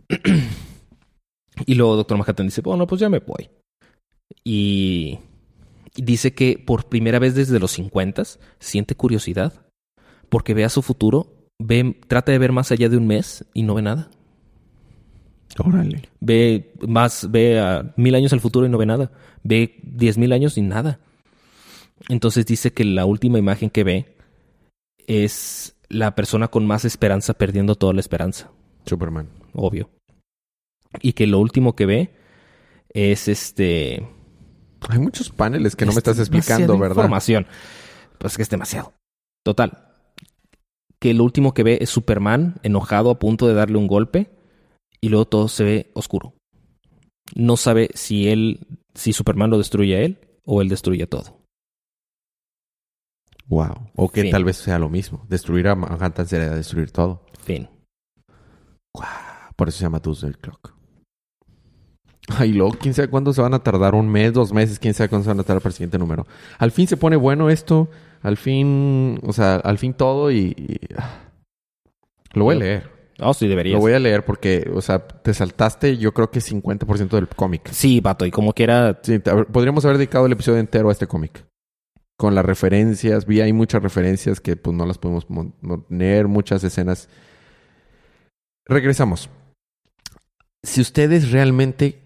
y 1.65 1.74
luego 1.74 1.95
Doctor 1.95 2.17
Manhattan 2.17 2.45
dice, 2.45 2.61
bueno, 2.61 2.86
pues 2.86 3.01
ya 3.01 3.09
me 3.09 3.19
voy. 3.19 3.49
Y 4.43 5.17
y 5.95 6.03
dice 6.03 6.34
que 6.34 6.61
por 6.63 6.86
primera 6.86 7.19
vez 7.19 7.36
desde 7.36 7.59
los 7.59 7.72
50 7.72 8.24
siente 8.59 8.95
curiosidad 8.95 9.65
porque 10.30 10.53
ve 10.53 10.63
a 10.63 10.69
su 10.69 10.82
futuro, 10.82 11.28
ve, 11.59 11.99
trata 12.07 12.32
de 12.32 12.38
ver 12.39 12.53
más 12.53 12.72
allá 12.72 12.88
de 12.88 12.97
un 12.97 13.07
mes 13.07 13.45
y 13.53 13.63
no 13.63 13.76
ve 13.76 13.82
nada. 13.82 14.09
Órale. 15.59 16.03
Ve 16.22 16.74
más, 16.88 17.30
ve 17.30 17.59
a 17.59 17.93
mil 17.97 18.15
años 18.15 18.32
al 18.32 18.39
futuro 18.39 18.65
y 18.65 18.69
no 18.69 18.78
ve 18.78 18.86
nada. 18.86 19.11
Ve 19.43 19.82
diez 19.84 20.17
mil 20.17 20.32
años 20.32 20.57
y 20.57 20.61
nada. 20.61 21.01
Entonces 22.09 22.45
dice 22.45 22.73
que 22.73 22.83
la 22.83 23.05
última 23.05 23.39
imagen 23.39 23.69
que 23.69 23.83
ve 23.83 24.15
es 25.07 25.75
la 25.89 26.15
persona 26.15 26.47
con 26.47 26.65
más 26.65 26.85
esperanza 26.85 27.33
perdiendo 27.33 27.75
toda 27.75 27.93
la 27.93 27.99
esperanza, 27.99 28.51
Superman. 28.85 29.29
obvio. 29.53 29.89
Y 31.01 31.13
que 31.13 31.27
lo 31.27 31.39
último 31.39 31.75
que 31.75 31.85
ve 31.85 32.11
es 32.93 33.27
este 33.27 34.05
Hay 34.89 34.99
muchos 34.99 35.29
paneles 35.29 35.75
que 35.75 35.85
no 35.85 35.91
me 35.91 35.93
Es 35.93 35.97
estás 35.99 36.19
explicando, 36.19 36.77
¿verdad? 36.77 36.95
Información. 36.97 37.47
Pues 38.17 38.35
que 38.35 38.43
es 38.43 38.49
demasiado. 38.49 38.93
Total. 39.43 39.87
Que 40.99 41.13
lo 41.13 41.23
último 41.23 41.53
que 41.53 41.63
ve 41.63 41.79
es 41.81 41.89
Superman 41.89 42.55
enojado 42.63 43.09
a 43.09 43.19
punto 43.19 43.47
de 43.47 43.53
darle 43.53 43.77
un 43.77 43.87
golpe 43.87 44.29
y 44.99 45.09
luego 45.09 45.25
todo 45.25 45.47
se 45.47 45.63
ve 45.63 45.91
oscuro. 45.93 46.33
No 47.33 47.57
sabe 47.57 47.89
si 47.93 48.27
él, 48.27 48.67
si 48.93 49.13
Superman 49.13 49.49
lo 49.49 49.57
destruye 49.57 49.95
a 49.95 50.01
él 50.01 50.19
o 50.45 50.61
él 50.61 50.69
destruye 50.69 51.07
todo. 51.07 51.40
Wow. 53.51 53.91
O 53.97 54.07
que 54.09 54.21
Fin. 54.21 54.31
tal 54.31 54.45
vez 54.45 54.55
sea 54.55 54.79
lo 54.79 54.87
mismo. 54.89 55.25
Destruir 55.27 55.67
a 55.67 55.75
Manhattan 55.75 56.25
sería 56.25 56.49
destruir 56.51 56.89
todo. 56.91 57.25
Fin. 57.43 57.67
Por 59.57 59.67
eso 59.67 59.77
se 59.79 59.83
llama 59.83 59.99
Tuesday 60.01 60.31
Clock. 60.33 60.73
Ay, 62.29 62.53
luego, 62.53 62.77
quién 62.79 62.93
sabe 62.93 63.09
cuándo 63.09 63.33
se 63.33 63.41
van 63.41 63.53
a 63.53 63.59
tardar, 63.59 63.93
un 63.93 64.07
mes, 64.07 64.31
dos 64.31 64.53
meses, 64.53 64.79
quién 64.79 64.93
sabe 64.93 65.09
cuándo 65.09 65.25
se 65.25 65.29
van 65.31 65.39
a 65.41 65.43
tardar 65.43 65.61
para 65.61 65.71
el 65.71 65.73
siguiente 65.73 65.97
número. 65.97 66.25
Al 66.59 66.71
fin 66.71 66.87
se 66.87 66.95
pone 66.95 67.17
bueno 67.17 67.49
esto, 67.49 67.89
al 68.21 68.37
fin, 68.37 69.19
o 69.23 69.33
sea, 69.33 69.55
al 69.55 69.77
fin 69.77 69.93
todo 69.95 70.31
y... 70.31 70.55
y- 70.57 70.79
ah. 70.97 71.25
Lo 72.33 72.45
voy 72.45 72.55
a 72.55 72.59
leer. 72.59 72.89
Oh, 73.19 73.33
sí, 73.33 73.49
deberías. 73.49 73.73
Lo 73.73 73.81
voy 73.81 73.91
a 73.91 73.99
leer 73.99 74.23
porque, 74.23 74.71
o 74.73 74.81
sea, 74.81 75.05
te 75.05 75.33
saltaste 75.33 75.97
yo 75.97 76.13
creo 76.13 76.31
que 76.31 76.39
50% 76.39 77.09
del 77.09 77.27
cómic. 77.27 77.67
Sí, 77.71 77.99
vato, 77.99 78.25
y 78.25 78.31
como 78.31 78.53
quiera, 78.53 78.97
Sí, 79.03 79.19
podríamos 79.19 79.83
haber 79.83 79.97
dedicado 79.97 80.25
el 80.25 80.31
episodio 80.31 80.59
entero 80.59 80.87
a 80.87 80.93
este 80.93 81.07
cómic. 81.07 81.45
Con 82.22 82.36
las 82.36 82.45
referencias, 82.45 83.26
vi 83.26 83.41
ahí 83.41 83.51
muchas 83.51 83.82
referencias 83.82 84.39
que 84.39 84.55
pues 84.55 84.78
no 84.78 84.86
las 84.86 84.99
podemos 84.99 85.26
poner, 85.26 86.28
muchas 86.28 86.63
escenas. 86.63 87.09
Regresamos. 88.63 89.32
Si 90.61 90.82
ustedes 90.82 91.32
realmente 91.32 91.99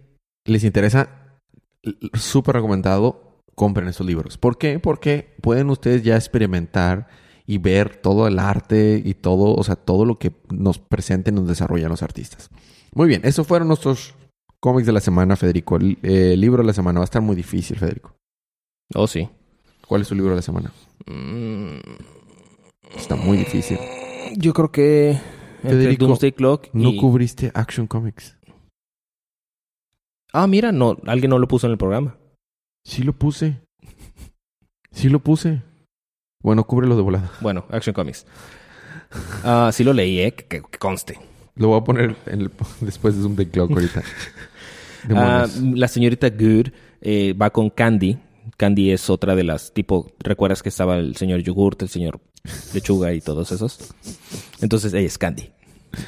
les 0.46 0.64
interesa, 0.64 1.10
súper 2.14 2.56
recomendado, 2.56 3.44
compren 3.56 3.90
esos 3.90 4.08
libros. 4.08 4.38
¿Por 4.38 4.58
qué? 4.58 4.80
Porque 4.80 5.36
pueden 5.42 5.70
ustedes 5.70 6.02
ya 6.02 6.16
experimentar 6.16 7.10
y 7.46 7.58
ver 7.58 7.98
todo 7.98 8.26
el 8.26 8.40
arte 8.40 9.02
y 9.04 9.16
todo, 9.16 9.54
o 9.54 9.64
sea, 9.66 9.76
todo 9.76 10.06
lo 10.06 10.18
que 10.18 10.32
nos 10.50 10.80
presenten, 10.80 11.36
nos 11.36 11.50
desarrollan 11.50 11.90
los 11.90 12.04
artistas. 12.04 12.50
Muy 12.94 13.10
bien, 13.10 13.20
esos 13.26 13.46
fueron 13.46 13.68
nuestros 13.68 14.16
cómics 14.62 14.86
de 14.88 14.94
la 14.94 15.02
semana, 15.02 15.36
Federico. 15.36 15.76
El 15.76 16.00
eh, 16.04 16.38
libro 16.38 16.64
de 16.64 16.68
la 16.68 16.74
semana 16.74 17.02
va 17.02 17.04
a 17.04 17.12
estar 17.12 17.22
muy 17.22 17.36
difícil, 17.36 17.78
Federico. 17.78 18.16
oh 18.94 19.08
sí. 19.08 19.30
¿Cuál 19.88 20.02
es 20.02 20.08
su 20.08 20.16
libro 20.16 20.32
de 20.32 20.38
la 20.38 20.42
semana? 20.42 20.72
Mm, 21.06 21.78
Está 22.96 23.16
muy 23.16 23.38
difícil. 23.38 23.78
Yo 24.38 24.54
creo 24.54 24.72
que 24.72 25.20
entre 25.64 25.96
Doomsday 25.96 26.32
Clock 26.32 26.68
No 26.74 26.96
cubriste 27.00 27.52
Action 27.54 27.88
Comics. 27.88 28.36
Ah, 30.34 30.48
mira, 30.48 30.72
no, 30.72 30.98
alguien 31.06 31.30
no 31.30 31.40
lo 31.40 31.48
puso 31.48 31.68
en 31.68 31.72
el 31.72 31.78
programa. 31.78 32.18
Sí 32.84 33.04
lo 33.04 33.14
puse. 33.14 33.62
Sí 34.92 35.10
lo 35.10 35.20
puse. 35.20 35.62
Bueno, 36.42 36.66
cúbrelo 36.66 36.96
de 36.96 37.02
volada. 37.02 37.32
Bueno, 37.42 37.66
Action 37.70 37.94
Comics. 37.94 38.26
Ah, 39.44 39.72
sí 39.74 39.84
lo 39.84 39.94
leí, 39.94 40.20
eh, 40.20 40.34
que, 40.34 40.62
que 40.62 40.78
conste. 40.78 41.20
Lo 41.56 41.70
voy 41.70 41.80
a 41.80 41.84
poner 41.84 42.16
en 42.26 42.42
el- 42.42 42.52
después 42.82 43.16
de 43.16 43.22
Zoom 43.22 43.36
de 43.36 43.50
Clock 43.50 43.72
ahorita. 43.72 44.04
Ah, 45.16 45.46
la 45.62 45.88
señorita 45.88 46.32
Good 46.32 46.70
eh, 47.00 47.34
va 47.34 47.52
con 47.52 47.70
Candy. 47.70 48.18
Candy 48.58 48.92
es 48.92 49.10
otra 49.10 49.36
de 49.36 49.44
las, 49.44 49.74
tipo, 49.74 50.12
¿recuerdas 50.20 50.64
que 50.64 50.70
estaba 50.70 50.98
el 50.98 51.16
señor 51.16 51.42
Yogurt, 51.42 51.82
el 51.82 51.90
señor 51.90 52.20
Lechuga 52.74 53.14
y 53.14 53.22
todos 53.22 53.52
esos? 53.52 53.94
Entonces 54.62 54.94
ella 54.94 55.08
es 55.08 55.18
Candy. 55.18 55.50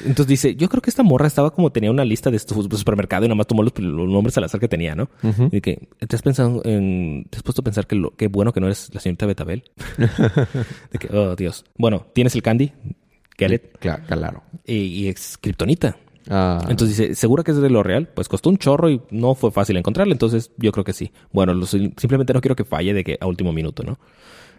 Entonces 0.04 0.26
dice, 0.26 0.54
yo 0.54 0.68
creo 0.68 0.82
que 0.82 0.90
esta 0.90 1.02
morra 1.02 1.26
estaba 1.26 1.50
como 1.50 1.72
tenía 1.72 1.90
una 1.90 2.04
lista 2.04 2.30
de 2.30 2.38
su 2.38 2.62
supermercado 2.62 3.24
y 3.24 3.28
nada 3.28 3.36
más 3.36 3.46
tomó 3.46 3.62
los, 3.62 3.72
los 3.78 4.08
nombres 4.08 4.36
al 4.36 4.44
azar 4.44 4.60
que 4.60 4.68
tenía, 4.68 4.94
¿no? 4.94 5.08
Ujú. 5.22 5.48
Y 5.50 5.62
que 5.62 5.88
te 6.06 6.14
has 6.14 6.20
pensado 6.20 6.60
en, 6.66 7.26
te 7.30 7.38
has 7.38 7.42
puesto 7.42 7.62
a 7.62 7.64
pensar 7.64 7.86
que 7.86 7.96
lo, 7.96 8.14
qué 8.14 8.28
bueno 8.28 8.52
que 8.52 8.60
no 8.60 8.66
eres 8.66 8.90
la 8.92 9.00
señorita 9.00 9.24
Betabel. 9.24 9.64
de 10.92 10.98
que, 10.98 11.08
oh 11.16 11.34
Dios. 11.36 11.64
Bueno, 11.76 12.06
tienes 12.14 12.34
el 12.34 12.42
Candy, 12.42 12.72
get 13.38 13.50
it, 13.52 13.62
Cla- 13.80 14.04
Claro. 14.06 14.42
y, 14.66 14.74
y 14.74 15.08
es 15.08 15.38
Kryptonita. 15.40 15.96
Ah, 16.28 16.58
Entonces 16.68 16.96
dice, 16.98 17.14
¿segura 17.14 17.42
que 17.42 17.52
es 17.52 17.56
de 17.56 17.70
lo 17.70 17.82
real? 17.82 18.08
Pues 18.08 18.28
costó 18.28 18.50
un 18.50 18.58
chorro 18.58 18.90
y 18.90 19.00
no 19.10 19.34
fue 19.34 19.50
fácil 19.50 19.76
encontrarla, 19.76 20.12
entonces 20.12 20.52
yo 20.58 20.72
creo 20.72 20.84
que 20.84 20.92
sí. 20.92 21.10
Bueno, 21.32 21.54
lo- 21.54 21.66
simplemente 21.66 22.34
no 22.34 22.40
quiero 22.40 22.54
que 22.56 22.64
falle 22.64 22.92
de 22.92 23.02
que 23.04 23.16
a 23.20 23.26
último 23.26 23.52
minuto, 23.52 23.82
¿no? 23.82 23.98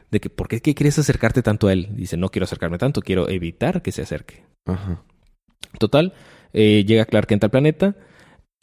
De 0.09 0.19
que, 0.19 0.29
¿por 0.31 0.47
qué, 0.47 0.61
qué 0.61 0.73
quieres 0.73 0.97
acercarte 0.97 1.43
tanto 1.43 1.67
a 1.67 1.73
él? 1.73 1.89
Dice, 1.95 2.17
no 2.17 2.29
quiero 2.29 2.45
acercarme 2.45 2.77
tanto, 2.79 3.01
quiero 3.01 3.29
evitar 3.29 3.81
que 3.83 3.91
se 3.91 4.01
acerque. 4.01 4.43
Ajá. 4.65 5.03
Total, 5.79 6.13
eh, 6.53 6.83
llega 6.87 7.05
Clark 7.05 7.27
Kent 7.27 7.43
al 7.43 7.51
planeta 7.51 7.95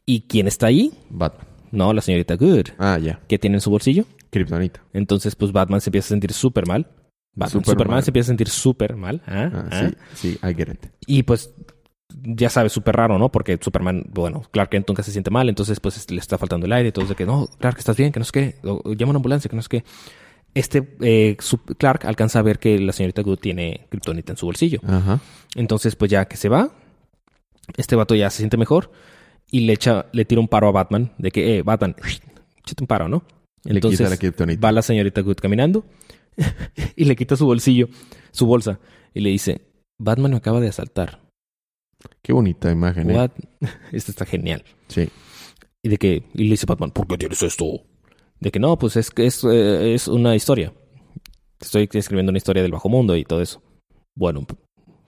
y 0.05 0.23
¿quién 0.23 0.49
está 0.49 0.67
ahí? 0.67 0.93
Batman. 1.11 1.47
No, 1.71 1.93
la 1.93 2.01
señorita 2.01 2.35
Good. 2.37 2.69
Ah, 2.79 2.99
ya. 2.99 3.21
¿Qué 3.29 3.39
tiene 3.39 3.57
en 3.57 3.61
su 3.61 3.71
bolsillo? 3.71 4.05
Kryptonita. 4.31 4.83
Entonces, 4.93 5.37
pues 5.37 5.53
Batman 5.53 5.81
se 5.81 5.91
empieza 5.91 6.07
a 6.07 6.09
sentir 6.11 6.33
súper 6.33 6.67
mal. 6.67 6.89
Batman, 7.35 7.65
Superman 7.65 7.95
mal. 7.97 8.03
se 8.03 8.11
empieza 8.11 8.27
a 8.27 8.33
sentir 8.33 8.49
súper 8.49 8.97
mal. 8.97 9.23
¿ah? 9.27 9.51
Ah, 9.53 9.69
¿ah? 9.71 9.91
sí, 10.15 10.29
sí, 10.33 10.39
I 10.43 10.55
get 10.55 10.69
it. 10.73 10.87
Y 11.07 11.23
pues 11.23 11.53
ya 12.23 12.51
sabes, 12.51 12.73
súper 12.73 12.97
raro, 12.97 13.19
¿no? 13.19 13.31
Porque 13.31 13.59
Superman, 13.61 14.05
bueno, 14.13 14.43
Clark 14.51 14.71
Kent 14.71 14.89
nunca 14.89 15.03
se 15.03 15.13
siente 15.13 15.31
mal, 15.31 15.49
entonces 15.49 15.81
pues 15.81 16.11
le 16.11 16.19
está 16.19 16.39
faltando 16.39 16.67
el 16.67 16.73
aire, 16.73 16.89
entonces 16.89 17.11
de 17.11 17.15
que 17.15 17.27
no, 17.27 17.49
Clark, 17.59 17.79
estás 17.79 17.97
bien, 17.97 18.13
que 18.13 18.21
no 18.21 18.27
o, 18.65 18.81
o 18.85 18.93
llama 18.95 19.11
una 19.11 19.19
ambulancia, 19.19 19.49
que 19.49 19.57
no 19.57 19.63
sé 19.63 19.69
qué. 19.69 19.85
Este 20.55 20.97
eh, 21.01 21.37
Clark 21.77 22.07
alcanza 22.07 22.39
a 22.39 22.43
ver 22.43 22.59
que 22.59 22.79
la 22.79 22.93
señorita 22.93 23.21
Good 23.21 23.39
tiene 23.39 23.87
kriptonita 23.91 24.33
en 24.33 24.39
su 24.39 24.47
bolsillo. 24.47 24.81
Ajá. 24.87 25.21
Entonces, 25.55 25.97
pues 25.97 26.11
ya 26.11 26.25
que 26.25 26.39
se 26.39 26.49
va, 26.49 26.71
este 27.77 27.95
vato 27.95 28.15
ya 28.15 28.31
se 28.31 28.39
siente 28.39 28.57
mejor 28.57 28.91
y 29.51 29.61
le 29.61 29.75
echa, 29.75 30.07
le 30.13 30.25
tira 30.25 30.41
un 30.41 30.49
paro 30.49 30.69
a 30.69 30.73
Batman 30.73 31.13
de 31.19 31.31
que, 31.31 31.59
eh, 31.59 31.63
Batman, 31.63 31.95
échate 32.65 32.83
un 32.83 32.87
paro, 32.87 33.09
¿no? 33.09 33.25
Le 33.65 33.81
quita 33.81 34.09
la 34.09 34.57
va 34.57 34.73
la 34.73 34.83
señorita 34.83 35.21
Good 35.21 35.37
caminando 35.37 35.85
y 36.97 37.05
le 37.05 37.17
quita 37.17 37.37
su 37.37 37.45
bolsillo, 37.45 37.89
su 38.31 38.47
bolsa, 38.47 38.79
y 39.13 39.21
le 39.21 39.31
dice, 39.31 39.61
Batman 39.99 40.31
me 40.31 40.37
acaba 40.39 40.61
de 40.61 40.69
asaltar. 40.69 41.26
Qué 42.23 42.33
bonita 42.33 42.71
imagen, 42.71 43.11
¿eh? 43.11 43.15
What? 43.15 43.31
Esto 43.93 44.11
está 44.11 44.27
genial. 44.27 44.65
Sí. 44.89 45.09
Y 45.83 45.89
de 45.89 45.99
que, 45.99 46.25
y 46.35 46.45
le 46.45 46.51
dice 46.51 46.67
Batman, 46.67 46.91
¿por 46.91 47.07
qué 47.07 47.17
tienes 47.17 47.43
esto? 47.43 47.85
De 48.41 48.51
que 48.51 48.59
no, 48.59 48.77
pues 48.77 48.97
es 48.97 49.11
que 49.11 49.27
es, 49.27 49.45
eh, 49.45 49.95
es 49.95 50.09
una 50.09 50.35
historia. 50.35 50.73
Estoy 51.61 51.89
escribiendo 51.93 52.31
una 52.31 52.39
historia 52.39 52.63
del 52.63 52.73
bajo 52.73 52.89
mundo 52.89 53.17
y 53.17 53.25
todo 53.25 53.41
eso. 53.41 53.63
Bueno, 54.17 54.47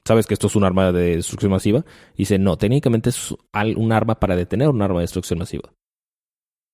¿sabes 0.06 0.26
que 0.26 0.34
esto 0.34 0.46
es 0.46 0.56
un 0.56 0.64
arma 0.64 0.92
de 0.92 1.16
destrucción 1.16 1.50
masiva? 1.50 1.84
Y 2.14 2.18
dice, 2.18 2.38
no, 2.38 2.56
técnicamente 2.56 3.10
es 3.10 3.34
un 3.76 3.92
arma 3.92 4.20
para 4.20 4.36
detener 4.36 4.68
un 4.68 4.80
arma 4.80 5.00
de 5.00 5.04
destrucción 5.04 5.38
masiva. 5.40 5.72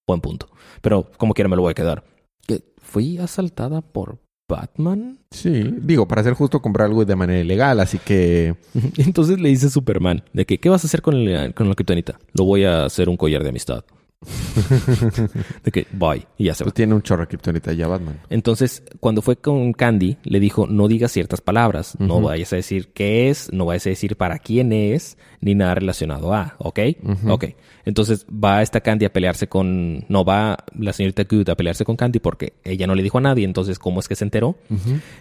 Buen 0.07 0.21
punto. 0.21 0.49
Pero 0.83 1.11
como 1.17 1.33
quiera 1.33 1.49
me 1.49 1.57
lo 1.57 1.63
voy 1.63 1.71
a 1.71 1.75
quedar. 1.75 2.05
¿Que 2.47 2.63
¿Fui 2.77 3.17
asaltada 3.19 3.81
por 3.81 4.19
Batman? 4.49 5.19
Sí, 5.31 5.75
digo, 5.81 6.07
para 6.07 6.23
ser 6.23 6.35
justo, 6.35 6.61
comprar 6.61 6.87
algo 6.87 7.05
de 7.05 7.17
manera 7.17 7.41
ilegal, 7.41 7.81
así 7.81 7.99
que. 7.99 8.55
Entonces 8.99 9.41
le 9.41 9.49
dice 9.49 9.71
Superman 9.71 10.23
de 10.33 10.45
que, 10.45 10.59
¿qué 10.59 10.69
vas 10.69 10.85
a 10.85 10.87
hacer 10.87 11.03
con, 11.03 11.15
el, 11.15 11.55
con 11.55 11.69
la 11.69 11.75
kriptonita? 11.75 12.19
Lo 12.35 12.45
voy 12.45 12.65
a 12.65 12.85
hacer 12.85 13.09
un 13.09 13.17
collar 13.17 13.43
de 13.43 13.49
amistad. 13.49 13.85
De 15.65 15.71
que, 15.71 15.87
bye. 15.93 16.27
Y 16.39 16.45
ya 16.45 16.55
se 16.55 16.65
va. 16.65 16.67
Pues 16.67 16.75
tiene 16.75 16.95
un 16.95 17.03
chorro 17.03 17.23
de 17.23 17.29
kriptonita 17.29 17.73
ya 17.73 17.87
Batman. 17.87 18.21
Entonces, 18.31 18.83
cuando 19.01 19.23
fue 19.23 19.37
con 19.37 19.73
Candy, 19.73 20.19
le 20.25 20.41
dijo, 20.41 20.67
no 20.67 20.89
digas 20.89 21.13
ciertas 21.13 21.41
palabras. 21.41 21.97
No 21.99 22.21
vayas 22.21 22.53
a 22.53 22.57
decir 22.57 22.89
qué 22.93 23.31
es, 23.31 23.53
no 23.53 23.67
vayas 23.67 23.87
a 23.87 23.91
decir 23.91 24.17
para 24.17 24.39
quién 24.39 24.73
es, 24.73 25.19
ni 25.41 25.55
nada 25.55 25.75
relacionado 25.75 26.35
a, 26.35 26.55
¿ok? 26.59 26.81
Ok. 27.29 27.45
Entonces, 27.85 28.27
va 28.27 28.63
esta 28.63 28.81
Candy 28.81 29.05
a 29.05 29.13
pelearse 29.13 29.49
con... 29.49 30.05
No, 30.09 30.25
va 30.25 30.57
la 30.79 30.93
señorita 30.93 31.25
Good 31.25 31.51
a 31.51 31.55
pelearse 31.55 31.85
con 31.85 31.97
Candy 31.97 32.19
porque 32.19 32.55
ella 32.65 32.87
no 32.87 32.95
le 32.95 33.03
dijo 33.03 33.19
a 33.19 33.21
nadie. 33.21 33.45
Entonces, 33.45 33.79
¿cómo 33.79 34.01
es 34.01 34.09
que 34.09 34.17
se 34.17 34.25
enteró? 34.25 34.57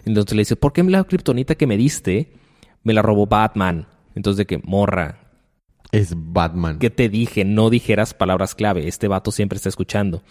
Entonces 0.04 0.34
le 0.34 0.40
dice, 0.40 0.56
¿por 0.56 0.72
qué 0.72 0.82
la 0.82 1.04
kriptonita 1.04 1.54
que 1.54 1.66
me 1.66 1.76
diste 1.76 2.32
me 2.82 2.94
la 2.94 3.02
robó 3.02 3.26
Batman? 3.26 3.86
Entonces, 4.14 4.38
de 4.38 4.46
que, 4.46 4.58
morra, 4.58 5.23
Es 5.94 6.14
Batman. 6.16 6.78
¿Qué 6.78 6.90
te 6.90 7.08
dije? 7.08 7.44
No 7.44 7.70
dijeras 7.70 8.14
palabras 8.14 8.54
clave. 8.54 8.88
Este 8.88 9.08
vato 9.08 9.30
siempre 9.30 9.56
está 9.56 9.68
escuchando. 9.68 10.22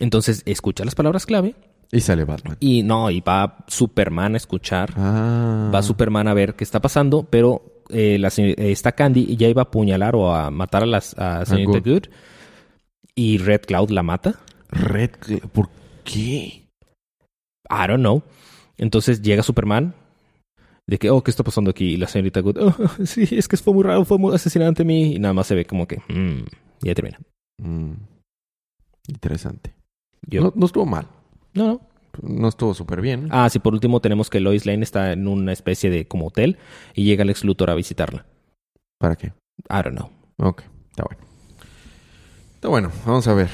Entonces, 0.00 0.42
escucha 0.46 0.84
las 0.84 0.94
palabras 0.94 1.26
clave 1.26 1.54
Y 1.90 2.00
sale 2.00 2.24
Batman. 2.24 2.56
y 2.60 2.82
no, 2.82 3.10
y 3.10 3.20
va 3.20 3.64
Superman 3.66 4.34
a 4.34 4.36
escuchar. 4.36 4.92
Ah. 4.96 5.70
Va 5.74 5.82
Superman 5.82 6.28
a 6.28 6.34
ver 6.34 6.54
qué 6.54 6.64
está 6.64 6.80
pasando, 6.80 7.26
pero 7.28 7.82
eh, 7.90 8.18
la 8.18 8.28
eh, 8.36 8.54
esta 8.70 8.92
Candy 8.92 9.36
ya 9.36 9.48
iba 9.48 9.62
a 9.62 9.64
apuñalar 9.64 10.14
o 10.14 10.34
a 10.34 10.50
matar 10.50 10.82
a 10.82 10.86
la 10.86 10.98
a 11.16 11.44
señorita 11.46 11.78
Good. 11.80 11.92
Good. 11.92 12.02
Y 13.14 13.38
Red 13.38 13.62
Cloud 13.62 13.90
la 13.90 14.02
mata. 14.02 14.34
Red. 14.70 15.10
¿Por 15.52 15.70
qué? 16.04 16.68
I 17.70 17.86
don't 17.86 18.00
know. 18.00 18.22
Entonces 18.76 19.22
llega 19.22 19.42
Superman. 19.42 19.94
De 20.88 20.98
que, 20.98 21.10
oh, 21.10 21.22
¿qué 21.22 21.30
está 21.30 21.44
pasando 21.44 21.70
aquí? 21.70 21.84
Y 21.92 21.96
la 21.98 22.08
señorita 22.08 22.40
Good, 22.40 22.56
"Oh, 22.58 22.74
sí, 23.04 23.28
es 23.30 23.46
que 23.46 23.56
fue 23.58 23.74
muy 23.74 23.84
raro, 23.84 24.04
fue 24.04 24.18
muy 24.18 24.34
asesinante 24.34 24.82
a 24.82 24.86
mí. 24.86 25.14
Y 25.14 25.18
nada 25.18 25.34
más 25.34 25.46
se 25.46 25.54
ve 25.54 25.64
como 25.66 25.86
que, 25.86 25.98
mm, 26.08 26.44
ya 26.80 26.94
termina. 26.94 27.20
Mm. 27.58 27.92
Interesante. 29.06 29.74
Yo, 30.26 30.40
No, 30.40 30.52
no 30.56 30.66
estuvo 30.66 30.86
mal. 30.86 31.06
no, 31.54 31.66
no. 31.66 31.80
No 32.22 32.48
estuvo 32.48 32.74
súper 32.74 33.00
bien. 33.00 33.28
Ah, 33.30 33.48
sí, 33.48 33.60
por 33.60 33.74
último 33.74 34.00
tenemos 34.00 34.28
que 34.28 34.40
Lois 34.40 34.66
Lane 34.66 34.82
está 34.82 35.12
en 35.12 35.28
una 35.28 35.52
especie 35.52 35.88
de 35.88 36.08
como 36.08 36.28
hotel 36.28 36.56
y 36.94 37.04
llega 37.04 37.22
Lex 37.24 37.44
Luthor 37.44 37.70
a 37.70 37.74
visitarla. 37.76 38.26
¿Para 38.98 39.14
qué? 39.14 39.26
I 39.70 39.82
don't 39.84 39.90
know. 39.96 40.10
Ok, 40.38 40.62
está 40.90 41.04
bueno. 41.04 41.22
Está 42.54 42.68
bueno, 42.68 42.90
vamos 43.06 43.28
a 43.28 43.34
ver. 43.34 43.48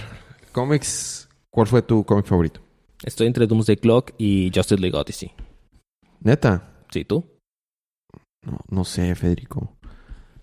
Cómics. 0.53 1.29
¿Cuál 1.51 1.67
fue 1.67 1.83
tu 1.83 2.05
cómic 2.05 2.25
favorito? 2.27 2.61
Estoy 3.05 3.27
entre 3.27 3.47
Doomsday 3.47 3.77
Clock 3.77 4.13
y 4.17 4.51
Justice 4.55 4.81
League 4.81 4.97
Odyssey. 4.97 5.33
Neta. 6.21 6.71
¿Sí, 6.95 7.05
tú? 7.05 7.25
No, 8.47 8.61
no 8.69 8.85
sé, 8.85 9.13
Federico. 9.17 9.77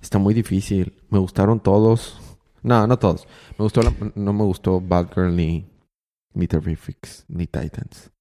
Está 0.02 0.20
muy 0.20 0.34
difícil. 0.34 1.02
Me 1.10 1.18
gustaron 1.18 1.62
todos. 1.62 2.20
No, 2.62 2.86
no 2.88 3.00
todos. 3.00 3.26
Me 3.58 3.64
gustó 3.64 3.82
la- 3.82 3.96
no 4.16 4.34
me 4.34 4.44
gustó 4.44 4.82
Batgirl 4.82 5.34
ni, 5.34 5.66
ni 6.34 6.48
Terrifics, 6.50 7.24
ni 7.30 7.48
Titans. 7.48 8.12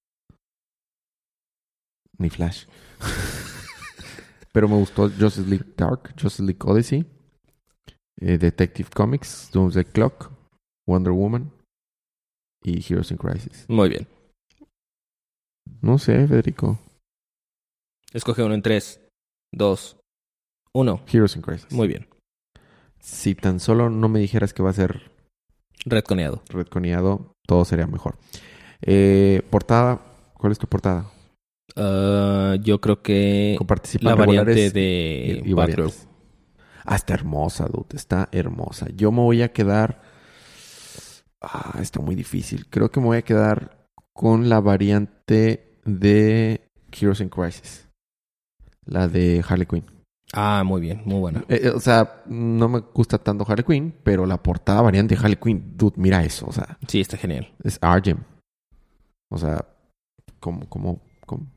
Ni 2.19 2.29
Flash. 2.29 2.67
Pero 4.53 4.69
me 4.69 4.77
gustó 4.77 5.09
Justice 5.09 5.49
League 5.49 5.73
Dark, 5.75 6.13
Justice 6.17 6.43
League 6.43 6.61
Odyssey, 6.63 7.05
eh, 8.21 8.37
Detective 8.37 8.89
Comics, 8.95 9.49
Doomsday 9.51 9.83
Clock, 9.83 10.31
Wonder 10.87 11.11
Woman 11.11 11.51
y 12.63 12.79
Heroes 12.81 13.11
in 13.11 13.17
Crisis. 13.17 13.65
Muy 13.67 13.89
bien. 13.89 14.07
No 15.81 15.97
sé, 15.97 16.25
Federico. 16.29 16.79
Escoge 18.13 18.43
uno 18.43 18.53
en 18.53 18.61
tres, 18.61 18.99
dos, 19.53 19.97
uno. 20.73 21.01
Heroes 21.11 21.35
in 21.35 21.41
Crisis. 21.41 21.71
Muy 21.71 21.87
bien. 21.87 22.07
Si 22.99 23.35
tan 23.35 23.59
solo 23.59 23.89
no 23.89 24.09
me 24.09 24.19
dijeras 24.19 24.53
que 24.53 24.61
va 24.63 24.69
a 24.69 24.73
ser 24.73 25.11
Redconeado. 25.85 26.43
redconeado, 26.49 27.33
todo 27.47 27.65
sería 27.65 27.87
mejor. 27.87 28.17
Eh, 28.81 29.41
portada, 29.49 30.01
¿cuál 30.35 30.51
es 30.51 30.59
tu 30.59 30.67
portada? 30.67 31.09
Ah, 31.75 32.55
yo 32.61 32.79
creo 32.81 33.01
que 33.01 33.57
la 34.01 34.15
variante 34.15 34.69
de 34.71 35.41
y- 35.45 35.49
y 35.49 35.53
Batgirl. 35.53 35.83
variantes. 35.83 36.07
Ah, 36.83 36.95
está 36.95 37.13
hermosa, 37.13 37.65
dude. 37.67 37.95
Está 37.95 38.27
hermosa. 38.31 38.87
Yo 38.95 39.11
me 39.11 39.21
voy 39.21 39.41
a 39.41 39.53
quedar. 39.53 40.01
Ah, 41.41 41.79
está 41.81 41.99
muy 42.01 42.15
difícil. 42.15 42.67
Creo 42.69 42.89
que 42.91 42.99
me 42.99 43.05
voy 43.07 43.17
a 43.17 43.21
quedar 43.23 43.87
con 44.13 44.49
la 44.49 44.59
variante 44.59 45.77
de 45.85 46.67
Heroes 46.91 47.21
in 47.21 47.29
Crisis. 47.29 47.87
La 48.85 49.07
de 49.07 49.43
Harley 49.47 49.65
Quinn. 49.65 49.85
Ah, 50.33 50.63
muy 50.65 50.79
bien, 50.81 51.01
muy 51.05 51.19
buena. 51.19 51.43
Eh, 51.49 51.61
eh, 51.63 51.69
o 51.69 51.79
sea, 51.79 52.23
no 52.25 52.69
me 52.69 52.79
gusta 52.79 53.17
tanto 53.17 53.45
Harley 53.47 53.65
Quinn, 53.65 53.93
pero 54.03 54.25
la 54.25 54.41
portada 54.41 54.81
variante 54.81 55.15
de 55.15 55.19
Harley 55.21 55.35
Quinn, 55.35 55.73
dude, 55.75 55.95
mira 55.97 56.23
eso. 56.23 56.45
O 56.47 56.51
sea, 56.53 56.77
Sí, 56.87 57.01
está 57.01 57.17
genial. 57.17 57.53
es 57.63 57.77
Argem. 57.81 58.19
O 59.29 59.37
sea, 59.37 59.65
como, 60.39 60.67
como, 60.69 61.01
como 61.25 61.47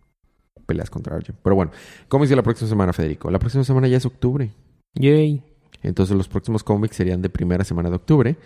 peleas 0.66 0.90
contra 0.90 1.16
Argem. 1.16 1.36
Pero 1.42 1.54
bueno, 1.56 1.70
cómics 2.08 2.30
de 2.30 2.36
la 2.36 2.42
próxima 2.42 2.68
semana, 2.68 2.92
Federico. 2.92 3.30
La 3.30 3.38
próxima 3.38 3.64
semana 3.64 3.86
ya 3.88 3.96
es 3.96 4.06
octubre. 4.06 4.50
Yay. 4.94 5.42
Entonces 5.82 6.16
los 6.16 6.28
próximos 6.28 6.64
cómics 6.64 6.96
serían 6.96 7.22
de 7.22 7.30
primera 7.30 7.62
semana 7.64 7.90
de 7.90 7.96
octubre. 7.96 8.36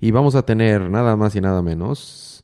Y 0.00 0.10
vamos 0.10 0.34
a 0.34 0.42
tener 0.44 0.90
nada 0.90 1.16
más 1.16 1.36
y 1.36 1.40
nada 1.40 1.62
menos. 1.62 2.39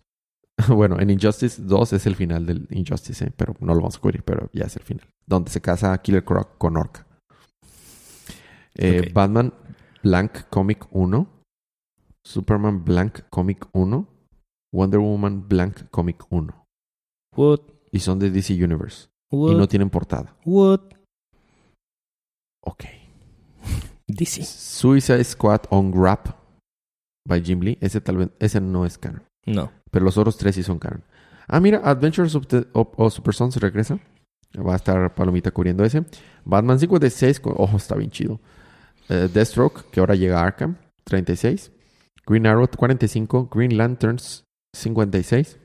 Bueno, 0.68 0.98
en 0.98 1.10
Injustice 1.10 1.62
2 1.62 1.92
es 1.92 2.06
el 2.06 2.16
final 2.16 2.46
del 2.46 2.66
Injustice, 2.70 3.26
¿eh? 3.26 3.32
pero 3.36 3.54
no 3.60 3.74
lo 3.74 3.80
vamos 3.80 3.96
a 3.96 4.00
cubrir, 4.00 4.22
pero 4.22 4.48
ya 4.52 4.64
es 4.64 4.76
el 4.76 4.82
final. 4.82 5.06
Donde 5.26 5.50
se 5.50 5.60
casa 5.60 5.96
Killer 5.98 6.24
Croc 6.24 6.56
con 6.58 6.76
Orca. 6.76 7.06
Eh. 8.74 9.10
Batman 9.12 9.52
Blank 10.02 10.48
Comic 10.50 10.86
1. 10.90 11.28
Superman 12.24 12.84
Blank 12.84 13.28
Comic 13.30 13.66
1. 13.72 14.08
Wonder 14.72 15.00
Woman 15.00 15.48
Blank 15.48 15.90
Comic 15.90 16.24
1. 16.30 16.66
What? 17.36 17.60
Y 17.92 18.00
son 18.00 18.18
de 18.18 18.30
DC 18.30 18.52
Universe. 18.54 19.08
What? 19.30 19.52
Y 19.52 19.54
no 19.54 19.68
tienen 19.68 19.90
portada. 19.90 20.36
What? 20.44 20.80
Ok. 22.62 22.84
DC. 24.06 24.44
Suicide 24.44 25.24
Squad 25.24 25.62
on 25.70 25.90
Grap 25.90 26.28
by 27.26 27.42
Jim 27.42 27.60
Lee. 27.60 27.78
Ese 27.80 28.00
tal 28.00 28.16
vez, 28.16 28.30
ese 28.38 28.60
no 28.60 28.84
es 28.86 28.98
canon. 28.98 29.22
No. 29.46 29.70
Pero 29.96 30.04
los 30.04 30.18
otros 30.18 30.36
tres 30.36 30.54
sí 30.54 30.62
son 30.62 30.78
canon. 30.78 31.02
Ah, 31.48 31.58
mira, 31.58 31.78
Adventures 31.82 32.34
of, 32.34 32.46
the- 32.48 32.66
of- 32.74 32.88
of 32.98 33.14
Super 33.14 33.32
Sons 33.34 33.56
regresa. 33.56 33.98
Va 34.54 34.74
a 34.74 34.76
estar 34.76 35.14
Palomita 35.14 35.50
cubriendo 35.52 35.84
ese. 35.84 36.04
Batman 36.44 36.78
56, 36.78 37.40
con- 37.40 37.54
ojo, 37.56 37.78
está 37.78 37.94
bien 37.94 38.10
chido. 38.10 38.38
Eh, 39.08 39.30
Deathstroke, 39.32 39.86
que 39.90 40.00
ahora 40.00 40.14
llega 40.16 40.38
a 40.40 40.44
Arkham, 40.44 40.76
36. 41.04 41.72
Green 42.26 42.46
Arrow, 42.46 42.68
45. 42.68 43.48
Green 43.50 43.78
Lanterns, 43.78 44.44
56. 44.76 45.58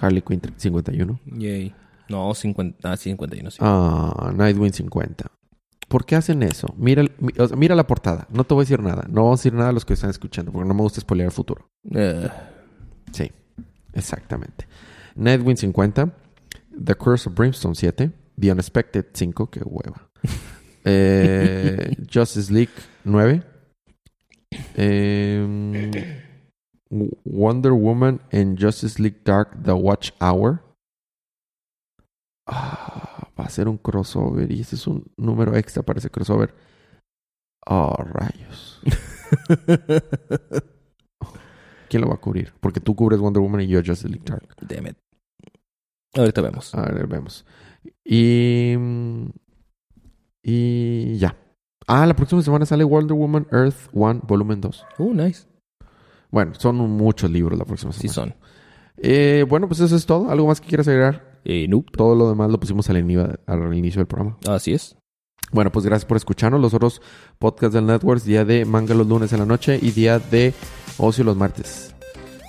Harley 0.00 0.20
Quinn, 0.20 0.42
51. 0.58 1.18
Yay. 1.24 1.74
No, 2.10 2.34
50, 2.34 2.92
ah, 2.92 2.96
51, 2.98 3.50
sí. 3.50 3.58
Ah, 3.62 4.32
Nightwing 4.34 4.72
50. 4.74 5.30
¿Por 5.88 6.04
qué 6.04 6.16
hacen 6.16 6.42
eso? 6.42 6.74
Mira, 6.76 7.04
mira 7.56 7.74
la 7.74 7.86
portada. 7.86 8.26
No 8.30 8.44
te 8.44 8.52
voy 8.52 8.62
a 8.62 8.64
decir 8.64 8.80
nada. 8.82 9.04
No 9.08 9.24
vamos 9.24 9.40
a 9.40 9.42
decir 9.42 9.54
nada 9.54 9.70
a 9.70 9.72
los 9.72 9.84
que 9.86 9.94
están 9.94 10.10
escuchando, 10.10 10.52
porque 10.52 10.68
no 10.68 10.74
me 10.74 10.82
gusta 10.82 11.00
spoilear 11.00 11.26
el 11.28 11.32
futuro. 11.32 11.66
Eh, 11.94 12.28
Sí, 13.12 13.30
exactamente. 13.96 14.66
Nightwing 15.16 15.56
50. 15.56 16.12
The 16.70 16.94
Curse 16.94 17.26
of 17.26 17.34
Brimstone 17.34 17.74
7. 17.74 18.12
The 18.38 18.50
Unexpected 18.50 19.06
5. 19.14 19.50
Qué 19.50 19.62
hueva. 19.64 20.08
Eh, 20.88 21.96
Justice 22.06 22.48
League 22.48 22.70
9. 23.04 23.42
Em, 24.76 25.90
Wonder 27.24 27.74
Woman 27.74 28.20
and 28.30 28.56
Justice 28.56 29.00
League 29.00 29.24
Dark 29.24 29.64
The 29.64 29.74
Watch 29.74 30.12
Hour. 30.20 30.62
Ah, 32.46 33.28
va 33.36 33.46
a 33.46 33.50
ser 33.50 33.66
un 33.66 33.78
crossover 33.78 34.52
y 34.52 34.60
ese 34.60 34.76
es 34.76 34.86
un 34.86 35.10
número 35.16 35.56
extra 35.56 35.82
para 35.82 35.98
ese 35.98 36.08
crossover. 36.08 36.54
Oh, 37.66 37.96
rayos. 37.96 38.80
¿Quién 41.96 42.02
lo 42.02 42.08
va 42.08 42.16
a 42.16 42.20
cubrir? 42.20 42.52
Porque 42.60 42.80
tú 42.80 42.94
cubres 42.94 43.18
Wonder 43.20 43.40
Woman 43.42 43.62
y 43.62 43.68
yo 43.68 43.78
Justice 43.78 44.08
League 44.08 44.24
Dark. 44.24 44.54
Damn 44.60 44.88
it. 44.88 44.96
Ahorita 46.14 46.42
vemos. 46.42 46.74
A 46.74 46.82
ver, 46.92 47.06
vemos. 47.06 47.44
Y. 48.04 48.74
Y 50.42 51.16
ya. 51.18 51.36
Ah, 51.86 52.04
la 52.06 52.14
próxima 52.16 52.42
semana 52.42 52.66
sale 52.66 52.84
Wonder 52.84 53.16
Woman 53.16 53.46
Earth 53.52 53.88
1, 53.92 54.22
volumen 54.26 54.60
2. 54.60 54.86
Uh, 54.98 55.14
nice. 55.14 55.46
Bueno, 56.30 56.52
son 56.54 56.76
muchos 56.76 57.30
libros 57.30 57.58
la 57.58 57.64
próxima 57.64 57.92
Sí 57.92 58.08
semana. 58.08 58.32
son. 58.34 58.50
Eh, 58.98 59.44
bueno, 59.48 59.68
pues 59.68 59.80
eso 59.80 59.94
es 59.96 60.04
todo. 60.06 60.30
¿Algo 60.30 60.46
más 60.48 60.60
que 60.60 60.68
quieras 60.68 60.88
agregar 60.88 61.40
Eh, 61.44 61.66
nope. 61.68 61.92
Todo 61.96 62.14
lo 62.14 62.28
demás 62.28 62.50
lo 62.50 62.58
pusimos 62.58 62.90
al, 62.90 62.98
inicio- 62.98 63.38
al 63.46 63.74
inicio 63.74 64.00
del 64.00 64.06
programa. 64.08 64.36
Así 64.48 64.72
es. 64.72 64.96
Bueno, 65.52 65.70
pues 65.70 65.84
gracias 65.86 66.04
por 66.06 66.16
escucharnos. 66.16 66.60
Los 66.60 66.74
otros 66.74 67.00
podcasts 67.38 67.72
del 67.74 67.86
Networks, 67.86 68.24
día 68.24 68.44
de 68.44 68.64
manga 68.64 68.94
los 68.94 69.06
lunes 69.06 69.32
en 69.32 69.38
la 69.38 69.46
noche 69.46 69.78
y 69.80 69.92
día 69.92 70.18
de 70.18 70.52
ocio 70.98 71.24
los 71.24 71.36
martes. 71.36 71.92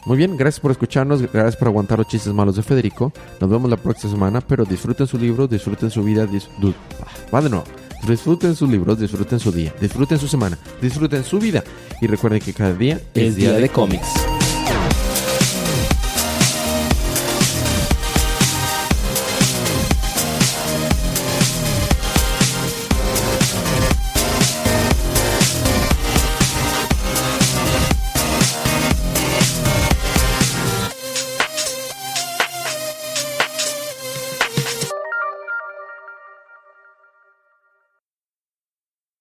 Muy 0.05 0.17
bien, 0.17 0.37
gracias 0.37 0.61
por 0.61 0.71
escucharnos, 0.71 1.21
gracias 1.33 1.57
por 1.57 1.67
aguantar 1.67 1.97
los 1.99 2.07
chistes 2.07 2.33
malos 2.33 2.55
de 2.55 2.63
Federico. 2.63 3.11
Nos 3.41 3.49
vemos 3.49 3.69
la 3.69 3.75
próxima 3.77 4.13
semana, 4.13 4.39
pero 4.41 4.63
disfruten 4.63 5.05
su 5.05 5.17
libro, 5.17 5.47
disfruten 5.47 5.89
su 5.91 6.01
vida, 6.03 6.25
dis- 6.25 6.47
du- 6.59 6.73
ah. 7.01 7.07
Disfruten 8.07 8.55
sus 8.55 8.69
libros, 8.69 8.99
disfruten 8.99 9.39
su 9.39 9.51
día, 9.51 9.73
disfruten 9.81 10.17
su 10.17 10.27
semana, 10.27 10.57
disfruten 10.81 11.23
su 11.25 11.39
vida. 11.39 11.63
Y 11.99 12.07
recuerden 12.07 12.39
que 12.39 12.53
cada 12.53 12.73
día 12.73 13.01
Es 13.15 13.35
día 13.35 13.51
de 13.53 13.69
cómics. 13.69 14.07